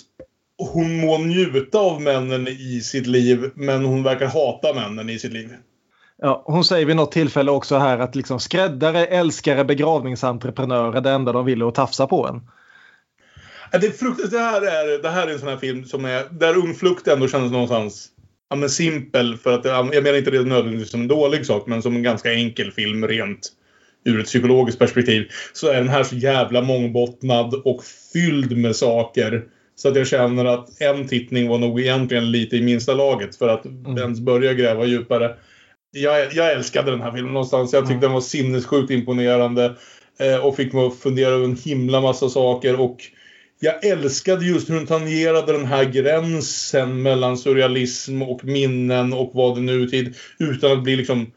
hon 0.58 1.00
må 1.00 1.18
njuta 1.18 1.78
av 1.78 2.02
männen 2.02 2.48
i 2.48 2.80
sitt 2.80 3.06
liv 3.06 3.50
men 3.54 3.84
hon 3.84 4.02
verkar 4.02 4.26
hata 4.26 4.74
männen 4.74 5.10
i 5.10 5.18
sitt 5.18 5.32
liv. 5.32 5.50
Ja, 6.18 6.42
hon 6.46 6.64
säger 6.64 6.86
vid 6.86 6.96
något 6.96 7.12
tillfälle 7.12 7.50
också 7.50 7.76
här 7.76 7.98
att 7.98 8.14
liksom 8.14 8.40
skräddare, 8.40 9.06
älskare, 9.06 9.64
begravningsentreprenörer 9.64 11.00
det 11.00 11.10
enda 11.10 11.32
de 11.32 11.44
vill 11.44 11.62
är 11.62 11.68
att 11.68 11.74
tafsa 11.74 12.06
på 12.06 12.26
en. 12.26 12.40
Det, 13.80 13.86
är 13.86 13.90
frukt, 13.90 14.30
det, 14.30 14.38
här 14.38 14.62
är, 14.62 15.02
det 15.02 15.10
här 15.10 15.26
är 15.26 15.32
en 15.32 15.38
sån 15.38 15.48
här 15.48 15.56
film 15.56 15.84
som 15.84 16.04
är, 16.04 16.24
där 16.30 16.56
Ung 16.56 16.74
Flukt 16.74 17.08
ändå 17.08 17.28
känns 17.28 17.52
någonstans 17.52 18.08
ja, 18.50 18.56
men 18.56 18.70
simpel. 18.70 19.36
För 19.36 19.52
att, 19.52 19.64
jag 19.64 20.04
menar 20.04 20.18
inte 20.18 20.30
det 20.30 20.42
nödvändigtvis 20.42 20.90
som 20.90 21.00
en 21.00 21.08
dålig 21.08 21.46
sak, 21.46 21.66
men 21.66 21.82
som 21.82 21.96
en 21.96 22.02
ganska 22.02 22.32
enkel 22.32 22.72
film 22.72 23.08
rent 23.08 23.52
ur 24.04 24.20
ett 24.20 24.26
psykologiskt 24.26 24.78
perspektiv. 24.78 25.28
Så 25.52 25.68
är 25.68 25.74
den 25.74 25.88
här 25.88 26.02
så 26.02 26.16
jävla 26.16 26.62
mångbottnad 26.62 27.54
och 27.54 27.84
fylld 28.12 28.56
med 28.56 28.76
saker. 28.76 29.44
Så 29.76 29.88
att 29.88 29.96
jag 29.96 30.06
känner 30.06 30.44
att 30.44 30.80
en 30.80 31.08
tittning 31.08 31.48
var 31.48 31.58
nog 31.58 31.80
egentligen 31.80 32.30
lite 32.30 32.56
i 32.56 32.60
minsta 32.60 32.94
laget 32.94 33.36
för 33.36 33.48
att 33.48 33.66
ens 33.98 34.20
börja 34.20 34.54
gräva 34.54 34.84
djupare. 34.84 35.36
Jag, 35.90 36.34
jag 36.34 36.52
älskade 36.52 36.90
den 36.90 37.00
här 37.00 37.12
filmen 37.12 37.32
någonstans. 37.32 37.72
Jag 37.72 37.86
tyckte 37.88 38.06
den 38.06 38.12
var 38.12 38.20
sinnessjukt 38.20 38.90
imponerande. 38.90 39.74
Eh, 40.18 40.46
och 40.46 40.56
fick 40.56 40.72
mig 40.72 40.86
att 40.86 40.98
fundera 40.98 41.28
över 41.28 41.44
en 41.44 41.56
himla 41.56 42.00
massa 42.00 42.28
saker. 42.28 42.80
Och 42.80 42.96
jag 43.60 43.84
älskade 43.84 44.44
just 44.44 44.70
hur 44.70 44.74
hon 44.74 44.86
tangerade 44.86 45.52
den 45.52 45.66
här 45.66 45.84
gränsen 45.84 47.02
mellan 47.02 47.38
surrealism 47.38 48.22
och 48.22 48.44
minnen 48.44 49.12
och 49.12 49.30
vad 49.34 49.54
det 49.54 49.60
nu 49.60 49.82
är 49.82 49.86
tid. 49.86 50.16
Utan 50.38 50.72
att 50.72 50.82
bli 50.82 50.96
liksom 50.96 51.32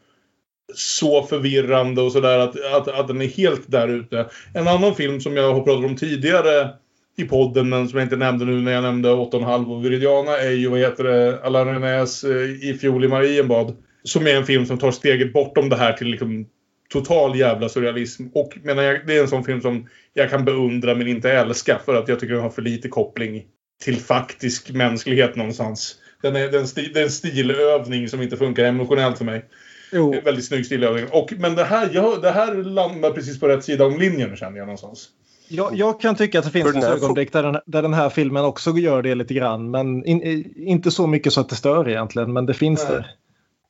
så 0.74 1.22
förvirrande 1.22 2.02
och 2.02 2.12
sådär 2.12 2.38
att, 2.38 2.64
att, 2.74 2.88
att 2.88 3.08
den 3.08 3.22
är 3.22 3.26
helt 3.26 3.70
där 3.70 3.88
ute. 3.88 4.26
En 4.54 4.68
annan 4.68 4.94
film 4.94 5.20
som 5.20 5.36
jag 5.36 5.54
har 5.54 5.62
pratat 5.62 5.84
om 5.84 5.96
tidigare 5.96 6.70
i 7.16 7.24
podden 7.24 7.68
men 7.68 7.88
som 7.88 7.98
jag 7.98 8.06
inte 8.06 8.16
nämnde 8.16 8.44
nu 8.44 8.60
när 8.60 8.72
jag 8.72 8.82
nämnde 8.82 9.08
8,5 9.08 9.76
och 9.76 9.84
Viridiana 9.84 10.38
är 10.38 10.50
ju 10.50 10.68
vad 10.68 10.78
heter 10.78 11.04
det, 11.04 11.42
Alain 11.42 11.66
Renés 11.68 12.24
eh, 12.24 12.68
I 12.70 12.78
fjol 12.80 13.04
i 13.04 13.08
Marienbad. 13.08 13.76
Som 14.02 14.26
är 14.26 14.34
en 14.34 14.46
film 14.46 14.66
som 14.66 14.78
tar 14.78 14.90
steget 14.90 15.32
bortom 15.32 15.68
det 15.68 15.76
här 15.76 15.92
till 15.92 16.06
liksom 16.06 16.46
total 16.92 17.36
jävla 17.36 17.68
surrealism. 17.68 18.26
Och 18.34 18.58
menar 18.62 18.82
jag, 18.82 19.06
det 19.06 19.16
är 19.16 19.22
en 19.22 19.28
sån 19.28 19.44
film 19.44 19.60
som 19.60 19.88
jag 20.14 20.30
kan 20.30 20.44
beundra 20.44 20.94
men 20.94 21.08
inte 21.08 21.32
älska 21.32 21.80
för 21.84 21.94
att 21.94 22.08
jag 22.08 22.20
tycker 22.20 22.34
den 22.34 22.42
har 22.42 22.50
för 22.50 22.62
lite 22.62 22.88
koppling 22.88 23.44
till 23.82 23.96
faktisk 23.96 24.70
mänsklighet 24.70 25.36
någonstans. 25.36 25.96
Den 26.22 26.36
är, 26.36 26.48
den 26.48 26.68
sti, 26.68 26.90
det 26.94 27.00
är 27.00 27.04
en 27.04 27.10
stilövning 27.10 28.08
som 28.08 28.22
inte 28.22 28.36
funkar 28.36 28.64
emotionellt 28.64 29.18
för 29.18 29.24
mig. 29.24 29.44
Jo. 29.92 30.14
Väldigt 30.24 30.44
snygg 30.44 30.66
stilövning. 30.66 31.06
Och, 31.10 31.32
men 31.38 31.54
det 31.54 31.64
här, 31.64 31.90
jag, 31.92 32.22
det 32.22 32.30
här 32.30 32.54
landar 32.54 33.10
precis 33.10 33.40
på 33.40 33.48
rätt 33.48 33.64
sida 33.64 33.86
om 33.86 33.98
linjen 33.98 34.36
känner 34.36 34.58
jag 34.58 34.66
någonstans. 34.66 35.08
Jag, 35.48 35.76
jag 35.76 36.00
kan 36.00 36.14
tycka 36.14 36.38
att 36.38 36.44
det 36.44 36.50
finns 36.50 36.76
ett 36.76 36.84
ögonblick 36.84 37.32
där 37.32 37.42
den, 37.42 37.60
där 37.66 37.82
den 37.82 37.94
här 37.94 38.10
filmen 38.10 38.44
också 38.44 38.70
gör 38.70 39.02
det 39.02 39.14
lite 39.14 39.34
grann. 39.34 39.70
Men 39.70 40.04
in, 40.04 40.52
inte 40.56 40.90
så 40.90 41.06
mycket 41.06 41.32
så 41.32 41.40
att 41.40 41.48
det 41.48 41.56
stör 41.56 41.88
egentligen, 41.88 42.32
men 42.32 42.46
det 42.46 42.54
finns 42.54 42.84
Nej. 42.88 42.92
där. 42.92 43.16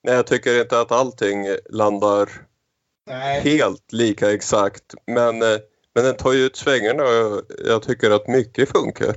Nej, 0.04 0.14
jag 0.14 0.26
tycker 0.26 0.60
inte 0.60 0.80
att 0.80 0.92
allting 0.92 1.46
landar 1.70 2.28
Nej. 3.10 3.40
helt 3.40 3.92
lika 3.92 4.32
exakt. 4.32 4.94
Men, 5.06 5.42
eh, 5.42 5.58
men 5.94 6.04
den 6.04 6.16
tar 6.16 6.32
ju 6.32 6.38
ut 6.38 6.56
svängarna 6.56 7.02
och 7.02 7.14
jag, 7.14 7.42
jag 7.66 7.82
tycker 7.82 8.10
att 8.10 8.28
mycket 8.28 8.68
funkar. 8.68 9.16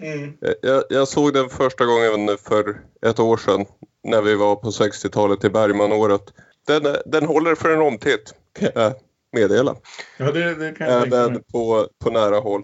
Mm. 0.00 0.38
Eh, 0.42 0.52
Jag, 0.62 0.84
jag 0.88 1.08
såg 1.08 1.34
den 1.34 1.48
första 1.48 1.84
gången 1.84 2.38
för 2.38 2.80
ett 3.06 3.18
år 3.18 3.36
sedan 3.36 3.66
när 4.04 4.22
vi 4.22 4.34
var 4.34 4.56
på 4.56 4.70
60-talet 4.70 5.44
i 5.44 5.50
Bergmanåret. 5.50 6.22
Den, 6.66 6.86
eh, 6.86 6.94
den 7.06 7.26
håller 7.26 7.54
för 7.54 7.70
en 7.70 7.82
omtitt 7.82 8.34
kan 8.58 8.68
jag 8.74 8.92
meddela. 9.32 9.76
Ja, 10.18 10.32
det, 10.32 10.54
det 10.54 10.72
kan 10.72 10.86
jag. 10.86 11.06
Även 11.06 11.42
på, 11.42 11.88
på 12.04 12.10
nära 12.10 12.38
håll. 12.38 12.62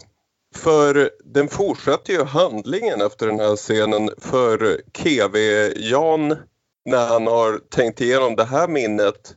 För 0.54 1.10
den 1.24 1.48
fortsätter 1.48 2.12
ju 2.12 2.24
handlingen 2.24 3.00
efter 3.00 3.26
den 3.26 3.40
här 3.40 3.56
scenen 3.56 4.10
för 4.18 4.80
KV-Jan 4.92 6.36
när 6.84 7.06
han 7.06 7.26
har 7.26 7.58
tänkt 7.58 8.00
igenom 8.00 8.36
det 8.36 8.44
här 8.44 8.68
minnet 8.68 9.34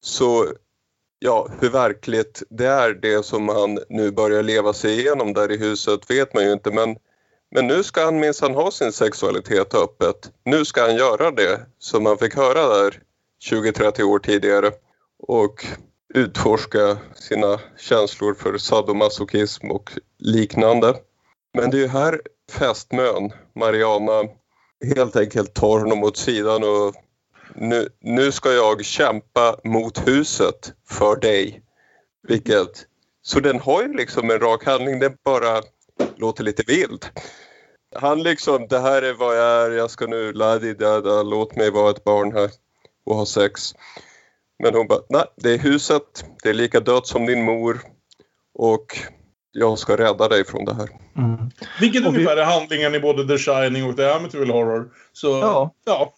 så 0.00 0.46
ja, 1.24 1.48
hur 1.60 1.70
verkligt 1.70 2.42
det 2.50 2.66
är 2.66 2.94
det 2.94 3.24
som 3.24 3.48
han 3.48 3.78
nu 3.88 4.10
börjar 4.10 4.42
leva 4.42 4.72
sig 4.72 5.00
igenom 5.00 5.32
där 5.32 5.52
i 5.52 5.56
huset 5.56 6.10
vet 6.10 6.34
man 6.34 6.44
ju 6.44 6.52
inte 6.52 6.70
men, 6.70 6.96
men 7.50 7.66
nu 7.66 7.82
ska 7.82 8.04
han 8.04 8.20
minsann 8.20 8.54
ha 8.54 8.70
sin 8.70 8.92
sexualitet 8.92 9.74
öppet. 9.74 10.30
Nu 10.44 10.64
ska 10.64 10.82
han 10.82 10.96
göra 10.96 11.30
det 11.30 11.60
som 11.78 12.02
man 12.02 12.18
fick 12.18 12.36
höra 12.36 12.68
där 12.68 13.00
20-30 13.50 14.02
år 14.02 14.18
tidigare 14.18 14.70
och 15.18 15.66
utforska 16.14 16.98
sina 17.14 17.60
känslor 17.78 18.34
för 18.34 18.58
sadomasochism 18.58 19.70
och 19.70 19.92
liknande. 20.18 20.94
Men 21.54 21.70
det 21.70 21.76
är 21.76 21.80
ju 21.80 21.88
här 21.88 22.20
fästmön, 22.50 23.32
Mariana, 23.54 24.22
helt 24.94 25.16
enkelt 25.16 25.54
tar 25.54 25.78
honom 25.78 26.04
åt 26.04 26.16
sidan 26.16 26.62
och 26.64 26.94
nu, 27.54 27.88
nu 28.00 28.32
ska 28.32 28.52
jag 28.52 28.84
kämpa 28.84 29.56
mot 29.64 30.08
huset 30.08 30.72
för 30.88 31.16
dig. 31.16 31.62
Vilket, 32.28 32.86
så 33.22 33.40
den 33.40 33.60
har 33.60 33.82
ju 33.82 33.92
liksom 33.96 34.30
en 34.30 34.38
rak 34.40 34.64
handling, 34.66 34.98
den 34.98 35.16
bara 35.24 35.60
låter 36.16 36.44
lite 36.44 36.62
vild. 36.66 37.06
Han 37.94 38.22
liksom, 38.22 38.66
det 38.68 38.78
här 38.78 39.02
är 39.02 39.12
vad 39.14 39.36
jag 39.38 39.44
är, 39.66 39.70
jag 39.70 39.90
ska 39.90 40.06
nu, 40.06 40.32
ladi 40.32 40.74
dada, 40.74 41.22
låt 41.22 41.56
mig 41.56 41.70
vara 41.70 41.90
ett 41.90 42.04
barn 42.04 42.32
här 42.32 42.50
och 43.06 43.16
ha 43.16 43.26
sex. 43.26 43.60
Men 44.62 44.74
hon 44.74 44.86
bara, 44.86 45.00
nej, 45.08 45.24
det 45.36 45.50
är 45.54 45.58
huset, 45.58 46.24
det 46.42 46.48
är 46.48 46.54
lika 46.54 46.80
dött 46.80 47.06
som 47.06 47.26
din 47.26 47.44
mor 47.44 47.80
och 48.54 48.98
jag 49.52 49.78
ska 49.78 49.96
rädda 49.96 50.28
dig 50.28 50.44
från 50.44 50.64
det 50.64 50.74
här. 50.74 50.88
Mm. 51.16 51.50
Vilket 51.80 52.06
Och 52.06 52.14
vi- 52.14 52.18
ungefär 52.18 52.36
är 52.36 52.44
handlingen 52.44 52.94
i 52.94 53.00
både 53.00 53.28
The 53.28 53.38
Shining 53.38 53.84
och 53.90 53.96
The 53.96 54.04
Amityville 54.10 54.52
Horror. 54.52 54.90
Så, 55.12 55.28
Ja. 55.28 55.74
ja. 55.84 56.14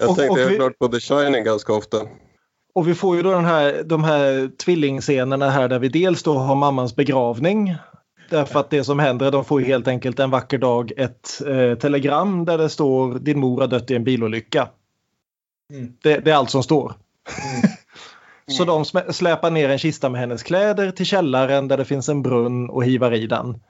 Jag 0.00 0.10
Och- 0.10 0.16
tänkte 0.16 0.32
och 0.32 0.38
jag 0.40 0.46
vi- 0.46 0.50
har 0.52 0.56
klart 0.58 0.78
på 0.78 0.88
The 0.88 1.00
Shining 1.00 1.44
ganska 1.44 1.72
ofta. 1.72 1.96
Och 2.74 2.88
vi 2.88 2.94
får 2.94 3.16
ju 3.16 3.22
då 3.22 3.30
den 3.32 3.44
här, 3.44 3.82
de 3.84 4.04
här 4.04 4.50
tvillingscenerna 4.64 5.50
här 5.50 5.68
där 5.68 5.78
vi 5.78 5.88
dels 5.88 6.22
då 6.22 6.34
har 6.34 6.54
mammans 6.54 6.96
begravning. 6.96 7.74
Därför 8.30 8.60
att 8.60 8.70
det 8.70 8.84
som 8.84 8.98
händer, 8.98 9.30
de 9.30 9.44
får 9.44 9.60
ju 9.60 9.66
helt 9.66 9.88
enkelt 9.88 10.18
en 10.18 10.30
vacker 10.30 10.58
dag 10.58 10.92
ett 10.96 11.42
eh, 11.46 11.74
telegram 11.78 12.44
där 12.44 12.58
det 12.58 12.68
står 12.68 13.14
din 13.18 13.38
mor 13.40 13.60
har 13.60 13.68
dött 13.68 13.90
i 13.90 13.94
en 13.94 14.04
bilolycka. 14.04 14.68
Mm. 15.72 15.92
Det, 16.02 16.18
det 16.18 16.30
är 16.30 16.34
allt 16.34 16.50
som 16.50 16.62
står. 16.62 16.92
Mm. 17.54 17.70
Så 18.58 18.64
de 18.64 18.84
släpar 19.12 19.50
ner 19.50 19.68
en 19.68 19.78
kista 19.78 20.08
med 20.08 20.20
hennes 20.20 20.42
kläder 20.42 20.90
till 20.90 21.06
källaren 21.06 21.68
där 21.68 21.76
det 21.76 21.84
finns 21.84 22.08
en 22.08 22.22
brunn 22.22 22.70
och 22.70 22.84
hivar 22.84 23.12
i 23.14 23.26
den. 23.26 23.60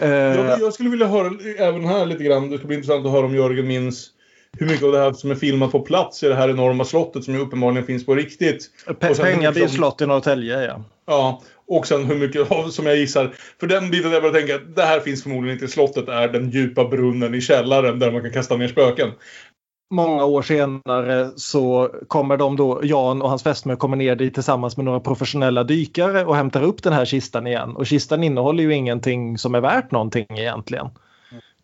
Eh, 0.00 0.08
Jag, 0.10 0.60
jag 0.60 0.72
skulle 0.74 0.90
vilja 0.90 1.06
höra 1.06 1.30
även 1.58 1.84
här 1.84 2.06
lite 2.06 2.24
grann. 2.24 2.50
Det 2.50 2.58
ska 2.58 2.66
bli 2.66 2.76
intressant 2.76 3.06
att 3.06 3.12
höra 3.12 3.26
om 3.26 3.34
Jörgen 3.34 3.66
minns 3.66 4.10
hur 4.58 4.66
mycket 4.66 4.84
av 4.84 4.92
det 4.92 4.98
här 4.98 5.12
som 5.12 5.30
är 5.30 5.34
filmat 5.34 5.72
på 5.72 5.80
plats 5.80 6.22
i 6.22 6.28
det 6.28 6.34
här 6.34 6.48
enorma 6.48 6.84
slottet 6.84 7.24
som 7.24 7.34
ju 7.34 7.40
uppenbarligen 7.40 7.86
finns 7.86 8.06
på 8.06 8.14
riktigt. 8.14 8.70
Pe- 8.86 9.22
Pengaby 9.22 9.60
liksom- 9.60 9.76
slott 9.76 10.00
i 10.00 10.06
Norrtälje 10.06 10.64
ja. 10.64 10.82
Ja, 11.06 11.42
och 11.68 11.86
sen 11.86 12.04
hur 12.04 12.14
mycket 12.16 12.50
av, 12.50 12.68
som 12.68 12.86
jag 12.86 12.96
gissar. 12.96 13.34
För 13.60 13.66
den 13.66 13.90
biten 13.90 14.10
där 14.10 14.16
jag 14.16 14.22
börjar 14.22 14.46
tänka 14.46 14.54
att 14.54 14.76
det 14.76 14.82
här 14.82 15.00
finns 15.00 15.22
förmodligen 15.22 15.56
inte 15.56 15.64
i 15.64 15.68
slottet 15.68 16.08
är 16.08 16.28
den 16.28 16.50
djupa 16.50 16.84
brunnen 16.84 17.34
i 17.34 17.40
källaren 17.40 17.98
där 17.98 18.12
man 18.12 18.22
kan 18.22 18.32
kasta 18.32 18.56
ner 18.56 18.68
spöken. 18.68 19.08
Många 19.90 20.24
år 20.24 20.42
senare 20.42 21.30
så 21.36 21.90
kommer 22.08 22.36
de 22.36 22.56
då, 22.56 22.80
Jan 22.82 23.22
och 23.22 23.28
hans 23.28 23.42
fästmö 23.42 23.76
kommer 23.76 23.96
ner 23.96 24.16
dit 24.16 24.34
tillsammans 24.34 24.76
med 24.76 24.84
några 24.84 25.00
professionella 25.00 25.64
dykare 25.64 26.24
och 26.24 26.36
hämtar 26.36 26.62
upp 26.62 26.82
den 26.82 26.92
här 26.92 27.04
kistan 27.04 27.46
igen. 27.46 27.76
Och 27.76 27.86
kistan 27.86 28.24
innehåller 28.24 28.62
ju 28.62 28.74
ingenting 28.74 29.38
som 29.38 29.54
är 29.54 29.60
värt 29.60 29.90
någonting 29.90 30.26
egentligen. 30.30 30.88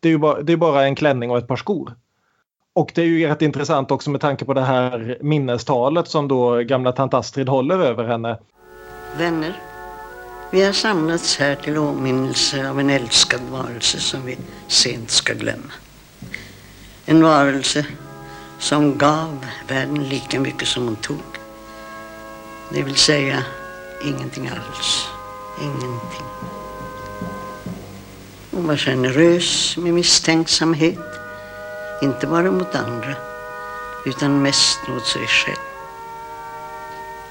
Det 0.00 0.08
är 0.08 0.12
ju 0.12 0.18
bara, 0.18 0.42
det 0.42 0.52
är 0.52 0.56
bara 0.56 0.84
en 0.84 0.94
klänning 0.94 1.30
och 1.30 1.38
ett 1.38 1.48
par 1.48 1.56
skor. 1.56 1.92
Och 2.74 2.92
det 2.94 3.02
är 3.02 3.06
ju 3.06 3.26
rätt 3.26 3.42
intressant 3.42 3.90
också 3.90 4.10
med 4.10 4.20
tanke 4.20 4.44
på 4.44 4.54
det 4.54 4.60
här 4.60 5.18
minnestalet 5.20 6.08
som 6.08 6.28
då 6.28 6.56
gamla 6.56 6.92
tant 6.92 7.14
Astrid 7.14 7.48
håller 7.48 7.78
över 7.78 8.04
henne. 8.04 8.38
Vänner, 9.18 9.60
vi 10.50 10.64
har 10.64 10.72
samlats 10.72 11.38
här 11.38 11.54
till 11.54 11.78
åminnelse 11.78 12.70
av 12.70 12.80
en 12.80 12.90
älskad 12.90 13.40
varelse 13.50 14.00
som 14.00 14.26
vi 14.26 14.38
sent 14.68 15.10
ska 15.10 15.34
glömma. 15.34 15.72
En 17.06 17.22
varelse 17.22 17.86
som 18.58 18.98
gav 18.98 19.46
världen 19.68 20.08
lika 20.08 20.40
mycket 20.40 20.68
som 20.68 20.84
hon 20.84 20.96
tog. 20.96 21.18
Det 22.70 22.82
vill 22.82 22.96
säga 22.96 23.44
ingenting 24.04 24.48
alls. 24.48 25.08
Ingenting. 25.62 26.26
Hon 28.50 28.66
var 28.66 28.76
generös 28.76 29.76
med 29.76 29.94
misstänksamhet. 29.94 31.21
Inte 32.02 32.26
bara 32.26 32.50
mot 32.50 32.74
andra, 32.74 33.14
utan 34.06 34.42
mest 34.42 34.88
mot 34.88 35.06
sig 35.06 35.26
själv. 35.26 35.56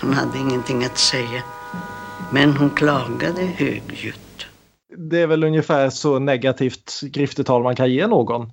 Hon 0.02 0.14
hade 0.14 0.38
ingenting 0.38 0.84
att 0.84 0.98
säga, 0.98 1.44
men 2.32 2.58
hon 2.58 2.70
klagade 2.70 3.42
högljutt. 3.42 4.46
Det 4.98 5.20
är 5.20 5.28
väl 5.28 5.44
ungefär 5.44 5.90
så 5.90 6.20
negativt 6.20 7.02
griftetal 7.02 7.64
man 7.64 7.76
kan 7.76 7.92
ge 7.92 8.08
någon. 8.08 8.52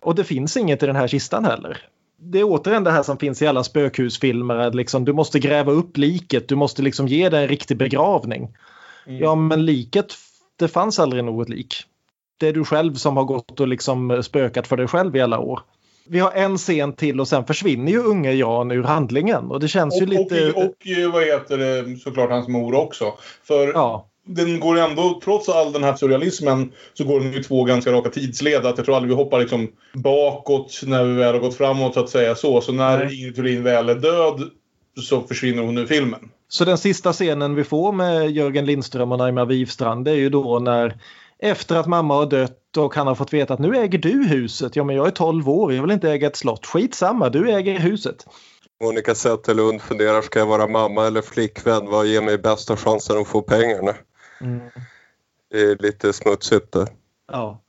Och 0.00 0.14
det 0.14 0.24
finns 0.24 0.56
inget 0.56 0.82
i 0.82 0.86
den 0.86 0.96
här 0.96 1.08
kistan 1.08 1.44
heller. 1.44 1.78
Det 2.20 2.40
är 2.40 2.44
återigen 2.44 2.84
det 2.84 2.90
här 2.90 3.02
som 3.02 3.18
finns 3.18 3.42
i 3.42 3.46
alla 3.46 3.64
spökhusfilmer. 3.64 4.56
Att 4.56 4.74
liksom, 4.74 5.04
du 5.04 5.12
måste 5.12 5.38
gräva 5.38 5.72
upp 5.72 5.96
liket, 5.96 6.48
du 6.48 6.56
måste 6.56 6.82
liksom 6.82 7.08
ge 7.08 7.28
det 7.28 7.38
en 7.38 7.48
riktig 7.48 7.76
begravning. 7.76 8.56
Mm. 9.06 9.20
Ja, 9.20 9.34
men 9.34 9.66
liket, 9.66 10.14
det 10.56 10.68
fanns 10.68 10.98
aldrig 10.98 11.24
något 11.24 11.48
lik. 11.48 11.84
Det 12.38 12.48
är 12.48 12.52
du 12.52 12.64
själv 12.64 12.94
som 12.94 13.16
har 13.16 13.24
gått 13.24 13.60
och 13.60 13.68
liksom 13.68 14.22
spökat 14.22 14.66
för 14.66 14.76
dig 14.76 14.86
själv 14.86 15.16
i 15.16 15.20
alla 15.20 15.38
år. 15.38 15.60
Vi 16.10 16.18
har 16.18 16.32
en 16.32 16.58
scen 16.58 16.92
till 16.92 17.20
och 17.20 17.28
sen 17.28 17.44
försvinner 17.44 17.92
ju 17.92 17.98
unge 17.98 18.32
Jan 18.32 18.70
ur 18.70 18.82
handlingen. 18.82 19.50
Och 19.50 19.60
det 19.60 19.68
känns 19.68 19.94
Och, 19.94 20.00
ju 20.00 20.06
lite... 20.06 20.52
och, 20.52 20.64
och 20.64 20.86
eh, 20.86 21.12
vad 21.12 21.24
heter 21.24 21.58
det, 21.58 21.96
såklart 21.98 22.30
hans 22.30 22.48
mor 22.48 22.74
också. 22.74 23.14
För 23.44 23.72
Ja, 23.72 24.08
den 24.26 24.60
går 24.60 24.78
ändå, 24.78 25.20
trots 25.24 25.48
all 25.48 25.72
den 25.72 25.84
här 25.84 25.96
surrealismen, 25.96 26.72
så 26.94 27.04
går 27.04 27.20
den 27.20 27.32
ju 27.32 27.42
två 27.42 27.64
ganska 27.64 27.92
raka 27.92 28.10
tidsled. 28.10 28.66
Att 28.66 28.76
jag 28.76 28.86
tror 28.86 28.96
aldrig 28.96 29.10
vi 29.10 29.16
hoppar 29.16 29.40
liksom 29.40 29.68
bakåt 29.94 30.80
när 30.86 31.04
vi 31.04 31.14
väl 31.14 31.34
har 31.34 31.40
gått 31.40 31.56
framåt 31.56 31.94
så 31.94 32.00
att 32.00 32.10
säga 32.10 32.34
så. 32.34 32.60
Så 32.60 32.72
när 32.72 32.98
Nej. 32.98 33.18
Ingrid 33.18 33.36
Thulin 33.36 33.62
väl 33.62 33.88
är 33.88 33.94
död 33.94 34.50
så 35.00 35.20
försvinner 35.20 35.62
hon 35.62 35.78
ur 35.78 35.86
filmen. 35.86 36.20
Så 36.48 36.64
den 36.64 36.78
sista 36.78 37.12
scenen 37.12 37.54
vi 37.54 37.64
får 37.64 37.92
med 37.92 38.30
Jörgen 38.30 38.66
Lindström 38.66 39.12
och 39.12 39.18
Naima 39.18 39.44
Wifstrand 39.44 40.04
det 40.04 40.10
är 40.10 40.16
ju 40.16 40.30
då 40.30 40.58
när 40.58 40.98
efter 41.38 41.76
att 41.76 41.86
mamma 41.86 42.14
har 42.14 42.26
dött 42.26 42.76
och 42.76 42.94
han 42.94 43.06
har 43.06 43.14
fått 43.14 43.32
veta 43.32 43.54
att 43.54 43.60
nu 43.60 43.76
äger 43.76 43.98
du 43.98 44.24
huset. 44.24 44.76
Ja 44.76 44.84
men 44.84 44.96
jag 44.96 45.06
är 45.06 45.10
12 45.10 45.48
år, 45.48 45.72
jag 45.72 45.82
vill 45.82 45.90
inte 45.90 46.10
äga 46.10 46.26
ett 46.26 46.36
slott. 46.36 46.66
Skitsamma, 46.66 47.28
du 47.28 47.50
äger 47.50 47.78
huset. 47.78 48.26
Monica 48.84 49.14
Zetterlund 49.14 49.82
funderar, 49.82 50.22
ska 50.22 50.38
jag 50.38 50.46
vara 50.46 50.66
mamma 50.66 51.06
eller 51.06 51.22
flickvän? 51.22 51.86
Vad 51.86 52.06
ger 52.06 52.22
mig 52.22 52.38
bästa 52.38 52.76
chansen 52.76 53.18
att 53.18 53.28
få 53.28 53.42
pengarna? 53.42 53.94
Det 55.50 55.60
är 55.60 55.82
lite 55.82 56.12
smutsigt 56.12 56.72
det. 56.72 56.86
Ja. 57.32 57.60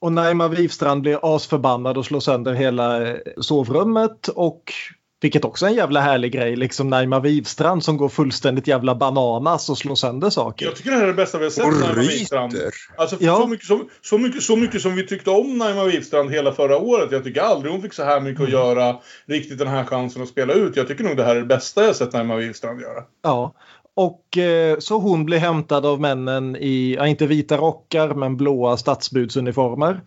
Och 0.00 0.12
Naima 0.12 0.48
Wifstrand 0.48 1.02
blir 1.02 1.36
asförbannad 1.36 1.98
och 1.98 2.04
slår 2.04 2.20
sönder 2.20 2.52
hela 2.52 3.08
eh, 3.08 3.16
sovrummet 3.40 4.28
och 4.28 4.72
vilket 5.20 5.44
också 5.44 5.66
är 5.66 5.70
en 5.70 5.76
jävla 5.76 6.00
härlig 6.00 6.32
grej, 6.32 6.56
liksom 6.56 6.90
Naima 6.90 7.20
Wifstrand 7.20 7.84
som 7.84 7.96
går 7.96 8.08
fullständigt 8.08 8.66
jävla 8.66 8.94
bananas 8.94 9.70
och 9.70 9.78
slår 9.78 9.94
sönder 9.94 10.30
saker. 10.30 10.66
Jag 10.66 10.76
tycker 10.76 10.90
det 10.90 10.96
här 10.96 11.02
är 11.02 11.06
det 11.06 11.14
bästa 11.14 11.38
vi 11.38 11.44
har 11.44 11.50
sett 11.50 11.64
Och 11.64 11.72
Naima 11.72 11.92
ryter. 12.02 12.50
Alltså 12.96 13.16
för 13.16 13.24
Ja. 13.24 13.36
så, 13.40 13.46
mycket 13.46 13.66
som, 13.66 13.88
så, 14.02 14.18
mycket, 14.18 14.42
så 14.42 14.56
mycket 14.56 14.82
som 14.82 14.94
vi 14.94 15.06
tyckte 15.06 15.30
om 15.30 15.58
Naima 15.58 15.84
Wifstrand 15.84 16.30
hela 16.30 16.52
förra 16.52 16.76
året. 16.78 17.12
Jag 17.12 17.24
tycker 17.24 17.40
aldrig 17.40 17.72
hon 17.72 17.82
fick 17.82 17.92
så 17.92 18.04
här 18.04 18.20
mycket 18.20 18.42
att 18.42 18.50
göra. 18.50 18.96
Riktigt 19.26 19.58
den 19.58 19.68
här 19.68 19.84
chansen 19.84 20.22
att 20.22 20.28
spela 20.28 20.52
ut. 20.52 20.76
Jag 20.76 20.88
tycker 20.88 21.04
nog 21.04 21.16
det 21.16 21.24
här 21.24 21.36
är 21.36 21.40
det 21.40 21.46
bästa 21.46 21.80
jag 21.80 21.88
har 21.88 21.94
sett 21.94 22.12
Naima 22.12 22.36
Wifstrand 22.36 22.80
göra. 22.80 23.04
Ja. 23.22 23.54
Och 23.96 24.38
eh, 24.38 24.78
så 24.78 24.98
hon 24.98 25.24
blir 25.24 25.38
hämtad 25.38 25.86
av 25.86 26.00
männen 26.00 26.56
i, 26.56 26.94
ja, 26.98 27.06
inte 27.06 27.26
vita 27.26 27.56
rockar 27.56 28.14
men 28.14 28.36
blåa 28.36 28.76
stadsbudsuniformer. 28.76 30.00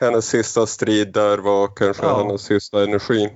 Hennes 0.00 0.26
sista 0.26 0.66
strid 0.66 1.12
där 1.12 1.38
var 1.38 1.76
kanske 1.76 2.06
Ja. 2.06 2.18
hennes 2.18 2.42
sista 2.42 2.82
energi. 2.82 3.28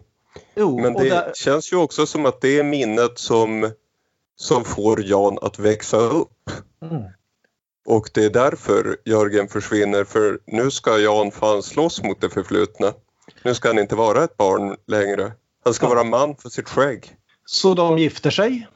Jo, 0.55 0.81
Men 0.81 0.95
det 0.95 1.09
där, 1.09 1.33
känns 1.35 1.73
ju 1.73 1.77
också 1.77 2.07
som 2.07 2.27
att 2.27 2.41
det 2.41 2.59
är 2.59 2.65
minnet 2.65 3.19
som, 3.19 3.71
som 4.37 4.65
får 4.65 5.05
Jan 5.05 5.39
att 5.43 5.59
växa 5.59 5.97
upp. 5.97 6.51
Mm. 6.83 7.03
Och 7.87 8.11
det 8.15 8.25
är 8.25 8.31
därför 8.31 8.97
Jörgen 9.05 9.49
försvinner 9.49 10.05
för 10.05 10.39
nu 10.47 10.71
ska 10.71 10.99
Jan 10.99 11.31
fan 11.31 11.63
slåss 11.63 12.03
mot 12.03 12.21
det 12.21 12.31
förflutna. 12.31 12.93
Nu 13.45 13.55
ska 13.55 13.69
han 13.69 13.79
inte 13.79 13.95
vara 13.97 14.25
ett 14.25 14.37
barn 14.37 14.77
längre. 14.87 15.33
Han 15.65 15.75
ska 15.75 15.87
Ja. 15.87 15.91
vara 15.91 16.05
man 16.05 16.37
för 16.37 16.49
sitt 16.49 16.69
skägg. 16.69 17.17
Så 17.47 17.75
de 17.75 17.99
gifter 17.99 18.31
sig. 18.31 18.67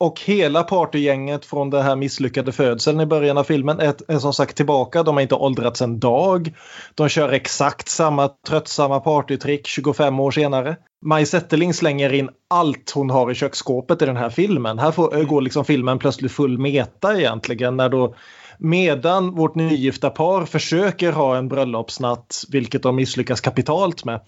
Och 0.00 0.20
hela 0.20 0.62
partygänget 0.62 1.44
från 1.44 1.70
det 1.70 1.82
här 1.82 1.96
misslyckade 1.96 2.52
födseln 2.52 3.00
i 3.00 3.06
början 3.06 3.38
av 3.38 3.44
filmen 3.44 3.80
är, 3.80 3.94
är 4.08 4.18
som 4.18 4.32
sagt 4.32 4.56
tillbaka. 4.56 5.02
De 5.02 5.14
har 5.16 5.22
inte 5.22 5.34
åldrats 5.34 5.82
en 5.82 6.00
dag. 6.00 6.52
De 6.94 7.08
kör 7.08 7.28
exakt 7.28 7.88
samma 7.88 8.28
tröttsamma 8.48 9.00
partytrick 9.00 9.66
25 9.66 10.20
år 10.20 10.30
senare. 10.30 10.76
Maj 11.04 11.26
Zetterling 11.26 11.74
slänger 11.74 12.12
in 12.12 12.30
allt 12.50 12.90
hon 12.94 13.10
har 13.10 13.30
i 13.30 13.34
köksskåpet 13.34 14.02
i 14.02 14.06
den 14.06 14.16
här 14.16 14.30
filmen. 14.30 14.78
Här 14.78 14.92
får, 14.92 15.24
går 15.24 15.40
liksom 15.40 15.64
filmen 15.64 15.98
plötsligt 15.98 16.32
full 16.32 16.58
meta 16.58 17.18
egentligen. 17.18 17.76
När 17.76 17.88
då, 17.88 18.14
medan 18.58 19.34
vårt 19.34 19.54
nygifta 19.54 20.10
par 20.10 20.44
försöker 20.44 21.12
ha 21.12 21.36
en 21.36 21.48
bröllopsnatt, 21.48 22.44
vilket 22.48 22.82
de 22.82 22.96
misslyckas 22.96 23.40
kapitalt 23.40 24.04
med, 24.04 24.20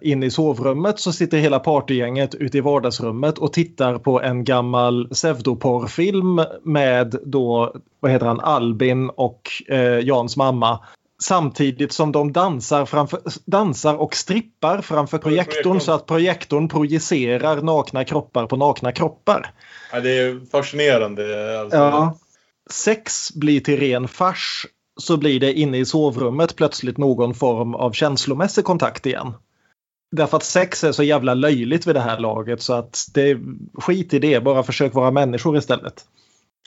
inne 0.00 0.26
i 0.26 0.30
sovrummet 0.30 1.00
så 1.00 1.12
sitter 1.12 1.38
hela 1.38 1.58
partygänget 1.58 2.34
ute 2.34 2.58
i 2.58 2.60
vardagsrummet 2.60 3.38
och 3.38 3.52
tittar 3.52 3.98
på 3.98 4.22
en 4.22 4.44
gammal 4.44 5.08
pseudoporrfilm 5.08 6.40
med 6.62 7.16
då, 7.24 7.74
vad 8.00 8.12
heter 8.12 8.26
han, 8.26 8.40
Albin 8.40 9.10
och 9.10 9.42
eh, 9.68 9.98
Jans 9.98 10.36
mamma. 10.36 10.80
Samtidigt 11.22 11.92
som 11.92 12.12
de 12.12 12.32
dansar, 12.32 12.86
framför, 12.86 13.20
dansar 13.44 13.94
och 13.94 14.16
strippar 14.16 14.80
framför 14.80 15.18
projektorn 15.18 15.80
så 15.80 15.92
att 15.92 16.06
projektorn 16.06 16.68
projicerar 16.68 17.62
nakna 17.62 18.04
kroppar 18.04 18.46
på 18.46 18.56
nakna 18.56 18.92
kroppar. 18.92 19.50
Ja, 19.92 20.00
det 20.00 20.18
är 20.18 20.50
fascinerande. 20.50 21.60
Alltså. 21.60 21.76
Ja. 21.76 22.18
Sex 22.70 23.34
blir 23.34 23.60
till 23.60 23.80
ren 23.80 24.08
fars 24.08 24.66
så 24.96 25.16
blir 25.16 25.40
det 25.40 25.52
inne 25.52 25.78
i 25.78 25.84
sovrummet 25.84 26.56
plötsligt 26.56 26.98
någon 26.98 27.34
form 27.34 27.74
av 27.74 27.92
känslomässig 27.92 28.64
kontakt 28.64 29.06
igen. 29.06 29.34
Därför 30.16 30.36
att 30.36 30.44
sex 30.44 30.84
är 30.84 30.92
så 30.92 31.02
jävla 31.02 31.34
löjligt 31.34 31.86
vid 31.86 31.94
det 31.94 32.00
här 32.00 32.18
laget 32.18 32.62
så 32.62 32.72
att 32.72 33.04
det 33.14 33.38
skit 33.74 34.14
i 34.14 34.18
det, 34.18 34.40
bara 34.44 34.62
försök 34.62 34.94
vara 34.94 35.10
människor 35.10 35.56
istället. 35.58 36.04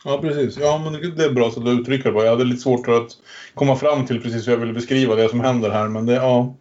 Ja, 0.06 0.18
precis. 0.22 0.58
Ja, 0.62 0.82
men 0.84 1.16
det- 1.16 1.24
är 1.26 1.30
bra 1.32 1.50
sätt 1.52 1.64
att 1.64 1.80
uttrycka 1.80 2.10
det 2.10 2.14
på. 2.16 2.24
Jag 2.24 2.30
hade 2.32 2.44
lite 2.44 2.62
svårt 2.62 2.88
att 2.88 3.08
komma 3.54 3.76
fram 3.76 4.06
till 4.06 4.22
precis 4.22 4.48
hur 4.48 4.52
jag 4.52 4.60
ville 4.60 4.74
beskriva 4.74 5.16
det 5.16 5.30
som 5.30 5.40
händer 5.40 5.70
här. 5.70 5.88
Men 5.88 6.06
det, 6.06 6.14
ja, 6.14 6.56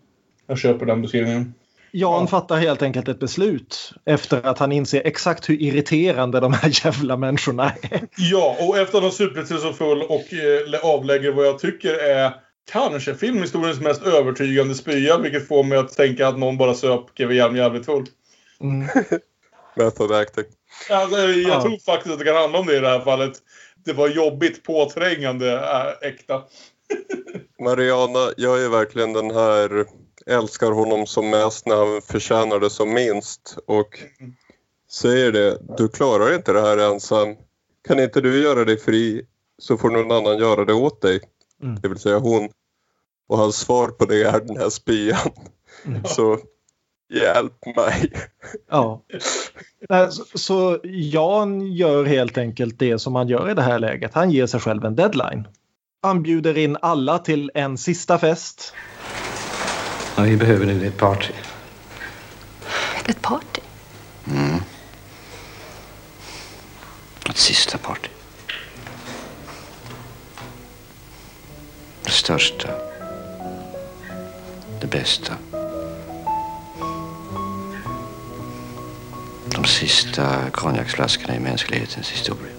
jag 0.47 0.59
köper 0.59 0.87
den 0.87 1.03
beskrivningen. 1.03 1.55
Jan 1.93 2.21
Ja. 2.21 2.27
fattar 2.27 2.57
helt 2.57 2.83
enkelt 2.83 3.09
ett 3.09 3.21
beslut 3.21 3.93
efter 4.05 4.47
att 4.47 4.59
han 4.59 4.73
inser 4.73 5.03
exakt 5.05 5.49
hur 5.49 5.63
irriterande 5.63 6.41
de 6.41 6.53
här 6.53 6.85
jävla 6.85 7.17
människorna 7.17 7.73
är. 7.83 8.01
Ja, 8.17 8.57
och 8.61 8.79
efter 8.79 8.99
att 8.99 9.05
ha 9.05 9.11
supit 9.11 9.49
sig 9.49 9.59
så 9.59 9.73
full 9.73 10.03
och 10.03 10.25
eh, 10.33 10.81
avlägger 10.95 11.33
vad 11.33 11.47
jag 11.47 11.59
tycker 11.59 11.95
är 12.09 12.33
kanske 12.73 13.15
filmhistoriens 13.15 13.81
mest 13.81 14.03
övertygande 14.03 14.75
spya. 14.75 15.19
Vilket 15.19 15.49
får 15.49 15.65
mig 15.65 15.79
att 15.79 15.97
tänka 15.97 16.29
att 16.29 16.39
någon 16.39 16.57
bara 16.59 16.75
söp 16.75 17.15
GW 17.15 17.35
Hjelm 17.35 17.57
jävligt 17.57 17.87
full. 17.87 18.07
Mm. 18.61 18.89
Method 19.77 20.13
acting. 20.13 20.45
Alltså, 20.91 21.17
jag 21.19 21.37
Ja. 21.39 21.63
tror 21.63 21.79
faktiskt 21.79 22.13
att 22.13 22.19
det 22.19 22.25
kan 22.25 22.37
handla 22.37 22.59
om 22.59 22.67
det 22.67 22.77
i 22.77 22.81
det 22.81 22.89
här 22.89 23.01
fallet. 23.01 23.33
Det 23.85 23.93
var 23.93 24.09
jobbigt, 24.09 24.63
påträngande, 24.63 25.53
äh, 25.53 26.09
äkta. 26.09 26.43
Mariana, 27.65 28.33
jag 28.37 28.65
är 28.65 28.69
verkligen 28.69 29.13
den 29.13 29.31
här 29.31 29.87
älskar 30.27 30.71
honom 30.71 31.07
som 31.07 31.31
mest 31.31 31.67
när 31.67 31.77
han 31.77 32.03
förtjänar 32.03 32.61
det 32.61 32.71
som 32.71 32.95
minst 32.95 33.59
och 33.67 33.99
säger 34.91 35.33
det, 35.33 35.59
du 35.77 35.89
klarar 35.89 36.35
inte 36.35 36.53
det 36.53 36.61
här 36.61 36.79
ensam. 36.79 37.37
Kan 37.89 37.99
inte 38.01 38.21
du 38.21 38.43
göra 38.43 38.65
dig 38.65 38.79
fri 38.79 39.27
så 39.59 39.77
får 39.77 39.91
någon 39.91 40.11
annan 40.13 40.39
göra 40.39 40.65
det 40.65 40.73
åt 40.75 41.03
dig. 41.03 41.21
Mm. 41.63 41.81
Det 41.81 41.89
vill 41.89 41.99
säga 41.99 42.19
hon. 42.19 42.49
Och 43.29 43.39
hans 43.39 43.57
svar 43.57 43.89
på 43.89 44.05
det 44.05 44.23
är 44.23 44.41
den 44.41 44.57
här 44.57 44.71
spyan. 44.71 45.31
Så 46.05 46.39
hjälp 47.15 47.77
mig. 47.77 48.13
Ja. 48.71 49.03
Så, 50.11 50.25
så 50.39 50.81
Jan 50.85 51.73
gör 51.73 52.05
helt 52.05 52.39
enkelt 52.39 52.79
det 52.79 52.99
som 52.99 53.15
han 53.15 53.29
gör 53.29 53.51
i 53.51 53.55
det 53.55 53.63
här 53.63 53.79
läget. 53.79 54.15
Han 54.15 54.31
ger 54.31 54.47
sig 54.47 54.61
själv 54.61 54.85
en 54.85 54.97
deadline. 54.97 55.49
Han 56.03 56.23
bjuder 56.23 56.59
in 56.59 56.77
alla 56.83 57.19
till 57.19 57.51
en 57.55 57.79
sista 57.79 58.19
fest. 58.19 58.75
Vad 60.17 60.27
vi 60.27 60.37
behöver 60.37 60.67
nu 60.67 60.87
ett 60.87 60.99
party. 60.99 61.33
Ett 63.07 63.23
party? 63.23 63.61
Ett 67.31 67.37
sista 67.37 67.79
party. 67.79 68.09
Det 72.07 72.13
största. 72.13 72.69
Det 74.81 74.87
bästa. 74.87 75.33
De 79.55 79.65
sista 79.65 80.51
konjaksflaskorna 80.51 81.37
i 81.37 81.41
mänsklighetens 81.41 82.11
historia. 82.11 82.53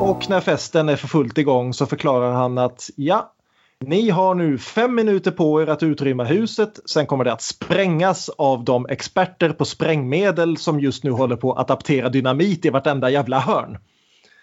Och 0.00 0.30
när 0.30 0.40
festen 0.40 0.88
är 0.88 0.96
för 0.96 1.08
fullt 1.08 1.38
igång 1.38 1.74
så 1.74 1.86
förklarar 1.86 2.32
han 2.32 2.58
att 2.58 2.90
ja, 2.96 3.32
Ni 3.80 4.10
har 4.10 4.34
nu 4.34 4.58
fem 4.58 4.94
minuter 4.94 5.30
på 5.30 5.62
er 5.62 5.66
att 5.66 5.82
utrymma 5.82 6.24
huset. 6.24 6.80
Sen 6.84 7.06
kommer 7.06 7.24
det 7.24 7.32
att 7.32 7.42
sprängas 7.42 8.28
av 8.28 8.64
de 8.64 8.86
experter 8.86 9.50
på 9.50 9.64
sprängmedel 9.64 10.56
som 10.56 10.80
just 10.80 11.04
nu 11.04 11.10
håller 11.10 11.36
på 11.36 11.52
att 11.52 11.70
adaptera 11.70 12.08
dynamit 12.08 12.64
i 12.64 12.70
vartenda 12.70 13.10
jävla 13.10 13.40
hörn. 13.40 13.78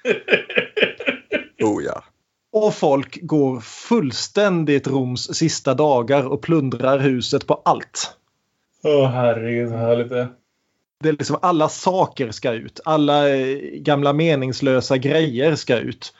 Oh 1.61 1.83
ja. 1.83 2.03
Och 2.51 2.73
folk 2.73 3.19
går 3.21 3.59
fullständigt 3.59 4.87
Roms 4.87 5.35
sista 5.35 5.73
dagar 5.73 6.27
och 6.27 6.41
plundrar 6.41 6.99
huset 6.99 7.47
på 7.47 7.61
allt. 7.65 8.13
Åh 8.83 9.07
herregud 9.07 9.69
vad 9.69 9.79
härligt 9.79 10.09
det 10.09 10.19
är. 10.19 10.27
Det 11.03 11.09
är 11.09 11.13
liksom 11.13 11.37
alla 11.41 11.69
saker 11.69 12.31
ska 12.31 12.51
ut. 12.51 12.79
Alla 12.85 13.29
eh, 13.29 13.57
gamla 13.73 14.13
meningslösa 14.13 14.97
grejer 14.97 15.55
ska 15.55 15.77
ut. 15.77 16.13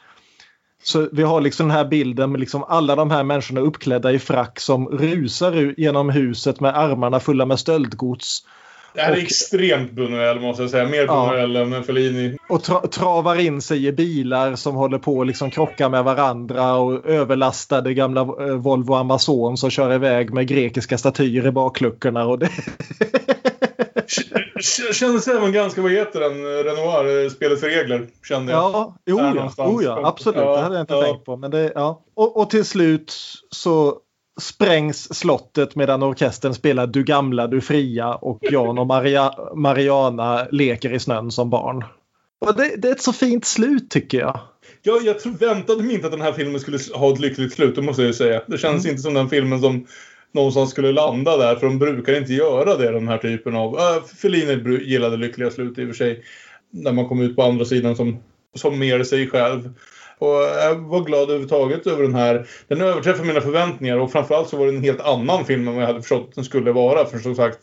Så 0.83 1.09
vi 1.11 1.23
har 1.23 1.41
liksom 1.41 1.67
den 1.67 1.77
här 1.77 1.85
bilden 1.85 2.31
med 2.31 2.39
liksom 2.39 2.63
alla 2.63 2.95
de 2.95 3.11
här 3.11 3.23
människorna 3.23 3.61
uppklädda 3.61 4.11
i 4.11 4.19
frack 4.19 4.59
som 4.59 4.87
rusar 4.87 5.73
genom 5.77 6.09
huset 6.09 6.59
med 6.59 6.77
armarna 6.77 7.19
fulla 7.19 7.45
med 7.45 7.59
stöldgods. 7.59 8.45
Det 8.93 9.01
här 9.01 9.11
är 9.11 9.15
Och- 9.15 9.21
extremt 9.21 9.91
Buñuel 9.91 10.39
måste 10.39 10.63
jag 10.63 10.69
säga. 10.69 10.87
Mer 10.87 11.05
Ja. 11.05 11.31
Buñuel 11.33 11.75
än 11.75 11.83
Fellini. 11.83 12.37
Och 12.49 12.63
tra 12.63 12.79
travar 12.79 13.39
in 13.39 13.61
sig 13.61 13.87
i 13.87 13.91
bilar 13.91 14.55
som 14.55 14.75
håller 14.75 14.97
på 14.97 15.21
att 15.21 15.27
liksom 15.27 15.51
krocka 15.51 15.89
med 15.89 16.03
varandra 16.03 16.75
och 16.75 17.05
överlastade 17.05 17.93
gamla 17.93 18.21
eh, 18.21 18.55
Volvo 18.55 18.93
Amazon 18.93 19.57
som 19.57 19.69
kör 19.69 19.93
iväg 19.93 20.33
med 20.33 20.47
grekiska 20.47 20.97
statyer 20.97 21.47
i 21.47 21.51
bakluckorna. 21.51 22.25
Och 22.25 22.39
det... 22.39 22.49
Kändes 24.93 25.27
även 25.27 25.51
ganska, 25.51 25.81
vad 25.81 25.91
heter 25.91 26.19
den, 26.19 26.43
Renoir, 26.63 27.23
eh, 27.23 27.29
Spelets 27.29 27.63
regler, 27.63 28.07
kände 28.27 28.51
jag. 28.51 28.61
Ja, 28.61 28.95
jo, 29.05 29.19
ja, 29.19 29.47
oh, 29.57 29.83
ja 29.83 30.07
absolut. 30.07 30.39
Ja, 30.39 30.55
det 30.55 30.61
hade 30.61 30.75
jag 30.75 30.83
inte 30.83 30.93
ja. 30.93 31.01
tänkt 31.01 31.25
på. 31.25 31.37
Men 31.37 31.51
det, 31.51 31.71
ja. 31.75 32.01
och, 32.15 32.37
och 32.37 32.49
till 32.49 32.65
slut 32.65 33.13
så 33.51 33.97
sprängs 34.39 35.15
slottet 35.15 35.75
medan 35.75 36.03
orkestern 36.03 36.53
spelar 36.53 36.87
Du 36.87 37.03
gamla, 37.03 37.47
du 37.47 37.61
fria 37.61 38.15
och 38.15 38.39
Jan 38.41 38.77
och 38.77 38.87
Maria, 38.87 39.33
Mariana 39.55 40.47
leker 40.51 40.93
i 40.93 40.99
snön 40.99 41.31
som 41.31 41.49
barn. 41.49 41.83
Det, 42.57 42.75
det 42.77 42.87
är 42.87 42.91
ett 42.91 43.01
så 43.01 43.13
fint 43.13 43.45
slut 43.45 43.89
tycker 43.89 44.19
jag. 44.19 44.39
Jag, 44.81 45.03
jag 45.03 45.19
tror, 45.19 45.33
väntade 45.33 45.83
mig 45.83 45.95
inte 45.95 46.07
att 46.07 46.11
den 46.11 46.21
här 46.21 46.33
filmen 46.33 46.59
skulle 46.59 46.79
ha 46.93 47.13
ett 47.13 47.19
lyckligt 47.19 47.53
slut, 47.53 47.75
det 47.75 47.81
måste 47.81 48.01
jag 48.01 48.07
ju 48.07 48.13
säga. 48.13 48.41
Det 48.47 48.57
känns 48.57 48.85
Mm. 48.85 48.91
inte 48.91 49.01
som 49.01 49.13
den 49.13 49.29
filmen 49.29 49.61
som 49.61 49.87
någonstans 50.31 50.71
skulle 50.71 50.91
landa 50.91 51.37
där, 51.37 51.55
för 51.55 51.67
de 51.67 51.79
brukar 51.79 52.17
inte 52.17 52.33
göra 52.33 52.77
det, 52.77 52.91
den 52.91 53.07
här 53.07 53.17
typen 53.17 53.55
av... 53.55 53.75
Äh, 53.79 54.03
Fellini 54.03 54.83
gillade 54.83 55.17
lyckliga 55.17 55.51
slut 55.51 55.77
i 55.77 55.83
och 55.83 55.87
för 55.87 55.93
sig. 55.93 56.23
När 56.71 56.91
man 56.91 57.07
kom 57.07 57.21
ut 57.21 57.35
på 57.35 57.43
andra 57.43 57.65
sidan 57.65 57.95
som, 57.95 58.19
som 58.55 58.79
mer 58.79 59.03
sig 59.03 59.29
själv. 59.29 59.69
Och 60.19 60.35
jag 60.35 60.75
var 60.75 61.03
glad 61.03 61.23
överhuvudtaget 61.23 61.87
över 61.87 62.03
den 62.03 62.15
här. 62.15 62.47
Den 62.67 62.81
överträffar 62.81 63.23
mina 63.23 63.41
förväntningar 63.41 63.97
och 63.97 64.11
framförallt 64.11 64.49
så 64.49 64.57
var 64.57 64.65
det 64.65 64.71
en 64.71 64.83
helt 64.83 65.01
annan 65.01 65.45
film 65.45 65.67
än 65.67 65.73
vad 65.73 65.83
jag 65.83 65.87
hade 65.87 66.01
förstått 66.01 66.25
att 66.29 66.35
den 66.35 66.43
skulle 66.43 66.71
vara. 66.71 67.05
För 67.05 67.19
som 67.19 67.35
sagt, 67.35 67.59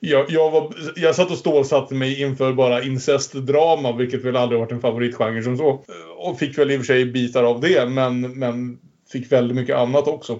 jag, 0.00 0.30
jag, 0.30 0.50
var, 0.50 0.74
jag 0.96 1.14
satt 1.14 1.30
och 1.30 1.38
stålsatte 1.38 1.94
mig 1.94 2.22
inför 2.22 2.52
bara 2.52 2.82
incestdrama, 2.82 3.96
vilket 3.96 4.24
väl 4.24 4.36
aldrig 4.36 4.60
varit 4.60 4.72
en 4.72 4.80
favoritgenre 4.80 5.42
som 5.42 5.56
så. 5.56 5.84
Och 6.18 6.38
fick 6.38 6.58
väl 6.58 6.70
i 6.70 6.76
och 6.76 6.80
för 6.80 6.86
sig 6.86 7.04
bitar 7.04 7.44
av 7.44 7.60
det, 7.60 7.88
men, 7.88 8.20
men 8.20 8.78
fick 9.12 9.32
väldigt 9.32 9.56
mycket 9.56 9.76
annat 9.76 10.08
också. 10.08 10.38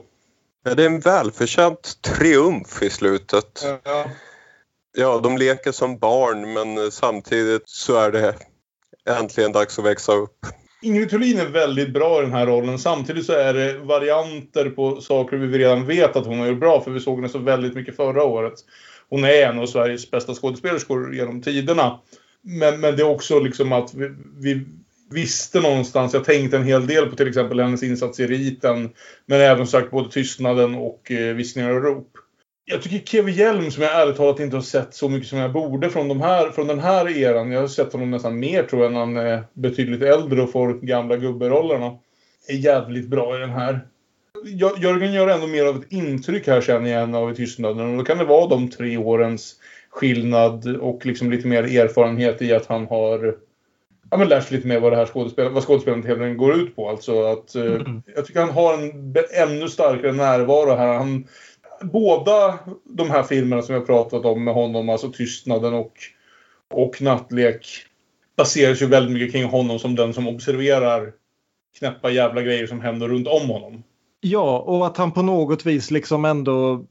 Ja, 0.65 0.75
det 0.75 0.83
är 0.83 0.87
en 0.87 1.01
välförtjänt 1.01 2.03
triumf 2.03 2.83
i 2.83 2.91
slutet. 2.91 3.65
Ja. 3.85 4.11
Ja, 4.97 5.21
de 5.23 5.39
leker 5.39 5.73
som 5.73 5.99
barn 5.99 6.53
men 6.53 6.91
samtidigt 6.91 7.63
så 7.65 7.97
är 7.97 8.13
det 8.13 8.35
äntligen 9.11 9.53
dags 9.53 9.79
att 9.79 9.85
växa 9.85 10.13
upp. 10.13 10.47
Ingrid 10.83 11.11
Thulin 11.11 11.39
är 11.39 11.47
väldigt 11.47 11.93
bra 11.93 12.19
i 12.19 12.23
den 12.23 12.33
här 12.33 12.47
rollen. 12.47 12.79
Samtidigt 12.79 13.27
så 13.27 13.33
är 13.33 13.55
det 13.55 13.79
varianter 13.79 14.71
på 14.71 15.01
saker 15.01 15.37
vi 15.37 15.59
redan 15.59 15.87
vet 15.87 16.17
att 16.17 16.27
hon 16.27 16.39
har 16.39 16.47
gjort 16.47 16.61
bra. 16.61 16.81
För 16.81 16.91
vi 16.91 17.01
såg 17.01 17.17
henne 17.17 17.29
så 17.29 17.39
väldigt 17.39 17.75
mycket 17.75 17.97
förra 17.97 18.25
året. 18.25 18.55
Hon 19.09 19.25
är 19.25 19.47
en 19.47 19.59
av 19.59 19.67
Sveriges 19.67 20.11
bästa 20.11 20.35
skådespelerskor 20.35 21.15
genom 21.15 21.43
tiderna. 21.43 22.01
Men, 22.43 22.81
men 22.81 22.97
det 22.97 23.03
är 23.03 23.09
också 23.09 23.41
liksom 23.41 23.73
att 23.73 23.95
vi, 23.95 24.15
vi 24.41 24.65
visste 25.11 25.61
någonstans. 25.61 26.15
Jag 26.15 26.25
tänkte 26.25 26.57
en 26.57 26.65
hel 26.65 26.87
del 26.87 27.07
på 27.07 27.17
till 27.17 27.29
exempel 27.29 27.61
hennes 27.61 27.83
insats 27.83 28.21
i 28.21 28.27
Riten. 28.27 28.91
Men 29.27 29.41
även 29.41 29.67
sagt 29.67 29.91
både 29.91 30.11
Tystnaden 30.11 30.75
och 30.75 31.11
eh, 31.11 31.35
Viskningar 31.35 31.71
och 31.71 31.83
rop. 31.83 32.18
Jag 32.71 32.83
tycker 32.83 32.99
Kevin 33.07 33.35
Hjelm, 33.35 33.71
som 33.71 33.83
jag 33.83 34.03
ärligt 34.03 34.17
talat 34.17 34.41
inte 34.41 34.57
har 34.57 34.63
sett 34.63 34.95
så 34.95 35.09
mycket 35.09 35.29
som 35.29 35.39
jag 35.39 35.53
borde 35.53 35.91
från, 35.91 36.09
de 36.09 36.21
här, 36.21 36.51
från 36.51 36.67
den 36.67 36.79
här 36.81 37.19
eran. 37.19 37.53
Jag 37.53 37.61
har 37.61 37.69
sett 37.69 37.93
honom 37.93 38.11
nästan 38.11 38.39
mer 38.39 38.63
tror 38.63 38.83
jag 38.83 38.93
när 38.93 39.01
han 39.01 39.17
är 39.17 39.43
betydligt 39.53 40.03
äldre 40.03 40.43
och 40.43 40.53
får 40.53 40.75
gamla 40.75 41.17
gubberollerna. 41.17 41.99
Är 42.49 42.55
jävligt 42.55 43.09
bra 43.09 43.37
i 43.37 43.41
den 43.41 43.51
här. 43.51 43.81
Jör- 44.45 44.79
Jörgen 44.83 45.13
gör 45.13 45.29
ändå 45.29 45.47
mer 45.47 45.65
av 45.67 45.77
ett 45.77 45.93
intryck 45.93 46.47
här 46.47 46.61
känner 46.61 46.91
jag 46.91 47.03
än 47.03 47.15
av 47.15 47.33
i 47.33 47.35
Tystnaden. 47.35 47.91
Och 47.91 47.97
då 47.97 48.05
kan 48.05 48.19
det 48.19 48.25
vara 48.25 48.47
de 48.47 48.71
tre 48.71 48.97
årens 48.97 49.55
skillnad 49.91 50.77
och 50.77 51.07
liksom 51.07 51.31
lite 51.31 51.47
mer 51.49 51.63
erfarenhet 51.81 52.43
i 52.43 52.53
att 52.53 52.67
han 52.67 52.87
har 52.87 53.35
ja, 54.11 54.17
men 54.17 54.29
lärt 54.29 54.45
sig 54.49 54.57
lite 54.57 54.69
mer 54.69 54.81
vad 54.81 54.93
det 54.93 54.97
här 54.97 55.07
skådespel, 55.07 55.53
vad 55.53 55.63
skådespelandet 55.65 56.39
går 56.39 56.55
ut 56.55 56.77
på. 56.77 56.89
Alltså 56.89 57.23
att, 57.23 57.55
eh, 57.55 57.81
Jag 58.17 58.27
tycker 58.27 58.41
han 58.41 58.51
har 58.51 58.75
en 58.75 59.15
ännu 59.49 59.69
starkare 59.69 60.13
närvaro 60.13 60.75
här. 60.75 60.95
Han, 60.95 61.27
båda 61.83 62.59
de 62.85 63.11
här 63.11 63.23
filmerna 63.23 63.63
som 63.63 63.75
jag 63.75 63.87
pratat 63.87 64.25
om 64.25 64.45
med 64.45 64.55
honom, 64.55 64.89
alltså 64.89 65.13
Tystnaden 65.13 65.75
och, 65.75 65.93
och 66.75 67.03
Nattlek, 67.03 67.67
baseras 68.37 68.83
ju 68.83 68.87
väldigt 68.87 69.13
mycket 69.13 69.33
kring 69.33 69.45
honom 69.45 69.79
som 69.79 69.95
den 69.95 70.15
som 70.15 70.29
observerar 70.29 71.13
knäppa 71.79 72.11
jävla 72.11 72.43
grejer 72.43 72.67
som 72.67 72.81
händer 72.81 73.09
runt 73.09 73.29
om 73.29 73.49
honom. 73.49 73.83
Ja, 74.21 74.59
och 74.59 74.87
att 74.87 74.97
han 74.97 75.13
på 75.13 75.23
något 75.23 75.67
vis 75.67 75.91
liksom 75.91 76.25
ändå... 76.25 76.85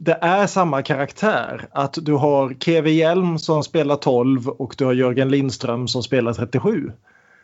Det 0.00 0.18
är 0.20 0.46
samma 0.46 0.82
karaktär. 0.82 1.68
Att 1.70 1.98
du 2.02 2.12
har 2.12 2.56
Keve 2.60 2.90
Hjelm 2.90 3.38
som 3.38 3.64
spelar 3.64 3.96
12 3.96 4.48
och 4.48 4.74
du 4.78 4.84
har 4.84 4.92
Jörgen 4.92 5.28
Lindström 5.28 5.88
som 5.88 6.02
spelar 6.02 6.32
37. 6.32 6.92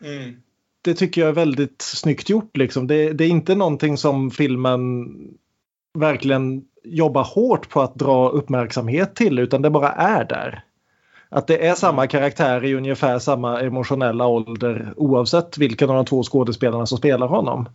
Mm. 0.05 0.37
Det 0.85 0.95
tycker 0.95 1.21
jag 1.21 1.29
är 1.29 1.35
väldigt 1.35 1.83
snyggt 1.83 2.29
gjort. 2.29 2.57
Liksom. 2.57 2.87
Det, 2.87 3.12
det 3.12 3.25
är 3.25 3.29
inte 3.29 3.55
någonting 3.55 3.97
som 3.97 4.31
filmen 4.31 5.07
verkligen 5.99 6.65
jobbar 6.85 7.24
hårt 7.24 7.69
på 7.69 7.81
att 7.81 7.94
dra 7.94 8.28
uppmärksamhet 8.28 9.15
till 9.15 9.39
utan 9.39 9.62
det 9.62 9.70
bara 9.70 9.90
är 9.90 10.24
där. 10.24 10.65
Att 11.28 11.47
det 11.47 11.66
är 11.66 11.74
samma 11.74 12.06
karaktär 12.06 12.65
i 12.65 12.74
ungefär 12.74 13.19
samma 13.19 13.61
emotionella 13.61 14.27
ålder 14.27 14.93
oavsett 14.97 15.59
vilken 15.59 15.90
av 15.90 15.97
de 15.97 16.05
två 16.05 16.23
skådespelarna 16.23 16.86
som 16.86 16.98
spelar 16.98 17.27
honom. 17.27 17.69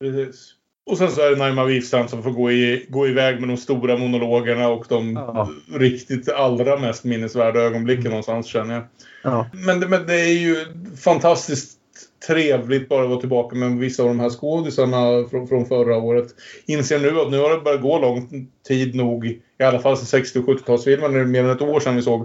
Precis. 0.00 0.54
Och 0.86 0.98
sen 0.98 1.10
så 1.10 1.20
är 1.20 1.30
det 1.30 1.36
Naima 1.36 1.64
Wifstrand 1.64 2.10
som 2.10 2.22
får 2.22 2.30
gå, 2.30 2.52
i, 2.52 2.86
gå 2.88 3.08
iväg 3.08 3.40
med 3.40 3.48
de 3.48 3.56
stora 3.56 3.96
monologerna 3.96 4.68
och 4.68 4.86
de 4.88 5.12
Ja. 5.12 5.48
riktigt 5.74 6.28
allra 6.28 6.78
mest 6.78 7.04
minnesvärda 7.04 7.60
ögonblicken 7.60 8.10
någonstans 8.10 8.46
känner 8.46 8.74
jag. 8.74 8.82
Ja. 9.22 9.46
Men, 9.52 9.80
men 9.80 10.06
det 10.06 10.20
är 10.20 10.38
ju 10.38 10.66
fantastiskt 10.96 11.78
trevligt 12.26 12.88
bara 12.88 13.02
att 13.02 13.08
vara 13.08 13.20
tillbaka 13.20 13.56
med 13.56 13.78
vissa 13.78 14.02
av 14.02 14.08
de 14.08 14.20
här 14.20 14.30
skådisarna 14.30 15.28
från, 15.30 15.48
från 15.48 15.66
förra 15.66 15.96
året. 15.96 16.26
Inser 16.66 16.98
nu 16.98 17.20
att 17.20 17.30
nu 17.30 17.38
har 17.38 17.50
det 17.50 17.60
börjat 17.60 17.82
gå 17.82 17.98
lång 17.98 18.48
tid 18.68 18.94
nog, 18.94 19.26
i 19.26 19.62
alla 19.64 19.78
fall 19.78 19.96
sen 19.96 20.06
60 20.06 20.38
och 20.38 20.44
70-talsfilmen, 20.44 21.12
det 21.12 21.20
är 21.20 21.24
mer 21.24 21.44
än 21.44 21.50
ett 21.50 21.62
år 21.62 21.80
sedan 21.80 21.96
vi 21.96 22.02
såg, 22.02 22.20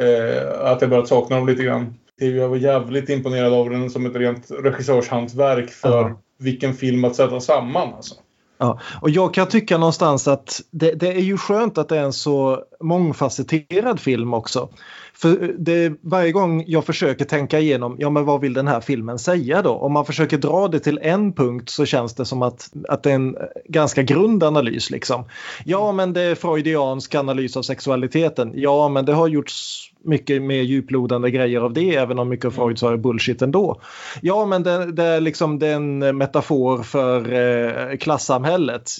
eh, 0.00 0.60
att 0.60 0.80
jag 0.80 0.90
börjat 0.90 1.08
sakna 1.08 1.36
dem 1.36 1.46
lite 1.46 1.62
grann. 1.62 1.94
Jag 2.20 2.48
var 2.48 2.56
jävligt 2.56 3.08
imponerad 3.08 3.52
av 3.52 3.70
den 3.70 3.90
som 3.90 4.06
ett 4.06 4.16
rent 4.16 4.50
regissörshantverk 4.50 5.70
för 5.70 5.88
Ja. 6.08 6.20
vilken 6.38 6.74
film 6.74 7.04
att 7.04 7.16
sätta 7.16 7.40
samman. 7.40 7.94
Alltså. 7.94 8.14
Ja, 8.58 8.80
och 9.00 9.10
jag 9.10 9.34
kan 9.34 9.48
tycka 9.48 9.78
någonstans 9.78 10.28
att 10.28 10.60
det, 10.70 10.92
det 10.92 11.12
är 11.12 11.20
ju 11.20 11.36
skönt 11.36 11.78
att 11.78 11.88
det 11.88 11.98
är 11.98 12.02
en 12.02 12.12
så 12.12 12.62
mångfacetterad 12.80 14.00
film 14.00 14.34
också. 14.34 14.68
För 15.14 15.54
det, 15.58 15.92
varje 16.02 16.32
gång 16.32 16.64
jag 16.66 16.84
försöker 16.84 17.24
tänka 17.24 17.60
igenom, 17.60 17.96
ja 17.98 18.10
men 18.10 18.24
vad 18.24 18.40
vill 18.40 18.52
den 18.52 18.68
här 18.68 18.80
filmen 18.80 19.18
säga 19.18 19.62
då? 19.62 19.70
Om 19.70 19.92
man 19.92 20.04
försöker 20.04 20.38
dra 20.38 20.68
det 20.68 20.80
till 20.80 20.98
en 21.02 21.32
punkt 21.32 21.70
så 21.70 21.86
känns 21.86 22.14
det 22.14 22.24
som 22.24 22.42
att, 22.42 22.70
att 22.88 23.02
det 23.02 23.10
är 23.10 23.14
en 23.14 23.36
ganska 23.64 24.02
grund 24.02 24.44
analys 24.44 24.90
liksom. 24.90 25.24
Ja 25.64 25.92
men 25.92 26.12
det 26.12 26.20
är 26.20 26.34
freudiansk 26.34 27.14
analys 27.14 27.56
av 27.56 27.62
sexualiteten. 27.62 28.52
Ja 28.54 28.88
men 28.88 29.04
det 29.04 29.12
har 29.12 29.28
gjorts 29.28 29.87
mycket 30.04 30.42
mer 30.42 30.62
djuplodande 30.62 31.30
grejer 31.30 31.60
av 31.60 31.72
det 31.72 31.94
även 31.94 32.18
om 32.18 32.28
mycket 32.28 32.44
av 32.44 32.50
Freud 32.50 32.78
sa 32.78 32.92
är 32.92 32.96
bullshit 32.96 33.42
ändå. 33.42 33.80
Ja 34.22 34.46
men 34.46 34.62
det, 34.62 34.92
det 34.92 35.04
är 35.04 35.20
liksom 35.20 35.58
det 35.58 35.66
är 35.66 35.74
en 35.74 36.18
metafor 36.18 36.82
för 36.82 37.32
eh, 37.32 37.96
klassamhället. 37.96 38.90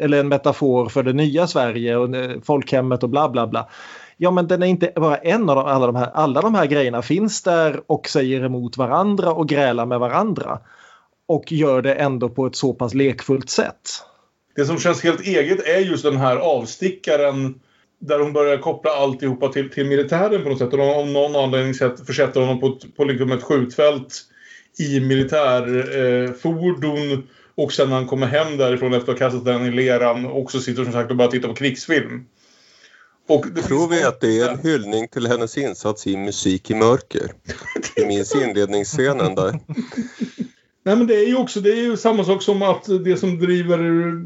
Eller 0.00 0.20
en 0.20 0.28
metafor 0.28 0.88
för 0.88 1.02
det 1.02 1.12
nya 1.12 1.46
Sverige 1.46 1.96
och 1.96 2.16
eh, 2.16 2.40
folkhemmet 2.42 3.02
och 3.02 3.08
bla 3.08 3.28
bla 3.28 3.46
bla. 3.46 3.68
Ja 4.16 4.30
men 4.30 4.48
den 4.48 4.62
är 4.62 4.66
inte 4.66 4.92
bara 4.96 5.16
en 5.16 5.48
av 5.50 5.56
de, 5.56 5.64
alla 5.66 5.86
de 5.86 5.96
här. 5.96 6.10
Alla 6.14 6.40
de 6.40 6.54
här 6.54 6.66
grejerna 6.66 7.02
finns 7.02 7.42
där 7.42 7.80
och 7.86 8.08
säger 8.08 8.44
emot 8.44 8.76
varandra 8.76 9.32
och 9.32 9.48
grälar 9.48 9.86
med 9.86 10.00
varandra. 10.00 10.58
Och 11.26 11.52
gör 11.52 11.82
det 11.82 11.94
ändå 11.94 12.28
på 12.28 12.46
ett 12.46 12.56
så 12.56 12.74
pass 12.74 12.94
lekfullt 12.94 13.50
sätt. 13.50 13.90
Det 14.56 14.64
som 14.64 14.78
känns 14.78 15.04
helt 15.04 15.20
eget 15.20 15.66
är 15.66 15.78
just 15.78 16.04
den 16.04 16.16
här 16.16 16.36
avstickaren 16.36 17.54
där 18.06 18.18
hon 18.18 18.32
börjar 18.32 18.58
koppla 18.58 18.90
alltihopa 18.90 19.48
till, 19.48 19.70
till 19.70 19.86
militären 19.86 20.42
på 20.42 20.48
något 20.48 20.58
sätt. 20.58 20.72
Och 20.72 20.78
de, 20.78 20.88
om 20.88 21.12
någon 21.12 21.36
anledning 21.36 21.74
sätt 21.74 22.06
försätter 22.06 22.40
honom 22.40 22.60
på, 22.60 22.66
ett, 22.66 22.96
på 22.96 23.04
liksom 23.04 23.32
ett 23.32 23.42
skjutfält 23.42 24.22
i 24.78 25.00
militärfordon. 25.00 27.12
Eh, 27.12 27.18
Och 27.54 27.72
sen 27.72 27.88
när 27.88 27.96
han 27.96 28.06
kommer 28.06 28.26
hem 28.26 28.56
därifrån 28.56 28.94
efter 28.94 29.12
att 29.12 29.18
ha 29.18 29.28
kastat 29.28 29.44
den 29.44 29.66
i 29.66 29.70
leran 29.70 30.26
också 30.26 30.60
sitter 30.60 30.84
som 30.84 30.92
sagt 30.92 31.10
och 31.10 31.16
bara 31.16 31.28
tittar 31.28 31.48
på 31.48 31.54
krigsfilm. 31.54 32.24
Och 33.28 33.46
det 33.54 33.62
Tror 33.62 33.88
vi 33.88 34.02
att 34.02 34.20
det 34.20 34.38
är 34.38 34.50
en 34.50 34.58
hyllning 34.58 35.08
till 35.08 35.26
hennes 35.26 35.58
insats 35.58 36.06
i 36.06 36.16
Musik 36.16 36.70
i 36.70 36.74
mörker? 36.74 37.32
Jag 37.96 38.06
minns 38.06 38.34
inledningsscenen 38.34 39.34
där. 39.34 39.58
Nej 40.84 40.96
men 40.96 41.06
det 41.06 41.14
är 41.14 41.26
ju 41.26 41.36
också 41.36 41.60
det 41.60 41.70
är 41.70 41.82
ju 41.82 41.96
samma 41.96 42.24
sak 42.24 42.42
som 42.42 42.62
att 42.62 42.84
det 43.04 43.16
som 43.16 43.38
driver 43.38 43.78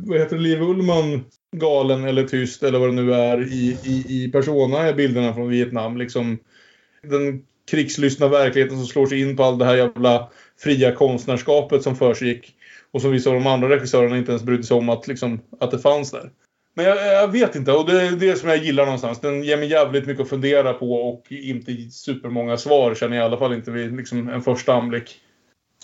vad 0.08 0.18
heter 0.18 0.38
Liv 0.38 0.62
Ullman 0.62 1.24
galen 1.58 2.04
eller 2.04 2.24
tyst 2.24 2.62
eller 2.62 2.78
vad 2.78 2.88
det 2.88 3.02
nu 3.02 3.14
är 3.14 3.52
i, 3.52 3.78
i, 3.84 4.04
i 4.08 4.30
Persona 4.32 4.78
är 4.78 4.94
bilderna 4.94 5.34
från 5.34 5.48
Vietnam. 5.48 5.96
Liksom 5.96 6.38
den 7.02 7.42
krigslystna 7.70 8.28
verkligheten 8.28 8.76
som 8.76 8.86
slår 8.86 9.06
sig 9.06 9.20
in 9.20 9.36
på 9.36 9.42
all 9.42 9.58
det 9.58 9.64
här 9.64 9.76
jävla 9.76 10.30
fria 10.58 10.92
konstnärskapet 10.92 11.82
som 11.82 11.96
försiggick. 11.96 12.54
Och 12.90 13.02
som 13.02 13.10
vissa 13.10 13.30
av 13.30 13.34
de 13.34 13.46
andra 13.46 13.68
regissörerna 13.68 14.18
inte 14.18 14.32
ens 14.32 14.42
brydde 14.42 14.62
sig 14.62 14.76
om 14.76 14.88
att, 14.88 15.08
liksom, 15.08 15.40
att 15.60 15.70
det 15.70 15.78
fanns 15.78 16.10
där. 16.10 16.30
Men 16.74 16.84
jag, 16.84 16.96
jag, 16.96 17.28
vet 17.28 17.54
inte 17.54 17.72
och 17.72 17.86
det 17.86 18.02
är 18.02 18.12
det 18.12 18.36
som 18.36 18.48
jag 18.48 18.58
gillar 18.58 18.84
någonstans. 18.84 19.20
Den 19.20 19.42
ger 19.42 19.56
mig 19.56 19.70
jävligt 19.70 20.06
mycket 20.06 20.22
att 20.22 20.28
fundera 20.28 20.72
på 20.72 20.92
och 20.92 21.32
inte 21.32 21.72
supermånga 21.90 22.56
svar 22.56 22.94
känner 22.94 23.16
jag 23.16 23.24
i 23.24 23.26
alla 23.26 23.38
fall 23.38 23.54
inte 23.54 23.70
vid 23.70 23.96
liksom, 23.96 24.28
en 24.28 24.42
första 24.42 24.74
anblick. 24.74 25.20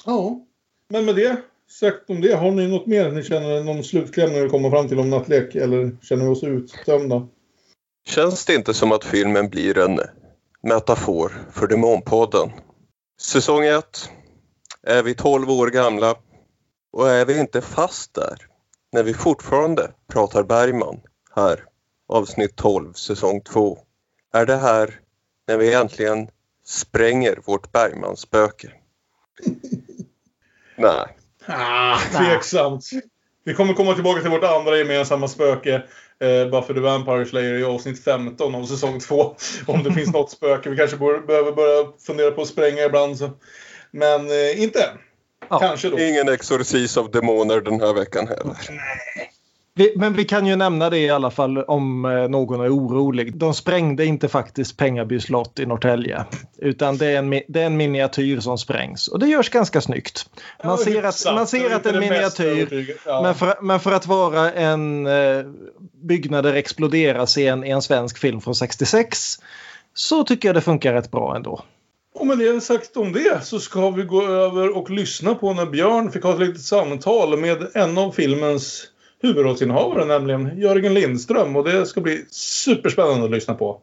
Ja, 0.06 0.46
men 0.88 1.04
med 1.04 1.16
det 1.16 1.36
sagt 1.72 2.10
om 2.10 2.20
det. 2.20 2.34
Har 2.34 2.50
ni 2.50 2.68
något 2.68 2.86
mer 2.86 3.10
ni 3.10 3.22
känner 3.22 3.64
någon 3.64 3.84
slutkläm 3.84 4.32
när 4.32 4.42
vi 4.42 4.48
kommer 4.48 4.70
fram 4.70 4.88
till 4.88 4.98
om 4.98 5.10
nattlek 5.10 5.54
eller 5.54 5.96
känner 6.02 6.24
vi 6.24 6.30
oss 6.30 6.44
uttömda? 6.44 7.28
Känns 8.08 8.44
det 8.44 8.54
inte 8.54 8.74
som 8.74 8.92
att 8.92 9.04
filmen 9.04 9.48
blir 9.48 9.78
en 9.78 10.00
metafor 10.62 11.32
för 11.52 11.66
Demonpodden? 11.66 12.50
Säsong 13.20 13.64
1 13.64 14.10
är 14.82 15.02
vi 15.02 15.14
12 15.14 15.50
år 15.50 15.66
gamla 15.66 16.16
och 16.92 17.10
är 17.10 17.26
vi 17.26 17.40
inte 17.40 17.60
fast 17.60 18.14
där 18.14 18.36
när 18.92 19.02
vi 19.02 19.14
fortfarande 19.14 19.90
pratar 20.08 20.42
Bergman 20.42 21.00
här, 21.34 21.64
avsnitt 22.08 22.56
12, 22.56 22.92
säsong 22.92 23.40
2? 23.40 23.78
Är 24.32 24.46
det 24.46 24.56
här 24.56 25.00
när 25.48 25.56
vi 25.56 25.74
äntligen 25.74 26.28
spränger 26.64 27.38
vårt 27.44 27.72
Bergman-spöke? 27.72 28.72
Nej. 30.76 31.16
Ah, 31.46 31.98
tveksamt. 31.98 32.90
Vi 33.44 33.54
kommer 33.54 33.74
komma 33.74 33.94
tillbaka 33.94 34.20
till 34.20 34.30
vårt 34.30 34.44
andra 34.44 34.78
gemensamma 34.78 35.28
spöke. 35.28 35.82
Eh, 36.20 36.50
Buffy 36.50 36.74
the 36.74 36.80
Vampire 36.80 37.26
Slayer 37.26 37.54
i 37.54 37.64
avsnitt 37.64 38.04
15 38.04 38.54
av 38.54 38.66
säsong 38.66 39.00
2. 39.00 39.36
Om 39.66 39.82
det 39.82 39.92
finns 39.92 40.12
något 40.12 40.30
spöke. 40.30 40.70
Vi 40.70 40.76
kanske 40.76 40.96
borde, 40.96 41.20
behöver 41.20 41.52
börja 41.52 41.86
fundera 42.06 42.30
på 42.30 42.42
att 42.42 42.48
spränga 42.48 42.82
ibland. 42.82 43.18
Så. 43.18 43.30
Men 43.90 44.30
eh, 44.30 44.62
inte 44.62 44.78
än. 44.78 44.98
Ja. 45.48 45.58
Kanske 45.58 45.88
då. 45.88 45.98
Ingen 45.98 46.28
exorcis 46.28 46.96
av 46.96 47.10
demoner 47.10 47.60
den 47.60 47.80
här 47.80 47.92
veckan 47.92 48.28
heller. 48.28 48.56
Nej. 48.70 49.31
Vi, 49.74 49.94
men 49.96 50.12
vi 50.12 50.24
kan 50.24 50.46
ju 50.46 50.56
nämna 50.56 50.90
det 50.90 50.98
i 50.98 51.10
alla 51.10 51.30
fall 51.30 51.58
om 51.58 52.04
eh, 52.04 52.28
någon 52.28 52.60
är 52.60 52.76
orolig. 52.76 53.36
De 53.36 53.54
sprängde 53.54 54.04
inte 54.04 54.28
faktiskt 54.28 54.76
Pengaby 54.76 55.20
slott 55.20 55.58
i 55.58 55.66
Norrtälje. 55.66 56.24
Utan 56.58 56.96
det 56.96 57.06
är, 57.06 57.18
en, 57.18 57.30
det 57.30 57.62
är 57.62 57.66
en 57.66 57.76
miniatyr 57.76 58.40
som 58.40 58.58
sprängs. 58.58 59.08
Och 59.08 59.18
det 59.18 59.26
görs 59.26 59.50
ganska 59.50 59.80
snyggt. 59.80 60.30
Man 60.64 60.78
ser 60.78 61.02
att, 61.02 61.34
man 61.34 61.46
ser 61.46 61.74
att 61.74 61.82
det 61.82 61.90
är 61.90 61.94
en 61.94 62.00
miniatyr. 62.00 62.96
Men, 63.22 63.34
för, 63.34 63.62
men 63.62 63.80
för 63.80 63.92
att 63.92 64.06
vara 64.06 64.52
en 64.52 65.06
eh, 65.06 65.44
byggnader 66.02 66.54
exploderas 66.54 67.38
i 67.38 67.46
en, 67.46 67.64
i 67.64 67.70
en 67.70 67.82
svensk 67.82 68.18
film 68.18 68.40
från 68.40 68.54
66 68.54 69.38
så 69.94 70.24
tycker 70.24 70.48
jag 70.48 70.56
det 70.56 70.60
funkar 70.60 70.92
rätt 70.92 71.10
bra 71.10 71.36
ändå. 71.36 71.62
Och 72.14 72.26
med 72.26 72.38
det 72.38 72.60
sagt 72.60 72.96
om 72.96 73.12
det 73.12 73.44
så 73.44 73.60
ska 73.60 73.90
vi 73.90 74.02
gå 74.02 74.26
över 74.26 74.76
och 74.76 74.90
lyssna 74.90 75.34
på 75.34 75.52
när 75.52 75.66
Björn 75.66 76.12
fick 76.12 76.22
ha 76.22 76.32
ett 76.32 76.40
litet 76.40 76.62
samtal 76.62 77.38
med 77.38 77.66
en 77.74 77.98
av 77.98 78.10
filmens 78.10 78.91
huvudrollsinnehavare, 79.22 80.04
nämligen 80.04 80.58
Jörgen 80.58 80.94
Lindström. 80.94 81.56
Och 81.56 81.64
det 81.64 81.86
ska 81.86 82.00
bli 82.00 82.24
superspännande 82.30 83.24
att 83.24 83.30
lyssna 83.30 83.54
på. 83.54 83.80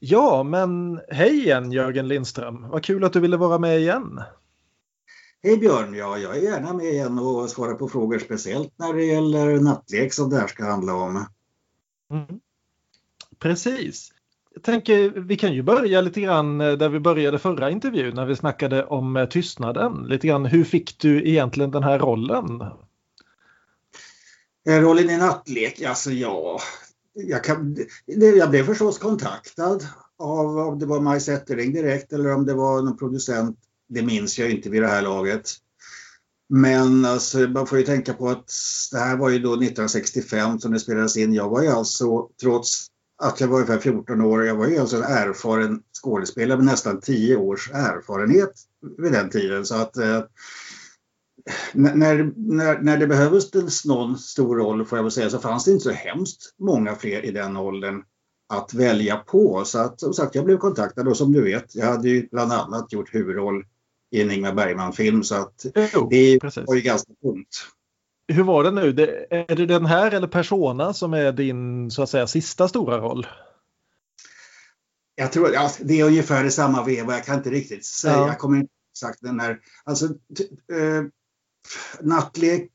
Ja, 0.00 0.42
men 0.42 1.00
hej 1.08 1.38
igen 1.38 1.72
Jörgen 1.72 2.08
Lindström. 2.08 2.68
Vad 2.68 2.84
kul 2.84 3.04
att 3.04 3.12
du 3.12 3.20
ville 3.20 3.36
vara 3.36 3.58
med 3.58 3.78
igen. 3.78 4.20
Hej 5.42 5.56
Björn, 5.56 5.94
ja, 5.94 6.18
jag 6.18 6.36
är 6.36 6.40
gärna 6.40 6.72
med 6.72 6.86
igen 6.86 7.18
och 7.18 7.50
svarar 7.50 7.74
på 7.74 7.88
frågor 7.88 8.18
speciellt 8.18 8.72
när 8.76 8.92
det 8.92 9.04
gäller 9.04 9.60
nattlek 9.60 10.12
som 10.12 10.30
det 10.30 10.36
här 10.36 10.46
ska 10.46 10.64
handla 10.64 10.94
om. 10.94 11.26
Mm. 12.10 12.40
Precis 13.38 14.12
jag 14.56 14.62
tänker 14.62 15.10
vi 15.10 15.36
kan 15.36 15.52
ju 15.52 15.62
börja 15.62 16.00
lite 16.00 16.20
grann 16.20 16.60
eh, 16.60 16.72
där 16.72 16.88
vi 16.88 17.00
började 17.00 17.38
förra 17.38 17.70
intervjun 17.70 18.14
när 18.14 18.26
vi 18.26 18.36
snackade 18.36 18.84
om 18.84 19.16
eh, 19.16 19.28
tystnaden. 19.28 20.06
Lite 20.08 20.26
grann 20.26 20.46
hur 20.46 20.64
fick 20.64 20.98
du 20.98 21.28
egentligen 21.28 21.70
den 21.70 21.82
här 21.82 21.98
rollen? 21.98 22.60
Eh, 24.68 24.80
rollen 24.80 25.10
i 25.10 25.16
nattlek, 25.16 25.82
alltså 25.82 26.10
ja. 26.10 26.60
Jag, 27.12 27.44
kan, 27.44 27.76
jag 28.06 28.50
blev 28.50 28.66
förstås 28.66 28.98
kontaktad 28.98 29.86
av 30.18 30.58
om 30.58 30.78
det 30.78 30.86
var 30.86 31.00
Maj 31.00 31.20
Zetterling 31.20 31.72
direkt 31.72 32.12
eller 32.12 32.34
om 32.34 32.46
det 32.46 32.54
var 32.54 32.82
någon 32.82 32.96
producent. 32.96 33.58
Det 33.88 34.02
minns 34.02 34.38
jag 34.38 34.50
inte 34.50 34.70
vid 34.70 34.82
det 34.82 34.88
här 34.88 35.02
laget. 35.02 35.50
Men 36.48 37.04
alltså, 37.04 37.38
man 37.38 37.66
får 37.66 37.78
ju 37.78 37.84
tänka 37.84 38.14
på 38.14 38.28
att 38.28 38.52
det 38.92 38.98
här 38.98 39.16
var 39.16 39.30
ju 39.30 39.38
då 39.38 39.52
1965 39.52 40.60
som 40.60 40.72
det 40.72 40.80
spelades 40.80 41.16
in. 41.16 41.34
Jag 41.34 41.48
var 41.48 41.62
ju 41.62 41.68
alltså, 41.68 42.28
trots 42.40 42.90
att 43.18 43.40
jag 43.40 43.48
var 43.48 43.56
ungefär 43.56 43.78
14 43.78 44.20
år. 44.20 44.44
Jag 44.44 44.54
var 44.54 44.66
ju 44.66 44.78
alltså 44.78 44.96
en 44.96 45.02
erfaren 45.02 45.82
skådespelare 46.02 46.58
med 46.58 46.66
nästan 46.66 47.00
10 47.00 47.36
års 47.36 47.70
erfarenhet 47.70 48.52
vid 48.98 49.12
den 49.12 49.30
tiden. 49.30 49.66
Så 49.66 49.74
att 49.74 49.96
eh, 49.96 50.22
när, 51.72 52.32
när, 52.36 52.78
när 52.78 52.96
det 52.96 53.06
behövdes 53.06 53.84
någon 53.84 54.18
stor 54.18 54.56
roll 54.56 54.86
får 54.86 54.98
jag 54.98 55.02
väl 55.02 55.12
säga 55.12 55.30
så 55.30 55.38
fanns 55.38 55.64
det 55.64 55.70
inte 55.70 55.84
så 55.84 55.90
hemskt 55.90 56.54
många 56.58 56.94
fler 56.94 57.24
i 57.24 57.30
den 57.30 57.56
åldern 57.56 58.02
att 58.48 58.74
välja 58.74 59.16
på. 59.16 59.64
Så 59.64 59.78
att 59.78 60.00
som 60.00 60.14
sagt 60.14 60.34
jag 60.34 60.44
blev 60.44 60.58
kontaktad 60.58 61.08
och 61.08 61.16
som 61.16 61.32
du 61.32 61.42
vet 61.42 61.74
jag 61.74 61.86
hade 61.86 62.08
ju 62.08 62.28
bland 62.30 62.52
annat 62.52 62.92
gjort 62.92 63.14
huvudroll 63.14 63.64
i 64.10 64.22
en 64.22 64.30
Ingmar 64.30 64.52
Bergman-film 64.52 65.22
så 65.22 65.34
att 65.34 65.66
jo, 65.94 66.08
det 66.10 66.40
precis. 66.40 66.64
var 66.66 66.74
ju 66.74 66.80
ganska 66.80 67.12
tungt 67.22 67.66
hur 68.28 68.42
var 68.42 68.64
det 68.64 68.70
nu? 68.70 68.92
Det, 68.92 69.26
är 69.30 69.56
det 69.56 69.66
den 69.66 69.86
här 69.86 70.10
eller 70.10 70.28
Persona 70.28 70.92
som 70.92 71.14
är 71.14 71.32
din 71.32 71.90
så 71.90 72.02
att 72.02 72.10
säga 72.10 72.26
sista 72.26 72.68
stora 72.68 72.98
roll? 72.98 73.26
Jag 75.14 75.32
tror 75.32 75.52
ja, 75.52 75.70
det 75.80 76.00
är 76.00 76.04
ungefär 76.04 76.44
i 76.44 76.50
samma 76.50 76.84
veva. 76.84 77.12
Jag 77.12 77.24
kan 77.24 77.36
inte 77.36 77.50
riktigt 77.50 77.84
säga. 77.84 78.14
Ja. 78.14 78.26
Jag 78.26 78.38
kommer 78.38 78.56
inte 78.56 78.72
exakt 78.94 79.22
den 79.22 79.40
här. 79.40 79.58
Alltså, 79.84 80.04
eh, 80.72 81.04
Nattlek 82.00 82.70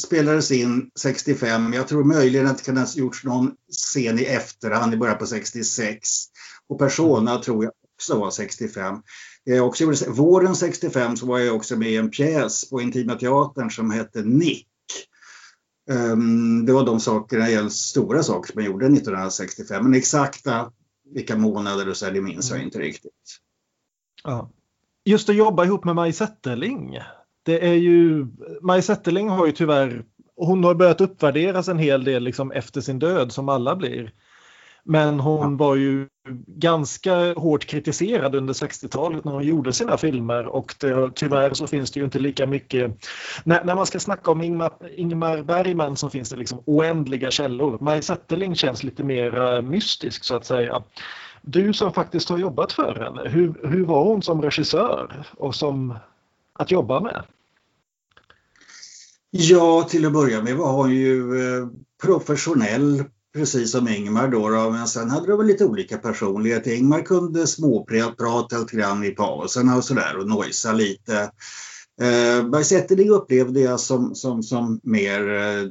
spelades 0.00 0.50
in 0.50 0.90
65. 1.00 1.72
Jag 1.72 1.88
tror 1.88 2.04
möjligen 2.04 2.46
att 2.46 2.58
det 2.58 2.64
kan 2.64 2.76
ha 2.76 2.86
gjorts 2.94 3.24
någon 3.24 3.54
scen 3.72 4.18
i 4.18 4.22
efterhand 4.22 4.94
i 4.94 4.96
början 4.96 5.18
på 5.18 5.26
66. 5.26 6.08
Och 6.68 6.78
Persona 6.78 7.30
mm. 7.30 7.42
tror 7.42 7.64
jag 7.64 7.72
också 7.94 8.18
var 8.18 8.30
65. 8.30 9.02
Jag 9.44 9.66
också, 9.66 9.92
våren 10.08 10.56
65 10.56 11.16
så 11.16 11.26
var 11.26 11.38
jag 11.38 11.56
också 11.56 11.76
med 11.76 11.90
i 11.90 11.96
en 11.96 12.10
pjäs 12.10 12.70
på 12.70 12.80
Intima 12.80 13.14
Teatern 13.14 13.70
som 13.70 13.90
hette 13.90 14.22
Nick 14.22 14.68
det 16.66 16.72
var 16.72 16.86
de 16.86 17.00
sakerna, 17.00 17.70
stora 17.70 18.22
saker 18.22 18.52
som 18.52 18.62
jag 18.62 18.72
gjorde 18.72 18.86
1965. 18.86 19.84
Men 19.84 19.94
exakta 19.94 20.72
vilka 21.14 21.36
månader 21.36 21.88
och 21.88 21.96
så, 21.96 22.10
det 22.10 22.20
minns 22.20 22.50
jag 22.50 22.56
mm. 22.56 22.66
inte 22.66 22.78
riktigt. 22.78 23.40
Ja. 24.24 24.50
Just 25.04 25.28
att 25.28 25.36
jobba 25.36 25.64
ihop 25.64 25.84
med 25.84 25.94
Maj 25.94 26.12
Zetterling. 26.12 26.98
Det 27.42 27.68
är 27.68 27.74
ju, 27.74 28.26
Maj 28.62 28.82
Zetterling 28.82 29.28
har 29.28 29.46
ju 29.46 29.52
tyvärr, 29.52 30.04
hon 30.36 30.64
har 30.64 30.74
börjat 30.74 31.00
uppvärderas 31.00 31.68
en 31.68 31.78
hel 31.78 32.04
del 32.04 32.22
liksom 32.22 32.52
efter 32.52 32.80
sin 32.80 32.98
död 32.98 33.32
som 33.32 33.48
alla 33.48 33.76
blir. 33.76 34.12
Men 34.86 35.20
hon 35.20 35.50
ja. 35.52 35.56
var 35.56 35.76
ju 35.76 36.08
ganska 36.46 37.32
hårt 37.32 37.64
kritiserad 37.64 38.34
under 38.34 38.54
60-talet 38.54 39.24
när 39.24 39.32
hon 39.32 39.44
gjorde 39.44 39.72
sina 39.72 39.96
filmer 39.96 40.46
och 40.46 40.74
det, 40.80 41.10
tyvärr 41.14 41.54
så 41.54 41.66
finns 41.66 41.90
det 41.90 42.00
ju 42.00 42.04
inte 42.04 42.18
lika 42.18 42.46
mycket. 42.46 43.06
När, 43.44 43.64
när 43.64 43.74
man 43.74 43.86
ska 43.86 44.00
snacka 44.00 44.30
om 44.30 44.42
Ingmar, 44.42 44.72
Ingmar 44.96 45.42
Bergman 45.42 45.96
så 45.96 46.10
finns 46.10 46.30
det 46.30 46.36
liksom 46.36 46.62
oändliga 46.64 47.30
källor. 47.30 47.78
Maj 47.80 48.02
Zetterling 48.02 48.54
känns 48.54 48.82
lite 48.82 49.04
mer 49.04 49.62
mystisk 49.62 50.24
så 50.24 50.36
att 50.36 50.46
säga. 50.46 50.82
Du 51.42 51.72
som 51.72 51.92
faktiskt 51.92 52.28
har 52.28 52.38
jobbat 52.38 52.72
för 52.72 52.94
henne, 52.94 53.28
hur, 53.28 53.68
hur 53.68 53.84
var 53.84 54.04
hon 54.04 54.22
som 54.22 54.42
regissör 54.42 55.24
och 55.36 55.54
som 55.54 55.98
att 56.52 56.70
jobba 56.70 57.00
med? 57.00 57.22
Ja, 59.30 59.82
till 59.82 60.06
att 60.06 60.12
börja 60.12 60.42
med 60.42 60.56
var 60.56 60.72
hon 60.72 60.94
ju 60.94 61.18
eh, 61.18 61.68
professionell 62.02 63.04
precis 63.34 63.70
som 63.70 63.88
Ingmar 63.88 64.28
då, 64.28 64.48
då, 64.48 64.70
men 64.70 64.88
sen 64.88 65.10
hade 65.10 65.26
de 65.26 65.46
lite 65.46 65.64
olika 65.64 65.98
personlighet. 65.98 66.66
Ingmar 66.66 67.00
kunde 67.00 67.46
småprata 67.46 68.58
lite 68.58 68.76
grann 68.76 69.04
i 69.04 69.10
pauserna 69.10 69.76
och 69.76 69.84
sådär 69.84 70.16
och 70.18 70.28
nojsa 70.28 70.72
lite. 70.72 71.30
Eh, 72.00 72.48
Bergsättering 72.48 73.10
upplevde 73.10 73.60
jag 73.60 73.80
som, 73.80 74.14
som, 74.14 74.42
som 74.42 74.80
mer 74.82 75.28
eh, 75.28 75.68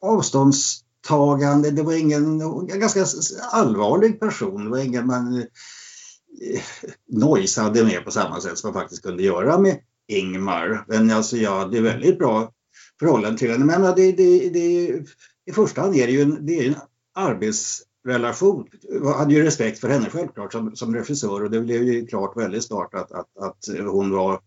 avståndstagande. 0.00 1.70
Det 1.70 1.82
var 1.82 1.92
ingen, 1.92 2.40
en 2.40 2.80
ganska 2.80 3.06
allvarlig 3.50 4.20
person. 4.20 4.64
Det 4.64 4.70
var 4.70 4.78
ingen 4.78 5.06
man 5.06 5.36
eh, 5.38 6.62
nojsade 7.08 7.84
med 7.84 8.04
på 8.04 8.10
samma 8.10 8.40
sätt 8.40 8.58
som 8.58 8.72
man 8.72 8.82
faktiskt 8.82 9.02
kunde 9.02 9.22
göra 9.22 9.58
med 9.58 9.78
Ingmar. 10.08 10.84
Men 10.88 11.10
alltså 11.10 11.36
jag 11.36 11.58
hade 11.58 11.80
väldigt 11.80 12.18
bra 12.18 12.52
förhållande 12.98 13.38
till 13.38 13.50
henne. 13.50 13.64
Men 13.64 13.82
det, 13.82 14.12
det, 14.12 14.48
det, 14.48 15.02
i 15.46 15.52
första 15.52 15.80
hand 15.80 15.96
är 15.96 16.06
det 16.06 16.12
ju 16.12 16.22
en, 16.22 16.46
det 16.46 16.58
är 16.58 16.68
en 16.68 16.76
arbetsrelation. 17.14 18.68
Jag 18.82 19.14
hade 19.14 19.34
ju 19.34 19.42
respekt 19.42 19.78
för 19.78 19.88
henne 19.88 20.10
självklart 20.10 20.52
som, 20.52 20.76
som 20.76 20.94
regissör 20.94 21.44
och 21.44 21.50
det 21.50 21.60
blev 21.60 21.82
ju 21.82 22.06
klart 22.06 22.36
väldigt 22.36 22.64
snart 22.64 22.94
att, 22.94 23.12
att, 23.12 23.38
att 23.38 23.68
hon 23.78 24.10
var 24.10 24.40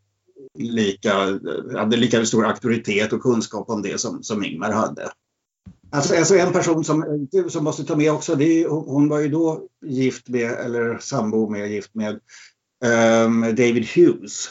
lika, 0.54 1.14
hade 1.78 1.98
lika 1.98 2.26
stor 2.26 2.46
auktoritet 2.46 3.14
och 3.14 3.22
kunskap 3.22 3.70
om 3.70 3.82
det 3.82 4.00
som, 4.00 4.24
som 4.24 4.44
Ingmar 4.44 4.72
hade. 4.72 5.12
Alltså, 5.90 6.16
alltså 6.16 6.38
en 6.38 6.54
person 6.54 6.84
som, 6.84 7.28
du 7.32 7.50
som 7.50 7.64
måste 7.64 7.84
ta 7.84 7.96
med 7.96 8.12
också, 8.12 8.36
det 8.36 8.64
är, 8.64 8.68
hon 8.68 9.10
var 9.10 9.20
ju 9.20 9.28
då 9.28 9.68
gift 9.86 10.30
med, 10.30 10.52
eller 10.52 10.98
sambo 10.98 11.50
med, 11.50 11.72
gift 11.72 11.96
med 11.96 12.20
um, 13.26 13.42
David 13.42 13.88
Hughes 13.96 14.50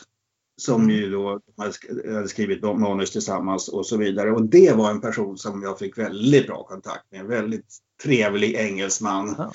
som 0.56 0.90
ju 0.90 1.10
då 1.10 1.40
hade 1.56 2.28
skrivit 2.28 2.62
manus 2.62 3.10
tillsammans 3.10 3.68
och 3.68 3.86
så 3.86 3.96
vidare. 3.96 4.32
Och 4.32 4.42
det 4.42 4.76
var 4.76 4.90
en 4.90 5.00
person 5.00 5.38
som 5.38 5.62
jag 5.62 5.78
fick 5.78 5.98
väldigt 5.98 6.46
bra 6.46 6.64
kontakt 6.64 7.12
med. 7.12 7.20
En 7.20 7.28
väldigt 7.28 7.78
trevlig 8.02 8.54
engelsman. 8.54 9.34
Ja. 9.38 9.52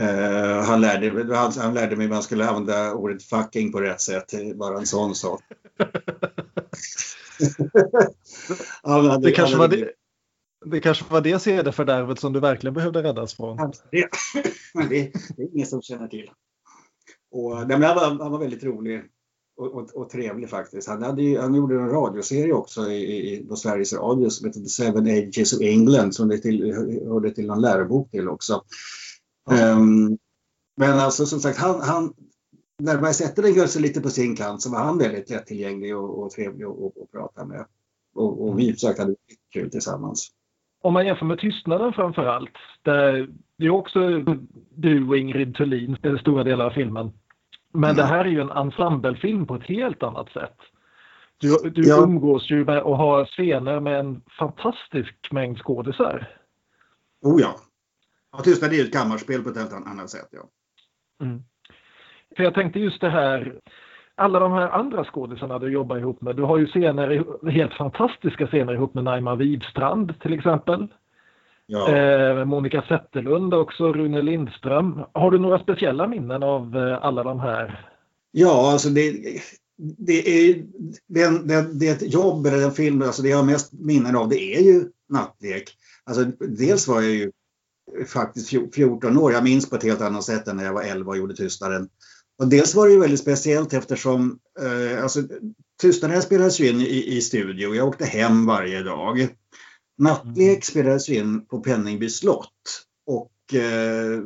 Uh, 0.00 0.62
han, 0.62 0.80
lärde, 0.80 1.36
han, 1.36 1.52
han, 1.52 1.74
lärde 1.74 1.96
mig 1.96 2.06
hur 2.06 2.12
man 2.12 2.22
skulle 2.22 2.48
använda 2.48 2.94
ordet 2.94 3.22
fucking 3.22 3.72
på 3.72 3.80
rätt 3.80 4.00
sätt. 4.00 4.56
Bara 4.56 4.78
en 4.78 4.86
sån 4.86 5.14
sak. 5.14 5.42
hade, 8.82 9.20
det, 9.20 9.32
kanske 9.32 9.56
var 9.56 9.68
det, 9.68 9.92
det 10.66 10.80
kanske 10.80 11.04
var 11.12 11.20
det 11.20 11.38
CD-fördärvet 11.38 12.20
som 12.20 12.32
du 12.32 12.40
verkligen 12.40 12.74
behövde 12.74 13.02
räddas 13.02 13.34
från. 13.34 13.56
Det, 13.90 14.08
det, 14.88 15.12
det 15.36 15.42
är 15.42 15.54
ingen 15.54 15.66
som 15.66 15.82
känner 15.82 16.08
till. 16.08 16.30
Och, 17.30 17.68
nej, 17.68 17.82
han, 17.82 17.96
var, 17.96 18.24
han 18.24 18.32
var 18.32 18.38
väldigt 18.38 18.64
rolig 18.64 19.02
och, 19.58 19.74
och, 19.74 19.96
och, 19.96 20.10
trevlig 20.10 20.50
faktiskt. 20.50 20.88
Han, 20.88 21.02
hade 21.02 21.40
han 21.40 21.54
gjorde 21.54 21.74
en 21.74 21.90
radioserie 21.90 22.52
också 22.52 22.90
i, 22.90 23.34
i, 23.34 23.46
på 23.48 23.56
Sveriges 23.56 23.92
Radio 23.92 24.30
som 24.30 24.46
heter 24.46 24.60
The 24.60 24.68
Seven 24.68 25.06
Ages 25.06 25.52
of 25.52 25.60
England 25.60 26.14
som 26.14 26.28
det 26.28 26.38
till, 26.38 26.74
hörde 27.08 27.30
till 27.30 27.46
någon 27.46 27.60
lärobok 27.60 28.10
till 28.10 28.28
också. 28.28 28.62
Ja. 29.50 29.72
Um, 29.72 30.18
men 30.76 30.98
alltså 30.98 31.26
som 31.26 31.40
sagt, 31.40 31.58
han, 31.58 31.80
han, 31.80 32.14
när 32.78 33.00
man 33.00 33.14
sätter 33.14 33.42
den 33.42 33.54
gulsen 33.54 33.82
lite 33.82 34.00
på 34.00 34.10
sin 34.10 34.36
kant 34.36 34.62
så 34.62 34.70
var 34.70 34.78
han 34.78 34.98
väldigt 34.98 35.30
lättillgänglig 35.30 35.96
och, 35.96 36.22
och 36.22 36.30
trevlig 36.30 36.64
att 36.64 37.12
prata 37.12 37.44
med. 37.44 37.66
Och, 38.14 38.48
och 38.48 38.58
vi 38.58 38.72
försökte 38.72 39.02
ha 39.02 39.14
kul 39.52 39.70
tillsammans. 39.70 40.30
Om 40.82 40.92
man 40.92 41.06
jämför 41.06 41.26
med 41.26 41.38
Tystnaden 41.38 41.92
framför 41.92 42.26
allt, 42.26 42.54
där 42.82 43.28
det 43.56 43.66
är 43.66 43.70
också 43.70 44.00
du 44.74 45.08
och 45.08 45.16
Ingrid 45.16 45.54
Thulin 45.54 45.96
stora 46.20 46.44
delar 46.44 46.66
av 46.66 46.70
filmen. 46.70 47.12
Men 47.72 47.96
det 47.96 48.04
här 48.04 48.24
är 48.24 48.28
ju 48.28 48.40
en 48.40 48.50
ensemblefilm 48.50 49.46
på 49.46 49.54
ett 49.54 49.66
helt 49.66 50.02
annat 50.02 50.32
sätt. 50.32 50.56
Du, 51.38 51.70
du 51.70 51.88
ja. 51.88 52.02
umgås 52.02 52.50
ju 52.50 52.64
med 52.64 52.82
och 52.82 52.96
har 52.96 53.24
scener 53.24 53.80
med 53.80 54.00
en 54.00 54.22
fantastisk 54.38 55.14
mängd 55.30 55.58
skådisar. 55.58 56.28
Oh 57.22 57.40
ja. 57.40 57.54
ja 58.32 58.38
Tystnad 58.38 58.70
är 58.70 58.74
ju 58.74 58.82
ett 58.82 58.92
kammarspel 58.92 59.42
på 59.42 59.50
ett 59.50 59.56
helt 59.56 59.72
annat 59.72 60.10
sätt. 60.10 60.28
Ja. 60.30 60.48
Mm. 61.24 61.42
För 62.36 62.42
jag 62.42 62.54
tänkte 62.54 62.80
just 62.80 63.00
det 63.00 63.10
här, 63.10 63.60
alla 64.14 64.38
de 64.38 64.52
här 64.52 64.68
andra 64.68 65.04
skådisarna 65.04 65.58
du 65.58 65.72
jobbar 65.72 65.96
ihop 65.96 66.20
med. 66.20 66.36
Du 66.36 66.42
har 66.42 66.58
ju 66.58 66.66
scener, 66.66 67.24
helt 67.50 67.74
fantastiska 67.74 68.46
scener 68.46 68.74
ihop 68.74 68.94
med 68.94 69.04
Naima 69.04 69.34
Widstrand 69.34 70.20
till 70.20 70.32
exempel. 70.32 70.88
Ja. 71.70 71.96
Eh, 71.96 72.44
Monica 72.44 72.84
Zetterlund 72.88 73.54
också, 73.54 73.92
Rune 73.92 74.22
Lindström. 74.22 75.04
Har 75.12 75.30
du 75.30 75.38
några 75.38 75.58
speciella 75.58 76.06
minnen 76.06 76.42
av 76.42 76.76
eh, 76.76 77.04
alla 77.04 77.22
de 77.22 77.40
här? 77.40 77.90
Ja, 78.30 78.72
alltså 78.72 78.88
det, 78.88 79.12
det 79.78 80.28
är, 80.28 80.64
det, 81.06 81.28
det, 81.28 81.78
det 81.78 81.88
är 81.88 81.92
ett 81.92 82.12
jobb 82.14 82.46
eller 82.46 82.64
en 82.64 82.72
film, 82.72 83.02
alltså 83.02 83.22
det 83.22 83.28
jag 83.28 83.36
har 83.36 83.44
mest 83.44 83.72
minnen 83.72 84.16
av 84.16 84.28
det 84.28 84.56
är 84.56 84.60
ju 84.60 84.84
nattlek. 85.08 85.76
Alltså 86.04 86.24
dels 86.38 86.88
var 86.88 87.00
jag 87.00 87.10
ju 87.10 87.32
faktiskt 88.06 88.48
14 88.74 89.18
år, 89.18 89.32
jag 89.32 89.44
minns 89.44 89.70
på 89.70 89.76
ett 89.76 89.82
helt 89.82 90.00
annat 90.00 90.24
sätt 90.24 90.48
än 90.48 90.56
när 90.56 90.64
jag 90.64 90.72
var 90.72 90.82
11 90.82 91.10
och 91.10 91.16
gjorde 91.16 91.36
Tystnaden. 91.36 91.88
Och 92.38 92.48
dels 92.48 92.74
var 92.74 92.86
det 92.86 92.92
ju 92.92 93.00
väldigt 93.00 93.20
speciellt 93.20 93.72
eftersom 93.72 94.38
eh, 94.60 95.02
alltså, 95.02 95.20
Tystnaden 95.80 96.22
spelades 96.22 96.60
ju 96.60 96.68
in 96.68 96.80
i, 96.80 97.16
i 97.16 97.20
studio. 97.20 97.74
Jag 97.74 97.88
åkte 97.88 98.04
hem 98.04 98.46
varje 98.46 98.82
dag. 98.82 99.28
Nattlek 99.98 100.48
mm. 100.48 100.62
spelades 100.62 101.08
in 101.08 101.46
på 101.46 101.60
Penningby 101.60 102.10
slott 102.10 102.84
och 103.06 103.54
eh, 103.54 104.22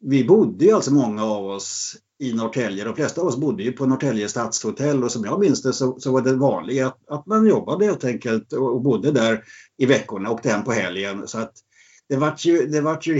vi 0.00 0.24
bodde 0.24 0.64
ju 0.64 0.72
alltså 0.72 0.92
många 0.92 1.24
av 1.24 1.46
oss 1.46 1.96
i 2.18 2.32
Norrtälje. 2.32 2.84
De 2.84 2.96
flesta 2.96 3.20
av 3.20 3.26
oss 3.26 3.36
bodde 3.36 3.62
ju 3.62 3.72
på 3.72 3.86
Norrtälje 3.86 4.28
stadshotell 4.28 5.04
och 5.04 5.12
som 5.12 5.24
jag 5.24 5.40
minns 5.40 5.62
det 5.62 5.72
så, 5.72 6.00
så 6.00 6.12
var 6.12 6.20
det 6.20 6.36
vanligt 6.36 6.84
att, 6.84 6.98
att 7.08 7.26
man 7.26 7.46
jobbade 7.46 7.84
helt 7.84 8.04
enkelt 8.04 8.52
och, 8.52 8.74
och 8.74 8.82
bodde 8.82 9.12
där 9.12 9.44
i 9.78 9.86
veckorna 9.86 10.28
och 10.28 10.34
åkte 10.34 10.48
hem 10.48 10.64
på 10.64 10.72
helgen. 10.72 11.28
Så 11.28 11.38
att 11.38 11.52
det 12.08 12.16
vart 12.16 12.44
ju, 12.44 12.66
det 12.66 12.80
vart 12.80 13.06
ju 13.06 13.18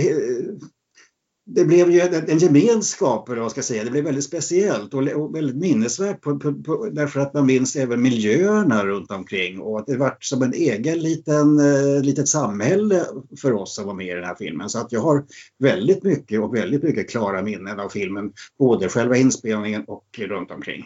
det 1.45 1.65
blev 1.65 1.91
ju 1.91 2.01
en 2.01 2.37
gemenskap, 2.37 3.29
eller 3.29 3.41
vad 3.41 3.51
ska 3.51 3.61
säga. 3.61 3.83
Det 3.83 3.91
blev 3.91 4.03
väldigt 4.03 4.23
speciellt 4.23 4.93
och, 4.93 5.35
väldigt 5.35 5.55
minnesvärt 5.55 6.21
på, 6.21 6.39
på, 6.39 6.53
på, 6.53 6.89
därför 6.91 7.19
att 7.19 7.33
man 7.33 7.45
minns 7.45 7.75
även 7.75 8.01
miljöerna 8.01 8.85
runt 8.85 9.11
omkring 9.11 9.59
och 9.59 9.79
att 9.79 9.87
det 9.87 9.97
var 9.97 10.17
som 10.19 10.41
en 10.41 10.53
egen 10.53 10.99
liten 10.99 11.59
eh, 11.59 12.01
litet 12.01 12.27
samhälle 12.27 13.05
för 13.41 13.53
oss 13.53 13.75
som 13.75 13.85
var 13.85 13.93
med 13.93 14.07
i 14.07 14.13
den 14.13 14.23
här 14.23 14.35
filmen. 14.35 14.69
Så 14.69 14.79
att 14.79 14.91
jag 14.91 15.01
har 15.01 15.25
väldigt 15.59 16.03
mycket 16.03 16.41
och 16.41 16.55
väldigt 16.55 16.83
mycket 16.83 17.09
klara 17.09 17.41
minnen 17.41 17.79
av 17.79 17.89
filmen, 17.89 18.33
både 18.59 18.89
själva 18.89 19.17
inspelningen 19.17 19.83
och 19.87 20.05
runt 20.19 20.51
omkring. 20.51 20.85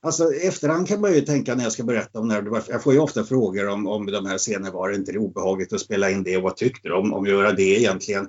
Alltså 0.00 0.32
efterhand 0.32 0.88
kan 0.88 1.00
man 1.00 1.14
ju 1.14 1.20
tänka 1.20 1.54
när 1.54 1.62
jag 1.62 1.72
ska 1.72 1.82
berätta 1.82 2.18
om 2.18 2.28
när 2.28 2.42
det 2.42 2.50
var, 2.50 2.62
jag 2.68 2.82
får 2.82 2.92
ju 2.92 2.98
ofta 2.98 3.24
frågor 3.24 3.68
om, 3.68 3.86
om 3.86 4.06
de 4.06 4.26
här 4.26 4.38
scenerna, 4.38 4.70
var 4.70 4.88
det 4.88 4.96
inte 4.96 5.18
obehagligt 5.18 5.72
att 5.72 5.80
spela 5.80 6.10
in 6.10 6.22
det 6.22 6.36
och 6.36 6.42
vad 6.42 6.56
tyckte 6.56 6.88
de 6.88 7.12
om 7.12 7.22
att 7.22 7.28
göra 7.28 7.52
det 7.52 7.80
egentligen? 7.80 8.28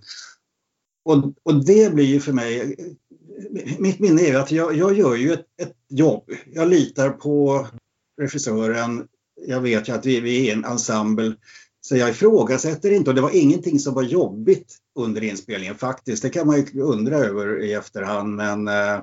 Och, 1.06 1.34
och 1.44 1.66
det 1.66 1.94
blir 1.94 2.06
ju 2.06 2.20
för 2.20 2.34
mig, 2.34 2.76
mitt 3.80 4.00
minne 4.00 4.22
är 4.22 4.36
att 4.36 4.52
jag, 4.52 4.76
jag 4.76 4.98
gör 4.98 5.16
ju 5.16 5.34
ett, 5.34 5.46
ett, 5.62 5.76
jobb. 5.90 6.32
Jag 6.54 6.70
litar 6.70 7.10
på 7.10 7.68
regissören. 8.22 9.08
Jag 9.48 9.62
vet 9.62 9.90
ju 9.90 9.94
att 9.94 10.06
vi, 10.06 10.20
vi 10.20 10.50
är 10.50 10.54
en 10.54 10.66
ensemble. 10.66 11.36
Så 11.82 11.96
jag 11.96 12.10
ifrågasätter 12.10 12.92
inte 12.92 13.10
och 13.10 13.16
det 13.16 13.22
var 13.22 13.36
ingenting 13.36 13.80
som 13.80 13.94
var 13.94 14.04
jobbigt 14.04 14.78
under 15.00 15.24
inspelningen 15.24 15.76
faktiskt. 15.76 16.24
Det 16.24 16.30
kan 16.30 16.48
man 16.48 16.66
ju 16.74 16.82
undra 16.82 17.18
över 17.18 17.64
i 17.64 17.74
efterhand 17.74 18.36
men 18.36 18.68
eh, 18.68 19.02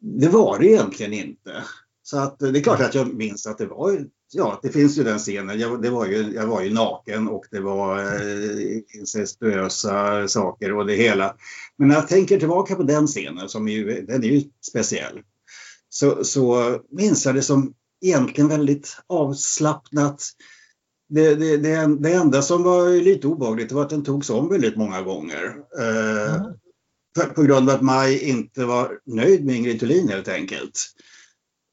det 0.00 0.28
var 0.28 0.58
det 0.58 0.66
egentligen 0.66 1.12
inte. 1.12 1.64
Så 2.02 2.18
att 2.18 2.38
det 2.38 2.58
är 2.58 2.62
klart 2.62 2.80
att 2.80 2.94
jag 2.94 3.14
minns 3.14 3.46
att 3.46 3.58
det 3.58 3.66
var 3.66 4.06
ja, 4.34 4.60
det 4.62 4.68
finns 4.68 4.98
ju 4.98 5.04
den 5.04 5.18
scenen. 5.18 5.58
Jag, 5.58 5.82
det 5.82 5.90
var 5.90 6.06
ju, 6.06 6.32
jag 6.34 6.46
var 6.46 6.62
ju 6.62 6.74
naken 6.74 7.28
och 7.28 7.44
det 7.50 7.60
var 7.60 7.98
eh, 7.98 8.98
incestuösa 8.98 10.28
saker 10.28 10.72
och 10.72 10.86
det 10.86 10.94
hela. 10.94 11.34
Men 11.78 11.88
när 11.88 11.94
jag 11.94 12.08
tänker 12.08 12.38
tillbaka 12.38 12.74
på 12.74 12.82
den 12.82 13.06
scenen, 13.06 13.48
som 13.48 13.68
ju, 13.68 14.06
den 14.06 14.24
är 14.24 14.28
ju 14.28 14.42
speciell, 14.70 15.20
så, 15.88 16.24
så 16.24 16.78
minns 16.90 17.26
jag 17.26 17.34
det 17.34 17.42
som 17.42 17.74
egentligen 18.04 18.48
väldigt 18.48 18.96
avslappnat. 19.06 20.22
Det, 21.08 21.34
det, 21.34 21.56
det, 21.56 21.96
det 22.00 22.12
enda 22.12 22.42
som 22.42 22.62
var 22.62 22.88
lite 22.88 23.26
obehagligt 23.26 23.72
var 23.72 23.82
att 23.82 23.90
den 23.90 24.04
togs 24.04 24.30
om 24.30 24.48
väldigt 24.48 24.76
många 24.76 25.02
gånger. 25.02 25.56
Eh, 25.78 26.34
mm. 26.34 27.34
på 27.34 27.42
grund 27.42 27.70
av 27.70 27.76
att 27.76 27.82
Maj 27.82 28.18
inte 28.18 28.64
var 28.64 28.98
nöjd 29.06 29.44
med 29.44 29.56
Ingrid 29.56 29.80
Thulin 29.80 30.08
helt 30.08 30.28
enkelt. 30.28 30.80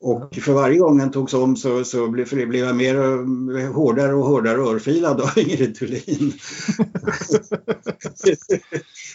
Och 0.04 0.36
för 0.36 0.54
varje 0.54 0.78
gång 0.78 0.98
den 0.98 1.12
togs 1.12 1.34
om 1.34 1.56
så, 1.56 1.84
så 1.84 2.08
blev, 2.08 2.30
blev 2.30 2.66
jag 2.66 2.76
mer 2.76 3.68
hårdare 3.68 4.14
och 4.14 4.26
hårdare 4.26 4.58
örfilad 4.58 5.22
av 5.22 5.30
Ingrid 5.38 5.76
Thulin. 5.76 6.02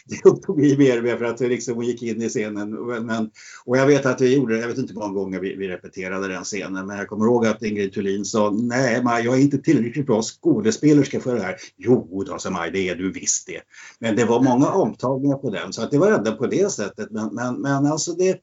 det 0.06 0.24
upptog 0.24 0.60
vi 0.60 0.76
mer 0.76 1.02
med 1.02 1.18
för 1.18 1.24
att 1.24 1.40
liksom 1.40 1.74
hon 1.74 1.84
gick 1.84 2.02
in 2.02 2.22
i 2.22 2.28
scenen. 2.28 2.70
Men, 3.06 3.30
och 3.64 3.76
jag 3.76 3.86
vet 3.86 4.06
att 4.06 4.20
vi 4.20 4.36
gjorde 4.36 4.58
jag 4.58 4.68
vet 4.68 4.78
inte 4.78 4.92
hur 4.92 5.00
många 5.00 5.14
gånger 5.14 5.40
vi, 5.40 5.56
vi 5.56 5.68
repeterade 5.68 6.28
den 6.28 6.44
scenen, 6.44 6.86
men 6.86 6.98
jag 6.98 7.08
kommer 7.08 7.24
ihåg 7.24 7.46
att 7.46 7.62
Ingrid 7.62 7.92
Thulin 7.92 8.24
sa 8.24 8.50
nej, 8.50 9.02
Maj, 9.02 9.24
jag 9.24 9.34
är 9.34 9.40
inte 9.40 9.58
tillräckligt 9.58 10.06
bra 10.06 10.22
skådespelerska 10.22 11.20
för 11.20 11.34
det 11.34 11.42
här. 11.42 11.56
Jo 11.76 12.24
då, 12.26 12.38
sa 12.38 12.50
Maj, 12.50 12.70
det 12.70 12.88
är 12.88 12.94
du 12.94 13.12
visst 13.12 13.46
det. 13.46 13.60
Men 13.98 14.16
det 14.16 14.24
var 14.24 14.42
många 14.42 14.66
omtagningar 14.66 15.36
på 15.36 15.50
den, 15.50 15.72
så 15.72 15.82
att 15.82 15.90
det 15.90 15.98
var 15.98 16.12
ändå 16.12 16.32
på 16.32 16.46
det 16.46 16.72
sättet. 16.72 17.10
Men, 17.10 17.34
men, 17.34 17.60
men 17.60 17.86
alltså 17.86 18.12
det 18.12 18.40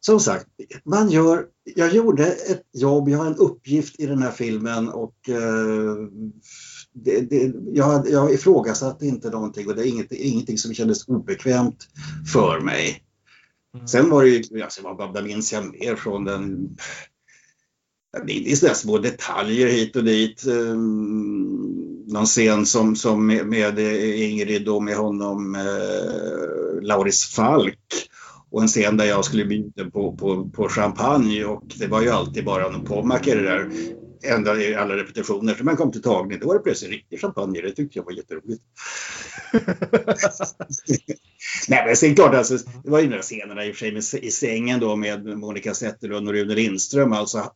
som 0.00 0.20
sagt, 0.20 0.46
man 0.84 1.10
gör, 1.10 1.46
jag 1.64 1.94
gjorde 1.94 2.26
ett 2.26 2.62
jobb, 2.72 3.08
jag 3.08 3.18
har 3.18 3.26
en 3.26 3.36
uppgift 3.36 4.00
i 4.00 4.06
den 4.06 4.22
här 4.22 4.30
filmen 4.30 4.88
och 4.88 5.28
eh, 5.28 5.96
det, 6.92 7.20
det, 7.20 7.52
jag, 7.72 8.10
jag 8.10 8.32
ifrågasatte 8.32 9.06
inte 9.06 9.30
någonting 9.30 9.68
och 9.68 9.74
det 9.74 9.82
är 9.82 9.88
inget, 9.88 10.12
ingenting 10.12 10.58
som 10.58 10.74
kändes 10.74 11.08
obekvämt 11.08 11.88
för 12.32 12.60
mig. 12.60 13.02
Mm. 13.74 13.88
Sen 13.88 14.10
var 14.10 14.22
det 14.22 14.28
ju, 14.28 14.62
alltså, 14.62 14.82
vad 14.82 15.24
minns 15.24 15.52
jag 15.52 15.80
mer 15.80 15.96
från 15.96 16.24
den 16.24 16.76
det 18.26 18.52
är 18.52 18.56
sådana 18.56 18.74
små 18.74 18.98
detaljer 18.98 19.66
hit 19.66 19.96
och 19.96 20.04
dit. 20.04 20.46
Um, 20.46 22.04
någon 22.06 22.26
scen 22.26 22.66
som, 22.66 22.96
som 22.96 23.26
med, 23.26 23.46
med 23.46 23.78
Ingrid 23.78 24.68
och 24.68 24.82
med 24.82 24.96
honom, 24.96 25.54
uh, 25.54 26.82
Lauris 26.82 27.24
Falk 27.24 28.08
och 28.56 28.62
en 28.62 28.68
scen 28.68 28.96
där 28.96 29.04
jag 29.04 29.24
skulle 29.24 29.44
bjuda 29.44 29.90
på, 29.90 30.16
på, 30.16 30.48
på 30.48 30.68
champagne 30.68 31.44
och 31.44 31.62
det 31.78 31.86
var 31.86 32.02
ju 32.02 32.10
alltid 32.10 32.44
bara 32.44 32.68
någon 32.68 32.84
pommac 32.84 33.26
i 33.26 33.30
det 33.30 33.42
där 33.42 33.70
ända 34.24 34.60
i 34.60 34.74
alla 34.74 34.96
repetitioner. 34.96 35.54
Så 35.54 35.64
man 35.64 35.76
kom 35.76 35.92
till 35.92 36.02
tagning, 36.02 36.38
då 36.40 36.46
var 36.46 36.54
det 36.54 36.60
plötsligt 36.60 36.90
riktig 36.90 37.20
champagne. 37.20 37.60
Det 37.60 37.70
tyckte 37.70 37.98
jag 37.98 38.04
var 38.04 38.12
jätteroligt. 38.12 38.62
Nej 41.68 41.86
men 41.86 41.96
sen 41.96 42.14
klart, 42.14 42.34
alltså, 42.34 42.56
det 42.84 42.90
var 42.90 43.00
ju 43.00 43.08
några 43.08 43.22
scenerna 43.22 43.64
i 43.64 43.72
och 43.72 43.74
för 43.74 43.78
sig 43.78 43.92
med, 43.92 44.24
i 44.24 44.30
sängen 44.30 44.80
då 44.80 44.96
med 44.96 45.38
Monica 45.38 45.74
Zetterlund 45.74 46.28
och 46.28 46.34
Rune 46.34 46.54
Lindström. 46.54 47.12
Alltså, 47.12 47.52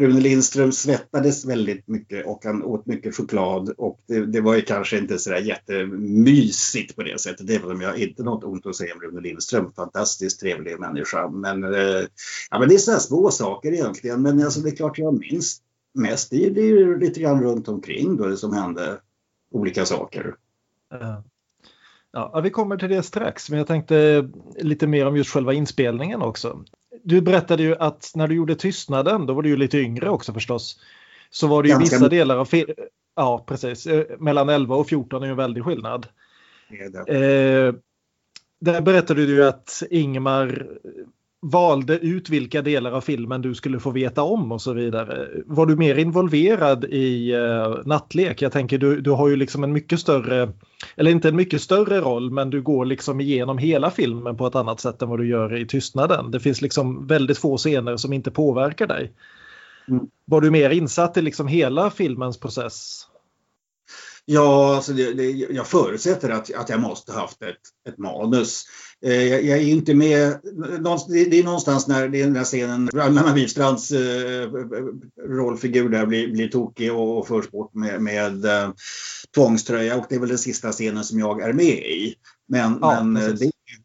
Rune 0.00 0.20
Lindström 0.20 0.72
svettades 0.72 1.44
väldigt 1.44 1.88
mycket 1.88 2.26
och 2.26 2.44
han 2.44 2.62
åt 2.62 2.86
mycket 2.86 3.16
choklad 3.16 3.68
och 3.78 4.00
det, 4.06 4.26
det 4.26 4.40
var 4.40 4.54
ju 4.54 4.62
kanske 4.62 4.98
inte 4.98 5.18
så 5.18 5.30
där 5.30 5.38
jättemysigt 5.38 6.96
på 6.96 7.02
det 7.02 7.20
sättet. 7.20 7.46
Det 7.46 7.58
var 7.58 7.82
jag 7.82 7.98
inte 7.98 8.22
något 8.22 8.44
ont 8.44 8.66
att 8.66 8.76
säga 8.76 8.94
om 8.94 9.00
Rune 9.00 9.20
Lindström, 9.20 9.72
fantastiskt 9.72 10.40
trevlig 10.40 10.80
människa. 10.80 11.28
Men, 11.28 11.64
eh, 11.64 12.04
ja, 12.50 12.58
men 12.58 12.68
det 12.68 12.74
är 12.74 12.78
sådana 12.78 13.00
små 13.00 13.30
saker 13.30 13.72
egentligen. 13.72 14.22
Men 14.22 14.44
alltså, 14.44 14.60
det 14.60 14.70
är 14.70 14.76
klart 14.76 14.98
jag 14.98 15.20
minns 15.20 15.62
mest 15.94 16.30
det 16.30 16.46
är, 16.46 16.50
det 16.50 16.60
är 16.60 16.98
lite 16.98 17.20
grann 17.20 17.42
runt 17.42 17.68
omkring 17.68 18.16
då 18.16 18.26
det 18.26 18.36
som 18.36 18.52
hände 18.52 19.00
olika 19.50 19.86
saker. 19.86 20.34
Ja, 22.12 22.40
vi 22.40 22.50
kommer 22.50 22.76
till 22.76 22.88
det 22.88 23.02
strax, 23.02 23.50
men 23.50 23.58
jag 23.58 23.66
tänkte 23.66 24.28
lite 24.56 24.86
mer 24.86 25.06
om 25.06 25.16
just 25.16 25.30
själva 25.30 25.52
inspelningen 25.52 26.22
också 26.22 26.64
du 27.04 27.20
berättade 27.20 27.62
ju 27.62 27.76
att 27.76 28.12
när 28.14 28.28
du 28.28 28.34
gjorde 28.34 28.54
Tystnaden, 28.54 29.26
då 29.26 29.34
var 29.34 29.42
du 29.42 29.48
ju 29.48 29.56
lite 29.56 29.78
yngre 29.78 30.10
också 30.10 30.32
förstås. 30.32 30.80
Så 31.30 31.46
var 31.46 31.62
det 31.62 31.68
ju 31.68 31.74
Ganska 31.74 31.96
vissa 31.96 32.08
delar 32.08 32.36
av 32.36 32.44
filmen. 32.44 32.76
Ja, 33.16 33.44
precis. 33.48 33.86
Eh, 33.86 34.04
mellan 34.18 34.48
11 34.48 34.76
och 34.76 34.88
14 34.88 35.22
är 35.22 35.26
ju 35.26 35.30
en 35.30 35.36
väldig 35.36 35.64
skillnad. 35.64 36.06
Eh, 37.06 37.74
där 38.60 38.80
berättade 38.80 39.26
du 39.26 39.34
ju 39.34 39.44
att 39.44 39.82
Ingmar 39.90 40.68
valde 41.42 41.98
ut 41.98 42.28
vilka 42.28 42.62
delar 42.62 42.92
av 42.92 43.00
filmen 43.00 43.42
du 43.42 43.54
skulle 43.54 43.80
få 43.80 43.90
veta 43.90 44.22
om 44.22 44.52
och 44.52 44.62
så 44.62 44.72
vidare. 44.72 45.28
Var 45.46 45.66
du 45.66 45.76
mer 45.76 45.98
involverad 45.98 46.84
i 46.84 47.34
uh, 47.36 47.86
nattlek? 47.86 48.42
Jag 48.42 48.52
tänker 48.52 48.78
du, 48.78 49.00
du 49.00 49.10
har 49.10 49.28
ju 49.28 49.36
liksom 49.36 49.64
en 49.64 49.72
mycket 49.72 50.00
större, 50.00 50.52
eller 50.96 51.10
inte 51.10 51.28
en 51.28 51.36
mycket 51.36 51.62
större 51.62 52.00
roll, 52.00 52.30
men 52.30 52.50
du 52.50 52.62
går 52.62 52.84
liksom 52.84 53.20
igenom 53.20 53.58
hela 53.58 53.90
filmen 53.90 54.36
på 54.36 54.46
ett 54.46 54.54
annat 54.54 54.80
sätt 54.80 55.02
än 55.02 55.08
vad 55.08 55.18
du 55.18 55.28
gör 55.28 55.56
i 55.56 55.66
Tystnaden. 55.66 56.30
Det 56.30 56.40
finns 56.40 56.62
liksom 56.62 57.06
väldigt 57.06 57.38
få 57.38 57.56
scener 57.56 57.96
som 57.96 58.12
inte 58.12 58.30
påverkar 58.30 58.86
dig. 58.86 59.12
Mm. 59.88 60.06
Var 60.24 60.40
du 60.40 60.50
mer 60.50 60.70
insatt 60.70 61.16
i 61.16 61.22
liksom 61.22 61.48
hela 61.48 61.90
filmens 61.90 62.40
process? 62.40 63.06
Ja, 64.24 64.74
alltså 64.76 64.92
det, 64.92 65.12
det, 65.14 65.30
jag 65.30 65.66
förutsätter 65.66 66.30
att, 66.30 66.54
att 66.54 66.68
jag 66.68 66.80
måste 66.80 67.12
haft 67.12 67.42
ett, 67.42 67.88
ett 67.88 67.98
manus. 67.98 68.64
Eh, 69.02 69.22
jag, 69.22 69.44
jag, 69.44 69.58
är 69.58 69.62
inte 69.62 69.94
med, 69.94 70.40
det, 71.08 71.38
är 71.38 71.44
någonstans 71.44 71.88
när 71.88 72.08
det 72.08 72.20
är 72.20 72.24
den 72.24 72.34
där 72.34 72.44
scenen, 72.44 72.90
Anna 72.94 73.34
Wifstrands 73.34 73.90
eh, 73.90 74.50
rollfigur 75.28 75.88
där 75.88 76.06
blir, 76.06 76.32
blir 76.32 76.48
tokig 76.48 76.92
och, 76.92 77.18
och 77.18 77.28
förs 77.28 77.50
bort 77.50 77.74
med, 77.74 78.02
med 78.02 78.44
eh, 78.44 78.70
tvångströja 79.34 79.96
och 79.96 80.06
det 80.08 80.14
är 80.14 80.18
väl 80.18 80.28
den 80.28 80.38
sista 80.38 80.72
scenen 80.72 81.04
som 81.04 81.18
jag 81.18 81.40
är 81.40 81.52
med 81.52 81.78
i. 81.78 82.14
Men, 82.48 82.78
ja, 82.80 83.02
men 83.02 83.36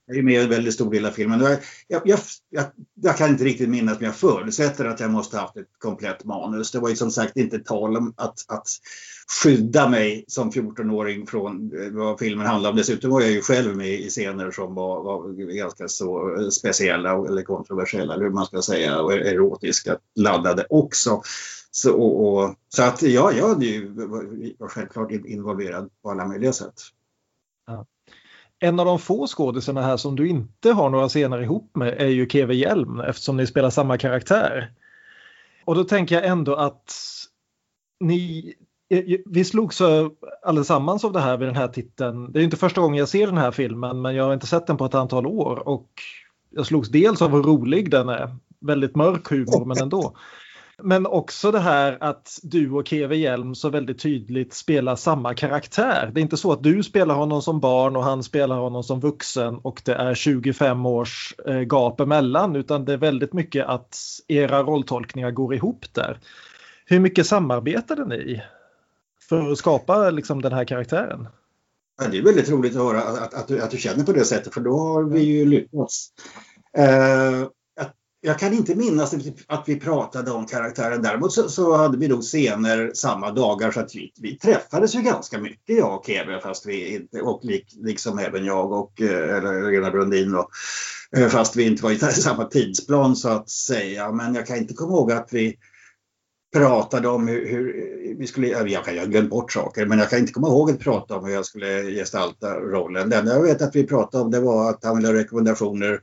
det 0.08 0.18
är 0.18 0.24
med 0.24 0.42
en 0.42 0.50
väldigt 0.50 0.74
stor 0.74 0.92
del 0.92 1.06
av 1.06 1.12
filmen. 1.12 1.42
Jag, 1.42 1.60
jag, 1.88 2.20
jag, 2.50 2.66
jag, 3.02 3.18
kan 3.18 3.30
inte 3.30 3.44
riktigt 3.44 3.70
minnas 3.70 4.00
men 4.00 4.06
jag 4.06 4.16
förutsätter 4.16 4.86
att 4.86 5.00
jag 5.00 5.12
måste 5.12 5.38
haft 5.38 5.58
ett 5.58 5.68
komplett 5.78 6.24
manus. 6.24 6.72
Det 6.72 6.80
var 6.80 6.90
ju 6.90 6.96
som 6.96 7.12
sagt 7.12 7.38
inte 7.38 7.60
tal 7.60 7.98
om 7.98 8.14
att, 8.18 8.46
att 8.48 8.68
skydda 9.28 9.90
mig 9.90 10.26
som 10.28 10.52
14-åring 10.52 11.28
från 11.28 11.72
eh, 11.82 11.92
vad 11.92 12.20
filmen 12.20 12.48
handlade 12.48 12.72
om. 12.72 12.78
Dessutom 12.78 13.12
var 13.12 13.22
jag 13.22 13.32
ju 13.32 13.42
själv 13.42 13.78
med 13.78 13.88
i 13.88 14.10
scener 14.10 14.52
som 14.52 14.76
var, 14.76 15.04
var 15.04 15.30
ganska 15.54 15.88
så 15.88 16.36
eh, 16.36 16.50
speciella 16.50 17.14
eller 17.28 17.42
kontroversiella, 17.42 18.14
eller 18.14 18.24
hur 18.24 18.32
man 18.32 18.46
ska 18.46 18.62
säga, 18.62 19.02
och 19.02 19.14
erotiska 19.14 19.98
laddade 20.16 20.66
också. 20.70 21.22
Så, 21.72 21.94
och, 21.94 22.44
och, 22.44 22.56
så 22.70 22.84
att 22.84 23.02
ja, 23.02 23.32
jag 23.32 23.64
ju, 23.64 23.90
var 24.60 24.68
självklart 24.68 25.12
involverad 25.12 25.90
på 26.02 26.12
alla 26.12 26.26
möjliga 26.28 26.54
sätt. 26.54 26.82
Ja. 27.68 27.86
En 28.60 28.80
av 28.80 28.86
de 28.86 29.00
få 29.00 29.28
skådisarna 29.28 29.82
här 29.82 29.98
som 29.98 30.16
du 30.16 30.28
inte 30.28 30.72
har 30.72 30.90
några 30.90 31.10
scener 31.10 31.42
ihop 31.42 31.76
med 31.76 32.02
är 32.02 32.08
ju 32.08 32.30
Keve 32.30 32.56
Hjelm 32.56 33.00
eftersom 33.00 33.38
ni 33.38 33.48
spelar 33.48 33.70
samma 33.70 33.98
karaktär. 33.98 34.74
Och 35.66 35.76
då 35.76 35.84
tänker 35.84 36.16
jag 36.16 36.26
ändå 36.26 36.56
att 36.56 36.94
ni, 38.00 38.54
Eh, 38.90 39.04
vi 39.26 39.46
slogs 39.46 39.82
allesammans 40.44 41.06
av 41.06 41.12
det 41.14 41.20
här 41.20 41.38
vid 41.38 41.48
den 41.48 41.56
här 41.56 41.68
titeln. 41.68 42.32
Det 42.32 42.40
är 42.40 42.44
inte 42.44 42.58
första 42.58 42.82
gången 42.82 43.00
jag 43.00 43.10
ser 43.10 43.28
den 43.28 43.38
här 43.38 43.52
filmen 43.52 44.02
men 44.02 44.16
jag 44.16 44.24
har 44.24 44.34
inte 44.34 44.48
sett 44.48 44.68
den 44.68 44.78
på 44.78 44.86
ett 44.86 44.96
antal 44.96 45.26
år 45.26 45.68
och 45.68 45.90
jag 46.50 46.66
slogs 46.66 46.90
dels 46.90 47.22
av 47.22 47.32
hur 47.32 47.44
rolig 47.44 47.92
den 47.92 48.10
är, 48.10 48.36
väldigt 48.60 48.96
mörk 48.96 49.30
humor 49.30 49.66
men 49.66 49.78
ändå. 49.78 50.16
Men 50.84 51.06
också 51.06 51.52
det 51.52 51.60
här 51.60 51.98
att 52.02 52.40
du 52.44 52.72
och 52.72 52.88
Keve 52.88 53.16
Hjelm 53.16 53.56
så 53.56 53.70
väldigt 53.70 54.00
tydligt 54.00 54.54
spelar 54.54 54.96
samma 54.96 55.34
karaktär. 55.34 56.12
Det 56.14 56.20
är 56.20 56.22
inte 56.22 56.38
så 56.38 56.52
att 56.52 56.64
du 56.64 56.84
spelar 56.84 57.16
honom 57.16 57.42
som 57.42 57.60
barn 57.60 57.96
och 57.96 58.04
han 58.04 58.24
spelar 58.24 58.58
honom 58.58 58.84
som 58.84 59.00
vuxen 59.00 59.58
och 59.58 59.82
det 59.86 59.94
är 59.94 60.14
25 60.14 60.86
års 60.86 61.36
eh, 61.48 61.62
gap 61.62 62.00
emellan 62.00 62.56
utan 62.56 62.86
det 62.86 62.94
är 62.94 62.98
väldigt 62.98 63.34
mycket 63.34 63.66
att 63.66 63.98
era 64.28 64.64
rolltolkningar 64.64 65.32
går 65.32 65.56
ihop 65.56 65.86
där. 65.94 66.20
Hur 66.86 67.00
mycket 67.00 67.28
samarbetade 67.28 68.06
ni 68.06 68.42
för 69.30 69.52
att 69.52 69.58
skapa 69.58 70.10
liksom, 70.10 70.42
den 70.42 70.52
här 70.52 70.66
karaktären? 70.66 71.28
Ja, 72.02 72.08
det 72.08 72.18
är 72.18 72.24
väldigt 72.24 72.50
roligt 72.50 72.76
att 72.76 72.82
höra 72.82 73.02
att, 73.02 73.34
att, 73.34 73.48
du, 73.48 73.62
att 73.62 73.72
du 73.72 73.78
känner 73.78 74.04
på 74.04 74.12
det 74.12 74.26
sättet 74.26 74.54
för 74.54 74.62
då 74.62 74.78
har 74.78 75.04
vi 75.04 75.20
ju 75.20 75.46
lyckats. 75.46 76.10
Uh, 76.78 77.48
jag 78.26 78.40
kan 78.40 78.54
inte 78.54 78.76
minnas 78.76 79.16
att 79.48 79.70
vi 79.70 79.80
pratade 79.80 80.32
om 80.32 80.46
karaktären. 80.46 81.02
Däremot 81.02 81.34
så, 81.34 81.50
så 81.50 81.76
hade 81.76 81.98
vi 81.98 82.08
nog 82.08 82.24
scener 82.24 82.92
samma 82.94 83.32
dagar 83.32 83.72
så 83.72 83.80
att 83.80 83.96
vi, 83.96 84.12
vi 84.22 84.38
träffades 84.38 84.96
ju 84.96 85.02
ganska 85.02 85.40
mycket 85.40 85.78
jag 85.78 85.96
och 85.96 86.06
Keve 86.06 86.42
fast 86.42 86.66
vi 86.66 86.96
inte, 86.96 87.22
och 87.22 87.46
lik, 87.46 87.66
liksom 87.76 88.20
även 88.20 88.46
jag 88.46 88.72
och 88.72 89.02
eh, 89.02 89.38
eller 89.38 89.72
Lena 89.72 89.92
Brundin 89.92 90.32
då, 90.32 90.50
eh, 91.18 91.28
fast 91.28 91.56
vi 91.56 91.64
inte 91.64 91.84
var 91.84 91.92
i 91.92 92.00
samma 92.00 92.46
tidsplan 92.46 93.16
så 93.16 93.30
att 93.30 93.50
säga. 93.50 94.12
Men 94.12 94.36
jag 94.36 94.48
kan 94.48 94.58
inte 94.58 94.74
komma 94.74 94.94
ihåg 94.94 95.12
att 95.12 95.30
vi 95.32 95.58
pratade 96.56 97.08
om 97.08 97.28
hur, 97.28 97.48
hur 97.48 98.16
vi 98.18 98.28
skulle, 98.28 98.48
jag 98.48 98.86
kan 98.86 98.98
ha 98.98 99.06
glömt 99.06 99.30
bort 99.30 99.52
saker, 99.52 99.86
men 99.86 100.00
jag 100.00 100.10
kan 100.10 100.20
inte 100.20 100.34
komma 100.34 100.48
ihåg 100.48 100.72
att 100.72 100.80
prata 100.80 101.18
om 101.18 101.26
hur 101.26 101.34
jag 101.34 101.46
skulle 101.46 101.84
gestalta 101.84 102.60
rollen. 102.60 103.10
Det 103.10 103.16
enda 103.16 103.34
jag 103.34 103.42
vet 103.42 103.62
att 103.62 103.76
vi 103.76 103.88
pratade 103.88 104.24
om 104.24 104.32
det 104.32 104.40
var 104.40 104.70
att 104.70 104.84
han 104.84 104.96
ville 104.96 105.08
ha 105.08 105.16
rekommendationer 105.16 106.02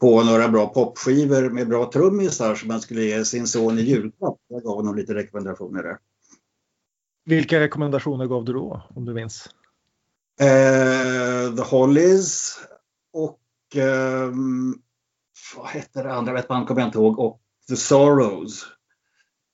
på 0.00 0.22
några 0.22 0.48
bra 0.48 0.66
popskivor 0.66 1.50
med 1.50 1.68
bra 1.68 1.90
trummisar 1.92 2.54
som 2.54 2.68
man 2.68 2.80
skulle 2.80 3.02
ge 3.02 3.24
sin 3.24 3.46
son 3.46 3.78
i 3.78 3.82
julklapp. 3.82 4.36
Jag 4.48 4.62
gav 4.62 4.76
honom 4.76 4.96
lite 4.96 5.14
rekommendationer 5.14 5.82
där. 5.82 5.98
Vilka 7.24 7.60
rekommendationer 7.60 8.26
gav 8.26 8.44
du 8.44 8.52
då, 8.52 8.82
om 8.94 9.04
du 9.04 9.14
minns? 9.14 9.48
Uh, 10.42 11.56
The 11.56 11.62
Hollies 11.62 12.58
och 13.12 13.40
um, 13.76 14.82
vad 15.56 15.66
hette 15.66 16.02
det 16.02 16.12
andra 16.12 16.32
vet 16.32 16.48
man 16.48 16.66
kommer 16.66 16.80
jag 16.80 16.88
inte 16.88 16.98
ihåg 16.98 17.18
och 17.18 17.40
The 17.68 17.76
Sorrows. 17.76 18.75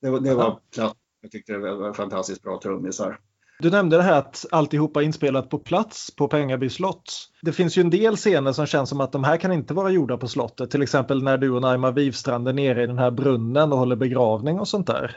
Det, 0.02 0.20
det 0.20 0.34
var 0.34 0.60
platt. 0.74 0.96
Jag 1.22 1.30
tyckte 1.30 1.52
det 1.52 1.74
var 1.74 1.92
fantastiskt 1.92 2.42
bra 2.42 2.60
trummisar. 2.62 3.18
Du 3.58 3.70
nämnde 3.70 3.96
det 3.96 4.02
här 4.02 4.18
att 4.18 4.46
alltihopa 4.50 5.00
är 5.00 5.04
inspelat 5.04 5.50
på 5.50 5.58
plats 5.58 6.16
på 6.16 6.28
Pengaby 6.28 6.70
slott. 6.70 7.30
Det 7.42 7.52
finns 7.52 7.78
ju 7.78 7.80
en 7.80 7.90
del 7.90 8.16
scener 8.16 8.52
som 8.52 8.66
känns 8.66 8.88
som 8.88 9.00
att 9.00 9.12
de 9.12 9.24
här 9.24 9.36
kan 9.36 9.52
inte 9.52 9.74
vara 9.74 9.90
gjorda 9.90 10.16
på 10.16 10.28
slottet. 10.28 10.70
Till 10.70 10.82
exempel 10.82 11.22
när 11.22 11.38
du 11.38 11.50
och 11.50 11.62
Naima 11.62 11.90
Wivstrand 11.90 12.48
är 12.48 12.52
nere 12.52 12.82
i 12.82 12.86
den 12.86 12.98
här 12.98 13.10
brunnen 13.10 13.72
och 13.72 13.78
håller 13.78 13.96
begravning 13.96 14.60
och 14.60 14.68
sånt 14.68 14.86
där. 14.86 15.16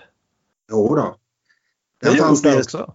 Jo 0.71 0.95
då. 0.95 1.15
Det 2.01 2.07
har 2.07 2.29
gjort 2.29 2.43
det 2.43 2.57
också. 2.57 2.93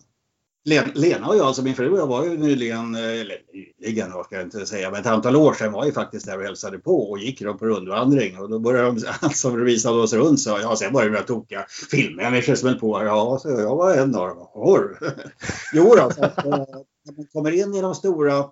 Lena 0.64 1.26
och 1.26 1.36
jag, 1.36 1.46
alltså 1.46 1.62
min 1.62 1.74
fru 1.74 1.90
och 1.90 1.98
jag 1.98 2.06
var 2.06 2.24
ju 2.24 2.36
nyligen, 2.36 2.94
eh, 2.94 3.20
eller 3.20 3.36
nyligen 3.78 4.12
vad 4.12 4.26
ska 4.26 4.34
jag 4.34 4.44
inte 4.44 4.66
säga, 4.66 4.90
men 4.90 5.00
ett 5.00 5.06
antal 5.06 5.36
år 5.36 5.52
sedan 5.52 5.72
var 5.72 5.84
ju 5.84 5.92
faktiskt 5.92 6.26
där 6.26 6.38
och 6.38 6.44
hälsade 6.44 6.78
på 6.78 7.10
och 7.10 7.18
gick 7.18 7.40
då 7.40 7.54
på 7.54 7.66
rundvandring 7.66 8.38
och 8.38 8.50
då 8.50 8.58
började 8.58 8.90
de 8.90 9.06
alltså 9.20 9.50
visade 9.50 10.02
oss 10.02 10.12
runt 10.12 10.40
så 10.40 10.58
ja, 10.62 10.76
sen 10.76 10.92
var 10.92 11.04
det 11.04 11.10
några 11.10 11.22
tokiga 11.22 11.66
filmmänniskor 11.90 12.54
som 12.54 12.68
höll 12.68 12.78
på. 12.78 13.04
Ja, 13.04 13.38
så 13.42 13.48
jag 13.48 13.76
var 13.76 13.94
en 13.94 14.14
av 14.14 14.28
dem. 14.28 14.46
jo 15.72 15.94
då, 15.94 16.10
så 16.10 16.24
att, 16.24 16.46
eh, 16.46 16.50
när 17.04 17.16
man 17.16 17.26
kommer 17.32 17.50
in 17.50 17.74
i 17.74 17.80
de 17.80 17.94
stora 17.94 18.44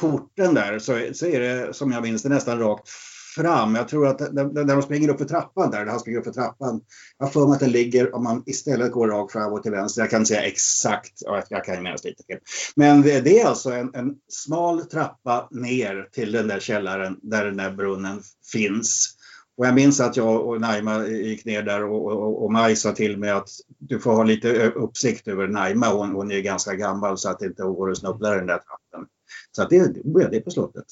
porten 0.00 0.54
där 0.54 0.78
så, 0.78 1.14
så 1.14 1.26
är 1.26 1.40
det 1.40 1.74
som 1.74 1.92
jag 1.92 2.02
minns 2.02 2.22
det 2.22 2.28
nästan 2.28 2.58
rakt 2.58 2.88
fram. 3.34 3.74
Jag 3.74 3.88
tror 3.88 4.06
att 4.06 4.20
när 4.20 4.64
de 4.64 4.82
springer 4.82 5.08
upp 5.08 5.18
för 5.18 5.24
trappan 5.24 5.70
där, 5.70 5.86
han 5.86 6.00
springer 6.00 6.18
upp 6.18 6.24
för 6.24 6.32
trappan. 6.32 6.80
Jag 7.18 7.32
får 7.32 7.46
mig 7.46 7.54
att 7.54 7.60
den 7.60 7.72
ligger, 7.72 8.14
om 8.14 8.24
man 8.24 8.42
istället 8.46 8.92
går 8.92 9.08
rakt 9.08 9.32
fram 9.32 9.52
och 9.52 9.62
till 9.62 9.72
vänster, 9.72 10.02
jag 10.02 10.10
kan 10.10 10.20
inte 10.20 10.28
säga 10.28 10.42
exakt, 10.42 11.22
jag 11.48 11.64
kan 11.64 11.82
minnas 11.82 12.04
lite 12.04 12.22
till. 12.22 12.38
Men 12.76 13.02
det 13.02 13.40
är 13.40 13.46
alltså 13.46 13.72
en, 13.72 13.94
en, 13.94 14.14
smal 14.28 14.84
trappa 14.84 15.48
ner 15.50 16.08
till 16.12 16.32
den 16.32 16.48
där 16.48 16.60
källaren 16.60 17.18
där 17.22 17.44
den 17.44 17.56
där 17.56 17.70
brunnen 17.70 18.22
finns. 18.52 19.16
Och 19.56 19.66
jag 19.66 19.74
minns 19.74 20.00
att 20.00 20.16
jag 20.16 20.48
och 20.48 20.60
Naima 20.60 21.06
gick 21.06 21.44
ner 21.44 21.62
där 21.62 21.84
och, 21.84 22.06
och, 22.06 22.44
och 22.44 22.52
Maj 22.52 22.76
sa 22.76 22.92
till 22.92 23.18
mig 23.18 23.30
att 23.30 23.48
du 23.78 24.00
får 24.00 24.12
ha 24.12 24.24
lite 24.24 24.70
uppsikt 24.70 25.28
över 25.28 25.48
Naima. 25.48 25.88
Hon, 25.88 26.10
hon 26.10 26.30
är 26.30 26.40
ganska 26.40 26.74
gammal 26.74 27.18
så 27.18 27.30
att 27.30 27.38
det 27.38 27.46
inte 27.46 27.62
går 27.62 27.90
att 27.90 27.98
snubbla 27.98 28.30
den 28.30 28.46
där 28.46 28.58
trappen. 28.58 29.08
Så 29.52 29.62
att 29.62 29.70
det, 29.70 29.92
det 30.30 30.36
är 30.36 30.40
på 30.40 30.50
slottet. 30.50 30.84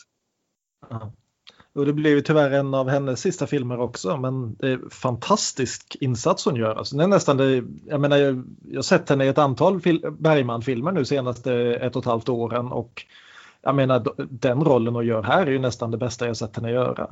Och 1.74 1.86
det 1.86 1.92
blev 1.92 2.12
ju 2.12 2.20
tyvärr 2.20 2.50
en 2.50 2.74
av 2.74 2.88
hennes 2.88 3.20
sista 3.20 3.46
filmer 3.46 3.80
också, 3.80 4.16
men 4.16 4.54
det 4.54 4.68
är 4.68 4.80
fantastisk 4.90 5.96
insats 6.00 6.44
hon 6.44 6.56
gör. 6.56 6.74
Alltså, 6.74 6.96
det 6.96 7.04
är 7.04 7.08
nästan 7.08 7.36
det, 7.36 7.64
jag 7.86 8.00
menar, 8.00 8.16
jag, 8.16 8.44
jag 8.68 8.78
har 8.78 8.82
sett 8.82 9.08
henne 9.08 9.24
i 9.24 9.28
ett 9.28 9.38
antal 9.38 9.80
Bergman-filmer 10.18 10.92
nu 10.92 11.04
senaste 11.04 11.52
ett 11.54 11.96
och 11.96 12.02
ett 12.02 12.06
halvt 12.06 12.28
åren 12.28 12.66
och 12.66 13.04
jag 13.62 13.74
menar 13.74 14.14
den 14.30 14.64
rollen 14.64 14.94
hon 14.94 15.06
gör 15.06 15.22
här 15.22 15.46
är 15.46 15.50
ju 15.50 15.58
nästan 15.58 15.90
det 15.90 15.96
bästa 15.96 16.26
jag 16.26 16.36
sett 16.36 16.56
henne 16.56 16.70
göra. 16.70 17.10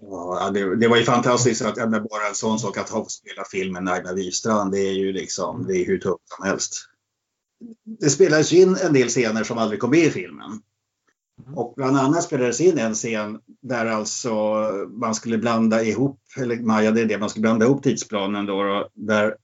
Ja, 0.00 0.50
det, 0.54 0.76
det 0.76 0.88
var 0.88 0.96
ju 0.96 1.04
fantastiskt 1.04 1.64
att 1.64 1.76
jag 1.76 1.90
bara 1.90 2.28
en 2.28 2.34
sån 2.34 2.58
sak 2.58 2.78
att 2.78 2.90
ha 2.90 3.04
spela 3.04 3.44
filmen 3.50 3.84
Nagla 3.84 4.12
Wistrand, 4.12 4.72
det 4.72 4.78
är 4.80 4.92
ju 4.92 5.12
liksom, 5.12 5.66
det 5.66 5.76
är 5.76 5.86
hur 5.86 5.98
tufft 5.98 6.28
som 6.36 6.46
helst. 6.46 6.88
Det 8.00 8.10
spelades 8.10 8.52
in 8.52 8.76
en 8.82 8.92
del 8.92 9.08
scener 9.08 9.44
som 9.44 9.58
aldrig 9.58 9.80
kom 9.80 9.90
med 9.90 10.04
i 10.04 10.10
filmen. 10.10 10.62
Mm. 11.42 11.58
Och 11.58 11.74
bland 11.76 11.96
annat 11.96 12.22
spelades 12.22 12.60
in 12.60 12.78
en 12.78 12.94
scen 12.94 13.40
där 13.60 13.86
alltså 13.86 14.34
man 14.90 15.14
skulle 15.14 15.38
blanda 15.38 15.82
ihop, 15.82 16.20
eller 16.36 16.56
Maja 16.56 16.90
det 16.90 17.00
är 17.00 17.06
det, 17.06 17.18
man 17.18 17.30
skulle 17.30 17.42
blanda 17.42 17.66
ihop 17.66 17.82
tidsplanen 17.82 18.46
då, 18.46 18.62
då 18.62 18.88
där 18.94 19.36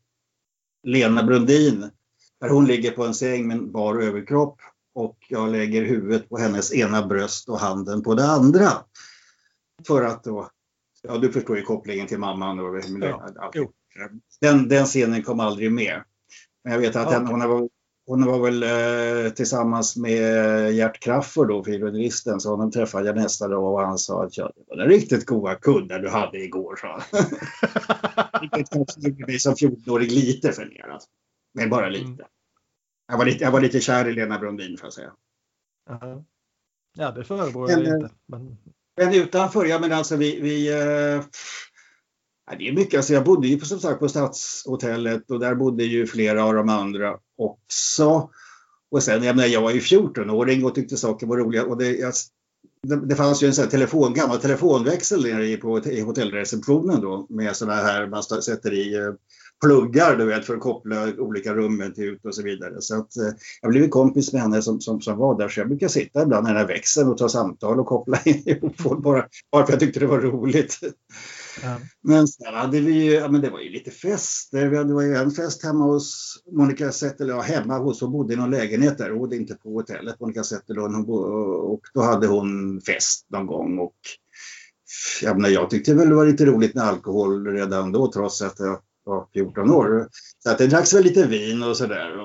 Lena 0.82 1.22
Brundin, 1.22 1.90
där 2.40 2.48
hon 2.48 2.66
ligger 2.66 2.90
på 2.90 3.04
en 3.04 3.14
säng 3.14 3.46
med 3.48 3.70
bar 3.70 4.02
överkropp 4.02 4.60
och 4.94 5.16
jag 5.28 5.50
lägger 5.50 5.84
huvudet 5.84 6.28
på 6.28 6.38
hennes 6.38 6.74
ena 6.74 7.06
bröst 7.06 7.48
och 7.48 7.58
handen 7.58 8.02
på 8.02 8.14
det 8.14 8.26
andra. 8.26 8.70
För 9.86 10.02
att 10.02 10.24
då, 10.24 10.50
ja 11.02 11.18
du 11.18 11.32
förstår 11.32 11.56
ju 11.56 11.62
kopplingen 11.62 12.06
till 12.06 12.18
mamman. 12.18 12.58
Och, 12.58 12.82
ja, 13.00 13.30
den, 14.40 14.68
den 14.68 14.86
scenen 14.86 15.22
kom 15.22 15.40
aldrig 15.40 15.72
med. 15.72 16.02
Men 16.64 16.72
jag 16.72 16.80
vet 16.80 16.96
att 16.96 17.12
ja. 17.12 17.18
hon, 17.18 17.40
hon, 17.42 17.68
hon 18.06 18.26
var 18.26 18.38
väl 18.38 18.62
eh, 18.62 19.32
tillsammans 19.32 19.96
med 19.96 20.72
Gert 20.74 21.00
Kraffer 21.00 21.44
då, 21.44 21.64
filodelisten, 21.64 22.40
så 22.40 22.50
honom 22.50 22.70
träffade 22.70 23.06
jag 23.06 23.16
nästa 23.16 23.48
dag 23.48 23.72
och 23.72 23.80
han 23.80 23.98
sa 23.98 24.24
att 24.24 24.36
ja, 24.36 24.52
det 24.56 24.76
var 24.76 24.86
riktigt 24.86 25.26
goda 25.26 25.54
kuddar 25.54 25.98
du 25.98 26.08
hade 26.08 26.38
igår, 26.38 26.76
sa 26.76 26.88
han. 26.88 27.24
Vilket 28.40 28.70
kanske 28.70 29.00
gjorde 29.00 29.26
mig 29.26 29.38
som 29.38 29.54
14-årig 29.54 30.12
lite 30.12 30.52
förnedrad. 30.52 31.02
Men 31.54 31.70
bara 31.70 31.88
lite. 31.88 32.04
Mm. 32.04 32.26
Jag, 33.08 33.18
var 33.18 33.24
lite. 33.24 33.44
Jag 33.44 33.50
var 33.50 33.60
lite 33.60 33.80
kär 33.80 34.08
i 34.08 34.12
Lena 34.12 34.38
Brundin, 34.38 34.76
får 34.76 34.86
jag 34.86 34.92
säga. 34.92 35.12
Uh-huh. 35.90 36.24
Ja, 36.96 37.10
det 37.10 37.24
förebrår 37.24 37.70
jag 37.70 37.80
inte. 37.80 38.10
Men... 38.26 38.56
men 38.96 39.14
utanför, 39.14 39.64
ja 39.64 39.78
men 39.78 39.92
alltså 39.92 40.16
vi, 40.16 40.40
vi 40.40 40.72
eh, 40.72 41.22
Ja, 42.50 42.56
det 42.58 42.68
är 42.68 42.72
mycket. 42.72 42.98
Alltså 42.98 43.12
jag 43.12 43.24
bodde 43.24 43.48
ju 43.48 43.58
på, 43.58 43.66
som 43.66 43.80
sagt 43.80 44.00
på 44.00 44.08
Stadshotellet 44.08 45.30
och 45.30 45.40
där 45.40 45.54
bodde 45.54 45.84
ju 45.84 46.06
flera 46.06 46.44
av 46.44 46.54
de 46.54 46.68
andra 46.68 47.16
också. 47.36 48.30
Och 48.90 49.02
sen, 49.02 49.22
jag, 49.22 49.36
menar, 49.36 49.48
jag 49.48 49.62
var 49.62 49.70
ju 49.70 49.80
14-åring 49.80 50.64
och 50.64 50.74
tyckte 50.74 50.96
saker 50.96 51.26
var 51.26 51.36
roliga. 51.36 51.64
Och 51.64 51.76
det, 51.78 51.96
jag, 51.96 52.12
det, 52.82 53.06
det 53.06 53.16
fanns 53.16 53.42
ju 53.42 53.46
en 53.46 53.54
sån 53.54 53.68
telefon, 53.68 54.14
gammal 54.14 54.38
telefonväxel 54.38 55.22
nere 55.22 55.56
på 55.56 55.78
i 55.78 56.00
hotellreceptionen 56.00 57.00
då 57.00 57.26
med 57.28 57.56
sådana 57.56 57.82
här 57.82 58.06
man 58.06 58.22
sätter 58.22 58.72
i 58.72 58.94
eh, 58.94 59.12
pluggar 59.64 60.16
du 60.16 60.24
vet, 60.24 60.44
för 60.44 60.54
att 60.54 60.60
koppla 60.60 61.12
olika 61.18 61.54
rummen 61.54 61.94
till 61.94 62.04
ut 62.04 62.24
och 62.24 62.34
så 62.34 62.42
vidare. 62.42 62.74
Så 62.80 62.98
att, 62.98 63.16
eh, 63.16 63.32
jag 63.62 63.70
blev 63.70 63.88
kompis 63.88 64.32
med 64.32 64.42
henne 64.42 64.62
som, 64.62 64.80
som, 64.80 65.00
som 65.00 65.18
var 65.18 65.38
där 65.38 65.48
så 65.48 65.60
jag 65.60 65.68
brukar 65.68 65.88
sitta 65.88 66.22
ibland 66.22 66.46
i 66.46 66.50
den 66.50 66.56
här 66.56 66.66
växeln 66.66 67.08
och 67.08 67.18
ta 67.18 67.28
samtal 67.28 67.80
och 67.80 67.86
koppla 67.86 68.18
ihop 68.24 68.80
folk 68.80 69.02
bara, 69.02 69.26
bara 69.52 69.66
för 69.66 69.72
att 69.72 69.80
jag 69.80 69.80
tyckte 69.80 70.00
det 70.00 70.06
var 70.06 70.20
roligt. 70.20 70.78
Mm. 71.64 71.80
Men 72.02 72.28
sen 72.28 72.54
hade 72.54 72.80
vi 72.80 72.92
ju, 72.92 73.12
ja 73.12 73.28
men 73.28 73.40
det 73.40 73.50
var 73.50 73.60
ju 73.60 73.70
lite 73.70 73.90
fester. 73.90 74.66
Vi 74.66 74.76
hade, 74.76 74.88
det 74.88 74.94
var 74.94 75.02
ju 75.02 75.14
en 75.14 75.30
fest 75.30 75.64
hemma 75.64 75.84
hos 75.84 76.36
Monica 76.52 76.92
Zetterlund, 76.92 77.38
ja 77.38 77.42
hemma 77.42 77.78
hos, 77.78 78.00
hon 78.00 78.12
bodde 78.12 78.34
i 78.34 78.36
någon 78.36 78.50
lägenhet 78.50 78.98
där, 78.98 79.10
hon 79.10 79.18
bodde 79.18 79.36
inte 79.36 79.54
på 79.54 79.72
hotellet, 79.72 80.20
Monica 80.20 80.44
Zetterlund. 80.44 81.10
Och 81.10 81.80
då 81.94 82.02
hade 82.02 82.26
hon 82.26 82.80
fest 82.80 83.26
någon 83.28 83.46
gång 83.46 83.78
och 83.78 83.96
jag, 85.22 85.36
menar, 85.36 85.48
jag 85.48 85.70
tyckte 85.70 85.94
väl 85.94 86.08
det 86.08 86.14
var 86.14 86.26
lite 86.26 86.46
roligt 86.46 86.74
med 86.74 86.84
alkohol 86.84 87.46
redan 87.46 87.92
då 87.92 88.12
trots 88.12 88.42
att 88.42 88.58
jag 88.58 88.80
var 89.04 89.26
14 89.32 89.70
år. 89.70 90.08
Så 90.38 90.50
att 90.50 90.58
det 90.58 90.66
dracks 90.66 90.94
väl 90.94 91.04
lite 91.04 91.26
vin 91.26 91.62
och 91.62 91.76
sådär. 91.76 92.16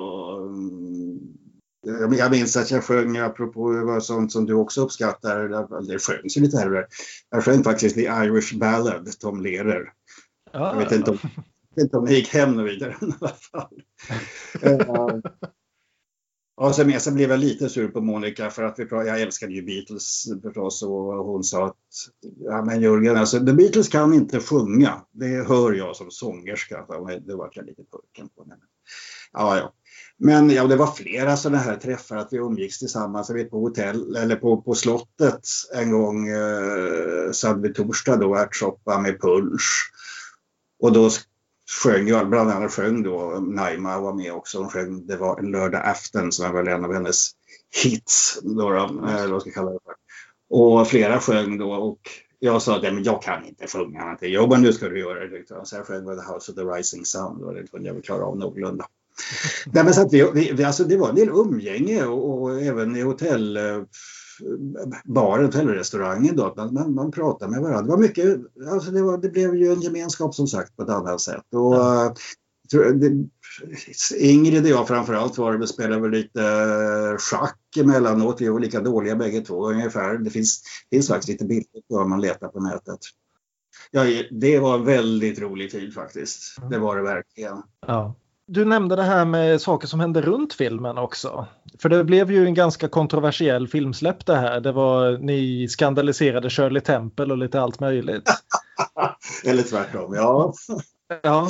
Jag 2.17 2.31
minns 2.31 2.57
att 2.57 2.71
jag 2.71 2.83
sjöng, 2.83 3.17
apropå 3.17 3.99
sånt 4.01 4.31
som 4.31 4.45
du 4.45 4.53
också 4.53 4.81
uppskattar, 4.81 5.87
det 5.87 5.99
sjöngs 5.99 6.37
ju 6.37 6.41
lite 6.41 6.57
här 6.57 6.67
och 6.67 6.73
där. 6.73 6.87
Jag 7.29 7.43
sjöng 7.43 7.63
faktiskt 7.63 7.95
The 7.95 8.01
Irish 8.01 8.57
Ballad, 8.57 9.19
Tom 9.19 9.41
Lehrer. 9.41 9.93
Ah. 10.51 10.73
Jag 10.73 10.79
vet 10.79 10.91
inte 10.91 11.11
om, 11.11 11.17
inte 11.79 11.97
om 11.97 12.05
det 12.05 12.13
gick 12.13 12.27
hem 12.27 12.51
något 12.51 12.65
vidare 12.65 12.95
i 13.01 13.05
alla 13.19 13.33
fall. 13.51 13.81
uh, 14.65 15.19
och 16.57 16.75
sen, 16.75 16.99
sen 16.99 17.15
blev 17.15 17.29
jag 17.29 17.39
lite 17.39 17.69
sur 17.69 17.87
på 17.87 18.01
Monica 18.01 18.49
för 18.49 18.63
att 18.63 18.79
vi 18.79 18.87
jag 18.89 19.21
älskade 19.21 19.53
ju 19.53 19.61
Beatles 19.61 20.25
förstås 20.41 20.83
och 20.83 21.25
hon 21.25 21.43
sa 21.43 21.65
att 21.65 21.77
ja 22.21 22.65
men 22.65 22.81
Jörgen, 22.81 23.17
alltså 23.17 23.39
The 23.39 23.53
Beatles 23.53 23.89
kan 23.89 24.13
inte 24.13 24.39
sjunga. 24.39 25.05
Det 25.11 25.47
hör 25.47 25.73
jag 25.73 25.95
som 25.95 26.11
sångerska. 26.11 26.85
Det 27.25 27.35
var 27.35 27.51
jag 27.53 27.65
lite 27.65 27.83
purken 27.83 28.29
på 28.35 28.43
henne. 28.43 28.63
Ja, 29.33 29.57
ja. 29.57 29.73
Men 30.17 30.49
ja, 30.49 30.67
det 30.67 30.75
var 30.75 30.91
flera 30.91 31.37
sådana 31.37 31.57
här 31.57 31.75
träffar 31.75 32.17
att 32.17 32.33
vi 32.33 32.37
umgicks 32.37 32.79
tillsammans. 32.79 33.29
Jag 33.29 33.35
vet 33.35 33.49
på 33.49 33.59
hotell 33.59 34.15
eller 34.15 34.35
på, 34.35 34.61
på 34.61 34.75
slottet 34.75 35.47
en 35.73 35.91
gång 35.91 36.27
eh, 36.27 37.31
så 37.31 37.47
hade 37.47 37.67
vi 37.67 37.73
torsdag 37.73 38.15
då 38.15 38.35
ärtsoppa 38.35 38.99
med 38.99 39.21
punsch. 39.21 39.91
Och 40.79 40.93
då 40.93 41.09
sjöng 41.83 42.07
jag, 42.07 42.29
bland 42.29 42.51
annat 42.51 42.71
sjöng 42.71 43.03
då 43.03 43.39
Naima 43.39 43.99
var 43.99 44.13
med 44.13 44.33
också. 44.33 44.57
Hon 44.57 44.69
sjöng 44.69 45.07
Det 45.07 45.17
var 45.17 45.39
en 45.39 45.51
lördag 45.51 45.81
afton 45.85 46.31
som 46.31 46.53
var 46.53 46.63
en 46.63 46.85
av 46.85 46.93
hennes 46.93 47.31
hits. 47.83 48.39
Då, 48.43 48.69
då, 48.69 49.07
eller 49.07 49.31
vad 49.31 49.41
ska 49.41 49.49
jag 49.49 49.55
kalla 49.55 49.71
det 49.71 49.79
för. 49.83 49.95
Och 50.49 50.87
flera 50.87 51.19
sjöng 51.19 51.57
då 51.57 51.71
och 51.71 51.99
jag 52.39 52.61
sa 52.61 52.75
att 52.75 52.83
men 52.83 53.03
jag 53.03 53.21
kan 53.21 53.45
inte 53.45 53.67
sjunga. 53.67 54.17
Jo 54.21 54.47
men 54.47 54.61
nu 54.61 54.73
ska 54.73 54.89
du 54.89 54.99
göra 54.99 55.27
det. 55.27 55.47
Så 55.63 55.75
jag 55.75 55.85
sjöng 55.85 56.05
The 56.05 56.33
House 56.33 56.51
of 56.51 56.55
the 56.55 56.61
Rising 56.61 57.05
Sun 57.05 57.43
och 57.43 57.53
det 57.53 57.71
kunde 57.71 57.87
jag 57.87 57.93
väl 57.93 58.03
klara 58.03 58.25
av 58.25 58.37
någorlunda. 58.37 58.85
Nej, 59.65 59.83
men 59.83 59.93
så 59.93 60.01
att 60.01 60.13
vi, 60.13 60.51
vi, 60.55 60.63
alltså 60.63 60.83
det 60.83 60.97
var 60.97 61.09
en 61.09 61.15
del 61.15 61.29
umgänge 61.29 62.05
och, 62.05 62.41
och 62.41 62.61
även 62.61 62.95
i 62.95 63.01
hotell 63.01 63.57
eh, 63.57 63.83
baren, 65.05 65.45
hotellrestaurangen 65.45 66.35
då, 66.35 66.53
man, 66.57 66.73
man, 66.73 66.93
man 66.93 67.11
pratade 67.11 67.51
med 67.51 67.61
varandra. 67.61 67.81
Det, 67.81 67.89
var 67.89 67.97
mycket, 67.97 68.39
alltså 68.71 68.91
det, 68.91 69.01
var, 69.01 69.17
det 69.17 69.29
blev 69.29 69.55
ju 69.55 69.73
en 69.73 69.81
gemenskap 69.81 70.35
som 70.35 70.47
sagt 70.47 70.75
på 70.75 70.83
ett 70.83 70.89
annat 70.89 71.21
sätt. 71.21 71.53
Och, 71.53 71.75
ja. 71.75 72.05
Eh, 72.05 72.13
det, 72.91 73.27
Ingrid 74.17 74.63
och 74.63 74.69
jag 74.69 74.87
framförallt 74.87 75.37
var 75.37 75.57
det, 75.57 75.67
spelade 75.67 76.01
väl 76.01 76.11
lite 76.11 76.41
eh, 76.41 77.17
schack 77.17 77.77
emellanåt. 77.77 78.41
Vi 78.41 78.49
var 78.49 78.59
lika 78.59 78.81
dåliga 78.81 79.15
bägge 79.15 79.41
två 79.41 79.69
ungefär. 79.69 80.17
Det 80.17 80.29
finns, 80.29 80.61
finns 80.89 81.07
faktiskt 81.07 81.29
lite 81.29 81.45
bilder 81.45 81.81
på 81.89 81.95
om 81.95 82.09
man 82.09 82.21
letar 82.21 82.47
på 82.47 82.59
nätet. 82.59 82.99
Ja, 83.91 84.03
det 84.31 84.59
var 84.59 84.75
en 84.75 84.85
väldigt 84.85 85.39
rolig 85.39 85.71
tid 85.71 85.93
faktiskt. 85.93 86.55
Det 86.69 86.77
var 86.77 86.95
det 86.95 87.03
verkligen. 87.03 87.61
Ja. 87.87 88.15
Du 88.47 88.65
nämnde 88.65 88.95
det 88.95 89.03
här 89.03 89.25
med 89.25 89.61
saker 89.61 89.87
som 89.87 89.99
hände 89.99 90.21
runt 90.21 90.53
filmen 90.53 90.97
också. 90.97 91.47
För 91.79 91.89
det 91.89 92.03
blev 92.03 92.31
ju 92.31 92.45
en 92.45 92.53
ganska 92.53 92.87
kontroversiell 92.87 93.67
filmsläpp 93.67 94.25
det 94.25 94.35
här. 94.35 94.59
Det 94.59 94.71
var, 94.71 95.17
ni 95.17 95.67
skandaliserade 95.67 96.49
Shirley 96.49 96.81
Temple 96.81 97.25
och 97.25 97.37
lite 97.37 97.61
allt 97.61 97.79
möjligt. 97.79 98.29
Eller 99.45 99.63
tvärtom, 99.63 100.13
ja. 100.13 100.53
ja. 101.23 101.47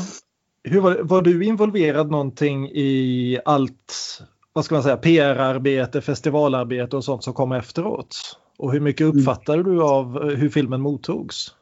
Hur 0.64 0.82
var, 0.82 0.98
var, 1.02 1.22
du 1.22 1.46
involverad 1.46 2.12
någonting 2.12 2.70
i 2.70 3.40
allt, 3.46 4.22
vad 4.54 4.66
ska 4.66 4.76
man 4.76 4.84
säga, 4.84 4.98
PR-arbete, 4.98 6.02
festivalarbete 6.02 6.98
och 6.98 7.04
sånt 7.04 7.24
som 7.24 7.34
kom 7.34 7.52
efteråt? 7.52 8.40
Och 8.58 8.72
hur 8.72 8.80
mycket 8.80 9.02
mm. 9.02 9.18
uppfattade 9.18 9.64
du 9.64 9.84
av 9.84 10.30
hur 10.30 10.50
filmen 10.50 10.82
mottogs? 10.82 11.56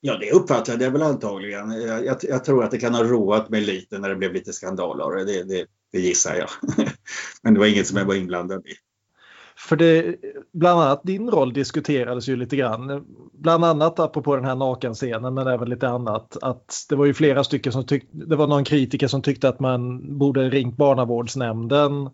Ja, 0.00 0.16
det 0.16 0.30
uppfattade 0.30 0.84
jag 0.84 0.90
väl 0.90 1.02
antagligen. 1.02 1.70
Jag, 1.70 2.04
jag, 2.04 2.16
jag, 2.22 2.44
tror 2.44 2.64
att 2.64 2.70
det 2.70 2.78
kan 2.78 2.94
ha 2.94 3.04
roat 3.04 3.48
mig 3.48 3.60
lite 3.60 3.98
när 3.98 4.08
det 4.08 4.16
blev 4.16 4.32
lite 4.32 4.52
skandaler. 4.52 5.24
Det, 5.24 5.42
det, 5.42 5.66
det 5.92 6.00
gissar 6.00 6.34
jag. 6.34 6.48
Men 7.42 7.54
det 7.54 7.60
var 7.60 7.66
inget 7.66 7.86
som 7.86 7.98
jag 7.98 8.04
var 8.04 8.14
inblandad 8.14 8.66
i. 8.66 8.72
För 9.58 9.76
det, 9.76 10.16
bland 10.52 10.80
annat 10.80 11.00
din 11.04 11.30
roll 11.30 11.52
diskuterades 11.52 12.28
ju 12.28 12.36
lite 12.36 12.56
grann. 12.56 13.04
Bland 13.32 13.64
annat 13.64 13.98
apropå 13.98 14.36
den 14.36 14.44
här 14.44 14.54
nakenscenen 14.54 15.34
men 15.34 15.46
även 15.46 15.68
lite 15.68 15.88
annat. 15.88 16.36
Att 16.42 16.86
det 16.88 16.96
var 16.96 17.06
ju 17.06 17.14
flera 17.14 17.44
stycken 17.44 17.72
som 17.72 17.86
tyckte, 17.86 18.08
det 18.12 18.36
var 18.36 18.46
någon 18.46 18.64
kritiker 18.64 19.08
som 19.08 19.22
tyckte 19.22 19.48
att 19.48 19.60
man 19.60 20.02
borde 20.18 20.50
ringt 20.50 20.76
barnavårdsnämnden. 20.76 22.10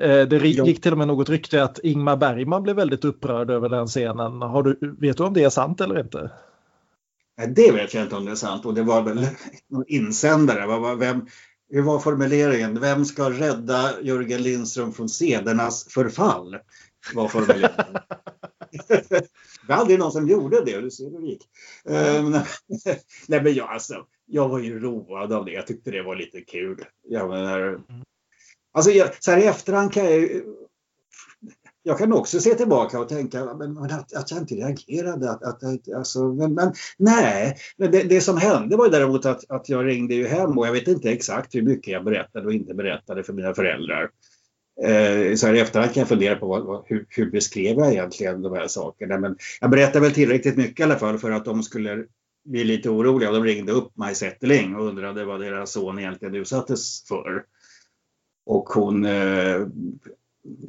Eh, 0.00 0.22
det 0.28 0.46
gick 0.46 0.82
till 0.82 0.92
och 0.92 0.98
med 0.98 1.08
något 1.08 1.28
rykte 1.28 1.62
att 1.62 1.78
Ingmar 1.78 2.16
Bergman 2.16 2.62
blev 2.62 2.76
väldigt 2.76 3.04
upprörd 3.04 3.50
över 3.50 3.68
den 3.68 3.86
scenen. 3.86 4.42
Har 4.42 4.62
du, 4.62 4.96
vet 4.98 5.16
du 5.16 5.22
om 5.22 5.34
det 5.34 5.44
är 5.44 5.50
sant 5.50 5.80
eller 5.80 6.00
inte? 6.00 6.30
Det 7.48 7.72
vet 7.72 7.94
jag 7.94 8.02
inte 8.02 8.16
om 8.16 8.24
det 8.24 8.30
är 8.30 8.34
sant 8.34 8.66
och 8.66 8.74
det 8.74 8.82
var 8.82 9.02
väl 9.02 9.26
någon 9.68 9.84
insändare. 9.86 10.96
Vem, 10.96 11.26
hur 11.70 11.82
var 11.82 11.98
formuleringen? 11.98 12.80
Vem 12.80 13.04
ska 13.04 13.30
rädda 13.30 14.02
Jörgen 14.02 14.42
Lindström 14.42 14.92
från 14.92 15.08
sedernas 15.08 15.84
förfall? 15.84 16.56
Var 17.14 17.28
formuleringen. 17.28 17.96
det 18.88 19.28
var 19.68 19.76
aldrig 19.76 19.98
någon 19.98 20.12
som 20.12 20.28
gjorde 20.28 20.64
det, 20.64 20.80
du 20.80 20.90
ser 20.90 21.10
hur 21.10 21.20
det 21.20 21.26
gick. 21.26 21.42
Um, 21.84 22.30
nej, 23.28 23.42
men 23.42 23.54
jag, 23.54 23.68
alltså, 23.68 24.06
jag 24.26 24.48
var 24.48 24.58
ju 24.58 24.80
road 24.80 25.32
av 25.32 25.44
det, 25.44 25.52
jag 25.52 25.66
tyckte 25.66 25.90
det 25.90 26.02
var 26.02 26.16
lite 26.16 26.40
kul. 26.40 26.84
Jag 27.08 27.28
menar, 27.28 27.80
alltså, 28.72 28.90
jag, 28.90 29.10
så 29.20 29.30
här 29.30 29.38
i 29.38 29.46
efterhand 29.46 29.92
kan 29.92 30.04
jag 30.04 30.42
jag 31.90 31.98
kan 31.98 32.12
också 32.12 32.40
se 32.40 32.54
tillbaka 32.54 33.00
och 33.00 33.08
tänka 33.08 33.54
men, 33.54 33.78
att, 33.78 34.14
att 34.14 34.30
jag 34.30 34.40
inte 34.40 34.54
reagerade. 34.54 35.30
Att, 35.30 35.42
att, 35.42 35.92
alltså, 35.96 36.32
men, 36.32 36.54
men 36.54 36.72
nej, 36.96 37.56
det, 37.76 37.88
det, 37.88 38.20
som 38.20 38.36
hände 38.36 38.76
var 38.76 38.88
däremot 38.88 39.26
att, 39.26 39.50
att 39.50 39.68
jag 39.68 39.86
ringde 39.86 40.14
ju 40.14 40.26
hem 40.26 40.58
och 40.58 40.66
jag 40.66 40.72
vet 40.72 40.88
inte 40.88 41.10
exakt 41.10 41.54
hur 41.54 41.62
mycket 41.62 41.92
jag 41.92 42.04
berättade 42.04 42.46
och 42.46 42.52
inte 42.52 42.74
berättade 42.74 43.24
för 43.24 43.32
mina 43.32 43.54
föräldrar. 43.54 44.10
Eh, 44.82 45.34
så 45.34 45.46
här 45.46 45.54
i 45.54 45.60
efterhand 45.60 45.92
kan 45.94 46.00
jag 46.00 46.08
fundera 46.08 46.36
på 46.36 46.46
vad, 46.46 46.82
hur, 46.86 47.06
hur 47.08 47.30
beskrev 47.30 47.78
jag 47.78 47.92
egentligen 47.92 48.42
de 48.42 48.52
här 48.52 48.68
sakerna. 48.68 49.18
Men 49.18 49.36
jag 49.60 49.70
berättade 49.70 50.00
väl 50.00 50.14
tillräckligt 50.14 50.56
mycket 50.56 50.80
i 50.80 50.82
alla 50.82 50.98
fall 50.98 51.18
för 51.18 51.30
att 51.30 51.44
de 51.44 51.62
skulle 51.62 52.04
bli 52.44 52.64
lite 52.64 52.90
oroliga. 52.90 53.32
De 53.32 53.44
ringde 53.44 53.72
upp 53.72 53.96
mig 53.96 54.14
Zetterling 54.14 54.76
och 54.76 54.86
undrade 54.86 55.24
vad 55.24 55.40
deras 55.40 55.72
son 55.72 55.98
egentligen 55.98 56.34
utsattes 56.34 57.08
för. 57.08 57.44
Och 58.46 58.68
hon 58.68 59.04
eh, 59.04 59.66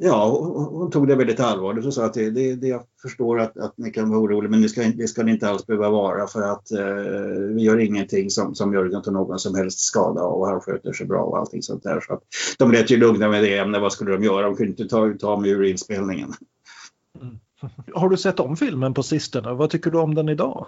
ja, 0.00 0.28
hon 0.70 0.90
tog 0.90 1.08
det 1.08 1.14
väldigt 1.14 1.40
allvarligt 1.40 1.86
och 1.86 1.94
sa 1.94 2.04
att 2.04 2.14
det, 2.14 2.30
det, 2.30 2.54
det 2.54 2.68
jag 2.68 2.82
förstår 3.02 3.40
att, 3.40 3.58
att 3.58 3.78
ni 3.78 3.90
kan 3.90 4.10
vara 4.10 4.20
oroliga 4.20 4.50
men 4.50 4.62
det 4.62 4.68
ska, 4.68 4.82
det 4.82 5.08
ska 5.08 5.22
ni 5.22 5.32
inte 5.32 5.48
alls 5.48 5.66
behöva 5.66 5.90
vara 5.90 6.26
för 6.26 6.42
att 6.42 6.70
eh, 6.70 6.84
vi 7.54 7.62
gör 7.62 7.78
ingenting 7.78 8.30
som, 8.30 8.54
som 8.54 8.74
Jörgen 8.74 9.02
tar 9.02 9.12
någon 9.12 9.38
som 9.38 9.54
helst 9.54 9.78
skada 9.78 10.22
och 10.22 10.48
han 10.48 10.60
sköter 10.60 10.92
sig 10.92 11.06
bra 11.06 11.22
och 11.22 11.38
allting 11.38 11.62
sånt 11.62 11.82
där. 11.82 12.00
Så 12.00 12.14
att 12.14 12.22
de 12.58 12.72
lät 12.72 12.90
ju 12.90 12.96
lugna 12.96 13.28
med 13.28 13.42
det 13.42 13.58
ämnet. 13.58 13.80
Vad 13.80 13.92
skulle 13.92 14.12
de 14.12 14.24
göra? 14.24 14.46
De 14.46 14.56
kunde 14.56 14.70
inte 14.70 14.88
ta, 14.88 15.12
ta 15.20 15.40
mig 15.40 15.50
ur 15.50 15.64
inspelningen. 15.64 16.32
Mm. 17.20 17.38
Har 17.94 18.08
du 18.08 18.16
sett 18.16 18.40
om 18.40 18.56
filmen 18.56 18.94
på 18.94 19.02
sistone? 19.02 19.52
Vad 19.52 19.70
tycker 19.70 19.90
du 19.90 19.98
om 19.98 20.14
den 20.14 20.28
idag? 20.28 20.66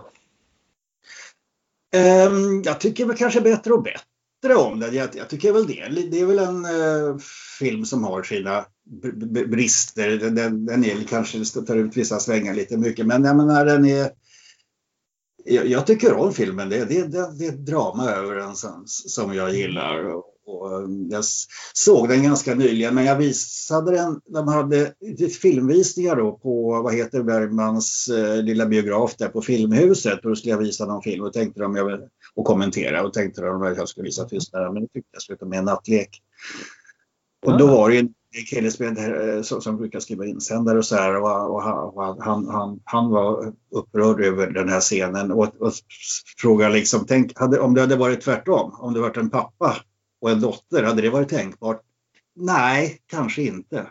Um, 1.97 2.62
jag 2.62 2.81
tycker 2.81 3.06
väl 3.06 3.16
kanske 3.16 3.40
bättre 3.40 3.72
och 3.72 3.82
bättre 3.82 4.55
om 4.56 4.81
den. 4.81 4.94
Jag, 4.94 5.09
jag 5.14 5.28
tycker 5.28 5.52
väl 5.52 5.66
det. 5.66 6.09
Det 6.10 6.20
är 6.20 6.26
väl 6.26 6.39
en 6.39 6.66
uh, 6.66 7.18
film 7.59 7.85
som 7.85 8.05
har 8.05 8.22
sina 8.22 8.64
brister. 9.48 10.31
Den, 10.31 10.66
den 10.66 10.85
är 10.85 11.05
kanske 11.09 11.44
tar 11.44 11.77
ut 11.77 11.97
vissa 11.97 12.19
svängar 12.19 12.55
lite 12.55 12.77
mycket 12.77 13.06
men 13.06 13.24
jag 13.24 13.36
menar 13.36 13.65
den 13.65 13.85
är 13.85 14.11
jag, 15.44 15.66
jag 15.66 15.86
tycker 15.86 16.12
om 16.12 16.32
filmen. 16.32 16.69
Det, 16.69 16.85
det, 16.85 17.02
det, 17.02 17.39
det 17.39 17.47
är 17.47 17.48
ett 17.48 17.66
drama 17.66 18.11
över 18.11 18.35
den 18.36 18.56
som, 18.56 18.82
som 18.86 19.35
jag 19.35 19.55
gillar. 19.55 20.05
Och, 20.05 20.24
och 20.47 20.89
jag 21.11 21.24
såg 21.73 22.09
den 22.09 22.23
ganska 22.23 22.55
nyligen 22.55 22.94
men 22.94 23.05
jag 23.05 23.16
visade 23.16 23.90
den, 23.90 24.20
de 24.24 24.48
hade 24.48 24.93
filmvisningar 25.43 26.16
då 26.16 26.32
på 26.32 26.82
vad 26.82 26.94
heter 26.94 27.23
Bergmans 27.23 28.09
eh, 28.09 28.43
lilla 28.43 28.66
biograf 28.66 29.16
där 29.16 29.28
på 29.28 29.43
Filmhuset 29.43 30.24
och 30.24 30.31
då 30.31 30.36
skulle 30.36 30.51
jag 30.51 30.59
visa 30.59 30.86
någon 30.86 31.02
film 31.02 31.24
och 31.24 31.32
tänkte 31.32 31.61
de 31.61 31.77
jag, 31.77 32.01
och 32.35 32.44
kommentera 32.44 33.02
och 33.02 33.12
tänkte 33.12 33.40
de 33.40 33.62
att 33.62 33.77
jag 33.77 33.89
skulle 33.89 34.05
visa 34.05 34.24
Tystnaden 34.24 34.73
men 34.74 34.82
det 34.82 34.89
tyckte 34.89 35.11
jag 35.12 35.23
slutade 35.23 35.48
med 35.48 35.59
en 35.59 35.65
nattlek. 35.65 36.23
Och 37.47 37.59
då 37.59 37.66
var 37.66 37.90
det 37.90 38.09
en 38.35 38.44
kille 38.44 38.70
som, 39.43 39.61
som 39.61 39.77
brukar 39.77 40.01
skriva 40.01 40.27
insändare 40.27 40.78
och 40.78 40.86
så 40.86 40.97
här 40.97 41.16
och, 41.16 41.55
och 41.55 41.62
han, 41.62 42.20
han, 42.20 42.48
han, 42.48 42.81
han, 42.85 43.11
var 43.11 43.52
upprörd 43.70 44.20
över 44.20 44.51
den 44.51 44.69
här 44.69 44.81
scenen 44.81 45.32
och, 45.32 45.61
och 45.61 45.73
frågade 46.39 46.74
liksom, 46.74 47.06
tänk, 47.06 47.39
hade, 47.39 47.61
om 47.61 47.74
det 47.74 47.81
hade 47.81 47.97
varit 47.97 48.20
tvärtom, 48.20 48.73
om 48.81 48.94
det 48.94 49.01
varit 49.01 49.16
en 49.16 49.31
pappa 49.31 49.77
och 50.20 50.31
en 50.31 50.40
dotter, 50.40 50.82
hade 50.82 51.02
det 51.02 51.11
varit 51.11 51.28
tänkbart? 51.28 51.81
Nej, 52.36 52.98
kanske 53.06 53.43
inte. 53.43 53.86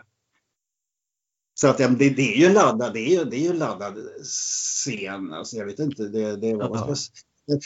Så 1.54 1.68
att 1.68 1.78
det, 1.78 1.88
det 1.88 2.34
är 2.34 2.38
ju 2.38 2.46
en 2.46 2.52
laddad, 2.52 2.92
det 2.92 3.16
är, 3.16 3.24
det 3.24 3.36
är 3.36 3.40
ju 3.40 3.50
en 3.50 3.58
laddad 3.58 3.98
scen. 4.22 5.32
Alltså, 5.32 5.56
jag 5.56 5.66
vet 5.66 5.78
inte, 5.78 6.02
det, 6.02 6.36
det 6.36 6.54
var... 6.54 6.96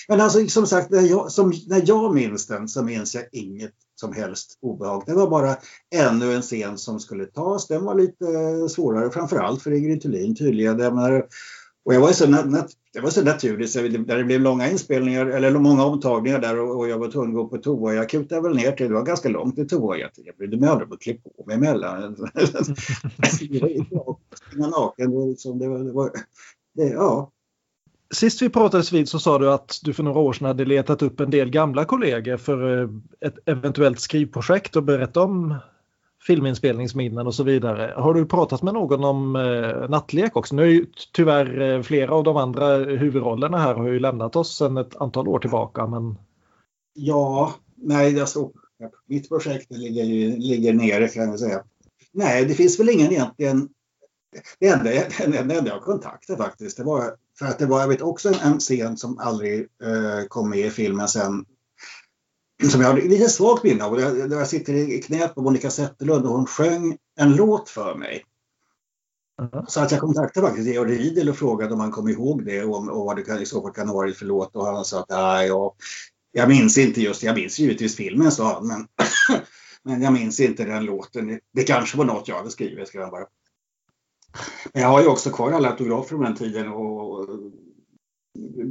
Men 0.08 0.20
alltså 0.20 0.46
som 0.46 0.66
sagt, 0.66 0.90
när 0.90 1.02
jag, 1.02 1.32
som, 1.32 1.52
när 1.66 1.82
jag 1.86 2.14
minns 2.14 2.46
den 2.46 2.68
så 2.68 2.82
minns 2.82 3.14
jag 3.14 3.24
inget 3.32 3.74
som 4.00 4.12
helst 4.12 4.58
obehag. 4.62 5.02
Det 5.06 5.14
var 5.14 5.30
bara 5.30 5.56
ännu 5.94 6.32
en 6.32 6.42
scen 6.42 6.78
som 6.78 7.00
skulle 7.00 7.26
tas. 7.26 7.66
Den 7.66 7.84
var 7.84 7.94
lite 7.94 8.24
svårare, 8.68 9.10
framförallt 9.10 9.62
för 9.62 9.70
Ingrid 9.70 10.02
Thulin 10.02 10.34
tydligen. 10.34 10.80
och 11.84 11.94
jag 11.94 12.00
var 12.00 12.12
så, 12.12 12.26
det 12.92 13.00
var 13.00 13.10
så 13.10 13.24
naturligt, 13.24 13.70
så 13.70 13.80
när 13.80 14.16
det 14.16 14.24
blev 14.24 14.40
långa 14.40 14.70
inspelningar, 14.70 15.26
eller 15.26 15.50
många 15.50 15.84
omtagningar 15.84 16.38
där 16.38 16.60
och, 16.60 16.78
och 16.78 16.88
jag 16.88 16.98
var 16.98 17.10
tvungen 17.10 17.30
att 17.30 17.36
gå 17.36 17.48
på 17.48 17.58
toa. 17.58 17.94
Jag 17.94 18.08
kutade 18.08 18.42
väl 18.42 18.56
ner 18.56 18.72
till, 18.72 18.88
det 18.88 18.94
var 18.94 19.04
ganska 19.04 19.28
långt 19.28 19.54
till 19.54 19.68
toa. 19.68 19.96
Jag, 19.96 20.10
jag 20.14 20.36
brydde 20.36 20.56
mig 20.56 20.68
aldrig 20.68 20.88
om 20.88 20.94
att 20.94 21.00
klä 21.00 21.14
på 21.14 21.44
mig 21.46 21.56
emellan. 21.56 22.00
det 24.52 24.58
var 24.58 24.80
naken. 24.80 25.30
Liksom, 25.30 25.58
det 25.58 25.68
var, 25.68 25.78
det 25.78 25.92
var, 25.92 26.10
det, 26.74 26.88
ja, 26.88 27.32
Sist 28.14 28.42
vi 28.42 28.48
pratades 28.48 28.92
vid 28.92 29.08
så 29.08 29.18
sa 29.18 29.38
du 29.38 29.52
att 29.52 29.80
du 29.82 29.94
för 29.94 30.02
några 30.02 30.20
år 30.20 30.32
sedan 30.32 30.46
hade 30.46 30.64
letat 30.64 31.02
upp 31.02 31.20
en 31.20 31.30
del 31.30 31.50
gamla 31.50 31.84
kollegor 31.84 32.36
för 32.36 32.82
eh, 32.82 32.88
ett 33.20 33.34
eventuellt 33.46 34.00
skrivprojekt 34.00 34.76
och 34.76 34.82
berättat 34.82 35.16
om 35.16 35.54
filminspelningsminnen 36.26 37.26
och 37.26 37.34
så 37.34 37.42
vidare. 37.42 37.94
Har 37.96 38.14
du 38.14 38.26
pratat 38.26 38.62
med 38.62 38.74
någon 38.74 39.04
om 39.04 39.36
eh, 39.36 39.90
nattlek 39.90 40.36
också? 40.36 40.54
Nu 40.54 40.62
är 40.62 40.66
ju 40.66 40.86
tyvärr 41.12 41.60
eh, 41.60 41.82
flera 41.82 42.14
av 42.14 42.24
de 42.24 42.36
andra 42.36 42.76
huvudrollerna 42.76 43.58
här 43.58 43.74
har 43.74 43.88
ju 43.88 44.00
lämnat 44.00 44.36
oss 44.36 44.56
sedan 44.56 44.76
ett 44.76 44.96
antal 44.96 45.28
år 45.28 45.38
tillbaka. 45.38 45.86
Men... 45.86 46.18
Ja, 46.94 47.54
nej, 47.76 48.20
alltså, 48.20 48.50
mitt 49.06 49.28
projekt 49.28 49.70
ligger, 49.70 50.04
ligger 50.36 50.72
nere 50.72 51.08
kan 51.08 51.28
jag 51.28 51.40
säga. 51.40 51.62
Nej, 52.12 52.44
det 52.44 52.54
finns 52.54 52.80
väl 52.80 52.88
ingen 52.88 53.12
egentligen 53.12 53.68
det 54.58 54.68
enda, 54.68 54.84
det 55.26 55.38
enda 55.38 55.66
jag 55.66 55.82
kontaktade 55.82 56.42
faktiskt, 56.42 56.76
det 56.76 56.84
var 56.84 57.14
för 57.38 57.46
att 57.46 57.58
det 57.58 57.66
var, 57.66 57.80
jag 57.80 57.88
vet 57.88 58.02
också 58.02 58.32
en 58.42 58.60
scen 58.60 58.96
som 58.96 59.18
aldrig 59.18 59.60
eh, 59.60 60.26
kom 60.28 60.50
med 60.50 60.58
i 60.58 60.70
filmen 60.70 61.08
sen. 61.08 61.44
Som 62.70 62.80
jag 62.80 62.88
har 62.88 62.96
lite 62.96 63.28
svagt 63.28 63.64
minne 63.64 63.84
av. 63.84 63.96
Där 63.96 64.36
jag 64.36 64.48
sitter 64.48 64.74
i 64.74 65.02
knät 65.02 65.34
på 65.34 65.42
Monica 65.42 65.70
Zetterlund 65.70 66.26
och 66.26 66.32
hon 66.32 66.46
sjöng 66.46 66.96
en 67.20 67.36
låt 67.36 67.68
för 67.68 67.94
mig. 67.94 68.24
Mm. 69.42 69.66
Så 69.68 69.80
att 69.80 69.90
jag 69.90 70.00
kontaktade 70.00 70.46
faktiskt 70.46 70.68
Georg 70.68 70.98
Riedel 70.98 71.28
och 71.28 71.36
frågade 71.36 71.74
om 71.74 71.80
han 71.80 71.90
kom 71.90 72.08
ihåg 72.08 72.44
det 72.44 72.64
och, 72.64 72.88
och 72.88 73.04
vad 73.04 73.16
det 73.16 73.22
kan, 73.22 73.42
i 73.42 73.46
så 73.46 73.62
fall 73.62 73.72
kan 73.72 73.88
ha 73.88 73.94
varit 73.94 74.16
för 74.16 74.26
låt. 74.26 74.56
Och 74.56 74.66
han 74.66 74.84
sa 74.84 75.00
att 75.00 75.08
nej, 75.08 75.46
jag, 75.46 75.74
jag 76.32 76.48
minns 76.48 76.78
inte 76.78 77.00
just 77.00 77.22
Jag 77.22 77.34
minns 77.34 77.58
givetvis 77.58 77.96
filmen, 77.96 78.32
sa 78.32 78.54
han. 78.54 78.66
Men, 78.66 78.86
men 79.82 80.02
jag 80.02 80.12
minns 80.12 80.40
inte 80.40 80.64
den 80.64 80.84
låten. 80.84 81.40
Det 81.52 81.62
kanske 81.62 81.98
var 81.98 82.04
något 82.04 82.28
jag 82.28 82.36
hade 82.36 82.50
skrivit, 82.50 82.88
ska 82.88 82.98
jag 82.98 83.10
bara. 83.10 83.26
Men 84.72 84.82
jag 84.82 84.88
har 84.88 85.00
ju 85.00 85.06
också 85.06 85.30
kvar 85.30 85.52
alla 85.52 85.70
autografer 85.70 86.08
från 86.08 86.24
den 86.24 86.34
tiden 86.34 86.68
och 86.68 87.28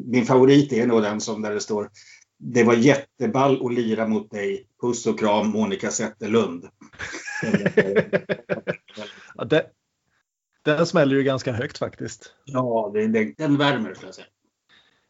min 0.06 0.26
favorit 0.26 0.74
är 0.74 0.88
nog 0.88 1.02
den 1.02 1.22
som 1.22 1.42
där 1.42 1.54
det 1.54 1.60
står 1.60 1.90
Det 2.38 2.64
var 2.64 2.74
jätteball 2.74 3.66
att 3.66 3.74
lira 3.74 4.08
mot 4.08 4.32
dig. 4.32 4.68
Puss 4.82 5.08
och 5.08 5.20
kram 5.20 5.48
Monica 5.48 5.92
Zetterlund. 5.92 6.66
ja, 9.36 9.46
det, 9.46 9.66
den 10.62 10.86
smäller 10.86 11.16
ju 11.16 11.24
ganska 11.24 11.52
högt 11.52 11.78
faktiskt. 11.78 12.34
Ja, 12.46 12.92
det, 12.94 13.08
det, 13.08 13.34
den 13.38 13.58
värmer 13.58 13.94
skulle 13.94 14.08
jag 14.08 14.16
säga. 14.16 14.28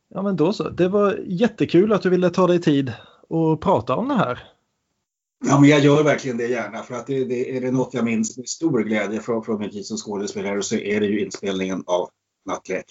Ja, 0.10 0.22
men 0.22 0.36
då 0.36 0.54
så. 0.54 0.70
Det 0.70 0.88
var 0.88 1.20
jättekul 1.26 1.94
att 1.94 2.02
du 2.02 2.10
ville 2.10 2.30
ta 2.30 2.48
dig 2.48 2.62
tid 2.62 2.94
och 3.28 3.62
prata 3.62 3.96
om 3.96 4.08
det 4.08 4.16
här. 4.16 4.57
Ja, 5.46 5.60
men 5.60 5.70
jag 5.70 5.80
gör 5.80 6.04
verkligen 6.04 6.38
det 6.38 6.48
gärna 6.48 6.84
för 6.84 6.96
att 6.96 7.08
det, 7.08 7.26
det 7.26 7.58
är 7.58 7.62
det 7.62 7.72
något 7.72 7.94
jag 7.94 8.06
minns 8.06 8.38
med 8.38 8.50
stor 8.50 8.84
glädje 8.84 9.20
från, 9.20 9.44
från 9.44 9.60
min 9.60 9.70
tid 9.70 9.86
som 9.86 9.98
skådespelare 9.98 10.64
så 10.64 10.76
är 10.76 11.00
det 11.00 11.06
ju 11.06 11.26
inspelningen 11.26 11.84
av 11.88 12.10
Nattlek. 12.46 12.86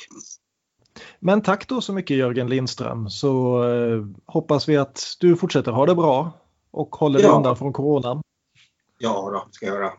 Men 1.20 1.42
tack 1.42 1.68
då 1.68 1.80
så 1.80 1.92
mycket 1.92 2.16
Jörgen 2.16 2.48
Lindström 2.48 3.10
så 3.10 3.64
eh, 3.64 4.04
hoppas 4.26 4.68
vi 4.68 4.76
att 4.76 5.16
du 5.20 5.36
fortsätter 5.36 5.72
ha 5.72 5.86
det 5.86 5.94
bra 5.94 6.32
och 6.70 6.96
håller 6.96 7.18
dig 7.18 7.30
undan 7.30 7.56
från 7.56 7.72
coronan. 7.72 8.22
Ja, 8.98 9.30
då, 9.32 9.48
ska 9.50 9.66
jag 9.66 9.74
göra. 9.74 9.92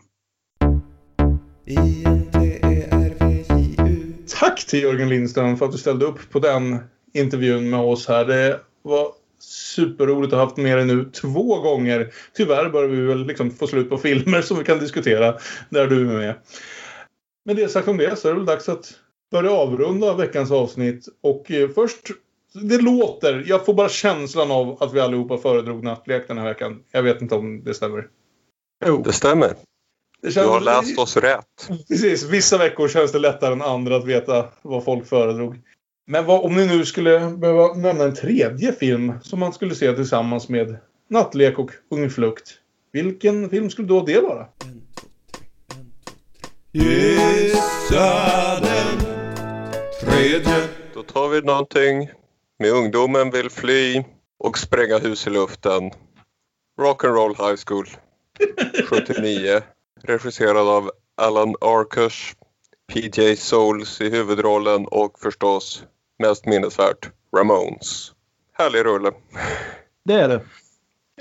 Tack 4.39 4.65
till 4.67 4.83
Jörgen 4.83 5.09
Lindström 5.09 5.57
för 5.57 5.65
att 5.65 5.71
du 5.71 5.77
ställde 5.77 6.05
upp 6.05 6.31
på 6.31 6.39
den 6.39 6.77
intervjun 7.13 7.69
med 7.69 7.79
oss 7.79 8.07
här. 8.07 8.25
Det 8.25 8.59
var 8.81 9.11
superroligt 9.39 10.33
att 10.33 10.39
ha 10.39 10.45
haft 10.45 10.57
med 10.57 10.77
dig 10.77 10.85
nu 10.85 11.11
två 11.13 11.59
gånger. 11.61 12.13
Tyvärr 12.33 12.69
börjar 12.69 12.89
vi 12.89 13.01
väl 13.01 13.25
liksom 13.25 13.51
få 13.51 13.67
slut 13.67 13.89
på 13.89 13.97
filmer 13.97 14.41
som 14.41 14.57
vi 14.57 14.63
kan 14.63 14.79
diskutera 14.79 15.37
där 15.69 15.87
du 15.87 16.01
är 16.01 16.17
med. 16.17 16.35
Med 17.45 17.55
det 17.55 17.69
sagt 17.69 17.87
om 17.87 17.97
det 17.97 18.15
så 18.15 18.27
är 18.27 18.31
det 18.31 18.37
väl 18.37 18.45
dags 18.45 18.69
att 18.69 18.93
börja 19.31 19.51
avrunda 19.51 20.13
veckans 20.13 20.51
avsnitt. 20.51 21.07
Och 21.21 21.51
eh, 21.51 21.69
först, 21.69 22.11
det 22.53 22.77
låter, 22.77 23.43
jag 23.47 23.65
får 23.65 23.73
bara 23.73 23.89
känslan 23.89 24.51
av 24.51 24.83
att 24.83 24.93
vi 24.93 24.99
allihopa 24.99 25.37
föredrog 25.37 25.83
nattlek 25.83 26.27
den 26.27 26.37
här 26.37 26.45
veckan. 26.45 26.83
Jag 26.91 27.03
vet 27.03 27.21
inte 27.21 27.35
om 27.35 27.63
det 27.63 27.73
stämmer. 27.73 28.07
Jo. 28.85 29.01
Det 29.05 29.13
stämmer. 29.13 29.55
Det 30.21 30.31
känns, 30.31 30.47
du 30.47 30.51
har 30.51 30.61
läst 30.61 30.99
oss 30.99 31.17
rätt. 31.17 31.69
Precis, 31.87 32.23
vissa 32.23 32.57
veckor 32.57 32.87
känns 32.87 33.11
det 33.11 33.19
lättare 33.19 33.53
än 33.53 33.61
andra 33.61 33.95
att 33.95 34.05
veta 34.05 34.45
vad 34.61 34.83
folk 34.83 35.07
föredrog. 35.07 35.55
Men 36.09 36.25
vad, 36.25 36.45
om 36.45 36.55
ni 36.55 36.65
nu 36.65 36.85
skulle 36.85 37.19
behöva 37.19 37.73
nämna 37.73 38.03
en 38.03 38.15
tredje 38.15 38.73
film 38.73 39.13
som 39.21 39.39
man 39.39 39.53
skulle 39.53 39.75
se 39.75 39.93
tillsammans 39.93 40.49
med 40.49 40.77
Nattlek 41.09 41.59
och 41.59 41.71
Ung 41.89 42.09
Flukt. 42.09 42.53
Vilken 42.91 43.49
film 43.49 43.69
skulle 43.69 43.87
då 43.87 44.05
det 44.05 44.19
vara? 44.19 44.47
Gissa 46.71 48.59
den 48.59 48.99
tredje. 50.01 50.67
Då 50.93 51.03
tar 51.03 51.29
vi 51.29 51.41
någonting 51.41 52.09
med 52.59 52.71
ungdomen 52.71 53.31
vill 53.31 53.49
fly 53.49 54.03
och 54.39 54.57
spränga 54.57 54.97
hus 54.97 55.27
i 55.27 55.29
luften. 55.29 55.91
Rock'n'Roll 56.79 57.49
High 57.49 57.59
School 57.65 57.87
79. 58.89 59.61
Regisserad 60.03 60.67
av 60.67 60.91
Alan 61.17 61.55
Arkush, 61.61 62.35
PJ 62.93 63.35
Souls 63.35 64.01
i 64.01 64.09
huvudrollen 64.09 64.85
och 64.87 65.19
förstås 65.19 65.83
mest 66.19 66.45
minnesvärt 66.45 67.09
Ramones. 67.37 68.11
Härlig 68.53 68.85
rulle. 68.85 69.11
Det 70.05 70.13
är 70.13 70.27
det. 70.27 70.41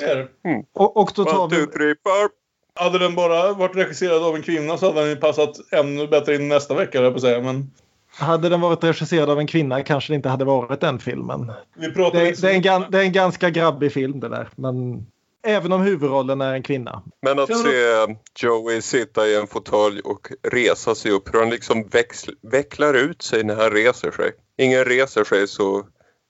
Det 0.01 0.05
är 0.05 0.16
det. 0.16 0.48
Mm. 0.48 0.64
Och, 0.73 0.97
och 0.97 1.12
då 1.14 1.24
tar 1.24 1.39
One, 1.39 1.55
two, 1.55 1.60
vi... 1.60 1.66
three, 1.66 1.94
four. 2.02 2.28
Hade 2.74 2.98
den 2.98 3.14
bara 3.14 3.52
varit 3.52 3.77
regisserad 3.77 4.23
av 4.23 4.36
en 4.36 4.43
kvinna 4.43 4.78
så 4.78 4.86
hade 4.86 5.01
den 5.01 5.10
ju 5.10 5.16
passat 5.16 5.73
ännu 5.73 6.06
bättre 6.06 6.35
in 6.35 6.48
nästa 6.48 6.74
vecka, 6.74 6.98
jag 7.02 7.14
på 7.14 7.20
säga. 7.20 7.43
Men 7.43 7.70
Hade 8.18 8.48
den 8.48 8.60
varit 8.60 8.85
regisserad 8.85 9.31
av 9.31 9.39
en 9.39 9.47
kvinna 9.47 9.82
kanske 9.82 10.12
det 10.12 10.16
inte 10.16 10.28
hade 10.28 10.44
varit 10.44 10.81
den 10.81 10.98
filmen. 10.98 11.52
Det, 11.74 11.86
inte 11.86 12.10
det, 12.12 12.51
är 12.51 12.73
en, 12.73 12.90
det 12.90 12.98
är 12.98 13.02
en 13.02 13.12
ganska 13.12 13.51
grabbig 13.51 13.93
film 13.93 14.20
det 14.20 14.28
där. 14.28 14.48
Men 14.56 15.06
även 15.47 15.73
om 15.73 15.81
huvudrollen 15.81 16.40
är 16.40 16.52
en 16.52 16.62
kvinna. 16.62 17.02
Men 17.23 17.39
att 17.39 17.56
se 17.62 18.16
Joey 18.39 18.82
sitta 18.82 19.27
i 19.27 19.36
en 19.36 19.47
fåtölj 19.47 20.01
och 20.01 20.28
resa 20.52 20.94
sig 20.94 21.10
upp, 21.10 21.35
hur 21.35 21.40
han 21.40 21.51
liksom 21.51 21.85
växl- 21.85 22.36
vecklar 22.43 22.94
ut 22.94 23.23
sig 23.23 23.44
när 23.44 23.56
han 23.56 23.70
reser 23.70 24.10
sig. 24.10 24.32
Ingen 24.59 24.85
reser 24.85 25.24
sig 25.24 25.48
så 25.48 25.86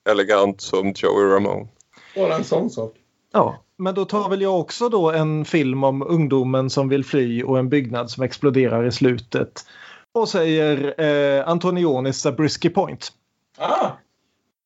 elegant 0.09 0.61
som 0.61 0.93
Joey 0.95 1.25
Ramone. 1.25 1.67
Bara 2.15 2.35
en 2.35 2.43
sån 2.43 2.69
sak. 2.69 2.93
Ja, 3.33 3.63
men 3.77 3.95
då 3.95 4.05
tar 4.05 4.29
väl 4.29 4.41
jag 4.41 4.59
också 4.59 4.89
då 4.89 5.11
en 5.11 5.45
film 5.45 5.83
om 5.83 6.01
ungdomen 6.01 6.69
som 6.69 6.89
vill 6.89 7.05
fly 7.05 7.43
och 7.43 7.59
en 7.59 7.69
byggnad 7.69 8.11
som 8.11 8.23
exploderar 8.23 8.85
i 8.85 8.91
slutet. 8.91 9.65
Och 10.13 10.29
säger 10.29 11.01
eh, 11.01 11.47
Antonionis 11.47 12.21
Zabriskie 12.21 12.71
Point. 12.71 13.11
Ah! 13.57 13.89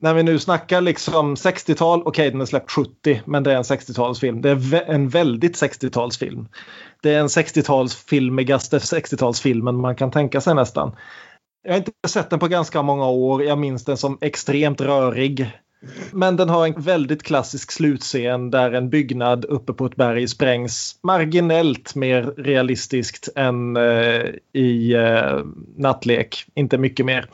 När 0.02 0.14
vi 0.14 0.23
nu 0.23 0.40
snackar 0.40 0.82
liksom 0.82 1.36
60-tal, 1.36 2.02
okej 2.06 2.32
den 2.32 2.41
är 2.41 2.45
släppt 2.45 2.72
70 2.72 3.22
men 3.26 3.44
det 3.44 3.52
är 3.52 3.56
en 3.56 3.64
60-talsfilm. 3.64 4.41
Det 4.41 4.49
är 4.49 4.90
en 4.90 5.10
väldigt 5.10 5.61
60-talsfilm. 5.61 6.45
Det 7.02 7.14
är 7.14 7.19
en 7.19 7.28
60-talsfilmigaste 7.28 8.80
60-talsfilmen 8.80 9.82
man 9.82 9.95
kan 9.95 10.11
tänka 10.11 10.41
sig 10.41 10.56
nästan. 10.56 10.95
Jag 11.64 11.72
har 11.72 11.78
inte 11.78 11.91
sett 12.07 12.30
den 12.30 12.40
på 12.40 12.48
ganska 12.48 12.82
många 12.82 13.07
år. 13.07 13.44
Jag 13.44 13.57
minns 13.57 13.86
den 13.86 13.98
som 13.98 14.18
extremt 14.22 14.82
rörig. 14.82 15.52
Men 16.11 16.36
den 16.36 16.49
har 16.49 16.68
en 16.68 16.82
väldigt 16.82 17.23
klassisk 17.23 17.72
slutscen 17.72 18.52
där 18.52 18.72
en 18.72 18.90
byggnad 18.90 19.45
uppe 19.45 19.73
på 19.73 19.86
ett 19.86 19.95
berg 19.95 20.28
sprängs 20.28 20.99
marginellt 21.03 21.95
mer 21.95 22.23
realistiskt 22.38 23.30
än 23.36 23.78
eh, 23.78 24.23
i 24.53 24.94
eh, 24.94 25.40
Nattlek. 25.78 26.45
Inte 26.56 26.78
mycket 26.78 27.06
mer. 27.06 27.30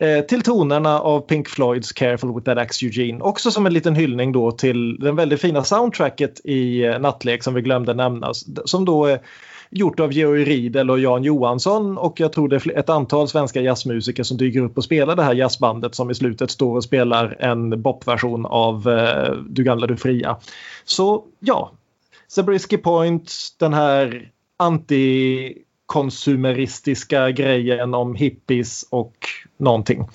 Eh, 0.00 0.20
till 0.20 0.42
tonerna 0.42 1.00
av 1.00 1.20
Pink 1.20 1.48
Floyds 1.48 1.92
Careful 1.92 2.34
with 2.34 2.44
that 2.44 2.58
axe 2.58 2.86
Eugene. 2.86 3.20
Också 3.20 3.50
som 3.50 3.66
en 3.66 3.72
liten 3.72 3.94
hyllning 3.94 4.32
då 4.32 4.52
till 4.52 4.98
den 5.00 5.16
väldigt 5.16 5.40
fina 5.40 5.64
soundtracket 5.64 6.40
i 6.44 6.84
eh, 6.84 6.98
Nattlek 6.98 7.42
som 7.42 7.54
vi 7.54 7.62
glömde 7.62 7.94
nämna. 7.94 8.34
Som 8.64 8.84
då 8.84 9.04
är 9.04 9.20
gjort 9.70 10.00
av 10.00 10.12
Georg 10.12 10.44
Riedel 10.44 10.90
och 10.90 10.98
Jan 10.98 11.24
Johansson 11.24 11.98
och 11.98 12.20
jag 12.20 12.32
tror 12.32 12.48
det 12.48 12.56
är 12.56 12.78
ett 12.78 12.88
antal 12.88 13.28
svenska 13.28 13.60
jazzmusiker 13.60 14.22
som 14.22 14.36
dyker 14.36 14.60
upp 14.60 14.76
och 14.76 14.84
spelar 14.84 15.16
det 15.16 15.22
här 15.22 15.34
jazzbandet 15.34 15.94
som 15.94 16.10
i 16.10 16.14
slutet 16.14 16.50
står 16.50 16.76
och 16.76 16.84
spelar 16.84 17.36
en 17.40 17.82
bopversion 17.82 18.46
av 18.46 18.82
Du 19.48 19.64
gamla 19.64 19.86
du 19.86 19.96
fria. 19.96 20.36
Så 20.84 21.24
ja, 21.40 21.72
Zabriskie 22.28 22.78
Point, 22.78 23.32
den 23.58 23.74
här 23.74 24.30
anti 24.56 25.54
antikonsumeristiska 25.86 27.30
grejen 27.30 27.94
om 27.94 28.14
hippies 28.14 28.84
och 28.90 29.14
någonting. 29.58 30.08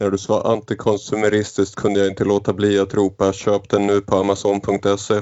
När 0.00 0.10
du 0.10 0.18
sa 0.18 0.42
antikonsumeristiskt 0.42 1.76
kunde 1.76 2.00
jag 2.00 2.08
inte 2.08 2.24
låta 2.24 2.52
bli 2.52 2.78
att 2.78 2.94
ropa 2.94 3.32
köp 3.32 3.68
den 3.68 3.86
nu 3.86 4.00
på 4.00 4.16
amazon.se. 4.16 5.14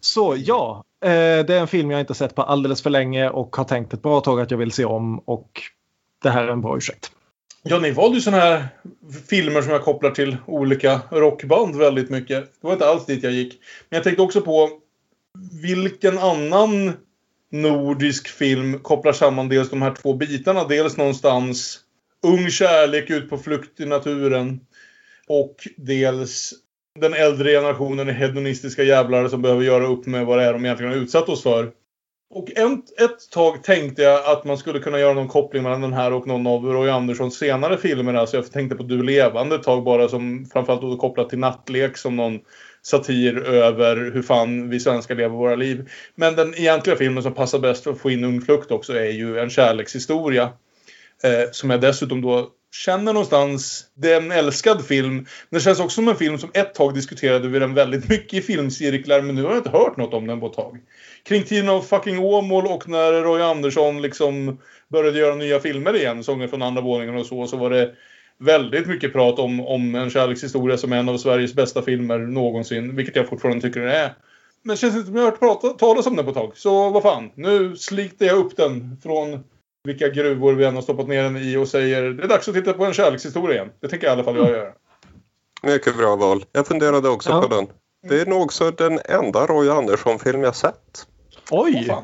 Så 0.00 0.36
ja, 0.38 0.84
eh, 1.04 1.08
det 1.46 1.54
är 1.54 1.60
en 1.60 1.68
film 1.68 1.90
jag 1.90 2.00
inte 2.00 2.14
sett 2.14 2.34
på 2.34 2.42
alldeles 2.42 2.82
för 2.82 2.90
länge 2.90 3.30
och 3.30 3.56
har 3.56 3.64
tänkt 3.64 3.94
ett 3.94 4.02
bra 4.02 4.20
tag 4.20 4.40
att 4.40 4.50
jag 4.50 4.58
vill 4.58 4.72
se 4.72 4.84
om 4.84 5.18
och 5.18 5.50
det 6.22 6.30
här 6.30 6.44
är 6.44 6.48
en 6.48 6.60
bra 6.60 6.76
ursäkt. 6.76 7.12
Ja, 7.62 7.78
ni 7.78 7.90
valde 7.90 8.16
ju 8.16 8.20
såna 8.20 8.36
här 8.36 8.68
filmer 9.28 9.62
som 9.62 9.72
jag 9.72 9.82
kopplar 9.82 10.10
till 10.10 10.36
olika 10.46 11.00
rockband 11.10 11.76
väldigt 11.76 12.10
mycket. 12.10 12.44
Det 12.44 12.66
var 12.66 12.72
inte 12.72 12.88
alls 12.88 13.06
dit 13.06 13.22
jag 13.22 13.32
gick. 13.32 13.60
Men 13.88 13.96
jag 13.96 14.04
tänkte 14.04 14.22
också 14.22 14.40
på 14.40 14.81
vilken 15.62 16.18
annan 16.18 16.92
nordisk 17.50 18.28
film 18.28 18.78
kopplar 18.78 19.12
samman 19.12 19.48
dels 19.48 19.70
de 19.70 19.82
här 19.82 19.94
två 19.94 20.14
bitarna. 20.14 20.64
Dels 20.64 20.96
någonstans 20.96 21.80
ung 22.22 22.50
kärlek 22.50 23.10
ut 23.10 23.30
på 23.30 23.38
flykt 23.38 23.80
i 23.80 23.86
naturen. 23.86 24.60
Och 25.28 25.56
dels 25.76 26.52
den 27.00 27.14
äldre 27.14 27.50
generationen 27.50 28.08
är 28.08 28.12
hedonistiska 28.12 28.82
jävlar 28.82 29.28
som 29.28 29.42
behöver 29.42 29.62
göra 29.62 29.86
upp 29.86 30.06
med 30.06 30.26
vad 30.26 30.38
det 30.38 30.44
är 30.44 30.52
de 30.52 30.64
egentligen 30.64 30.92
har 30.92 30.98
utsatt 30.98 31.28
oss 31.28 31.42
för. 31.42 31.72
Och 32.34 32.50
ett, 32.50 33.00
ett 33.00 33.30
tag 33.30 33.62
tänkte 33.62 34.02
jag 34.02 34.26
att 34.26 34.44
man 34.44 34.58
skulle 34.58 34.78
kunna 34.78 34.98
göra 34.98 35.12
någon 35.12 35.28
koppling 35.28 35.62
mellan 35.62 35.80
den 35.80 35.92
här 35.92 36.12
och 36.12 36.26
någon 36.26 36.46
av 36.46 36.64
Roy 36.64 36.90
Anderssons 36.90 37.38
senare 37.38 37.78
filmer. 37.78 38.14
Alltså 38.14 38.36
jag 38.36 38.52
tänkte 38.52 38.76
på 38.76 38.82
Du 38.82 39.02
levande 39.02 39.54
ett 39.54 39.62
tag 39.62 39.84
bara 39.84 40.08
som 40.08 40.46
framförallt 40.52 40.82
då 40.82 40.96
kopplat 40.96 41.30
till 41.30 41.38
Nattlek 41.38 41.96
som 41.96 42.16
någon 42.16 42.40
satir 42.82 43.38
över 43.44 44.10
hur 44.14 44.22
fan 44.22 44.68
vi 44.68 44.80
svenskar 44.80 45.14
lever 45.14 45.36
våra 45.36 45.56
liv. 45.56 45.90
Men 46.14 46.36
den 46.36 46.54
egentliga 46.54 46.96
filmen 46.96 47.22
som 47.22 47.34
passar 47.34 47.58
bäst 47.58 47.84
för 47.84 47.90
att 47.90 48.00
få 48.00 48.10
in 48.10 48.24
Ung 48.24 48.40
Flukt 48.40 48.70
också 48.70 48.92
är 48.92 49.10
ju 49.10 49.38
en 49.38 49.50
kärlekshistoria. 49.50 50.42
Eh, 51.24 51.50
som 51.52 51.70
jag 51.70 51.80
dessutom 51.80 52.20
då 52.20 52.50
känner 52.74 53.12
någonstans, 53.12 53.86
det 53.94 54.12
är 54.12 54.16
en 54.16 54.30
älskad 54.30 54.84
film. 54.84 55.14
Men 55.14 55.26
det 55.58 55.60
känns 55.60 55.80
också 55.80 55.94
som 55.94 56.08
en 56.08 56.16
film 56.16 56.38
som 56.38 56.50
ett 56.54 56.74
tag 56.74 56.94
diskuterade 56.94 57.48
vi 57.48 57.58
den 57.58 57.74
väldigt 57.74 58.08
mycket 58.08 58.34
i 58.34 58.42
filmcirklar 58.42 59.22
men 59.22 59.34
nu 59.34 59.42
har 59.42 59.50
jag 59.50 59.58
inte 59.58 59.70
hört 59.70 59.96
något 59.96 60.14
om 60.14 60.26
den 60.26 60.40
på 60.40 60.46
ett 60.46 60.52
tag. 60.52 60.78
Kring 61.24 61.44
tiden 61.44 61.68
av 61.68 61.82
fucking 61.82 62.18
Åmål 62.18 62.66
och 62.66 62.88
när 62.88 63.12
Roy 63.12 63.42
Andersson 63.42 64.02
liksom 64.02 64.60
började 64.88 65.18
göra 65.18 65.34
nya 65.34 65.60
filmer 65.60 65.96
igen, 65.96 66.24
Sånger 66.24 66.48
från 66.48 66.62
andra 66.62 66.82
våningen 66.82 67.16
och 67.16 67.26
så, 67.26 67.46
så 67.46 67.56
var 67.56 67.70
det 67.70 67.94
väldigt 68.44 68.86
mycket 68.86 69.12
prat 69.12 69.38
om, 69.38 69.60
om 69.66 69.94
en 69.94 70.10
kärlekshistoria 70.10 70.76
som 70.76 70.92
är 70.92 70.96
en 70.96 71.08
av 71.08 71.16
Sveriges 71.18 71.54
bästa 71.54 71.82
filmer 71.82 72.18
någonsin, 72.18 72.96
vilket 72.96 73.16
jag 73.16 73.28
fortfarande 73.28 73.60
tycker 73.60 73.80
den 73.80 73.88
är. 73.88 74.14
Men 74.62 74.74
det 74.74 74.80
känns 74.80 74.94
inte 74.94 75.06
som 75.06 75.16
jag 75.16 75.22
har 75.22 75.30
hört 75.30 75.40
prata, 75.40 75.68
talas 75.68 76.06
om 76.06 76.16
den 76.16 76.24
på 76.24 76.30
ett 76.30 76.36
tag. 76.36 76.52
Så 76.54 76.90
vad 76.90 77.02
fan, 77.02 77.30
nu 77.34 77.76
sliter 77.76 78.26
jag 78.26 78.38
upp 78.38 78.56
den 78.56 78.96
från 79.02 79.44
vilka 79.84 80.08
gruvor 80.08 80.52
vi 80.52 80.64
än 80.64 80.74
har 80.74 80.82
stoppat 80.82 81.08
ner 81.08 81.22
den 81.22 81.36
i 81.36 81.56
och 81.56 81.68
säger 81.68 82.02
det 82.02 82.24
är 82.24 82.28
dags 82.28 82.48
att 82.48 82.54
titta 82.54 82.72
på 82.72 82.84
en 82.84 82.92
kärlekshistoria 82.92 83.54
igen. 83.56 83.72
Det 83.80 83.88
tänker 83.88 84.06
i 84.06 84.10
alla 84.10 84.24
fall 84.24 84.36
jag 84.36 84.50
göra. 84.50 84.72
Mycket 85.62 85.96
bra 85.96 86.16
val. 86.16 86.44
Jag 86.52 86.66
funderade 86.66 87.08
också 87.08 87.30
Ja. 87.30 87.42
på 87.42 87.48
den. 87.48 87.66
Det 88.08 88.20
är 88.20 88.26
nog 88.26 88.42
också 88.42 88.70
den 88.70 88.98
enda 89.04 89.46
Roy 89.46 89.70
Andersson-film 89.70 90.42
jag 90.42 90.56
sett. 90.56 91.06
Oj! 91.50 91.96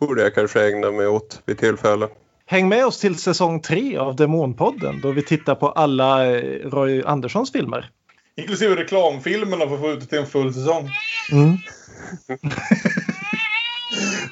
Borde 0.00 0.22
jag 0.22 0.34
kanske 0.34 0.66
ägna 0.66 0.90
mig 0.90 1.06
åt 1.06 1.42
vid 1.46 1.58
tillfälle. 1.58 2.08
Häng 2.50 2.68
med 2.68 2.86
oss 2.86 2.98
till 3.00 3.18
säsong 3.18 3.60
tre 3.60 3.96
av 3.96 4.16
Demonpodden 4.16 5.00
då 5.00 5.10
vi 5.10 5.22
tittar 5.22 5.54
på 5.54 5.68
alla 5.68 6.26
eh, 6.26 6.70
Roy 6.70 7.02
Anderssons 7.02 7.52
filmer. 7.52 7.90
Inklusive 8.36 8.76
reklamfilmerna 8.76 9.66
för 9.66 9.74
att 9.74 9.80
få 9.80 9.90
ut 9.90 10.00
det 10.00 10.06
till 10.06 10.18
en 10.18 10.26
full 10.26 10.54
säsong. 10.54 10.90
Mm. 11.32 11.56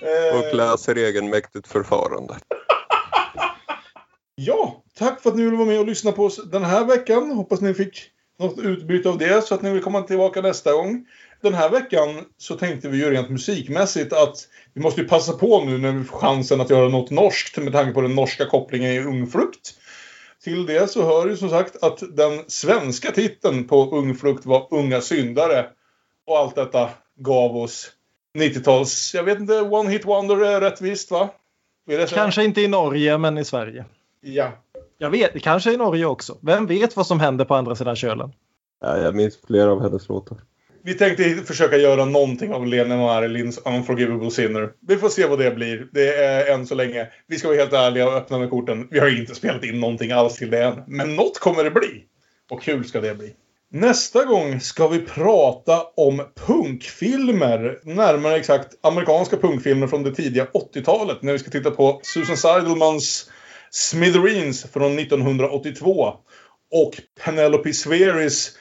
Eh, 0.02 0.38
Och 0.38 0.54
läser 0.54 0.98
egenmäktigt 0.98 1.68
förfarande. 1.68 2.34
Ja, 4.40 4.82
tack 4.98 5.22
för 5.22 5.30
att 5.30 5.36
ni 5.36 5.44
ville 5.44 5.56
vara 5.56 5.68
med 5.68 5.80
och 5.80 5.86
lyssna 5.86 6.12
på 6.12 6.24
oss 6.24 6.50
den 6.50 6.64
här 6.64 6.84
veckan. 6.84 7.30
Hoppas 7.30 7.60
ni 7.60 7.74
fick 7.74 8.10
något 8.38 8.58
utbyte 8.58 9.08
av 9.08 9.18
det 9.18 9.46
så 9.46 9.54
att 9.54 9.62
ni 9.62 9.72
vill 9.72 9.82
komma 9.82 10.02
tillbaka 10.02 10.40
nästa 10.40 10.72
gång. 10.72 11.06
Den 11.40 11.54
här 11.54 11.70
veckan 11.70 12.24
så 12.36 12.54
tänkte 12.54 12.88
vi 12.88 12.98
ju 12.98 13.10
rent 13.10 13.30
musikmässigt 13.30 14.12
att 14.12 14.48
vi 14.74 14.80
måste 14.80 15.00
ju 15.00 15.08
passa 15.08 15.32
på 15.32 15.64
nu 15.64 15.78
när 15.78 15.92
vi 15.92 16.04
får 16.04 16.18
chansen 16.18 16.60
att 16.60 16.70
göra 16.70 16.88
något 16.88 17.10
norskt 17.10 17.58
med 17.58 17.72
tanke 17.72 17.92
på 17.92 18.00
den 18.00 18.14
norska 18.14 18.46
kopplingen 18.46 18.92
i 18.92 19.00
Ungfrukt. 19.00 19.74
Till 20.44 20.66
det 20.66 20.90
så 20.90 21.04
hör 21.04 21.28
ju 21.28 21.36
som 21.36 21.50
sagt 21.50 21.82
att 21.82 22.02
den 22.16 22.44
svenska 22.46 23.10
titeln 23.10 23.68
på 23.68 23.90
Ungfrukt 23.90 24.46
var 24.46 24.68
Unga 24.70 25.00
syndare. 25.00 25.66
Och 26.26 26.38
allt 26.38 26.54
detta 26.54 26.90
gav 27.16 27.56
oss 27.56 27.92
90-tals, 28.38 29.14
jag 29.14 29.24
vet 29.24 29.38
inte, 29.38 29.60
One 29.60 29.90
Hit 29.90 30.04
Wonder 30.04 30.44
är 30.44 30.60
rättvist 30.60 31.10
va? 31.10 31.28
Kanske 32.08 32.44
inte 32.44 32.60
i 32.60 32.68
Norge 32.68 33.18
men 33.18 33.38
i 33.38 33.44
Sverige. 33.44 33.84
Ja. 34.20 34.52
Jag 34.98 35.10
vet, 35.10 35.42
kanske 35.42 35.72
i 35.72 35.76
Norge 35.76 36.04
också. 36.04 36.38
Vem 36.40 36.66
vet 36.66 36.96
vad 36.96 37.06
som 37.06 37.20
händer 37.20 37.44
på 37.44 37.54
andra 37.54 37.74
sidan 37.74 37.96
kölen? 37.96 38.32
Ja, 38.80 38.98
jag 38.98 39.14
minns 39.14 39.38
flera 39.46 39.72
av 39.72 39.82
hennes 39.82 40.08
låtar. 40.08 40.38
Vi 40.88 40.94
tänkte 40.94 41.34
försöka 41.46 41.76
göra 41.76 42.04
någonting 42.04 42.52
av 42.52 42.66
Lena 42.66 42.96
Marilins 42.96 43.58
Unforgivable 43.64 44.30
Sinner. 44.30 44.70
Vi 44.88 44.96
får 44.96 45.08
se 45.08 45.26
vad 45.26 45.38
det 45.38 45.50
blir. 45.50 45.88
Det 45.92 46.14
är 46.14 46.54
än 46.54 46.66
så 46.66 46.74
länge. 46.74 47.08
Vi 47.26 47.38
ska 47.38 47.48
vara 47.48 47.58
helt 47.58 47.72
ärliga 47.72 48.06
och 48.06 48.14
öppna 48.14 48.38
med 48.38 48.50
korten. 48.50 48.88
Vi 48.90 48.98
har 48.98 49.18
inte 49.18 49.34
spelat 49.34 49.64
in 49.64 49.80
någonting 49.80 50.12
alls 50.12 50.36
till 50.36 50.50
det 50.50 50.62
än. 50.62 50.82
Men 50.86 51.16
något 51.16 51.38
kommer 51.38 51.64
det 51.64 51.70
bli. 51.70 52.04
Och 52.50 52.62
kul 52.62 52.84
ska 52.84 53.00
det 53.00 53.14
bli. 53.14 53.34
Nästa 53.72 54.24
gång 54.24 54.60
ska 54.60 54.88
vi 54.88 54.98
prata 54.98 55.82
om 55.96 56.22
punkfilmer. 56.46 57.78
Närmare 57.82 58.36
exakt 58.36 58.68
amerikanska 58.80 59.36
punkfilmer 59.36 59.86
från 59.86 60.02
det 60.02 60.14
tidiga 60.14 60.44
80-talet. 60.44 61.22
När 61.22 61.32
vi 61.32 61.38
ska 61.38 61.50
titta 61.50 61.70
på 61.70 62.00
Susan 62.02 62.36
Seidelmans 62.36 63.30
Smithereens 63.70 64.66
från 64.72 64.98
1982. 64.98 66.14
Och 66.72 66.92
Penelope 67.24 67.72
Sveris 67.72 68.58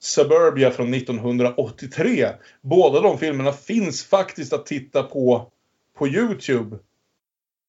Suburbia 0.00 0.70
från 0.70 0.94
1983. 0.94 2.28
Båda 2.62 3.00
de 3.00 3.18
filmerna 3.18 3.52
finns 3.52 4.04
faktiskt 4.04 4.52
att 4.52 4.66
titta 4.66 5.02
på 5.02 5.50
på 5.98 6.08
Youtube. 6.08 6.76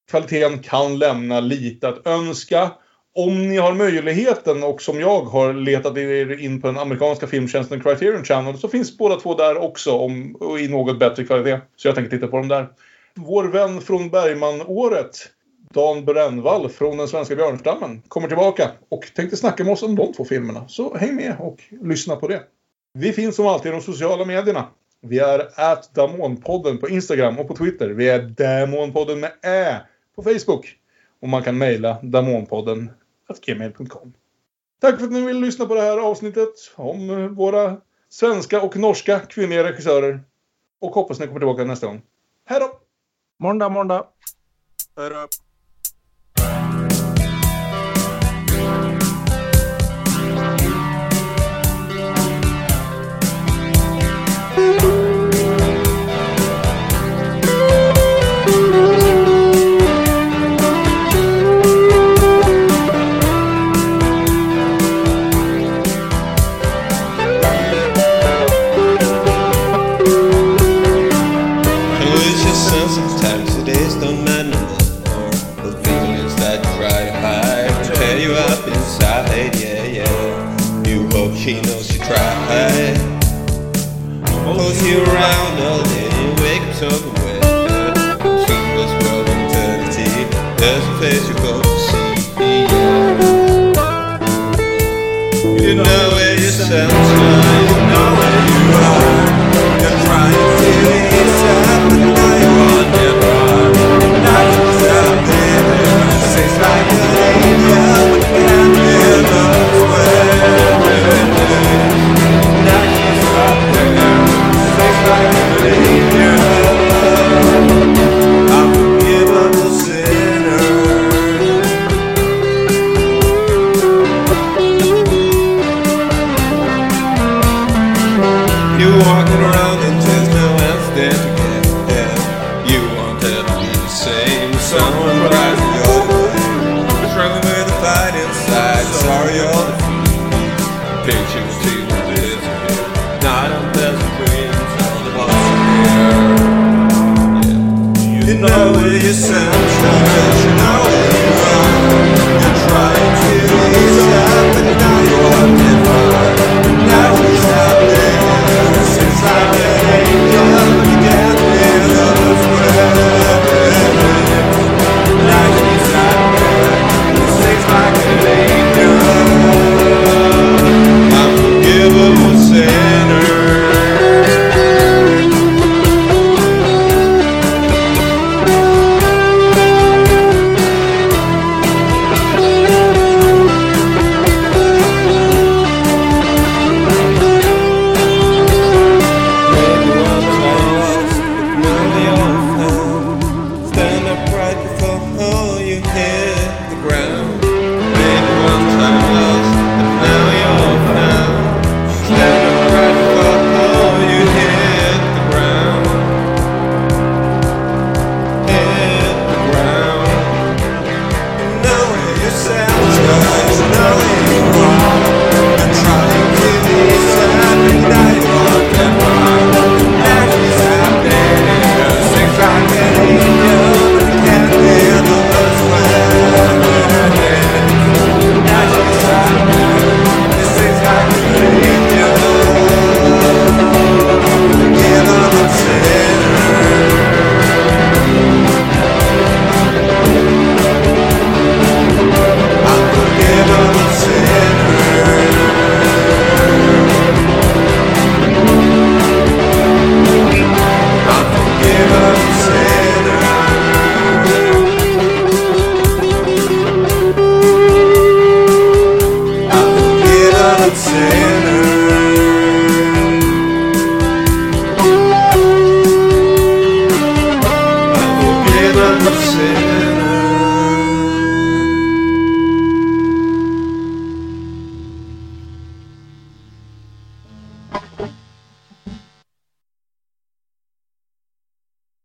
Kvaliteten 0.10 0.60
kan 0.60 1.00
lämna 1.00 1.40
lite 1.40 1.88
att 1.88 2.08
önska. 2.08 2.72
Om 3.16 3.50
ni 3.50 3.58
har 3.58 3.74
möjligheten 3.74 4.64
och 4.64 4.82
som 4.82 5.00
jag 5.00 5.22
har 5.22 5.54
letat 5.54 5.98
er 5.98 6.40
in 6.40 6.62
på 6.62 6.68
den 6.68 6.78
amerikanska 6.78 7.28
filmtjänsten 7.28 7.84
Criterion 7.84 8.24
Channel 8.24 8.58
så 8.58 8.68
finns 8.68 8.98
båda 8.98 9.16
två 9.16 9.36
där 9.36 9.58
också 9.58 9.92
om, 9.92 10.38
i 10.60 10.68
något 10.68 11.00
bättre 11.00 11.24
kvalitet. 11.24 11.62
Så 11.76 11.88
jag 11.88 11.96
tänker 11.96 12.12
titta 12.12 12.28
på 12.28 12.38
dem 12.38 12.48
där. 12.48 12.68
Vår 13.16 13.44
vän 13.44 13.82
från 13.82 14.10
Bergman-året 14.10 15.30
Dan 15.74 16.06
Brännvall 16.06 16.70
från 16.70 16.98
den 16.98 17.08
svenska 17.08 17.36
björnstammen 17.36 18.02
kommer 18.08 18.28
tillbaka 18.28 18.72
och 18.90 19.12
tänkte 19.16 19.38
snacka 19.38 19.64
med 19.64 19.74
oss 19.74 19.84
om 19.84 19.96
de 19.96 20.14
två 20.14 20.26
filmerna. 20.26 20.68
Så 20.68 20.98
häng 20.98 21.16
med 21.16 21.36
och 21.40 21.64
lyssna 21.70 22.16
på 22.16 22.28
det. 22.28 22.44
Vi 22.94 23.14
finns 23.14 23.36
som 23.36 23.48
alltid 23.48 23.72
i 23.72 23.76
de 23.76 23.82
sociala 23.82 24.26
medierna. 24.26 24.68
Vi 25.02 25.20
är 25.20 25.50
at 25.56 25.94
Damonpodden 25.94 26.78
på 26.78 26.90
Instagram 26.90 27.40
och 27.40 27.48
på 27.48 27.56
Twitter. 27.56 27.90
Vi 27.90 28.10
är 28.10 28.22
Damonpodden 28.22 29.20
med 29.20 29.32
Ä 29.42 29.82
på 30.16 30.24
Facebook. 30.24 30.78
Och 31.22 31.30
man 31.30 31.44
kan 31.44 31.58
mejla 31.58 31.98
damonpodden 32.02 32.92
gmail.com. 33.46 34.14
Tack 34.82 34.98
för 34.98 35.06
att 35.06 35.12
ni 35.12 35.22
vill 35.22 35.40
lyssna 35.40 35.66
på 35.66 35.76
det 35.76 35.82
här 35.82 35.98
avsnittet 35.98 36.54
om 36.76 37.36
våra 37.36 37.78
svenska 38.10 38.62
och 38.62 38.78
norska 38.78 39.20
kvinnliga 39.20 39.64
regissörer. 39.64 40.24
Och 40.80 40.92
hoppas 40.92 41.20
ni 41.20 41.28
kommer 41.28 41.40
tillbaka 41.40 41.64
nästa 41.64 41.88
gång. 41.88 42.02
Hej 42.46 42.60
då! 42.60 42.80
Måndag, 43.40 43.70
måndag. 43.70 44.08
Hej 44.98 45.10
då. 45.10 45.28